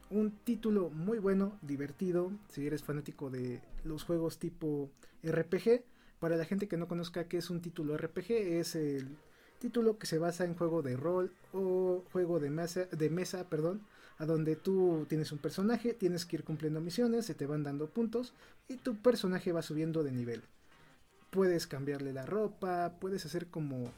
Un 0.09 0.31
título 0.31 0.89
muy 0.89 1.19
bueno, 1.19 1.59
divertido, 1.61 2.31
si 2.51 2.65
eres 2.65 2.81
fanático 2.81 3.29
de 3.29 3.61
los 3.83 4.05
juegos 4.05 4.39
tipo 4.39 4.89
RPG. 5.21 5.83
Para 6.19 6.37
la 6.37 6.45
gente 6.45 6.67
que 6.67 6.77
no 6.77 6.87
conozca 6.87 7.25
qué 7.25 7.37
es 7.37 7.49
un 7.49 7.61
título 7.61 7.97
RPG, 7.97 8.31
es 8.31 8.75
el 8.75 9.17
título 9.59 9.97
que 9.97 10.07
se 10.07 10.17
basa 10.17 10.45
en 10.45 10.55
juego 10.55 10.81
de 10.81 10.95
rol 10.97 11.31
o 11.53 12.03
juego 12.11 12.39
de 12.39 12.49
mesa, 12.49 12.85
de 12.85 13.09
mesa 13.09 13.49
perdón, 13.49 13.81
a 14.17 14.25
donde 14.25 14.55
tú 14.55 15.05
tienes 15.07 15.31
un 15.31 15.37
personaje, 15.37 15.93
tienes 15.93 16.25
que 16.25 16.37
ir 16.37 16.43
cumpliendo 16.43 16.81
misiones, 16.81 17.25
se 17.25 17.35
te 17.35 17.45
van 17.45 17.63
dando 17.63 17.87
puntos 17.87 18.33
y 18.67 18.77
tu 18.77 18.97
personaje 18.97 19.51
va 19.51 19.61
subiendo 19.61 20.03
de 20.03 20.11
nivel 20.11 20.43
puedes 21.29 21.67
cambiarle 21.67 22.13
la 22.13 22.25
ropa, 22.25 22.93
puedes 22.99 23.25
hacer 23.25 23.47
como 23.47 23.91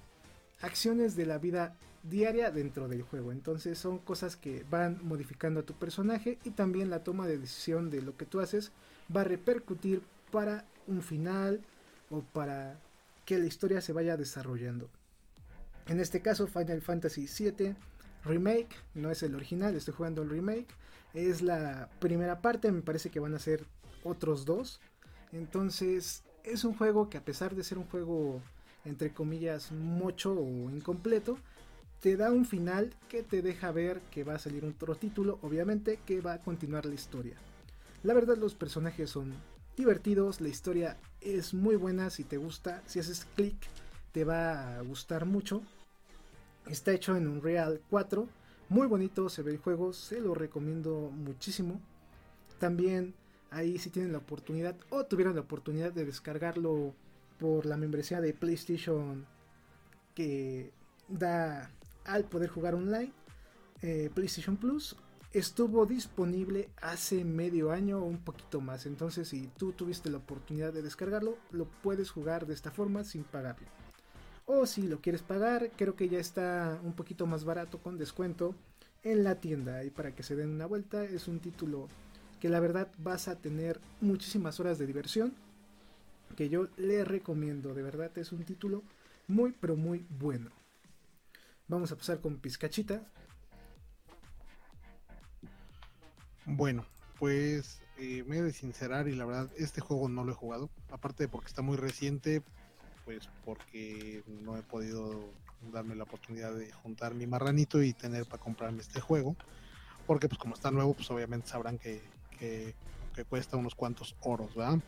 acciones 0.62 1.16
de 1.16 1.26
la 1.26 1.38
vida 1.38 1.76
diaria 2.04 2.52
dentro 2.52 2.88
del 2.88 3.04
juego. 3.04 3.32
Entonces 3.32 3.78
son 3.78 4.00
cosas 4.00 4.36
que 4.36 4.66
van 4.70 5.00
modificando 5.04 5.62
a 5.62 5.64
tu 5.64 5.74
personaje 5.74 6.40
y 6.44 6.52
también 6.52 6.90
la 6.90 7.04
toma 7.04 7.28
de 7.28 7.38
decisión 7.38 7.90
de 7.90 8.02
lo 8.02 8.18
que 8.18 8.26
tú 8.26 8.40
haces 8.40 8.72
va 9.16 9.22
a 9.22 9.26
repercutir 9.26 10.02
para 10.32 10.66
un 10.88 11.02
final 11.02 11.62
o 12.12 12.22
para 12.22 12.80
que 13.26 13.40
la 13.40 13.46
historia 13.46 13.82
se 13.82 13.94
vaya 13.94 14.18
desarrollando. 14.18 14.90
En 15.88 16.00
este 16.00 16.22
caso 16.22 16.48
Final 16.48 16.82
Fantasy 16.82 17.28
VII 17.28 17.76
Remake, 18.24 18.70
no 18.94 19.10
es 19.10 19.24
el 19.24 19.36
original, 19.36 19.76
estoy 19.76 19.94
jugando 19.94 20.22
el 20.22 20.30
remake. 20.30 20.68
Es 21.14 21.42
la 21.42 21.90
primera 22.00 22.42
parte, 22.42 22.72
me 22.72 22.82
parece 22.82 23.10
que 23.10 23.20
van 23.20 23.34
a 23.34 23.40
ser 23.40 23.66
otros 24.04 24.46
dos. 24.46 24.80
Entonces 25.32 26.24
es 26.44 26.64
un 26.64 26.76
juego 26.76 27.10
que 27.10 27.18
a 27.18 27.26
pesar 27.26 27.56
de 27.56 27.64
ser 27.64 27.78
un 27.78 27.86
juego 27.86 28.42
entre 28.86 29.14
comillas 29.14 29.72
mocho 29.72 30.34
o 30.34 30.70
incompleto, 30.70 31.38
te 32.00 32.18
da 32.18 32.32
un 32.32 32.46
final 32.46 32.96
que 33.10 33.22
te 33.22 33.42
deja 33.42 33.72
ver 33.72 34.02
que 34.10 34.24
va 34.24 34.36
a 34.36 34.40
salir 34.40 34.66
otro 34.66 34.96
título, 34.96 35.38
obviamente 35.44 36.00
que 36.06 36.20
va 36.20 36.34
a 36.34 36.42
continuar 36.42 36.86
la 36.86 36.96
historia. 36.96 37.36
La 38.02 38.16
verdad 38.16 38.38
los 38.38 38.56
personajes 38.56 39.12
son 39.12 39.34
divertidos, 39.78 40.42
la 40.42 40.50
historia 40.50 40.98
es 41.22 41.54
muy 41.54 41.76
buena, 41.76 42.10
si 42.10 42.24
te 42.24 42.38
gusta, 42.38 42.82
si 42.86 43.00
haces 43.00 43.26
clic 43.36 43.56
te 44.12 44.24
va 44.24 44.78
a 44.78 44.82
gustar 44.82 45.26
mucho. 45.26 45.62
Está 46.68 46.92
hecho 46.92 47.16
en 47.16 47.28
Unreal 47.28 47.82
4, 47.90 48.28
muy 48.70 48.88
bonito 48.88 49.30
se 49.30 49.42
ve 49.42 49.52
el 49.52 49.58
juego, 49.58 49.94
se 49.94 50.20
lo 50.20 50.34
recomiendo 50.34 51.12
muchísimo. 51.14 51.80
También 52.60 53.14
ahí 53.50 53.78
si 53.78 53.90
tienen 53.90 54.12
la 54.12 54.20
oportunidad 54.20 54.76
o 54.90 55.06
tuvieron 55.06 55.36
la 55.36 55.42
oportunidad 55.42 55.92
de 55.92 56.06
descargarlo 56.06 56.94
por 57.40 57.66
la 57.66 57.78
membresía 57.78 58.22
de 58.22 58.34
PlayStation 58.34 59.26
que 60.16 60.72
da 61.08 61.72
al 62.06 62.26
poder 62.26 62.50
jugar 62.50 62.76
online, 62.76 63.12
eh, 63.82 64.10
PlayStation 64.14 64.58
Plus, 64.58 64.96
estuvo 65.34 65.86
disponible 65.86 66.70
hace 66.82 67.24
medio 67.24 67.72
año 67.72 68.00
o 68.00 68.06
un 68.06 68.20
poquito 68.20 68.62
más. 68.62 68.86
Entonces, 68.86 69.28
si 69.28 69.48
tú 69.58 69.72
tuviste 69.72 70.10
la 70.10 70.18
oportunidad 70.18 70.74
de 70.74 70.82
descargarlo, 70.82 71.38
lo 71.52 71.66
puedes 71.66 72.12
jugar 72.12 72.46
de 72.46 72.54
esta 72.54 72.72
forma 72.72 73.04
sin 73.04 73.24
pagarlo. 73.24 73.68
O 74.46 74.66
si 74.66 74.84
lo 74.84 75.00
quieres 75.00 75.22
pagar, 75.22 75.72
creo 75.78 75.96
que 75.96 76.10
ya 76.10 76.20
está 76.20 76.80
un 76.84 76.94
poquito 76.94 77.26
más 77.26 77.46
barato 77.46 77.78
con 77.80 77.98
descuento 77.98 78.56
en 79.04 79.24
la 79.24 79.36
tienda. 79.36 79.84
Y 79.84 79.90
para 79.90 80.14
que 80.14 80.24
se 80.24 80.36
den 80.36 80.50
una 80.50 80.66
vuelta, 80.66 81.04
es 81.04 81.28
un 81.28 81.40
título 81.40 81.88
que 82.40 82.50
la 82.50 82.60
verdad 82.60 82.92
vas 82.98 83.28
a 83.28 83.36
tener 83.36 83.80
muchísimas 84.02 84.60
horas 84.60 84.80
de 84.80 84.88
diversión 84.88 85.34
que 86.36 86.50
yo 86.50 86.68
le 86.78 87.04
recomiendo, 87.04 87.74
de 87.74 87.84
verdad 87.84 88.18
es 88.18 88.32
un 88.32 88.44
título 88.44 88.84
muy 89.28 89.52
pero 89.52 89.76
muy 89.76 90.06
bueno. 90.10 90.50
Vamos 91.68 91.92
a 91.92 91.96
pasar 91.96 92.20
con 92.20 92.38
Pizcachita. 92.38 93.06
Bueno, 96.46 96.86
pues 97.20 97.82
eh, 97.98 98.24
me 98.28 98.38
he 98.38 98.42
de 98.42 98.54
sincerar 98.54 99.08
y 99.08 99.16
la 99.16 99.26
verdad 99.26 99.50
este 99.58 99.82
juego 99.82 100.10
no 100.10 100.24
lo 100.24 100.32
he 100.32 100.36
jugado, 100.36 100.70
aparte 100.92 101.24
de 101.24 101.30
porque 101.30 101.48
está 101.48 101.62
muy 101.62 101.78
reciente, 101.78 102.42
pues 103.06 103.30
porque 103.46 104.24
no 104.28 104.58
he 104.58 104.64
podido 104.64 105.20
darme 105.72 105.96
la 105.96 106.04
oportunidad 106.04 106.54
de 106.54 106.72
juntar 106.72 107.14
mi 107.14 107.28
marranito 107.28 107.84
y 107.84 107.94
tener 107.94 108.26
para 108.26 108.42
comprarme 108.42 108.82
este 108.82 109.00
juego, 109.00 109.36
porque 110.08 110.28
pues 110.28 110.40
como 110.40 110.56
está 110.56 110.72
nuevo, 110.72 110.94
pues 110.94 111.10
obviamente 111.12 111.48
sabrán 111.48 111.78
que 111.78 112.02
que, 112.42 113.26
cuesta 113.26 113.58
unos 113.58 113.76
cuantos 113.76 114.16
oros, 114.22 114.56
¿verdad? 114.56 114.80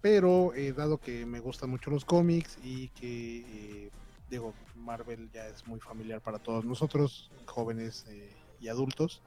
Pero 0.00 0.54
eh, 0.54 0.72
dado 0.72 0.98
que 0.98 1.26
me 1.26 1.40
gustan 1.40 1.70
mucho 1.70 1.90
los 1.90 2.04
cómics 2.04 2.58
y 2.62 2.88
que, 2.88 3.38
eh, 3.86 3.90
digo, 4.30 4.54
Marvel 4.76 5.30
ya 5.32 5.46
es 5.48 5.66
muy 5.66 5.80
familiar 5.80 6.20
para 6.20 6.38
todos 6.38 6.64
nosotros, 6.64 7.30
jóvenes 7.46 8.06
y 8.60 8.68
adultos, 8.68 9.20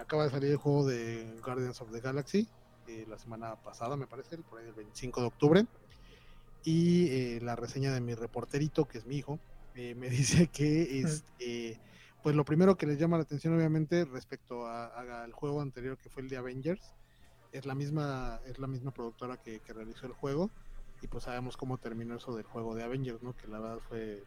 acaba 0.00 0.24
de 0.24 0.30
salir 0.30 0.50
el 0.50 0.56
juego 0.56 0.86
de 0.86 1.38
Guardians 1.42 1.80
of 1.80 1.90
the 1.92 2.00
Galaxy 2.00 2.48
la 3.08 3.18
semana 3.18 3.56
pasada, 3.56 3.96
me 3.96 4.06
parece, 4.06 4.38
por 4.38 4.58
ahí 4.58 4.66
el 4.66 4.74
25 4.74 5.20
de 5.20 5.26
octubre. 5.26 5.66
Y 6.64 7.40
la 7.40 7.56
reseña 7.56 7.92
de 7.92 8.00
mi 8.00 8.14
reporterito, 8.14 8.86
que 8.86 8.98
es 8.98 9.06
mi 9.06 9.16
hijo, 9.16 9.38
me 9.74 9.94
dice 10.10 10.48
que 10.48 11.00
es, 11.00 11.24
pues 12.22 12.36
lo 12.36 12.44
primero 12.44 12.76
que 12.76 12.86
les 12.86 12.98
llama 12.98 13.16
la 13.16 13.22
atención 13.22 13.56
obviamente 13.56 14.04
respecto 14.04 14.66
al 14.66 15.32
juego 15.32 15.60
anterior 15.60 15.96
que 15.96 16.10
fue 16.10 16.22
el 16.22 16.28
de 16.28 16.36
Avengers 16.36 16.92
es 17.52 17.66
la 17.66 17.74
misma 17.74 18.40
es 18.46 18.58
la 18.58 18.66
misma 18.66 18.90
productora 18.92 19.38
que, 19.38 19.60
realizó 19.66 20.06
el 20.06 20.12
juego 20.12 20.50
y 21.00 21.06
pues 21.06 21.24
sabemos 21.24 21.56
cómo 21.56 21.78
terminó 21.78 22.16
eso 22.16 22.36
del 22.36 22.44
juego 22.44 22.74
de 22.74 22.84
Avengers 22.84 23.22
no 23.22 23.34
que 23.34 23.48
la 23.48 23.58
verdad 23.58 23.78
fue 23.88 24.22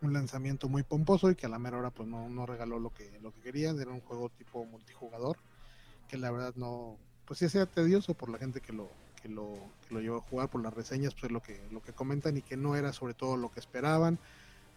un 0.00 0.12
lanzamiento 0.12 0.68
muy 0.68 0.82
pomposo 0.82 1.30
y 1.30 1.34
que 1.34 1.46
a 1.46 1.48
la 1.48 1.58
mera 1.58 1.78
hora 1.78 1.90
pues 1.90 2.08
no, 2.08 2.28
no 2.28 2.46
regaló 2.46 2.78
lo 2.78 2.90
que 2.90 3.18
lo 3.20 3.32
que 3.32 3.40
querían 3.40 3.80
era 3.80 3.90
un 3.90 4.00
juego 4.00 4.28
tipo 4.30 4.64
multijugador 4.64 5.36
que 6.08 6.16
la 6.16 6.30
verdad 6.30 6.54
no 6.56 6.96
pues 7.28 7.40
sí 7.40 7.48
sea 7.50 7.66
tedioso 7.66 8.14
por 8.14 8.30
la 8.30 8.38
gente 8.38 8.62
que 8.62 8.72
lo, 8.72 8.88
que 9.20 9.28
lo, 9.28 9.54
que 9.86 9.94
lo 9.94 10.00
llevó 10.00 10.16
a 10.16 10.22
jugar, 10.22 10.48
por 10.48 10.62
las 10.62 10.72
reseñas, 10.72 11.12
pues 11.12 11.24
es 11.24 11.30
lo 11.30 11.42
que, 11.42 11.60
lo 11.70 11.82
que 11.82 11.92
comentan 11.92 12.38
y 12.38 12.42
que 12.42 12.56
no 12.56 12.74
era 12.74 12.94
sobre 12.94 13.12
todo 13.12 13.36
lo 13.36 13.50
que 13.50 13.60
esperaban. 13.60 14.18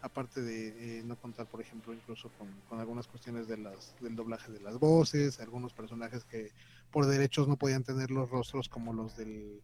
Aparte 0.02 0.42
de 0.42 0.98
eh, 0.98 1.02
no 1.04 1.16
contar, 1.16 1.46
por 1.46 1.62
ejemplo, 1.62 1.94
incluso 1.94 2.30
con, 2.68 2.78
algunas 2.78 3.06
cuestiones 3.06 3.48
de 3.48 3.56
las, 3.56 3.94
del 4.00 4.16
doblaje 4.16 4.52
de 4.52 4.60
las 4.60 4.78
voces, 4.78 5.40
algunos 5.40 5.72
personajes 5.72 6.24
que 6.24 6.50
por 6.90 7.06
derechos 7.06 7.48
no 7.48 7.56
podían 7.56 7.84
tener 7.84 8.10
los 8.10 8.28
rostros 8.28 8.68
como 8.68 8.92
los 8.92 9.16
del 9.16 9.62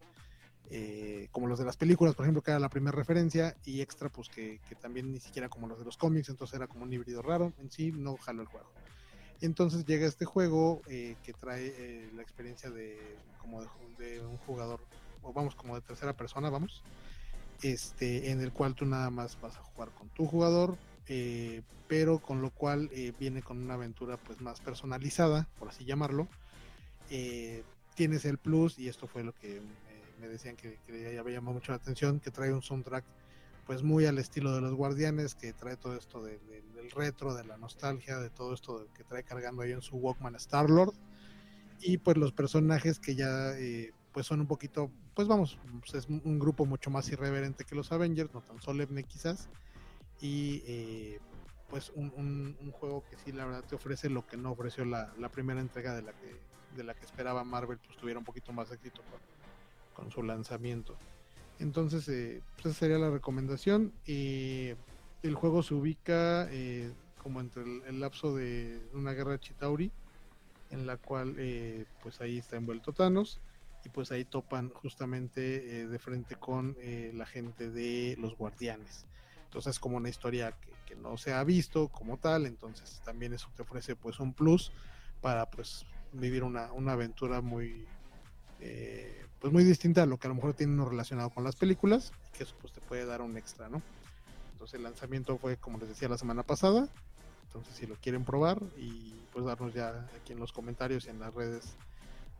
eh, 0.69 1.27
como 1.31 1.47
los 1.47 1.59
de 1.59 1.65
las 1.65 1.77
películas, 1.77 2.15
por 2.15 2.25
ejemplo, 2.25 2.41
que 2.41 2.51
era 2.51 2.59
la 2.59 2.69
primera 2.69 2.95
referencia, 2.95 3.55
y 3.65 3.81
extra, 3.81 4.09
pues 4.09 4.29
que, 4.29 4.59
también 4.81 5.11
ni 5.11 5.19
siquiera 5.19 5.49
como 5.49 5.67
los 5.67 5.79
de 5.79 5.85
los 5.85 5.97
cómics, 5.97 6.29
entonces 6.29 6.55
era 6.55 6.67
como 6.67 6.83
un 6.83 6.93
híbrido 6.93 7.21
raro, 7.21 7.53
en 7.59 7.71
sí 7.71 7.91
no 7.91 8.17
jaló 8.17 8.41
el 8.41 8.47
juego. 8.47 8.71
Entonces 9.41 9.85
llega 9.85 10.05
este 10.05 10.25
juego 10.25 10.81
eh, 10.87 11.15
que 11.23 11.33
trae 11.33 12.09
la 12.13 12.21
experiencia 12.21 12.69
de 12.69 12.99
como 13.39 13.63
de, 13.97 14.21
un 14.21 14.37
jugador, 14.37 14.79
o 15.23 15.33
vamos, 15.33 15.55
como 15.55 15.75
de 15.75 15.81
tercera 15.81 16.13
persona, 16.13 16.49
vamos, 16.49 16.83
este, 17.61 18.31
en 18.31 18.41
el 18.41 18.51
cual 18.51 18.75
tú 18.75 18.85
nada 18.85 19.09
más 19.09 19.39
vas 19.41 19.57
a 19.57 19.63
jugar 19.63 19.89
con 19.91 20.09
tu 20.09 20.25
jugador, 20.25 20.77
eh, 21.07 21.61
pero 21.87 22.19
con 22.19 22.41
lo 22.41 22.51
cual 22.51 22.89
eh, 22.93 23.13
viene 23.19 23.41
con 23.41 23.57
una 23.57 23.73
aventura 23.73 24.17
pues 24.17 24.39
más 24.41 24.61
personalizada, 24.61 25.47
por 25.57 25.69
así 25.69 25.83
llamarlo. 25.83 26.27
Eh, 27.09 27.63
tienes 27.95 28.25
el 28.25 28.37
plus, 28.37 28.77
y 28.77 28.87
esto 28.87 29.07
fue 29.07 29.23
lo 29.23 29.33
que 29.33 29.59
me 30.19 30.27
decían 30.27 30.55
que, 30.55 30.79
que 30.85 31.17
había 31.17 31.35
llamado 31.35 31.53
mucho 31.53 31.71
la 31.71 31.77
atención, 31.77 32.19
que 32.19 32.31
trae 32.31 32.53
un 32.53 32.61
soundtrack 32.61 33.05
pues 33.65 33.83
muy 33.83 34.05
al 34.07 34.17
estilo 34.17 34.53
de 34.55 34.61
los 34.61 34.73
guardianes, 34.73 35.35
que 35.35 35.53
trae 35.53 35.77
todo 35.77 35.95
esto 35.95 36.23
del 36.23 36.91
retro, 36.95 37.35
de 37.35 37.43
la 37.43 37.55
nostalgia, 37.55 38.17
de 38.17 38.31
todo 38.31 38.53
esto 38.55 38.87
que 38.95 39.03
trae 39.03 39.23
cargando 39.23 39.61
ahí 39.61 39.71
en 39.71 39.81
su 39.83 39.95
Walkman 39.97 40.35
Star 40.37 40.69
Lord. 40.69 40.95
Y 41.79 41.99
pues 41.99 42.17
los 42.17 42.31
personajes 42.31 42.99
que 42.99 43.13
ya 43.13 43.53
pues 44.11 44.25
son 44.25 44.41
un 44.41 44.47
poquito, 44.47 44.89
pues 45.13 45.27
vamos, 45.27 45.59
pues 45.81 45.93
es 45.93 46.09
un 46.09 46.39
grupo 46.39 46.65
mucho 46.65 46.89
más 46.89 47.09
irreverente 47.09 47.63
que 47.63 47.75
los 47.75 47.91
Avengers, 47.91 48.33
no 48.33 48.41
tan 48.41 48.59
solemne 48.59 49.03
quizás, 49.03 49.49
y 50.19 50.63
eh, 50.65 51.19
pues 51.69 51.91
un, 51.95 52.55
juego 52.71 53.03
que 53.09 53.17
sí 53.17 53.31
la 53.31 53.45
verdad 53.45 53.63
te 53.63 53.75
ofrece 53.75 54.09
lo 54.09 54.25
que 54.25 54.37
no 54.37 54.51
ofreció 54.51 54.83
la, 54.85 55.13
primera 55.31 55.61
entrega 55.61 55.93
de 55.93 56.01
la 56.01 56.13
que 56.13 56.49
de 56.75 56.83
la 56.83 56.93
que 56.93 57.05
esperaba 57.05 57.43
Marvel, 57.43 57.79
pues 57.79 57.97
tuviera 57.97 58.19
un 58.19 58.25
poquito 58.25 58.53
más 58.53 58.71
éxito 58.71 59.01
con 59.99 60.11
su 60.11 60.23
lanzamiento. 60.23 60.95
Entonces, 61.59 62.07
eh, 62.07 62.41
pues 62.55 62.67
esa 62.67 62.79
sería 62.79 62.97
la 62.97 63.09
recomendación. 63.09 63.93
y 64.05 64.71
el 65.21 65.35
juego 65.35 65.61
se 65.63 65.73
ubica 65.73 66.47
eh, 66.49 66.93
como 67.21 67.41
entre 67.41 67.63
el, 67.63 67.99
lapso 67.99 68.33
de 68.33 68.81
una 68.93 69.11
guerra 69.11 69.37
Chitauri, 69.37 69.91
en 70.69 70.87
la 70.87 70.95
cual 70.95 71.35
pues 72.01 72.21
ahí 72.21 72.37
está 72.37 72.55
envuelto 72.55 72.93
Thanos 72.93 73.41
y 73.83 73.89
pues 73.89 74.11
ahí 74.11 74.25
topan 74.25 74.69
justamente 74.69 75.81
eh, 75.81 75.87
de 75.87 75.99
frente 75.99 76.35
con 76.35 76.75
eh, 76.79 77.11
la 77.13 77.25
gente 77.25 77.69
de 77.69 78.15
los 78.19 78.37
guardianes. 78.37 79.05
Entonces 79.45 79.75
es 79.75 79.79
como 79.79 79.97
una 79.97 80.09
historia 80.09 80.53
que, 80.85 80.95
no 80.95 81.17
se 81.17 81.31
ha 81.31 81.43
visto 81.43 81.87
como 81.89 82.17
tal, 82.17 82.47
entonces 82.47 82.99
también 83.05 83.31
eso 83.31 83.47
te 83.55 83.61
ofrece 83.61 83.95
pues 83.95 84.19
un 84.19 84.33
plus 84.33 84.71
para 85.21 85.47
pues 85.47 85.85
vivir 86.11 86.43
una, 86.43 86.73
una 86.73 86.93
aventura 86.93 87.41
muy 87.41 87.85
eh, 88.59 89.27
pues 89.39 89.53
muy 89.53 89.63
distinta 89.63 90.03
a 90.03 90.05
lo 90.05 90.17
que 90.17 90.27
a 90.27 90.29
lo 90.29 90.35
mejor 90.35 90.53
tiene 90.53 90.73
uno 90.73 90.89
relacionado 90.89 91.29
con 91.29 91.43
las 91.43 91.55
películas, 91.55 92.11
que 92.33 92.43
eso 92.43 92.55
pues 92.61 92.73
te 92.73 92.81
puede 92.81 93.05
dar 93.05 93.21
un 93.21 93.37
extra, 93.37 93.69
¿no? 93.69 93.81
Entonces 94.53 94.75
el 94.75 94.83
lanzamiento 94.83 95.37
fue 95.37 95.57
como 95.57 95.77
les 95.77 95.89
decía 95.89 96.09
la 96.09 96.17
semana 96.17 96.43
pasada, 96.43 96.89
entonces 97.47 97.75
si 97.75 97.87
lo 97.87 97.95
quieren 97.95 98.25
probar 98.25 98.61
y 98.77 99.13
pues 99.31 99.45
darnos 99.45 99.73
ya 99.73 100.07
aquí 100.19 100.33
en 100.33 100.39
los 100.39 100.51
comentarios 100.51 101.05
y 101.05 101.09
en 101.09 101.19
las 101.19 101.33
redes 101.33 101.75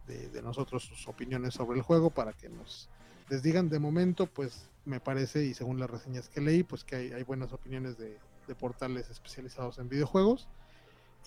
de, 0.07 0.41
nosotros 0.41 0.83
sus 0.83 1.07
opiniones 1.07 1.53
sobre 1.53 1.77
el 1.77 1.83
juego 1.83 2.09
para 2.09 2.33
que 2.33 2.49
nos 2.49 2.89
les 3.29 3.43
digan 3.43 3.69
de 3.69 3.79
momento, 3.79 4.25
pues 4.25 4.69
me 4.85 4.99
parece, 4.99 5.45
y 5.45 5.53
según 5.53 5.79
las 5.79 5.89
reseñas 5.89 6.29
que 6.29 6.41
leí, 6.41 6.63
pues 6.63 6.83
que 6.83 6.95
hay, 6.95 7.23
buenas 7.23 7.53
opiniones 7.53 7.97
de, 7.97 8.17
portales 8.59 9.07
especializados 9.11 9.77
en 9.77 9.89
videojuegos. 9.89 10.47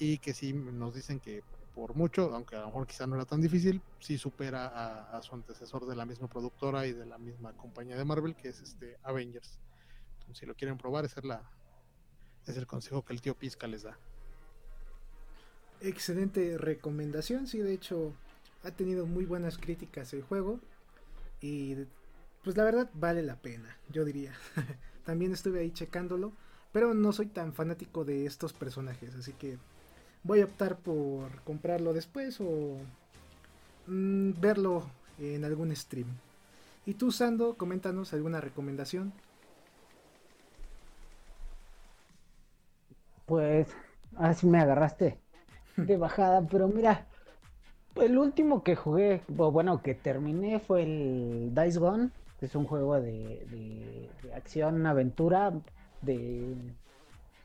Y 0.00 0.18
que 0.18 0.34
sí 0.34 0.52
nos 0.52 0.92
dicen 0.92 1.20
que 1.20 1.44
por 1.74 1.94
mucho, 1.94 2.34
aunque 2.34 2.56
a 2.56 2.60
lo 2.60 2.66
mejor 2.66 2.86
quizá 2.86 3.06
no 3.06 3.16
era 3.16 3.24
tan 3.24 3.40
difícil, 3.40 3.80
sí 4.00 4.18
supera 4.18 5.16
a, 5.16 5.22
su 5.22 5.34
antecesor 5.34 5.86
de 5.86 5.96
la 5.96 6.04
misma 6.04 6.28
productora 6.28 6.86
y 6.86 6.92
de 6.92 7.06
la 7.06 7.18
misma 7.18 7.52
compañía 7.54 7.96
de 7.96 8.04
Marvel, 8.04 8.34
que 8.34 8.48
es 8.48 8.60
este 8.60 8.98
Avengers. 9.02 9.58
Si 10.32 10.46
lo 10.46 10.54
quieren 10.54 10.78
probar, 10.78 11.04
ese 11.04 11.20
es, 11.20 11.26
la, 11.26 11.42
es 12.46 12.56
el 12.56 12.66
consejo 12.66 13.04
que 13.04 13.12
el 13.12 13.20
tío 13.20 13.34
Pizca 13.34 13.66
les 13.66 13.82
da. 13.82 13.98
Excelente 15.80 16.56
recomendación, 16.58 17.46
sí, 17.46 17.58
de 17.58 17.74
hecho 17.74 18.14
ha 18.62 18.70
tenido 18.70 19.06
muy 19.06 19.24
buenas 19.24 19.58
críticas 19.58 20.12
el 20.12 20.22
juego 20.22 20.60
y 21.40 21.74
pues 22.44 22.56
la 22.56 22.64
verdad 22.64 22.90
vale 22.94 23.22
la 23.22 23.36
pena, 23.36 23.76
yo 23.88 24.04
diría. 24.04 24.32
También 25.04 25.32
estuve 25.32 25.60
ahí 25.60 25.72
checándolo, 25.72 26.32
pero 26.70 26.94
no 26.94 27.12
soy 27.12 27.26
tan 27.26 27.52
fanático 27.52 28.04
de 28.04 28.26
estos 28.26 28.52
personajes, 28.52 29.14
así 29.16 29.32
que 29.32 29.58
voy 30.24 30.40
a 30.40 30.44
optar 30.44 30.76
por 30.76 31.42
comprarlo 31.42 31.92
después 31.92 32.40
o 32.40 32.76
mm, 33.86 34.40
verlo 34.40 34.84
en 35.18 35.44
algún 35.44 35.74
stream. 35.74 36.08
Y 36.86 36.94
tú, 36.94 37.12
Sando, 37.12 37.54
coméntanos 37.56 38.12
alguna 38.12 38.40
recomendación. 38.40 39.12
Pues, 43.26 43.68
así 44.16 44.46
me 44.46 44.58
agarraste 44.58 45.18
de 45.76 45.96
bajada, 45.96 46.46
pero 46.46 46.68
mira, 46.68 47.06
el 47.96 48.18
último 48.18 48.62
que 48.62 48.76
jugué, 48.76 49.22
bueno, 49.28 49.82
que 49.82 49.94
terminé 49.94 50.60
fue 50.60 50.82
el 50.82 51.52
Dice 51.54 51.78
Gone, 51.78 52.10
que 52.40 52.46
es 52.46 52.54
un 52.54 52.64
juego 52.64 53.00
de, 53.00 54.10
acción, 54.34 54.86
aventura, 54.86 55.52
de, 56.00 56.56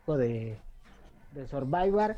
de, 0.08 0.58
de 1.34 1.48
Survivor, 1.48 2.16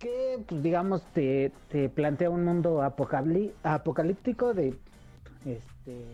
que, 0.00 0.42
pues, 0.48 0.62
digamos, 0.62 1.02
te, 1.12 1.52
plantea 1.94 2.30
un 2.30 2.44
mundo 2.44 2.82
apocalíptico 2.82 4.54
de, 4.54 4.74
este, 5.44 6.04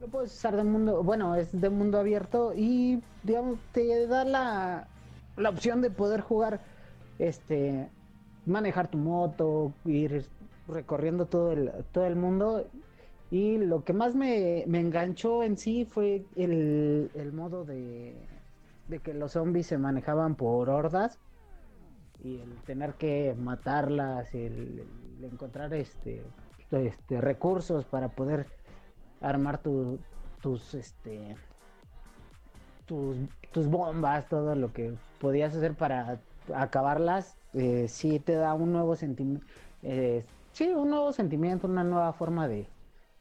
lo 0.00 0.06
puedes 0.06 0.32
usar 0.32 0.56
de 0.56 0.64
mundo, 0.64 1.02
bueno, 1.02 1.34
es 1.34 1.60
de 1.60 1.70
mundo 1.70 1.98
abierto 1.98 2.54
y, 2.56 3.02
digamos, 3.24 3.58
te 3.72 4.06
da 4.06 4.24
la, 4.24 4.88
la 5.36 5.50
opción 5.50 5.82
de 5.82 5.90
poder 5.90 6.20
jugar, 6.20 6.60
este, 7.18 7.90
manejar 8.46 8.88
tu 8.88 8.96
moto, 8.96 9.72
ir 9.84 10.24
recorriendo 10.68 11.26
todo 11.26 11.52
el, 11.52 11.72
todo 11.90 12.06
el 12.06 12.14
mundo. 12.14 12.64
Y 13.30 13.58
lo 13.58 13.82
que 13.84 13.92
más 13.92 14.14
me, 14.14 14.62
enganchó 14.62 15.42
en 15.42 15.56
sí 15.56 15.84
fue 15.84 16.24
el, 16.36 17.32
modo 17.34 17.64
de, 17.64 18.14
que 19.02 19.14
los 19.14 19.32
zombies 19.32 19.66
se 19.66 19.78
manejaban 19.78 20.36
por 20.36 20.70
hordas 20.70 21.18
y 22.22 22.40
el 22.40 22.54
tener 22.66 22.94
que 22.94 23.34
matarlas, 23.38 24.34
el, 24.34 24.84
encontrar 25.22 25.72
este, 25.74 26.22
este 26.70 27.20
recursos 27.20 27.84
para 27.84 28.08
poder 28.08 28.46
armar 29.20 29.58
tu, 29.58 29.98
tus 30.42 30.74
este 30.74 31.36
tus, 32.86 33.16
tus 33.52 33.68
bombas, 33.68 34.28
todo 34.28 34.54
lo 34.54 34.72
que 34.72 34.94
podías 35.20 35.54
hacer 35.54 35.74
para 35.74 36.20
acabarlas 36.54 37.38
eh, 37.54 37.86
sí 37.88 38.18
te 38.18 38.34
da 38.34 38.54
un 38.54 38.72
nuevo 38.72 38.94
sentimiento, 38.94 39.46
eh, 39.82 40.24
sí, 40.52 40.68
un 40.68 40.90
nuevo 40.90 41.12
sentimiento, 41.12 41.66
una 41.66 41.84
nueva 41.84 42.12
forma 42.12 42.46
de, 42.46 42.66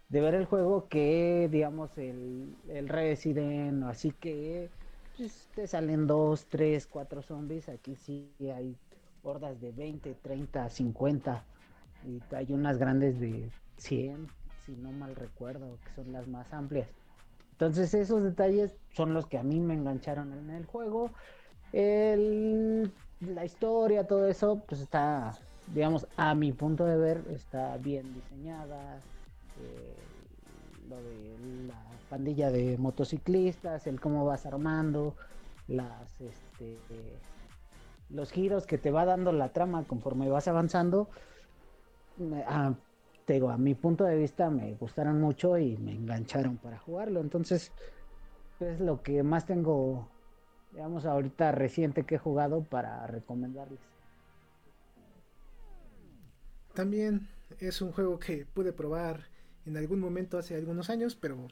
ver 0.10 0.36
el 0.36 0.46
juego 0.46 0.88
que, 0.90 1.48
digamos, 1.52 1.98
el, 1.98 2.56
el 2.70 2.90
Resident, 2.90 3.84
así 3.84 4.12
que 4.12 4.70
pues, 5.16 5.48
te 5.56 5.68
salen 5.68 6.08
dos, 6.08 6.46
tres, 6.46 6.88
cuatro 6.88 7.22
zombies, 7.22 7.70
aquí 7.70 7.96
sí 7.96 8.30
hay 8.54 8.76
hordas 9.28 9.60
de 9.60 9.72
20, 9.72 10.16
30, 10.16 10.70
50, 10.70 11.44
y 12.06 12.36
hay 12.36 12.54
unas 12.54 12.78
grandes 12.78 13.20
de 13.20 13.50
100, 13.78 14.28
si 14.66 14.72
no 14.74 14.92
mal 14.92 15.16
recuerdo, 15.16 15.78
que 15.84 15.92
son 15.94 16.12
las 16.12 16.28
más 16.28 16.54
amplias. 16.54 16.90
Entonces 17.52 17.94
esos 17.94 18.24
detalles 18.24 18.76
son 18.94 19.14
los 19.14 19.26
que 19.26 19.38
a 19.38 19.44
mí 19.44 19.60
me 19.60 19.74
engancharon 19.74 20.32
en 20.34 20.52
el 20.52 20.66
juego. 20.66 21.12
El 21.74 22.92
la 23.22 23.46
historia, 23.46 24.06
todo 24.06 24.28
eso, 24.28 24.62
pues 24.68 24.82
está, 24.82 25.34
digamos, 25.74 26.08
a 26.18 26.36
mi 26.36 26.52
punto 26.52 26.86
de 26.86 26.98
ver, 26.98 27.24
está 27.32 27.78
bien 27.78 28.14
diseñada. 28.14 28.98
Eh, 29.60 29.96
lo 30.90 30.96
de 30.98 31.68
la 31.68 31.82
pandilla 32.10 32.52
de 32.52 32.78
motociclistas, 32.78 33.88
el 33.88 34.00
cómo 34.00 34.26
vas 34.26 34.46
armando, 34.46 35.16
las, 35.68 36.22
este, 36.22 36.78
los 38.10 38.32
giros 38.32 38.66
que 38.66 38.78
te 38.78 38.92
va 38.92 39.06
dando 39.06 39.32
la 39.32 39.50
trama 39.50 39.84
conforme 39.84 40.30
vas 40.30 40.48
avanzando. 40.48 41.10
A, 42.48 42.74
digo, 43.28 43.50
a 43.50 43.58
mi 43.58 43.76
punto 43.76 44.04
de 44.04 44.18
vista 44.18 44.50
me 44.50 44.74
gustaron 44.76 45.22
mucho 45.22 45.58
y 45.58 45.78
me 45.78 45.94
engancharon 45.94 46.58
para 46.58 46.80
jugarlo. 46.80 47.20
Entonces, 47.20 47.72
es 48.60 48.80
lo 48.80 49.02
que 49.04 49.24
más 49.24 49.46
tengo 49.46 50.08
digamos, 50.72 51.06
ahorita 51.06 51.52
reciente 51.52 52.04
que 52.04 52.16
he 52.16 52.20
jugado 52.20 52.64
para 52.64 53.08
recomendarles. 53.08 53.80
También 56.74 57.28
es 57.60 57.82
un 57.82 57.92
juego 57.92 58.20
que 58.20 58.46
pude 58.46 58.74
probar 58.74 59.24
en 59.66 59.78
algún 59.78 60.00
momento 60.00 60.38
hace 60.38 60.56
algunos 60.56 60.90
años, 60.90 61.16
pero 61.16 61.48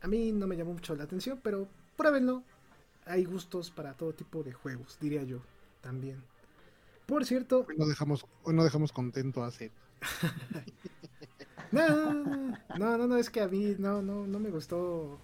a 0.00 0.08
mí 0.08 0.32
no 0.32 0.46
me 0.46 0.56
llamó 0.56 0.72
mucho 0.72 0.96
la 0.96 1.04
atención, 1.04 1.40
pero 1.42 1.68
pruébenlo. 1.96 2.42
Hay 3.04 3.24
gustos 3.24 3.70
para 3.70 3.94
todo 3.94 4.14
tipo 4.14 4.42
de 4.42 4.52
juegos, 4.52 4.98
diría 5.00 5.24
yo, 5.24 5.40
también. 5.82 6.22
Por 7.06 7.26
cierto... 7.26 7.66
Hoy 7.68 7.76
no 7.76 7.86
dejamos, 7.86 8.24
hoy 8.44 8.54
no 8.54 8.64
dejamos 8.64 8.92
contento 8.92 9.44
a 9.44 9.50
Seth. 9.50 9.72
no, 11.72 12.14
no, 12.78 12.98
no, 12.98 13.06
no, 13.06 13.16
es 13.16 13.28
que 13.28 13.40
a 13.40 13.48
mí 13.48 13.76
no, 13.78 14.00
no, 14.00 14.26
no 14.26 14.38
me 14.38 14.50
gustó. 14.50 15.18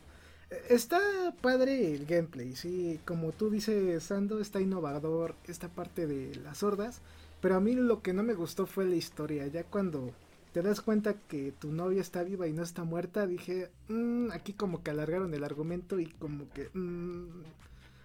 Está 0.68 1.00
padre 1.40 1.94
el 1.94 2.06
gameplay, 2.06 2.56
sí, 2.56 3.00
como 3.04 3.32
tú 3.32 3.50
dices, 3.50 4.02
Sando, 4.02 4.40
está 4.40 4.60
innovador 4.60 5.34
esta 5.46 5.68
parte 5.68 6.06
de 6.06 6.34
las 6.36 6.62
hordas, 6.62 7.00
pero 7.40 7.56
a 7.56 7.60
mí 7.60 7.74
lo 7.74 8.02
que 8.02 8.14
no 8.14 8.22
me 8.22 8.34
gustó 8.34 8.66
fue 8.66 8.86
la 8.86 8.96
historia, 8.96 9.46
ya 9.46 9.64
cuando 9.64 10.14
te 10.52 10.62
das 10.62 10.80
cuenta 10.80 11.14
que 11.28 11.52
tu 11.52 11.70
novia 11.70 12.00
está 12.00 12.22
viva 12.22 12.48
y 12.48 12.54
no 12.54 12.62
está 12.62 12.84
muerta, 12.84 13.26
dije, 13.26 13.70
mmm, 13.88 14.30
aquí 14.32 14.54
como 14.54 14.82
que 14.82 14.90
alargaron 14.90 15.34
el 15.34 15.44
argumento 15.44 16.00
y 16.00 16.06
como 16.06 16.50
que 16.50 16.70
mmm, 16.72 17.42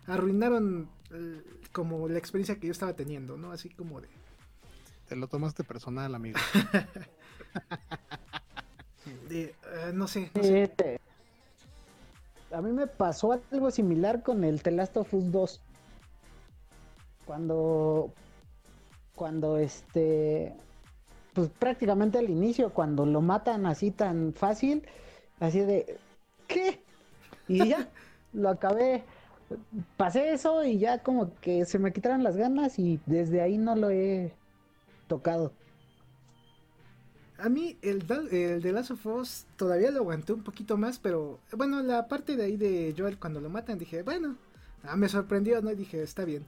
arruinaron 0.07 0.89
eh, 1.11 1.41
como 1.71 2.07
la 2.07 2.17
experiencia 2.17 2.59
que 2.59 2.67
yo 2.67 2.71
estaba 2.71 2.93
teniendo, 2.93 3.38
¿no? 3.38 3.51
Así 3.51 3.69
como 3.69 4.01
de... 4.01 4.07
Te 5.07 5.15
lo 5.15 5.27
tomaste 5.27 5.63
personal, 5.63 6.15
amigo. 6.15 6.39
de, 9.30 9.53
uh, 9.89 9.93
no 9.93 10.07
sé. 10.07 10.31
No 10.34 10.43
sé. 10.43 10.63
Este, 10.63 10.99
a 12.53 12.61
mí 12.61 12.71
me 12.71 12.88
pasó 12.88 13.39
algo 13.51 13.71
similar 13.71 14.23
con 14.23 14.43
el 14.43 14.61
The 14.61 14.71
Last 14.71 14.97
of 14.97 15.13
Us 15.13 15.31
2. 15.31 15.61
Cuando, 17.25 18.11
cuando 19.15 19.57
este, 19.57 20.53
pues 21.34 21.49
prácticamente 21.49 22.19
al 22.19 22.30
inicio, 22.30 22.73
cuando 22.73 23.05
lo 23.05 23.21
matan 23.21 23.65
así 23.65 23.91
tan 23.91 24.34
fácil, 24.34 24.88
así 25.39 25.61
de, 25.61 25.97
¿qué? 26.47 26.81
Y 27.47 27.69
ya, 27.69 27.89
lo 28.34 28.49
acabé. 28.49 29.03
Pasé 29.97 30.34
eso 30.34 30.63
y 30.63 30.77
ya 30.80 31.03
como 31.03 31.34
que 31.39 31.65
se 31.65 31.80
me 31.80 31.93
quitaron 31.93 32.23
las 32.23 32.38
ganas 32.38 32.80
y 32.80 32.99
desde 33.05 33.41
ahí 33.41 33.57
no 33.57 33.75
lo 33.75 33.89
he 33.89 34.34
tocado. 35.07 35.53
A 37.38 37.49
mí 37.49 37.77
el, 37.81 38.05
el 38.31 38.61
de 38.61 38.71
Last 38.71 38.91
of 38.91 39.05
Us 39.05 39.45
todavía 39.57 39.91
lo 39.91 39.99
aguanté 39.99 40.34
un 40.34 40.43
poquito 40.43 40.77
más, 40.77 40.99
pero 40.99 41.39
bueno, 41.57 41.81
la 41.81 42.07
parte 42.07 42.35
de 42.35 42.43
ahí 42.43 42.57
de 42.57 42.93
Joel 42.97 43.17
cuando 43.19 43.41
lo 43.41 43.49
matan 43.49 43.77
dije, 43.77 44.03
bueno, 44.03 44.38
ah, 44.84 44.95
me 44.95 45.09
sorprendió, 45.09 45.61
¿no? 45.61 45.71
Y 45.71 45.75
dije, 45.75 46.01
está 46.01 46.25
bien. 46.25 46.45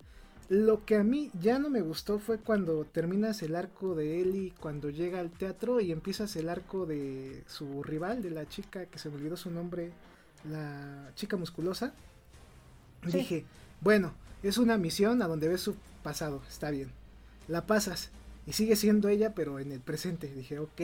Lo 0.48 0.86
que 0.86 0.96
a 0.96 1.04
mí 1.04 1.32
ya 1.42 1.58
no 1.58 1.72
me 1.72 1.82
gustó 1.82 2.20
fue 2.20 2.38
cuando 2.38 2.86
terminas 2.86 3.42
el 3.42 3.56
arco 3.56 3.96
de 3.96 4.22
Ellie, 4.22 4.54
cuando 4.60 4.92
llega 4.92 5.20
al 5.20 5.32
teatro 5.32 5.82
y 5.82 5.92
empiezas 5.92 6.36
el 6.36 6.50
arco 6.50 6.86
de 6.86 7.44
su 7.48 7.82
rival, 7.82 8.22
de 8.22 8.30
la 8.30 8.48
chica 8.48 8.86
que 8.86 9.00
se 9.00 9.10
me 9.10 9.16
olvidó 9.16 9.38
su 9.38 9.50
nombre, 9.50 9.92
la 10.48 11.12
chica 11.16 11.36
musculosa. 11.36 11.94
Sí. 13.10 13.18
Dije, 13.18 13.46
bueno, 13.82 14.14
es 14.44 14.58
una 14.58 14.78
misión 14.78 15.22
a 15.22 15.28
donde 15.28 15.48
ves 15.48 15.62
su 15.62 15.76
pasado, 16.04 16.42
está 16.48 16.72
bien. 16.72 16.92
La 17.48 17.66
pasas 17.66 18.10
y 18.48 18.54
sigue 18.54 18.76
siendo 18.76 19.10
ella, 19.10 19.34
pero 19.34 19.60
en 19.60 19.72
el 19.72 19.80
presente. 19.80 20.28
Dije, 20.28 20.60
ok, 20.60 20.82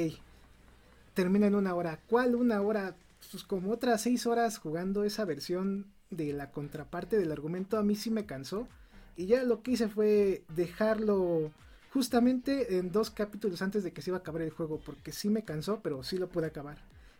termina 1.13 1.47
en 1.47 1.55
una 1.55 1.75
hora. 1.75 1.99
¿Cuál 2.09 2.35
una 2.35 2.61
hora? 2.61 2.95
Pues 3.31 3.43
como 3.43 3.71
otras 3.71 4.01
seis 4.01 4.25
horas 4.25 4.57
jugando 4.57 5.03
esa 5.03 5.25
versión 5.25 5.85
de 6.09 6.33
la 6.33 6.51
contraparte 6.51 7.17
del 7.17 7.31
argumento, 7.31 7.77
a 7.77 7.83
mí 7.83 7.95
sí 7.95 8.09
me 8.09 8.25
cansó. 8.25 8.67
Y 9.15 9.27
ya 9.27 9.43
lo 9.43 9.61
que 9.61 9.71
hice 9.71 9.87
fue 9.87 10.43
dejarlo 10.55 11.51
justamente 11.93 12.77
en 12.77 12.91
dos 12.91 13.11
capítulos 13.11 13.61
antes 13.61 13.83
de 13.83 13.91
que 13.91 14.01
se 14.01 14.09
iba 14.09 14.17
a 14.17 14.21
acabar 14.21 14.41
el 14.41 14.49
juego, 14.49 14.79
porque 14.83 15.11
sí 15.11 15.29
me 15.29 15.43
cansó, 15.43 15.81
pero 15.83 16.03
sí 16.03 16.17
lo 16.17 16.29
pude 16.29 16.47
acabar. 16.47 16.77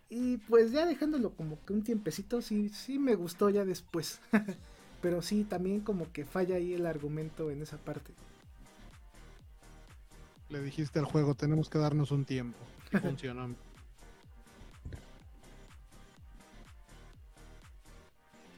Y 0.08 0.38
pues 0.38 0.72
ya 0.72 0.86
dejándolo 0.86 1.30
como 1.30 1.58
que 1.64 1.72
un 1.72 1.84
tiempecito, 1.84 2.42
sí, 2.42 2.68
sí 2.68 2.98
me 2.98 3.14
gustó 3.14 3.48
ya 3.48 3.64
después. 3.64 4.20
pero 5.02 5.20
sí, 5.20 5.44
también 5.44 5.80
como 5.80 6.10
que 6.12 6.24
falla 6.24 6.56
ahí 6.56 6.72
el 6.72 6.86
argumento 6.86 7.50
en 7.50 7.60
esa 7.60 7.76
parte. 7.76 8.14
Le 10.48 10.62
dijiste 10.62 11.00
al 11.00 11.04
juego, 11.04 11.34
tenemos 11.34 11.68
que 11.68 11.78
darnos 11.78 12.12
un 12.12 12.24
tiempo. 12.24 12.58
Y 12.92 12.96
funcionó. 12.96 13.54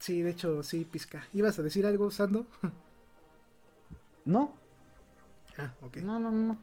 Sí, 0.00 0.20
de 0.20 0.32
hecho, 0.32 0.62
sí, 0.62 0.84
pizca. 0.84 1.26
¿Ibas 1.32 1.58
a 1.58 1.62
decir 1.62 1.86
algo, 1.86 2.10
Sando? 2.10 2.46
No. 4.26 4.52
Ah, 5.56 5.72
ok. 5.80 5.96
No, 5.98 6.20
no, 6.20 6.30
no. 6.30 6.58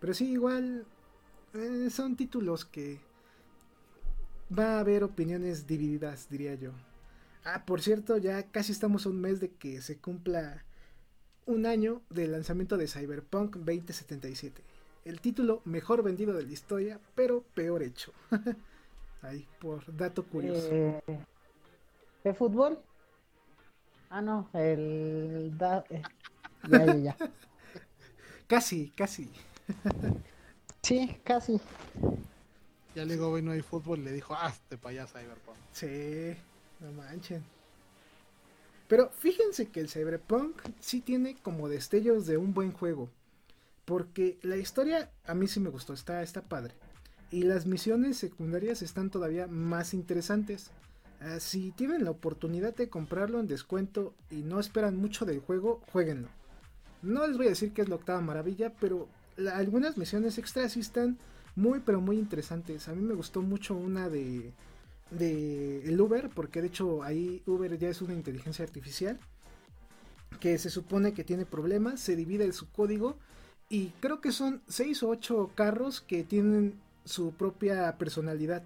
Pero 0.00 0.14
sí, 0.14 0.30
igual 0.30 0.86
eh, 1.52 1.88
son 1.90 2.16
títulos 2.16 2.64
que 2.64 3.00
va 4.56 4.76
a 4.76 4.80
haber 4.80 5.04
opiniones 5.04 5.66
divididas, 5.66 6.28
diría 6.30 6.54
yo. 6.54 6.72
Ah, 7.50 7.64
por 7.64 7.80
cierto, 7.80 8.18
ya 8.18 8.42
casi 8.42 8.72
estamos 8.72 9.06
a 9.06 9.08
un 9.08 9.22
mes 9.22 9.40
de 9.40 9.50
que 9.50 9.80
se 9.80 9.96
cumpla 9.96 10.64
un 11.46 11.64
año 11.64 12.02
del 12.10 12.32
lanzamiento 12.32 12.76
de 12.76 12.86
Cyberpunk 12.86 13.56
2077. 13.56 14.62
El 15.06 15.22
título 15.22 15.62
mejor 15.64 16.02
vendido 16.02 16.34
de 16.34 16.42
la 16.42 16.52
historia, 16.52 17.00
pero 17.14 17.42
peor 17.54 17.82
hecho. 17.82 18.12
Ahí, 19.22 19.48
por 19.60 19.96
dato 19.96 20.24
curioso. 20.24 20.68
Eh, 20.70 21.00
¿De 22.22 22.34
fútbol? 22.34 22.78
Ah, 24.10 24.20
no, 24.20 24.50
el... 24.52 25.56
Da... 25.56 25.84
Eh, 25.88 26.02
ya, 26.68 26.84
ya, 26.84 26.96
ya. 26.96 27.16
casi, 28.46 28.90
casi. 28.90 29.32
sí, 30.82 31.18
casi. 31.24 31.58
Ya 32.94 33.06
le 33.06 33.14
digo, 33.14 33.30
hoy 33.30 33.40
no 33.40 33.52
hay 33.52 33.62
fútbol, 33.62 34.04
le 34.04 34.12
dijo, 34.12 34.34
hazte 34.34 34.76
para 34.76 35.02
allá 35.02 35.06
Cyberpunk. 35.06 35.56
Sí, 35.72 36.36
no 36.80 36.92
manchen. 36.92 37.42
Pero 38.88 39.10
fíjense 39.10 39.68
que 39.68 39.80
el 39.80 39.88
Cyberpunk 39.88 40.62
sí 40.80 41.00
tiene 41.00 41.36
como 41.36 41.68
destellos 41.68 42.26
de 42.26 42.38
un 42.38 42.54
buen 42.54 42.72
juego. 42.72 43.10
Porque 43.84 44.38
la 44.42 44.56
historia 44.56 45.10
a 45.26 45.34
mí 45.34 45.46
sí 45.46 45.60
me 45.60 45.70
gustó, 45.70 45.92
está, 45.92 46.22
está 46.22 46.42
padre. 46.42 46.74
Y 47.30 47.42
las 47.42 47.66
misiones 47.66 48.16
secundarias 48.16 48.82
están 48.82 49.10
todavía 49.10 49.46
más 49.46 49.92
interesantes. 49.92 50.70
Uh, 51.20 51.40
si 51.40 51.72
tienen 51.72 52.04
la 52.04 52.10
oportunidad 52.10 52.74
de 52.74 52.88
comprarlo 52.88 53.40
en 53.40 53.46
descuento 53.46 54.14
y 54.30 54.36
no 54.36 54.60
esperan 54.60 54.96
mucho 54.96 55.26
del 55.26 55.40
juego, 55.40 55.82
jueguenlo. 55.92 56.28
No 57.02 57.26
les 57.26 57.36
voy 57.36 57.46
a 57.46 57.50
decir 57.50 57.72
que 57.72 57.82
es 57.82 57.88
la 57.88 57.96
octava 57.96 58.20
maravilla, 58.20 58.72
pero 58.80 59.08
algunas 59.52 59.96
misiones 59.98 60.38
extras 60.38 60.72
sí 60.72 60.80
están 60.80 61.18
muy 61.54 61.80
pero 61.80 62.00
muy 62.00 62.18
interesantes. 62.18 62.88
A 62.88 62.94
mí 62.94 63.02
me 63.02 63.14
gustó 63.14 63.42
mucho 63.42 63.74
una 63.74 64.08
de 64.08 64.52
de 65.10 65.88
el 65.88 66.00
Uber, 66.00 66.30
porque 66.34 66.60
de 66.60 66.68
hecho 66.68 67.02
ahí 67.02 67.42
Uber 67.46 67.78
ya 67.78 67.88
es 67.88 68.02
una 68.02 68.14
inteligencia 68.14 68.64
artificial 68.64 69.18
que 70.40 70.58
se 70.58 70.70
supone 70.70 71.14
que 71.14 71.24
tiene 71.24 71.46
problemas, 71.46 72.00
se 72.00 72.16
divide 72.16 72.44
en 72.44 72.52
su 72.52 72.70
código 72.70 73.16
y 73.68 73.88
creo 74.00 74.20
que 74.20 74.32
son 74.32 74.62
6 74.68 75.02
o 75.02 75.08
8 75.08 75.50
carros 75.54 76.00
que 76.00 76.24
tienen 76.24 76.74
su 77.04 77.32
propia 77.32 77.96
personalidad, 77.98 78.62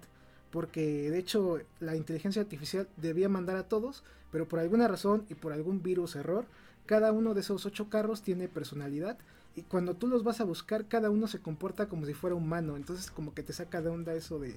porque 0.51 1.09
de 1.09 1.17
hecho 1.17 1.59
la 1.79 1.95
inteligencia 1.95 2.41
artificial 2.41 2.87
debía 2.97 3.29
mandar 3.29 3.55
a 3.55 3.67
todos, 3.67 4.03
pero 4.31 4.47
por 4.47 4.59
alguna 4.59 4.87
razón 4.87 5.25
y 5.29 5.35
por 5.35 5.53
algún 5.53 5.81
virus 5.81 6.15
error, 6.15 6.45
cada 6.85 7.11
uno 7.11 7.33
de 7.33 7.41
esos 7.41 7.65
8 7.65 7.89
carros 7.89 8.21
tiene 8.21 8.47
personalidad 8.47 9.17
y 9.55 9.61
cuando 9.61 9.95
tú 9.95 10.07
los 10.07 10.23
vas 10.23 10.41
a 10.41 10.45
buscar 10.45 10.87
cada 10.87 11.09
uno 11.09 11.27
se 11.27 11.39
comporta 11.39 11.87
como 11.87 12.05
si 12.05 12.13
fuera 12.13 12.35
humano, 12.35 12.75
entonces 12.75 13.09
como 13.09 13.33
que 13.33 13.43
te 13.43 13.53
saca 13.53 13.81
de 13.81 13.89
onda 13.89 14.13
eso 14.13 14.39
de 14.39 14.55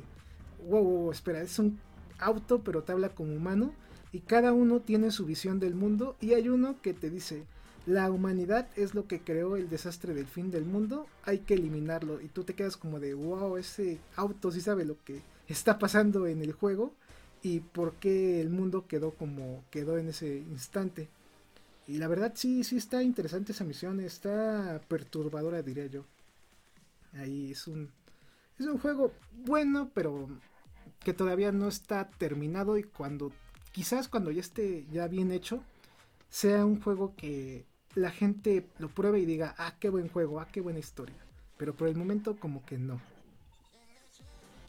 wow, 0.67 0.83
wow, 0.83 1.11
espera, 1.11 1.43
es 1.43 1.59
un 1.59 1.79
auto 2.19 2.63
pero 2.63 2.83
te 2.83 2.93
habla 2.93 3.11
como 3.11 3.35
humano 3.35 3.73
y 4.13 4.21
cada 4.21 4.53
uno 4.53 4.81
tiene 4.81 5.11
su 5.11 5.27
visión 5.27 5.61
del 5.61 5.75
mundo 5.75 6.17
y 6.21 6.35
hay 6.35 6.49
uno 6.49 6.81
que 6.81 6.95
te 6.95 7.11
dice, 7.11 7.45
la 7.87 8.11
humanidad 8.11 8.69
es 8.77 8.95
lo 8.95 9.07
que 9.07 9.21
creó 9.21 9.57
el 9.57 9.69
desastre 9.69 10.15
del 10.15 10.27
fin 10.27 10.51
del 10.51 10.65
mundo, 10.65 11.07
hay 11.25 11.39
que 11.41 11.55
eliminarlo 11.55 12.21
y 12.21 12.29
tú 12.29 12.45
te 12.45 12.55
quedas 12.55 12.77
como 12.77 12.99
de, 12.99 13.15
wow, 13.15 13.57
ese 13.57 13.99
auto 14.17 14.51
sí 14.51 14.61
sabe 14.61 14.85
lo 14.85 14.97
que 15.05 15.21
está 15.49 15.79
pasando 15.79 16.27
en 16.27 16.43
el 16.43 16.53
juego 16.53 16.93
y 17.43 17.61
por 17.61 17.95
qué 17.95 18.41
el 18.41 18.51
mundo 18.51 18.87
quedó 18.89 19.13
como 19.13 19.63
quedó 19.71 19.99
en 19.99 20.09
ese 20.09 20.39
instante. 20.39 21.09
Y 21.87 21.99
la 21.99 22.09
verdad 22.09 22.33
sí, 22.35 22.65
sí 22.65 22.77
está 22.77 23.03
interesante 23.03 23.53
esa 23.53 23.65
misión, 23.65 24.01
está 24.01 24.81
perturbadora 24.89 25.63
diría 25.63 25.87
yo. 25.87 26.05
Ahí 27.13 27.53
es 27.53 27.69
un 27.69 27.91
es 28.59 28.67
un 28.67 28.79
juego 28.79 29.13
bueno, 29.45 29.91
pero 29.95 30.29
que 31.01 31.13
todavía 31.13 31.53
no 31.53 31.69
está 31.69 32.09
terminado 32.11 32.79
y 32.79 32.83
cuando 32.83 33.33
quizás 33.73 34.09
cuando 34.09 34.31
ya 34.31 34.41
esté 34.41 34.87
ya 34.91 35.07
bien 35.07 35.31
hecho 35.31 35.63
sea 36.29 36.65
un 36.65 36.81
juego 36.81 37.15
que 37.17 37.67
la 37.95 38.11
gente 38.11 38.69
lo 38.79 38.89
pruebe 38.89 39.21
y 39.21 39.25
diga, 39.25 39.55
ah, 39.59 39.75
qué 39.81 39.89
buen 39.89 40.09
juego, 40.09 40.39
ah, 40.39 40.49
qué 40.53 40.61
buena 40.61 40.79
historia. 40.79 41.17
Pero 41.57 41.75
por 41.75 41.89
el 41.89 41.97
momento 41.97 42.37
como 42.37 42.65
que 42.65 42.79
no. 42.79 43.01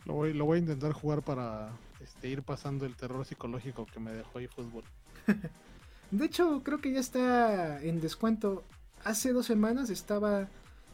Lo 0.06 0.14
voy, 0.14 0.34
lo 0.34 0.45
voy 0.45 0.58
a 0.58 0.62
intentar 0.62 0.94
jugar 0.94 1.22
para 1.22 1.72
este, 1.99 2.30
ir 2.30 2.41
pasando 2.44 2.86
el 2.86 2.95
terror 2.95 3.26
psicológico 3.26 3.86
que 3.86 3.99
me 3.99 4.14
dejó 4.14 4.40
ahí 4.40 4.48
fútbol. 4.48 4.86
de 6.12 6.26
hecho, 6.26 6.64
creo 6.64 6.80
que 6.80 6.94
ya 6.94 7.02
está 7.02 7.84
en 7.84 7.99
descuento. 7.99 8.64
Hace 9.04 9.34
dos 9.34 9.45
semanas 9.45 9.90
estaba 9.90 10.48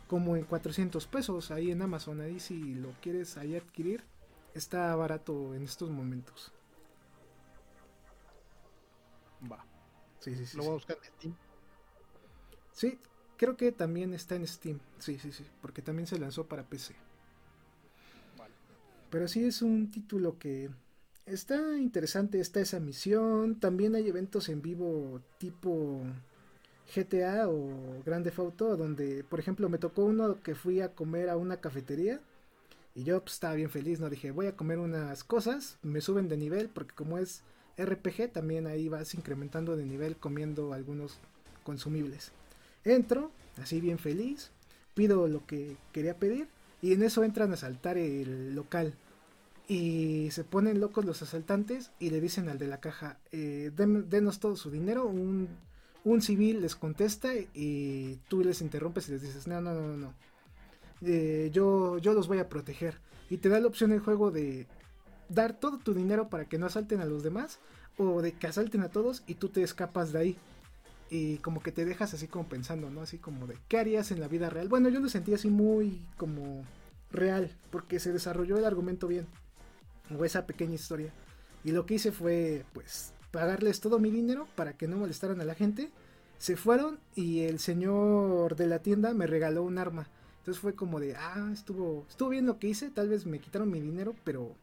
como 0.07 0.35
en 0.35 0.43
400 0.43 1.05
pesos 1.05 1.51
ahí 1.51 1.69
en 1.69 1.83
Amazon. 1.83 2.21
Ahí 2.21 2.39
si 2.39 2.73
lo 2.73 2.89
quieres 3.01 3.37
ahí 3.37 3.55
adquirir, 3.55 4.03
está 4.53 4.95
barato 4.95 5.55
en 5.55 5.63
estos 5.63 5.89
momentos. 5.89 6.51
Va. 9.51 9.65
Sí, 10.19 10.35
sí, 10.35 10.45
sí. 10.45 10.57
Lo 10.57 10.63
voy 10.63 10.71
a 10.71 10.75
buscar 10.75 10.97
en 10.97 11.03
Steam. 11.03 11.35
Sí, 12.71 12.99
creo 13.37 13.57
que 13.57 13.71
también 13.71 14.13
está 14.13 14.35
en 14.35 14.47
Steam. 14.47 14.79
Sí, 14.99 15.19
sí, 15.19 15.31
sí, 15.31 15.45
porque 15.61 15.81
también 15.81 16.07
se 16.07 16.19
lanzó 16.19 16.45
para 16.45 16.63
PC. 16.63 16.95
Vale. 18.37 18.53
Pero 19.09 19.27
sí 19.27 19.45
es 19.45 19.61
un 19.61 19.91
título 19.91 20.37
que 20.39 20.69
está 21.25 21.77
interesante, 21.77 22.39
está 22.39 22.59
esa 22.61 22.79
misión. 22.79 23.59
También 23.59 23.95
hay 23.95 24.07
eventos 24.07 24.49
en 24.49 24.61
vivo 24.61 25.21
tipo 25.37 26.01
GTA 26.95 27.49
o 27.49 28.03
Grande 28.05 28.33
Auto, 28.35 28.75
donde, 28.77 29.23
por 29.23 29.39
ejemplo, 29.39 29.69
me 29.69 29.77
tocó 29.77 30.05
uno 30.05 30.41
que 30.41 30.55
fui 30.55 30.81
a 30.81 30.93
comer 30.93 31.29
a 31.29 31.37
una 31.37 31.57
cafetería. 31.57 32.21
Y 32.95 33.03
yo 33.03 33.21
pues, 33.21 33.33
estaba 33.33 33.55
bien 33.55 33.69
feliz, 33.69 33.99
¿no? 33.99 34.09
Dije, 34.09 34.31
voy 34.31 34.45
a 34.47 34.55
comer 34.55 34.79
unas 34.79 35.23
cosas, 35.23 35.77
me 35.81 36.01
suben 36.01 36.27
de 36.27 36.37
nivel, 36.37 36.69
porque 36.69 36.93
como 36.95 37.17
es 37.17 37.41
RPG, 37.77 38.31
también 38.31 38.67
ahí 38.67 38.87
vas 38.87 39.15
incrementando 39.15 39.75
de 39.75 39.85
nivel 39.85 40.15
comiendo 40.17 40.73
algunos 40.73 41.17
consumibles. 41.63 42.31
Entro, 42.83 43.31
así 43.61 43.81
bien 43.81 43.97
feliz, 43.97 44.51
pido 44.93 45.27
lo 45.27 45.45
que 45.47 45.77
quería 45.91 46.17
pedir, 46.19 46.47
y 46.81 46.93
en 46.93 47.01
eso 47.03 47.23
entran 47.23 47.51
a 47.51 47.55
asaltar 47.55 47.97
el 47.97 48.53
local. 48.53 48.93
Y 49.67 50.29
se 50.31 50.43
ponen 50.43 50.81
locos 50.81 51.05
los 51.05 51.21
asaltantes 51.21 51.91
y 51.99 52.09
le 52.09 52.19
dicen 52.19 52.49
al 52.49 52.59
de 52.59 52.67
la 52.67 52.81
caja, 52.81 53.19
eh, 53.31 53.71
"Den- 53.75 54.09
denos 54.09 54.39
todo 54.39 54.55
su 54.57 54.69
dinero, 54.69 55.05
un, 55.07 55.47
un 56.03 56.21
civil 56.21 56.61
les 56.61 56.75
contesta 56.75 57.29
y 57.53 58.17
tú 58.27 58.43
les 58.43 58.61
interrumpes 58.61 59.07
y 59.07 59.13
les 59.13 59.21
dices, 59.21 59.47
no, 59.47 59.61
no, 59.61 59.73
no, 59.73 59.95
no. 59.97 60.13
Eh, 61.05 61.49
yo, 61.53 61.97
yo 61.97 62.13
los 62.13 62.27
voy 62.27 62.39
a 62.39 62.49
proteger. 62.49 62.99
Y 63.29 63.37
te 63.37 63.49
da 63.49 63.59
la 63.59 63.67
opción 63.67 63.91
el 63.91 63.99
juego 63.99 64.31
de 64.31 64.67
dar 65.29 65.53
todo 65.53 65.77
tu 65.79 65.93
dinero 65.93 66.29
para 66.29 66.45
que 66.45 66.57
no 66.57 66.65
asalten 66.65 67.01
a 67.01 67.05
los 67.05 67.23
demás 67.23 67.59
o 67.97 68.21
de 68.21 68.33
que 68.33 68.47
asalten 68.47 68.81
a 68.81 68.89
todos 68.89 69.23
y 69.27 69.35
tú 69.35 69.49
te 69.49 69.63
escapas 69.63 70.11
de 70.11 70.19
ahí. 70.19 70.37
Y 71.09 71.37
como 71.37 71.61
que 71.61 71.71
te 71.71 71.85
dejas 71.85 72.13
así 72.13 72.27
como 72.27 72.47
pensando, 72.47 72.89
¿no? 72.89 73.01
Así 73.01 73.17
como 73.17 73.45
de, 73.45 73.57
¿qué 73.67 73.77
harías 73.77 74.11
en 74.11 74.19
la 74.19 74.27
vida 74.27 74.49
real? 74.49 74.67
Bueno, 74.67 74.89
yo 74.89 74.99
lo 74.99 75.09
sentí 75.09 75.33
así 75.33 75.49
muy 75.49 76.01
como 76.17 76.63
real, 77.11 77.51
porque 77.69 77.99
se 77.99 78.11
desarrolló 78.11 78.57
el 78.57 78.65
argumento 78.65 79.07
bien, 79.07 79.27
o 80.17 80.25
esa 80.25 80.47
pequeña 80.47 80.73
historia. 80.73 81.11
Y 81.63 81.71
lo 81.71 81.85
que 81.85 81.95
hice 81.95 82.11
fue, 82.11 82.65
pues, 82.73 83.13
pagarles 83.31 83.79
todo 83.79 83.99
mi 83.99 84.09
dinero 84.09 84.47
para 84.55 84.73
que 84.73 84.87
no 84.87 84.97
molestaran 84.97 85.39
a 85.39 85.45
la 85.45 85.55
gente. 85.55 85.91
Se 86.39 86.55
fueron 86.57 86.99
y 87.15 87.41
el 87.41 87.59
señor 87.59 88.55
de 88.55 88.67
la 88.67 88.79
tienda 88.79 89.13
me 89.13 89.27
regaló 89.27 89.63
un 89.63 89.77
arma. 89.77 90.07
Entonces 90.43 90.59
fue 90.59 90.75
como 90.75 90.99
de, 90.99 91.15
ah, 91.15 91.49
estuvo, 91.53 92.05
estuvo 92.09 92.27
bien 92.27 92.45
lo 92.45 92.59
que 92.59 92.67
hice, 92.67 92.89
tal 92.89 93.07
vez 93.07 93.25
me 93.25 93.39
quitaron 93.39 93.71
mi 93.71 93.79
dinero, 93.79 94.13
pero 94.25 94.53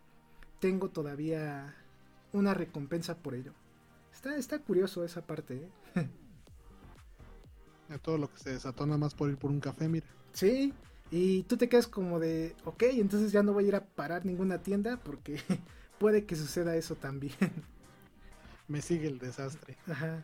tengo 0.58 0.90
todavía 0.90 1.74
una 2.34 2.52
recompensa 2.52 3.16
por 3.16 3.34
ello. 3.34 3.54
Está, 4.12 4.36
está 4.36 4.58
curioso 4.58 5.06
esa 5.06 5.22
parte, 5.22 5.70
¿eh? 5.94 6.08
Todo 8.02 8.18
lo 8.18 8.30
que 8.30 8.38
se 8.40 8.50
desató 8.50 8.84
nada 8.84 8.98
más 8.98 9.14
por 9.14 9.30
ir 9.30 9.38
por 9.38 9.50
un 9.50 9.58
café, 9.58 9.88
mira. 9.88 10.06
Sí, 10.34 10.74
y 11.10 11.44
tú 11.44 11.56
te 11.56 11.70
quedas 11.70 11.86
como 11.86 12.20
de, 12.20 12.54
ok, 12.66 12.82
entonces 12.90 13.32
ya 13.32 13.42
no 13.42 13.54
voy 13.54 13.64
a 13.64 13.68
ir 13.68 13.74
a 13.76 13.86
parar 13.86 14.26
ninguna 14.26 14.58
tienda 14.58 14.98
porque 14.98 15.40
puede 15.98 16.26
que 16.26 16.36
suceda 16.36 16.76
eso 16.76 16.94
también. 16.94 17.32
Me 18.68 18.82
sigue 18.82 19.08
el 19.08 19.18
desastre. 19.18 19.78
Ajá. 19.86 20.22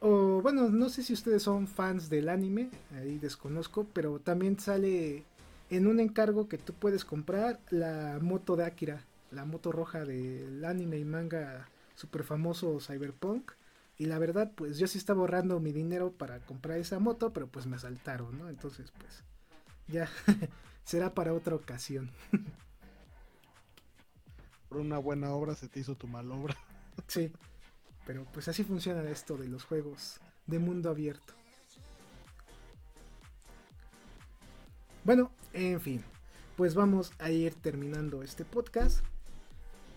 O 0.00 0.42
bueno, 0.42 0.68
no 0.68 0.88
sé 0.88 1.02
si 1.02 1.12
ustedes 1.12 1.42
son 1.42 1.66
fans 1.66 2.10
del 2.10 2.28
anime, 2.28 2.70
ahí 2.94 3.18
desconozco, 3.18 3.86
pero 3.92 4.18
también 4.18 4.58
sale 4.58 5.24
en 5.70 5.86
un 5.86 6.00
encargo 6.00 6.48
que 6.48 6.58
tú 6.58 6.72
puedes 6.74 7.04
comprar 7.04 7.58
la 7.70 8.18
moto 8.20 8.56
de 8.56 8.64
Akira, 8.64 9.04
la 9.30 9.44
moto 9.44 9.72
roja 9.72 10.04
del 10.04 10.64
anime 10.64 10.98
y 10.98 11.04
manga 11.04 11.68
super 11.94 12.24
famoso 12.24 12.80
Cyberpunk. 12.80 13.52
Y 13.96 14.06
la 14.06 14.18
verdad, 14.18 14.50
pues 14.54 14.78
yo 14.78 14.88
sí 14.88 14.98
estaba 14.98 15.20
ahorrando 15.20 15.60
mi 15.60 15.72
dinero 15.72 16.10
para 16.10 16.40
comprar 16.40 16.78
esa 16.78 16.98
moto, 16.98 17.32
pero 17.32 17.46
pues 17.46 17.66
me 17.66 17.76
asaltaron, 17.76 18.38
¿no? 18.38 18.48
Entonces, 18.48 18.92
pues 18.98 19.22
ya 19.86 20.08
será 20.84 21.14
para 21.14 21.32
otra 21.32 21.54
ocasión. 21.54 22.10
Por 24.68 24.78
una 24.78 24.98
buena 24.98 25.30
obra 25.32 25.54
se 25.54 25.68
te 25.68 25.80
hizo 25.80 25.94
tu 25.94 26.08
mal 26.08 26.30
obra. 26.32 26.56
Sí, 27.06 27.32
pero 28.06 28.26
pues 28.32 28.48
así 28.48 28.64
funciona 28.64 29.08
esto 29.10 29.36
de 29.36 29.48
los 29.48 29.64
juegos 29.64 30.20
de 30.46 30.58
mundo 30.58 30.90
abierto. 30.90 31.34
Bueno, 35.04 35.30
en 35.52 35.80
fin, 35.80 36.02
pues 36.56 36.74
vamos 36.74 37.12
a 37.18 37.30
ir 37.30 37.54
terminando 37.54 38.22
este 38.22 38.44
podcast 38.44 39.04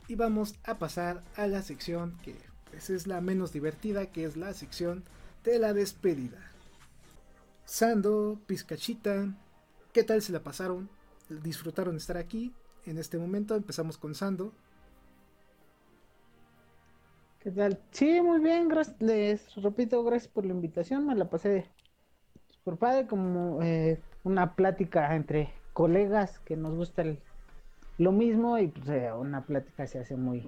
y 0.07 0.15
vamos 0.15 0.55
a 0.63 0.77
pasar 0.79 1.23
a 1.35 1.47
la 1.47 1.61
sección 1.61 2.17
que 2.23 2.35
pues, 2.69 2.89
es 2.89 3.07
la 3.07 3.21
menos 3.21 3.53
divertida, 3.53 4.07
que 4.07 4.25
es 4.25 4.35
la 4.35 4.53
sección 4.53 5.03
de 5.43 5.59
la 5.59 5.73
despedida. 5.73 6.51
Sando, 7.65 8.39
Pizcachita, 8.47 9.34
¿qué 9.93 10.03
tal 10.03 10.21
se 10.21 10.31
la 10.31 10.43
pasaron? 10.43 10.89
¿Disfrutaron 11.29 11.97
estar 11.97 12.17
aquí? 12.17 12.53
En 12.85 12.97
este 12.97 13.17
momento 13.17 13.55
empezamos 13.55 13.97
con 13.97 14.15
Sando. 14.15 14.53
¿Qué 17.47 17.53
tal? 17.53 17.79
Sí, 17.91 18.19
muy 18.21 18.41
bien, 18.41 18.67
gracias. 18.67 19.01
Les 19.01 19.55
repito, 19.55 20.03
gracias 20.03 20.29
por 20.29 20.45
la 20.45 20.51
invitación. 20.51 21.07
Me 21.07 21.15
la 21.15 21.29
pasé 21.29 21.65
super 22.49 22.77
padre, 22.77 23.07
como 23.07 23.63
eh, 23.63 24.01
una 24.25 24.53
plática 24.53 25.15
entre 25.15 25.53
colegas 25.71 26.39
que 26.39 26.57
nos 26.57 26.75
gusta 26.75 27.05
lo 27.99 28.11
mismo 28.11 28.57
y 28.57 28.67
pues 28.67 28.89
eh, 28.89 29.13
una 29.13 29.45
plática 29.45 29.87
se 29.87 29.99
hace 29.99 30.17
muy, 30.17 30.43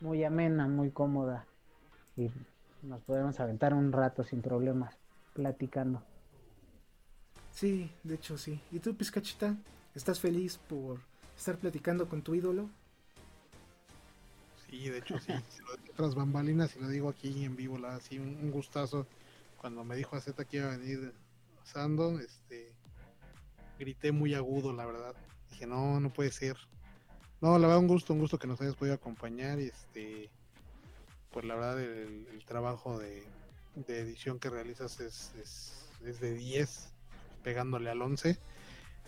muy 0.00 0.24
amena, 0.24 0.66
muy 0.66 0.90
cómoda 0.90 1.46
y 2.16 2.28
nos 2.82 3.00
podemos 3.02 3.38
aventar 3.38 3.72
un 3.72 3.92
rato 3.92 4.24
sin 4.24 4.42
problemas 4.42 4.98
platicando. 5.32 6.02
Sí, 7.52 7.88
de 8.02 8.16
hecho 8.16 8.36
sí. 8.36 8.60
¿Y 8.72 8.80
tú, 8.80 8.96
Pizcachita? 8.96 9.54
¿Estás 9.94 10.18
feliz 10.18 10.58
por 10.58 10.98
estar 11.36 11.56
platicando 11.56 12.08
con 12.08 12.22
tu 12.22 12.34
ídolo? 12.34 12.68
Sí, 14.70 14.88
de 14.88 14.98
hecho 14.98 15.18
sí. 15.18 15.32
si 15.48 15.62
lo 15.88 15.94
Tras 15.94 16.14
bambalinas 16.14 16.76
y 16.76 16.80
lo 16.80 16.88
digo 16.88 17.08
aquí 17.08 17.44
en 17.44 17.56
vivo, 17.56 17.76
la 17.76 17.96
así 17.96 18.18
un, 18.18 18.38
un 18.40 18.50
gustazo. 18.50 19.06
Cuando 19.58 19.84
me 19.84 19.96
dijo 19.96 20.16
a 20.16 20.20
Z 20.20 20.44
que 20.44 20.58
iba 20.58 20.72
a 20.72 20.76
venir 20.76 21.12
Sando, 21.64 22.18
este 22.18 22.72
grité 23.78 24.12
muy 24.12 24.34
agudo, 24.34 24.72
la 24.72 24.86
verdad. 24.86 25.14
Dije, 25.50 25.66
no, 25.66 26.00
no 26.00 26.12
puede 26.12 26.32
ser. 26.32 26.56
No, 27.40 27.58
la 27.58 27.66
verdad, 27.66 27.78
un 27.78 27.88
gusto, 27.88 28.12
un 28.12 28.20
gusto 28.20 28.38
que 28.38 28.46
nos 28.46 28.60
hayas 28.60 28.76
podido 28.76 28.94
acompañar. 28.94 29.60
Y 29.60 29.64
este, 29.64 30.30
pues 31.30 31.44
la 31.44 31.54
verdad, 31.54 31.80
el, 31.80 32.26
el 32.32 32.44
trabajo 32.44 32.98
de, 32.98 33.24
de 33.74 34.00
edición 34.00 34.38
que 34.38 34.50
realizas 34.50 35.00
es, 35.00 35.32
es, 35.40 35.86
es 36.04 36.20
de 36.20 36.34
10, 36.34 36.92
pegándole 37.42 37.90
al 37.90 38.02
11. 38.02 38.38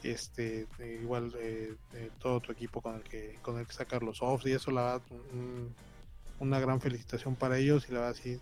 Este, 0.02 0.66
igual 1.00 1.32
eh, 1.38 1.76
todo 2.18 2.40
tu 2.40 2.52
equipo 2.52 2.80
con 2.82 2.96
el 2.96 3.02
que 3.04 3.38
con 3.42 3.58
el 3.58 3.66
que 3.66 3.72
sacas 3.72 4.02
los 4.02 4.20
offs 4.22 4.46
y 4.46 4.52
eso, 4.52 4.70
la 4.72 4.82
verdad, 4.82 5.02
un- 5.32 5.74
una 6.40 6.58
gran 6.60 6.80
felicitación 6.80 7.36
para 7.36 7.58
ellos. 7.58 7.88
Y 7.88 7.92
la 7.92 8.00
verdad, 8.00 8.16
sí, 8.20 8.40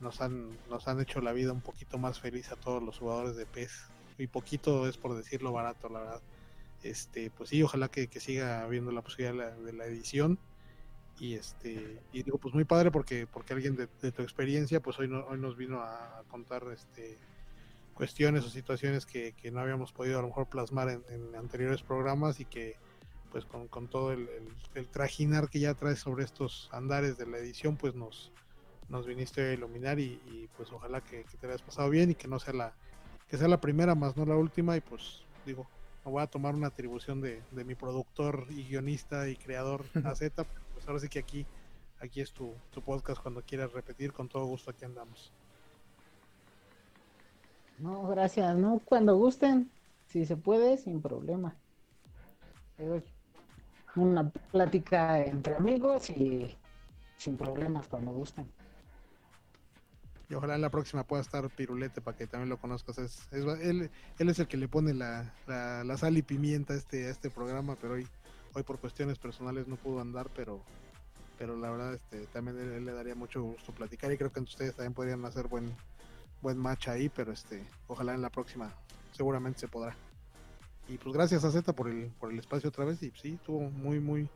nos 0.00 0.20
han, 0.20 0.50
nos 0.70 0.88
han 0.88 1.00
hecho 1.00 1.20
la 1.20 1.32
vida 1.32 1.52
un 1.52 1.60
poquito 1.62 1.98
más 1.98 2.20
feliz 2.20 2.50
a 2.52 2.56
todos 2.56 2.82
los 2.82 2.98
jugadores 2.98 3.36
de 3.36 3.46
PES. 3.46 3.72
Y 4.18 4.26
poquito 4.28 4.88
es 4.88 4.96
por 4.98 5.16
decirlo 5.16 5.52
barato, 5.52 5.88
la 5.88 6.00
verdad. 6.00 6.22
Este, 6.82 7.30
pues 7.30 7.50
sí, 7.50 7.62
ojalá 7.62 7.88
que, 7.90 8.08
que 8.08 8.20
siga 8.20 8.62
habiendo 8.62 8.92
la 8.92 9.02
posibilidad 9.02 9.32
de 9.32 9.38
la, 9.38 9.56
de 9.56 9.72
la 9.72 9.86
edición. 9.86 10.38
Y 11.18 11.34
este, 11.34 12.00
y 12.12 12.22
digo, 12.22 12.38
pues 12.38 12.54
muy 12.54 12.64
padre 12.64 12.90
porque, 12.92 13.26
porque 13.26 13.52
alguien 13.52 13.76
de, 13.76 13.88
de 14.02 14.12
tu 14.12 14.22
experiencia, 14.22 14.80
pues 14.80 14.98
hoy, 14.98 15.08
no- 15.08 15.26
hoy 15.26 15.38
nos 15.38 15.56
vino 15.56 15.80
a 15.82 16.22
contar 16.28 16.62
este 16.72 17.18
cuestiones 17.98 18.44
o 18.44 18.50
situaciones 18.50 19.06
que, 19.06 19.34
que 19.34 19.50
no 19.50 19.60
habíamos 19.60 19.92
podido 19.92 20.18
a 20.18 20.22
lo 20.22 20.28
mejor 20.28 20.48
plasmar 20.48 20.88
en, 20.90 21.04
en 21.08 21.34
anteriores 21.36 21.82
programas 21.82 22.40
y 22.40 22.46
que 22.46 22.80
pues 23.30 23.46
con, 23.46 23.68
con 23.68 23.88
todo 23.90 24.12
el, 24.12 24.28
el- 24.30 24.56
el 24.74 24.90
trajinar 24.90 25.48
que 25.50 25.60
ya 25.60 25.74
traes 25.74 26.00
sobre 26.00 26.24
estos 26.24 26.68
andares 26.72 27.18
de 27.18 27.26
la 27.26 27.38
edición, 27.38 27.76
pues 27.78 27.94
nos, 27.94 28.34
nos 28.88 29.06
viniste 29.06 29.42
a 29.42 29.54
iluminar 29.54 29.98
y, 30.00 30.20
y, 30.24 30.48
pues 30.50 30.72
ojalá 30.72 31.02
que, 31.02 31.26
que 31.26 31.38
te 31.38 31.46
hayas 31.48 31.62
pasado 31.62 31.90
bien 31.90 32.10
y 32.12 32.16
que 32.16 32.28
no 32.28 32.38
sea 32.40 32.54
la, 32.54 32.78
que 33.26 33.38
sea 33.38 33.48
la 33.48 33.60
primera 33.60 33.94
más 33.94 34.16
no 34.16 34.26
la 34.26 34.36
última 34.36 34.76
y 34.76 34.80
pues 34.82 35.28
digo, 35.44 35.72
me 36.04 36.12
voy 36.12 36.22
a 36.22 36.28
tomar 36.28 36.54
una 36.54 36.68
atribución 36.68 37.20
de, 37.20 37.46
de 37.50 37.64
mi 37.64 37.74
productor 37.76 38.46
y 38.50 38.66
guionista 38.68 39.28
y 39.30 39.36
creador 39.38 39.90
AZ, 40.04 40.20
pues 40.72 40.88
ahora 40.88 41.00
sí 41.00 41.08
que 41.10 41.18
aquí, 41.20 41.48
aquí 41.98 42.20
es 42.22 42.32
tu, 42.32 42.62
tu 42.70 42.82
podcast 42.84 43.22
cuando 43.22 43.42
quieras 43.44 43.72
repetir, 43.72 44.12
con 44.12 44.28
todo 44.28 44.46
gusto 44.46 44.70
aquí 44.70 44.84
andamos. 44.86 45.34
No, 47.78 48.06
gracias, 48.08 48.56
no, 48.56 48.80
cuando 48.84 49.16
gusten, 49.16 49.70
si 50.08 50.26
se 50.26 50.36
puede, 50.36 50.78
sin 50.78 51.00
problema. 51.00 51.54
Es 52.78 53.04
una 53.94 54.28
plática 54.30 55.24
entre 55.24 55.56
amigos 55.56 56.10
y 56.10 56.56
sin 57.16 57.36
problemas 57.36 57.86
cuando 57.88 58.12
gusten. 58.12 58.50
Y 60.30 60.34
ojalá 60.34 60.56
en 60.56 60.60
la 60.60 60.70
próxima 60.70 61.04
pueda 61.04 61.22
estar 61.22 61.48
Pirulete 61.48 62.00
para 62.00 62.16
que 62.16 62.26
también 62.26 62.50
lo 62.50 62.58
conozcas. 62.58 62.98
Es, 62.98 63.26
él, 63.32 63.90
él 64.18 64.28
es 64.28 64.38
el 64.38 64.46
que 64.46 64.58
le 64.58 64.68
pone 64.68 64.92
la, 64.92 65.32
la, 65.46 65.96
sal 65.96 66.18
y 66.18 66.22
pimienta 66.22 66.74
a 66.74 66.76
este, 66.76 67.06
a 67.06 67.10
este 67.10 67.30
programa, 67.30 67.76
pero 67.80 67.94
hoy, 67.94 68.06
hoy 68.54 68.62
por 68.62 68.78
cuestiones 68.78 69.18
personales 69.18 69.66
no 69.68 69.76
pudo 69.76 70.00
andar, 70.00 70.28
pero 70.34 70.60
pero 71.38 71.56
la 71.56 71.70
verdad 71.70 71.94
este 71.94 72.26
también 72.26 72.58
él, 72.58 72.84
le 72.84 72.92
daría 72.92 73.14
mucho 73.14 73.42
gusto 73.42 73.72
platicar 73.72 74.12
y 74.12 74.18
creo 74.18 74.32
que 74.32 74.40
ustedes 74.40 74.74
también 74.74 74.92
podrían 74.92 75.24
hacer 75.24 75.46
buen 75.46 75.72
buen 76.42 76.58
match 76.58 76.88
ahí, 76.88 77.08
pero 77.08 77.32
este 77.32 77.64
ojalá 77.86 78.14
en 78.14 78.22
la 78.22 78.30
próxima 78.30 78.72
seguramente 79.12 79.60
se 79.60 79.68
podrá. 79.68 79.96
Y 80.88 80.96
pues 80.98 81.14
gracias 81.14 81.44
a 81.44 81.50
Z 81.50 81.72
por 81.72 81.88
el 81.88 82.10
por 82.18 82.32
el 82.32 82.38
espacio 82.38 82.68
otra 82.68 82.84
vez 82.84 83.02
y 83.02 83.12
sí, 83.20 83.38
tuvo 83.44 83.70
muy 83.70 84.00
muy 84.00 84.28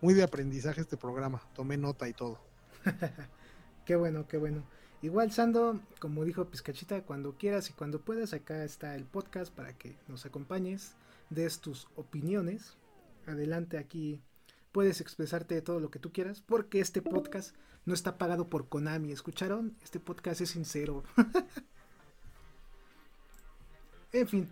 muy 0.00 0.14
de 0.14 0.22
aprendizaje 0.22 0.80
este 0.80 0.96
programa, 0.96 1.42
tomé 1.54 1.76
nota 1.76 2.08
y 2.08 2.12
todo. 2.12 2.38
qué 3.84 3.96
bueno, 3.96 4.26
qué 4.28 4.36
bueno. 4.36 4.62
Igual, 5.00 5.30
Sando, 5.30 5.80
como 6.00 6.24
dijo 6.24 6.46
Pizcachita, 6.46 7.02
cuando 7.02 7.36
quieras 7.36 7.70
y 7.70 7.72
cuando 7.72 8.00
puedas, 8.00 8.32
acá 8.32 8.64
está 8.64 8.96
el 8.96 9.04
podcast 9.04 9.52
para 9.52 9.72
que 9.72 9.96
nos 10.08 10.26
acompañes, 10.26 10.94
des 11.30 11.60
tus 11.60 11.86
opiniones. 11.94 12.76
Adelante, 13.26 13.78
aquí 13.78 14.20
puedes 14.72 15.00
expresarte 15.00 15.54
de 15.54 15.62
todo 15.62 15.80
lo 15.80 15.90
que 15.90 15.98
tú 15.98 16.12
quieras, 16.12 16.40
porque 16.40 16.80
este 16.80 17.02
podcast 17.02 17.54
no 17.84 17.94
está 17.94 18.18
pagado 18.18 18.48
por 18.48 18.68
Konami, 18.68 19.12
¿escucharon? 19.12 19.76
Este 19.82 20.00
podcast 20.00 20.40
es 20.40 20.50
sincero. 20.50 21.04
en 24.12 24.28
fin. 24.28 24.48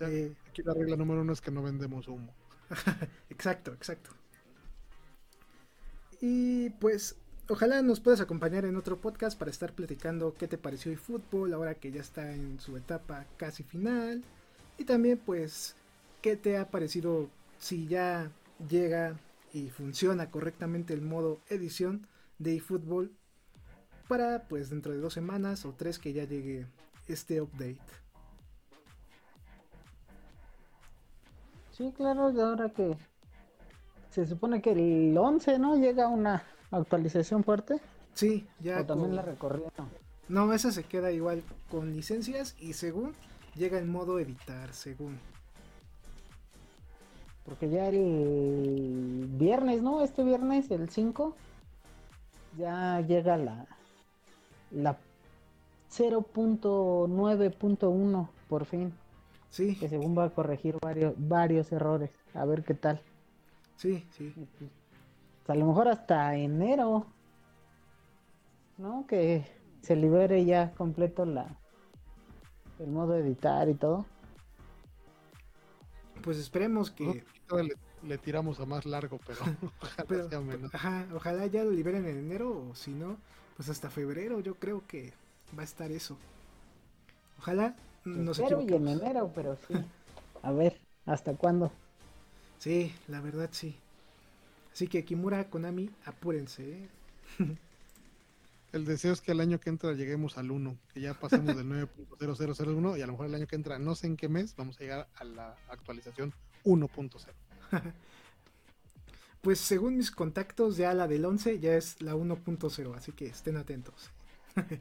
Eh, 0.00 0.34
aquí 0.48 0.62
la 0.62 0.74
regla 0.74 0.96
número 0.96 1.22
uno 1.22 1.32
es 1.32 1.40
que 1.40 1.50
no 1.50 1.62
vendemos 1.62 2.08
humo. 2.08 2.34
exacto, 3.30 3.72
exacto. 3.72 4.10
Y 6.20 6.70
pues 6.70 7.16
Ojalá 7.50 7.82
nos 7.82 7.98
puedas 7.98 8.20
acompañar 8.20 8.64
en 8.64 8.76
otro 8.76 9.00
podcast 9.00 9.36
para 9.36 9.50
estar 9.50 9.72
platicando 9.72 10.34
qué 10.34 10.46
te 10.46 10.56
pareció 10.56 10.92
el 10.92 10.98
fútbol 10.98 11.52
ahora 11.52 11.74
que 11.74 11.90
ya 11.90 12.00
está 12.00 12.32
en 12.32 12.60
su 12.60 12.76
etapa 12.76 13.26
casi 13.38 13.64
final. 13.64 14.22
Y 14.78 14.84
también 14.84 15.18
pues 15.18 15.74
qué 16.22 16.36
te 16.36 16.58
ha 16.58 16.70
parecido 16.70 17.28
si 17.58 17.88
ya 17.88 18.30
llega 18.68 19.18
y 19.52 19.70
funciona 19.70 20.30
correctamente 20.30 20.94
el 20.94 21.02
modo 21.02 21.40
edición 21.48 22.06
de 22.38 22.56
eFootball 22.56 23.12
para 24.08 24.48
pues 24.48 24.70
dentro 24.70 24.92
de 24.92 24.98
dos 24.98 25.14
semanas 25.14 25.64
o 25.64 25.72
tres 25.72 25.98
que 25.98 26.12
ya 26.12 26.24
llegue 26.24 26.66
este 27.06 27.40
update. 27.40 27.78
Sí, 31.72 31.92
claro, 31.96 32.24
ahora 32.24 32.68
que 32.70 32.96
se 34.10 34.26
supone 34.26 34.60
que 34.60 34.72
el 34.72 35.16
11, 35.16 35.58
¿no? 35.58 35.76
Llega 35.76 36.08
una 36.08 36.42
actualización 36.70 37.44
fuerte. 37.44 37.80
Sí, 38.14 38.46
ya. 38.60 38.80
O 38.80 38.86
también 38.86 39.16
la 39.16 39.22
recorrieron. 39.22 39.70
No, 40.28 40.52
esa 40.52 40.72
se 40.72 40.84
queda 40.84 41.10
igual 41.10 41.42
con 41.70 41.92
licencias 41.92 42.54
y 42.58 42.74
según 42.74 43.14
llega 43.54 43.78
en 43.78 43.88
modo 43.88 44.18
editar, 44.18 44.72
según. 44.74 45.18
Porque 47.44 47.68
ya 47.68 47.88
el 47.88 49.26
viernes, 49.32 49.82
¿no? 49.82 50.02
Este 50.02 50.22
viernes, 50.22 50.70
el 50.70 50.88
5, 50.88 51.34
ya 52.58 53.00
llega 53.00 53.36
la, 53.36 53.66
la 54.70 54.96
0.9.1 55.90 58.28
por 58.48 58.66
fin. 58.66 58.92
Sí. 59.50 59.76
Que 59.76 59.88
según 59.88 60.16
va 60.16 60.24
a 60.24 60.30
corregir 60.30 60.78
varios, 60.80 61.14
varios 61.16 61.72
errores. 61.72 62.10
A 62.34 62.44
ver 62.44 62.62
qué 62.62 62.74
tal. 62.74 63.00
Sí, 63.76 64.06
sí. 64.10 64.32
Pues, 64.36 64.70
a 65.48 65.54
lo 65.54 65.66
mejor 65.66 65.88
hasta 65.88 66.36
enero, 66.36 67.06
¿no? 68.78 69.06
Que 69.06 69.44
se 69.80 69.96
libere 69.96 70.44
ya 70.44 70.72
completo 70.72 71.24
la 71.24 71.56
el 72.78 72.90
modo 72.90 73.16
editar 73.16 73.68
y 73.68 73.74
todo. 73.74 74.06
Pues 76.22 76.38
esperemos 76.38 76.90
que 76.90 77.24
le, 78.02 78.18
tiramos 78.18 78.60
a 78.60 78.66
más 78.66 78.86
largo, 78.86 79.20
pero, 79.26 79.40
ojalá, 81.14 81.46
ya 81.46 81.64
lo 81.64 81.70
liberen 81.70 82.06
en 82.06 82.18
enero 82.18 82.68
o 82.70 82.74
si 82.74 82.92
no, 82.92 83.18
pues 83.56 83.68
hasta 83.68 83.90
febrero 83.90 84.40
yo 84.40 84.54
creo 84.54 84.86
que 84.86 85.12
va 85.56 85.62
a 85.62 85.64
estar 85.64 85.90
eso. 85.90 86.16
Ojalá 87.38 87.76
no 88.04 88.34
se 88.34 88.42
y 88.42 88.74
en 88.74 88.88
enero, 88.88 89.30
pero 89.34 89.56
sí. 89.68 89.74
A 90.42 90.52
ver, 90.52 90.80
¿hasta 91.06 91.34
cuándo? 91.34 91.70
Sí, 92.58 92.94
la 93.08 93.20
verdad 93.20 93.48
sí. 93.52 93.76
Así 94.72 94.86
que 94.86 95.04
Kimura, 95.04 95.48
Konami, 95.48 95.90
apúrense. 96.04 96.84
¿eh? 96.84 96.88
El 98.72 98.84
deseo 98.84 99.12
es 99.12 99.20
que 99.20 99.32
el 99.32 99.40
año 99.40 99.58
que 99.58 99.68
entra 99.68 99.92
lleguemos 99.94 100.38
al 100.38 100.50
1, 100.50 100.78
que 100.92 101.00
ya 101.00 101.14
pasemos 101.14 101.56
del 101.56 101.66
9.0001 101.88 102.98
y 102.98 103.02
a 103.02 103.06
lo 103.06 103.12
mejor 103.12 103.26
el 103.26 103.34
año 103.34 103.46
que 103.46 103.56
entra, 103.56 103.78
no 103.78 103.94
sé 103.94 104.06
en 104.06 104.16
qué 104.16 104.28
mes, 104.28 104.54
vamos 104.56 104.76
a 104.76 104.80
llegar 104.80 105.08
a 105.16 105.24
la 105.24 105.56
actualización 105.68 106.32
1.0. 106.64 107.26
pues 109.40 109.58
según 109.58 109.96
mis 109.96 110.10
contactos, 110.10 110.76
ya 110.76 110.94
la 110.94 111.08
del 111.08 111.24
11 111.24 111.58
ya 111.58 111.74
es 111.74 112.00
la 112.00 112.14
1.0, 112.14 112.94
así 112.94 113.12
que 113.12 113.26
estén 113.26 113.56
atentos. 113.56 114.10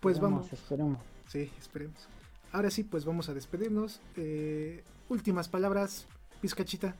pues 0.00 0.18
vamos. 0.18 0.52
Esperemos. 0.52 0.98
Sí, 1.28 1.52
esperemos. 1.58 2.08
Ahora 2.52 2.70
sí, 2.70 2.82
pues 2.82 3.04
vamos 3.04 3.28
a 3.28 3.34
despedirnos. 3.34 4.00
Eh, 4.16 4.82
últimas 5.08 5.48
palabras, 5.48 6.08
Pizcachita. 6.40 6.96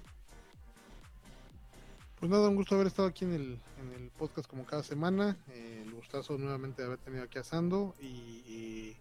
Pues 2.21 2.29
nada, 2.29 2.51
un 2.51 2.57
gusto 2.57 2.75
haber 2.75 2.87
estado 2.87 3.09
aquí 3.09 3.25
en 3.25 3.33
el, 3.33 3.59
en 3.79 3.95
el 3.95 4.11
podcast 4.11 4.47
como 4.47 4.67
cada 4.67 4.83
semana. 4.83 5.39
Eh, 5.49 5.85
el 5.87 5.95
gustazo 5.95 6.37
nuevamente 6.37 6.83
de 6.83 6.89
haber 6.89 6.99
tenido 6.99 7.25
aquí 7.25 7.39
a 7.39 7.45
Sando. 7.45 7.95
Y, 7.99 8.95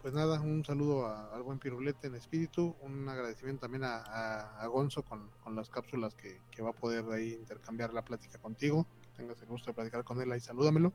pues 0.00 0.14
nada, 0.14 0.40
un 0.40 0.64
saludo 0.64 1.08
al 1.08 1.42
buen 1.42 1.58
Pirulete 1.58 2.06
en 2.06 2.14
espíritu. 2.14 2.76
Un 2.82 3.08
agradecimiento 3.08 3.62
también 3.62 3.82
a, 3.84 4.64
Gonzo 4.68 5.02
con, 5.02 5.28
las 5.56 5.68
cápsulas 5.68 6.14
que, 6.14 6.40
que, 6.52 6.62
va 6.62 6.70
a 6.70 6.74
poder 6.74 7.04
ahí 7.10 7.32
intercambiar 7.32 7.92
la 7.92 8.04
plática 8.04 8.38
contigo. 8.38 8.86
Que 9.02 9.08
tengas 9.16 9.42
el 9.42 9.48
gusto 9.48 9.72
de 9.72 9.74
platicar 9.74 10.04
con 10.04 10.20
él 10.22 10.30
ahí, 10.30 10.38
salúdamelo 10.38 10.92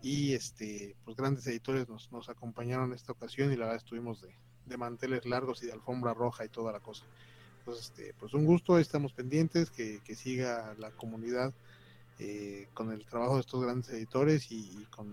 y 0.00 0.34
este 0.34 0.94
pues 1.04 1.16
grandes 1.16 1.46
editores 1.46 1.88
nos, 1.88 2.12
nos 2.12 2.28
acompañaron 2.28 2.90
en 2.90 2.92
esta 2.92 3.12
ocasión 3.12 3.50
y 3.50 3.56
la 3.56 3.64
verdad 3.64 3.76
estuvimos 3.76 4.20
de, 4.20 4.36
de 4.66 4.76
manteles 4.76 5.24
largos 5.24 5.62
y 5.62 5.66
de 5.66 5.72
alfombra 5.72 6.12
roja 6.12 6.44
y 6.44 6.50
toda 6.50 6.72
la 6.72 6.80
cosa. 6.80 7.04
Entonces, 7.64 7.86
este, 7.86 8.12
pues 8.20 8.34
un 8.34 8.44
gusto, 8.44 8.78
estamos 8.78 9.14
pendientes, 9.14 9.70
que, 9.70 9.98
siga 10.14 10.74
la 10.76 10.90
comunidad 10.90 11.54
eh, 12.18 12.68
con 12.74 12.92
el 12.92 13.06
trabajo 13.06 13.36
de 13.36 13.40
estos 13.40 13.64
grandes 13.64 13.88
editores 13.88 14.52
y, 14.52 14.86
con, 14.90 15.10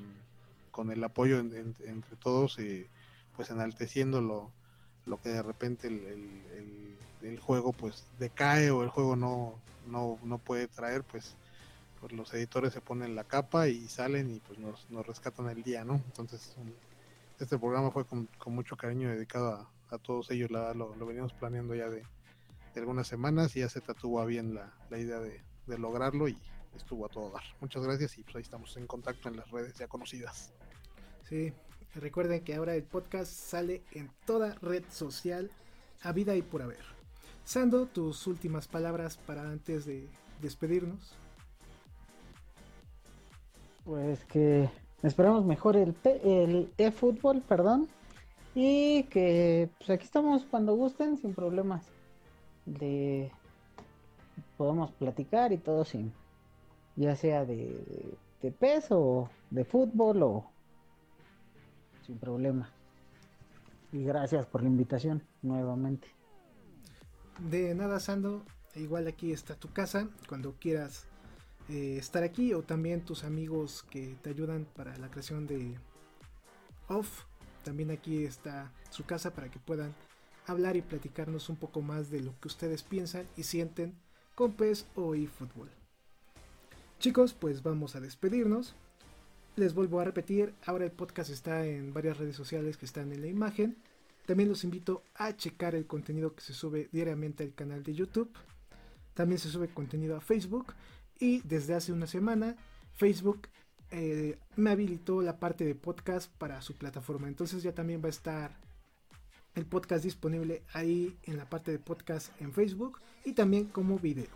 con, 0.69 0.91
el 0.91 1.01
apoyo 1.01 1.39
entre 1.39 2.17
todos, 2.19 2.59
eh, 2.59 2.89
pues 3.37 3.51
enalteciendo 3.51 4.19
lo, 4.19 5.21
que 5.23 5.29
de 5.29 5.41
repente 5.41 5.87
el, 5.87 7.39
juego 7.39 7.71
pues 7.71 8.03
decae 8.19 8.69
o 8.69 8.83
el 8.83 8.89
juego 8.89 9.15
no, 9.15 9.55
no, 9.87 10.19
no 10.21 10.37
puede 10.37 10.67
traer, 10.67 11.03
pues 11.03 11.37
pues 12.01 12.11
los 12.13 12.33
editores 12.33 12.73
se 12.73 12.81
ponen 12.81 13.15
la 13.15 13.23
capa 13.23 13.67
y 13.69 13.87
salen 13.87 14.35
y 14.35 14.39
pues 14.39 14.59
nos, 14.59 14.89
nos 14.89 15.05
rescatan 15.05 15.47
el 15.49 15.63
día, 15.63 15.85
¿no? 15.85 16.01
Entonces 16.07 16.55
este 17.39 17.57
programa 17.57 17.91
fue 17.91 18.05
con, 18.05 18.27
mucho 18.47 18.75
cariño 18.75 19.09
dedicado 19.09 19.69
a, 19.89 19.97
todos 19.99 20.31
ellos, 20.31 20.51
la, 20.51 20.73
lo, 20.73 20.95
lo 20.95 21.05
veníamos 21.05 21.31
planeando 21.33 21.75
ya 21.75 21.89
de, 21.89 22.03
algunas 22.79 23.07
semanas 23.07 23.55
y 23.55 23.59
ya 23.59 23.69
se 23.69 23.81
tatuó 23.81 24.25
bien 24.25 24.53
la, 24.53 24.73
la 24.89 24.97
idea 24.97 25.19
de, 25.19 25.41
de, 25.67 25.77
lograrlo 25.77 26.27
y 26.27 26.37
estuvo 26.75 27.05
a 27.05 27.09
todo 27.09 27.31
dar. 27.31 27.43
Muchas 27.59 27.83
gracias 27.83 28.17
y 28.17 28.23
pues 28.23 28.37
ahí 28.37 28.41
estamos 28.41 28.75
en 28.77 28.87
contacto 28.87 29.29
en 29.29 29.37
las 29.37 29.49
redes 29.51 29.73
ya 29.75 29.87
conocidas. 29.87 30.53
Sí, 31.27 31.53
recuerden 31.95 32.43
que 32.43 32.55
ahora 32.55 32.75
el 32.75 32.83
podcast 32.83 33.31
sale 33.31 33.83
en 33.91 34.09
toda 34.25 34.55
red 34.61 34.83
social, 34.89 35.51
a 36.01 36.11
vida 36.11 36.35
y 36.35 36.41
por 36.41 36.61
haber. 36.61 36.83
Sando, 37.43 37.85
tus 37.87 38.27
últimas 38.27 38.67
palabras 38.67 39.17
para 39.17 39.49
antes 39.49 39.85
de 39.85 40.07
despedirnos 40.41 41.15
pues 43.83 44.23
que 44.25 44.69
esperamos 45.03 45.45
mejor 45.45 45.75
el, 45.75 45.95
el 46.03 46.71
e-fútbol, 46.77 47.41
perdón. 47.41 47.87
Y 48.53 49.03
que 49.03 49.69
pues 49.77 49.89
aquí 49.89 50.03
estamos 50.03 50.45
cuando 50.49 50.75
gusten, 50.75 51.17
sin 51.17 51.33
problemas. 51.33 51.85
De 52.65 53.31
podemos 54.57 54.91
platicar 54.91 55.51
y 55.51 55.57
todo 55.57 55.83
sin 55.83 56.13
ya 56.95 57.15
sea 57.15 57.45
de, 57.45 58.17
de, 58.41 58.51
peso 58.51 58.99
o 58.99 59.29
de 59.49 59.65
fútbol 59.65 60.23
o 60.23 60.51
sin 62.05 62.17
problema. 62.17 62.69
Y 63.91 64.03
gracias 64.03 64.45
por 64.45 64.61
la 64.61 64.69
invitación 64.69 65.23
nuevamente. 65.41 66.07
De 67.39 67.73
nada, 67.75 67.99
Sando. 67.99 68.43
Igual 68.75 69.07
aquí 69.07 69.31
está 69.31 69.55
tu 69.55 69.71
casa. 69.73 70.07
Cuando 70.27 70.53
quieras 70.53 71.07
eh, 71.69 71.97
estar 71.97 72.23
aquí 72.23 72.53
o 72.53 72.63
también 72.63 73.01
tus 73.01 73.23
amigos 73.23 73.83
que 73.89 74.15
te 74.21 74.29
ayudan 74.29 74.65
para 74.75 74.97
la 74.97 75.09
creación 75.09 75.47
de 75.47 75.77
Off. 76.87 77.23
También 77.63 77.91
aquí 77.91 78.25
está 78.25 78.71
su 78.89 79.05
casa 79.05 79.33
para 79.33 79.49
que 79.49 79.59
puedan 79.59 79.93
hablar 80.47 80.75
y 80.75 80.81
platicarnos 80.81 81.49
un 81.49 81.55
poco 81.55 81.81
más 81.81 82.09
de 82.09 82.21
lo 82.21 82.39
que 82.39 82.47
ustedes 82.47 82.83
piensan 82.83 83.27
y 83.37 83.43
sienten 83.43 83.95
con 84.35 84.53
PES 84.53 84.85
o 84.95 85.15
eFootball. 85.15 85.69
Chicos, 86.99 87.33
pues 87.33 87.63
vamos 87.63 87.95
a 87.95 87.99
despedirnos. 87.99 88.75
Les 89.55 89.73
vuelvo 89.73 89.99
a 89.99 90.05
repetir, 90.05 90.53
ahora 90.65 90.85
el 90.85 90.91
podcast 90.91 91.29
está 91.29 91.65
en 91.65 91.93
varias 91.93 92.17
redes 92.17 92.35
sociales 92.35 92.77
que 92.77 92.85
están 92.85 93.11
en 93.11 93.21
la 93.21 93.27
imagen. 93.27 93.75
También 94.25 94.49
los 94.49 94.63
invito 94.63 95.03
a 95.15 95.35
checar 95.35 95.75
el 95.75 95.87
contenido 95.87 96.35
que 96.35 96.41
se 96.41 96.53
sube 96.53 96.89
diariamente 96.91 97.43
al 97.43 97.53
canal 97.53 97.83
de 97.83 97.93
YouTube. 97.93 98.31
También 99.13 99.39
se 99.39 99.49
sube 99.49 99.67
contenido 99.67 100.15
a 100.15 100.21
Facebook. 100.21 100.73
Y 101.19 101.41
desde 101.41 101.73
hace 101.73 101.91
una 101.91 102.07
semana, 102.07 102.55
Facebook 102.93 103.47
eh, 103.91 104.37
me 104.55 104.69
habilitó 104.69 105.21
la 105.21 105.39
parte 105.39 105.65
de 105.65 105.75
podcast 105.75 106.31
para 106.37 106.61
su 106.61 106.75
plataforma. 106.75 107.27
Entonces 107.27 107.61
ya 107.61 107.73
también 107.73 108.01
va 108.01 108.07
a 108.07 108.09
estar 108.09 108.57
el 109.55 109.65
podcast 109.65 110.03
disponible 110.03 110.63
ahí 110.73 111.17
en 111.23 111.37
la 111.37 111.45
parte 111.45 111.71
de 111.71 111.79
podcast 111.79 112.29
en 112.41 112.53
Facebook 112.53 112.99
y 113.25 113.33
también 113.33 113.65
como 113.65 113.99
video. 113.99 114.29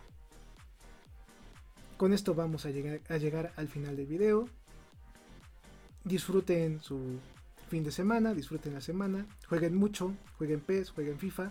Con 1.96 2.12
esto 2.12 2.34
vamos 2.34 2.66
a 2.66 2.70
llegar, 2.70 3.00
a 3.08 3.16
llegar 3.16 3.52
al 3.56 3.68
final 3.68 3.96
del 3.96 4.06
video. 4.06 4.48
Disfruten 6.04 6.80
su 6.82 7.18
fin 7.68 7.82
de 7.82 7.90
semana, 7.90 8.34
disfruten 8.34 8.74
la 8.74 8.80
semana, 8.80 9.26
jueguen 9.48 9.74
mucho, 9.74 10.14
jueguen 10.36 10.60
PES, 10.60 10.90
jueguen 10.90 11.18
FIFA. 11.18 11.50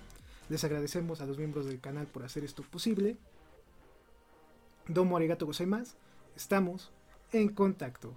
Les 0.49 0.63
agradecemos 0.63 1.21
a 1.21 1.25
los 1.25 1.37
miembros 1.39 1.65
del 1.65 1.81
canal 1.81 2.05
por 2.05 2.23
hacer 2.23 2.43
esto 2.43 2.61
posible. 2.61 3.17
Domo 4.87 5.17
arigato 5.17 5.47
gozaimasu. 5.47 5.95
Estamos 6.35 6.91
en 7.31 7.49
contacto. 7.49 8.13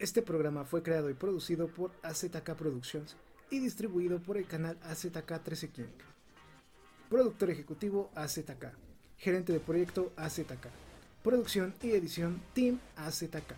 Este 0.00 0.20
programa 0.20 0.64
fue 0.64 0.82
creado 0.82 1.08
y 1.10 1.14
producido 1.14 1.68
por 1.68 1.92
AZK 2.02 2.54
Productions 2.56 3.16
y 3.52 3.58
distribuido 3.58 4.18
por 4.18 4.38
el 4.38 4.46
canal 4.46 4.78
AZK 4.82 5.42
13 5.44 5.68
King. 5.68 5.84
Productor 7.10 7.50
ejecutivo 7.50 8.10
AZK. 8.14 8.72
Gerente 9.18 9.52
de 9.52 9.60
proyecto 9.60 10.10
AZK. 10.16 10.68
Producción 11.22 11.74
y 11.82 11.90
edición 11.90 12.40
Team 12.54 12.80
AZK. 12.96 13.54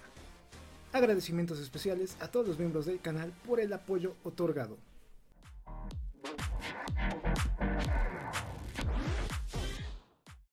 Agradecimientos 0.93 1.61
especiales 1.61 2.17
a 2.21 2.27
todos 2.27 2.49
los 2.49 2.59
miembros 2.59 2.87
del 2.87 3.01
canal 3.01 3.33
por 3.47 3.61
el 3.61 3.73
apoyo 3.73 4.17
otorgado. 4.25 4.77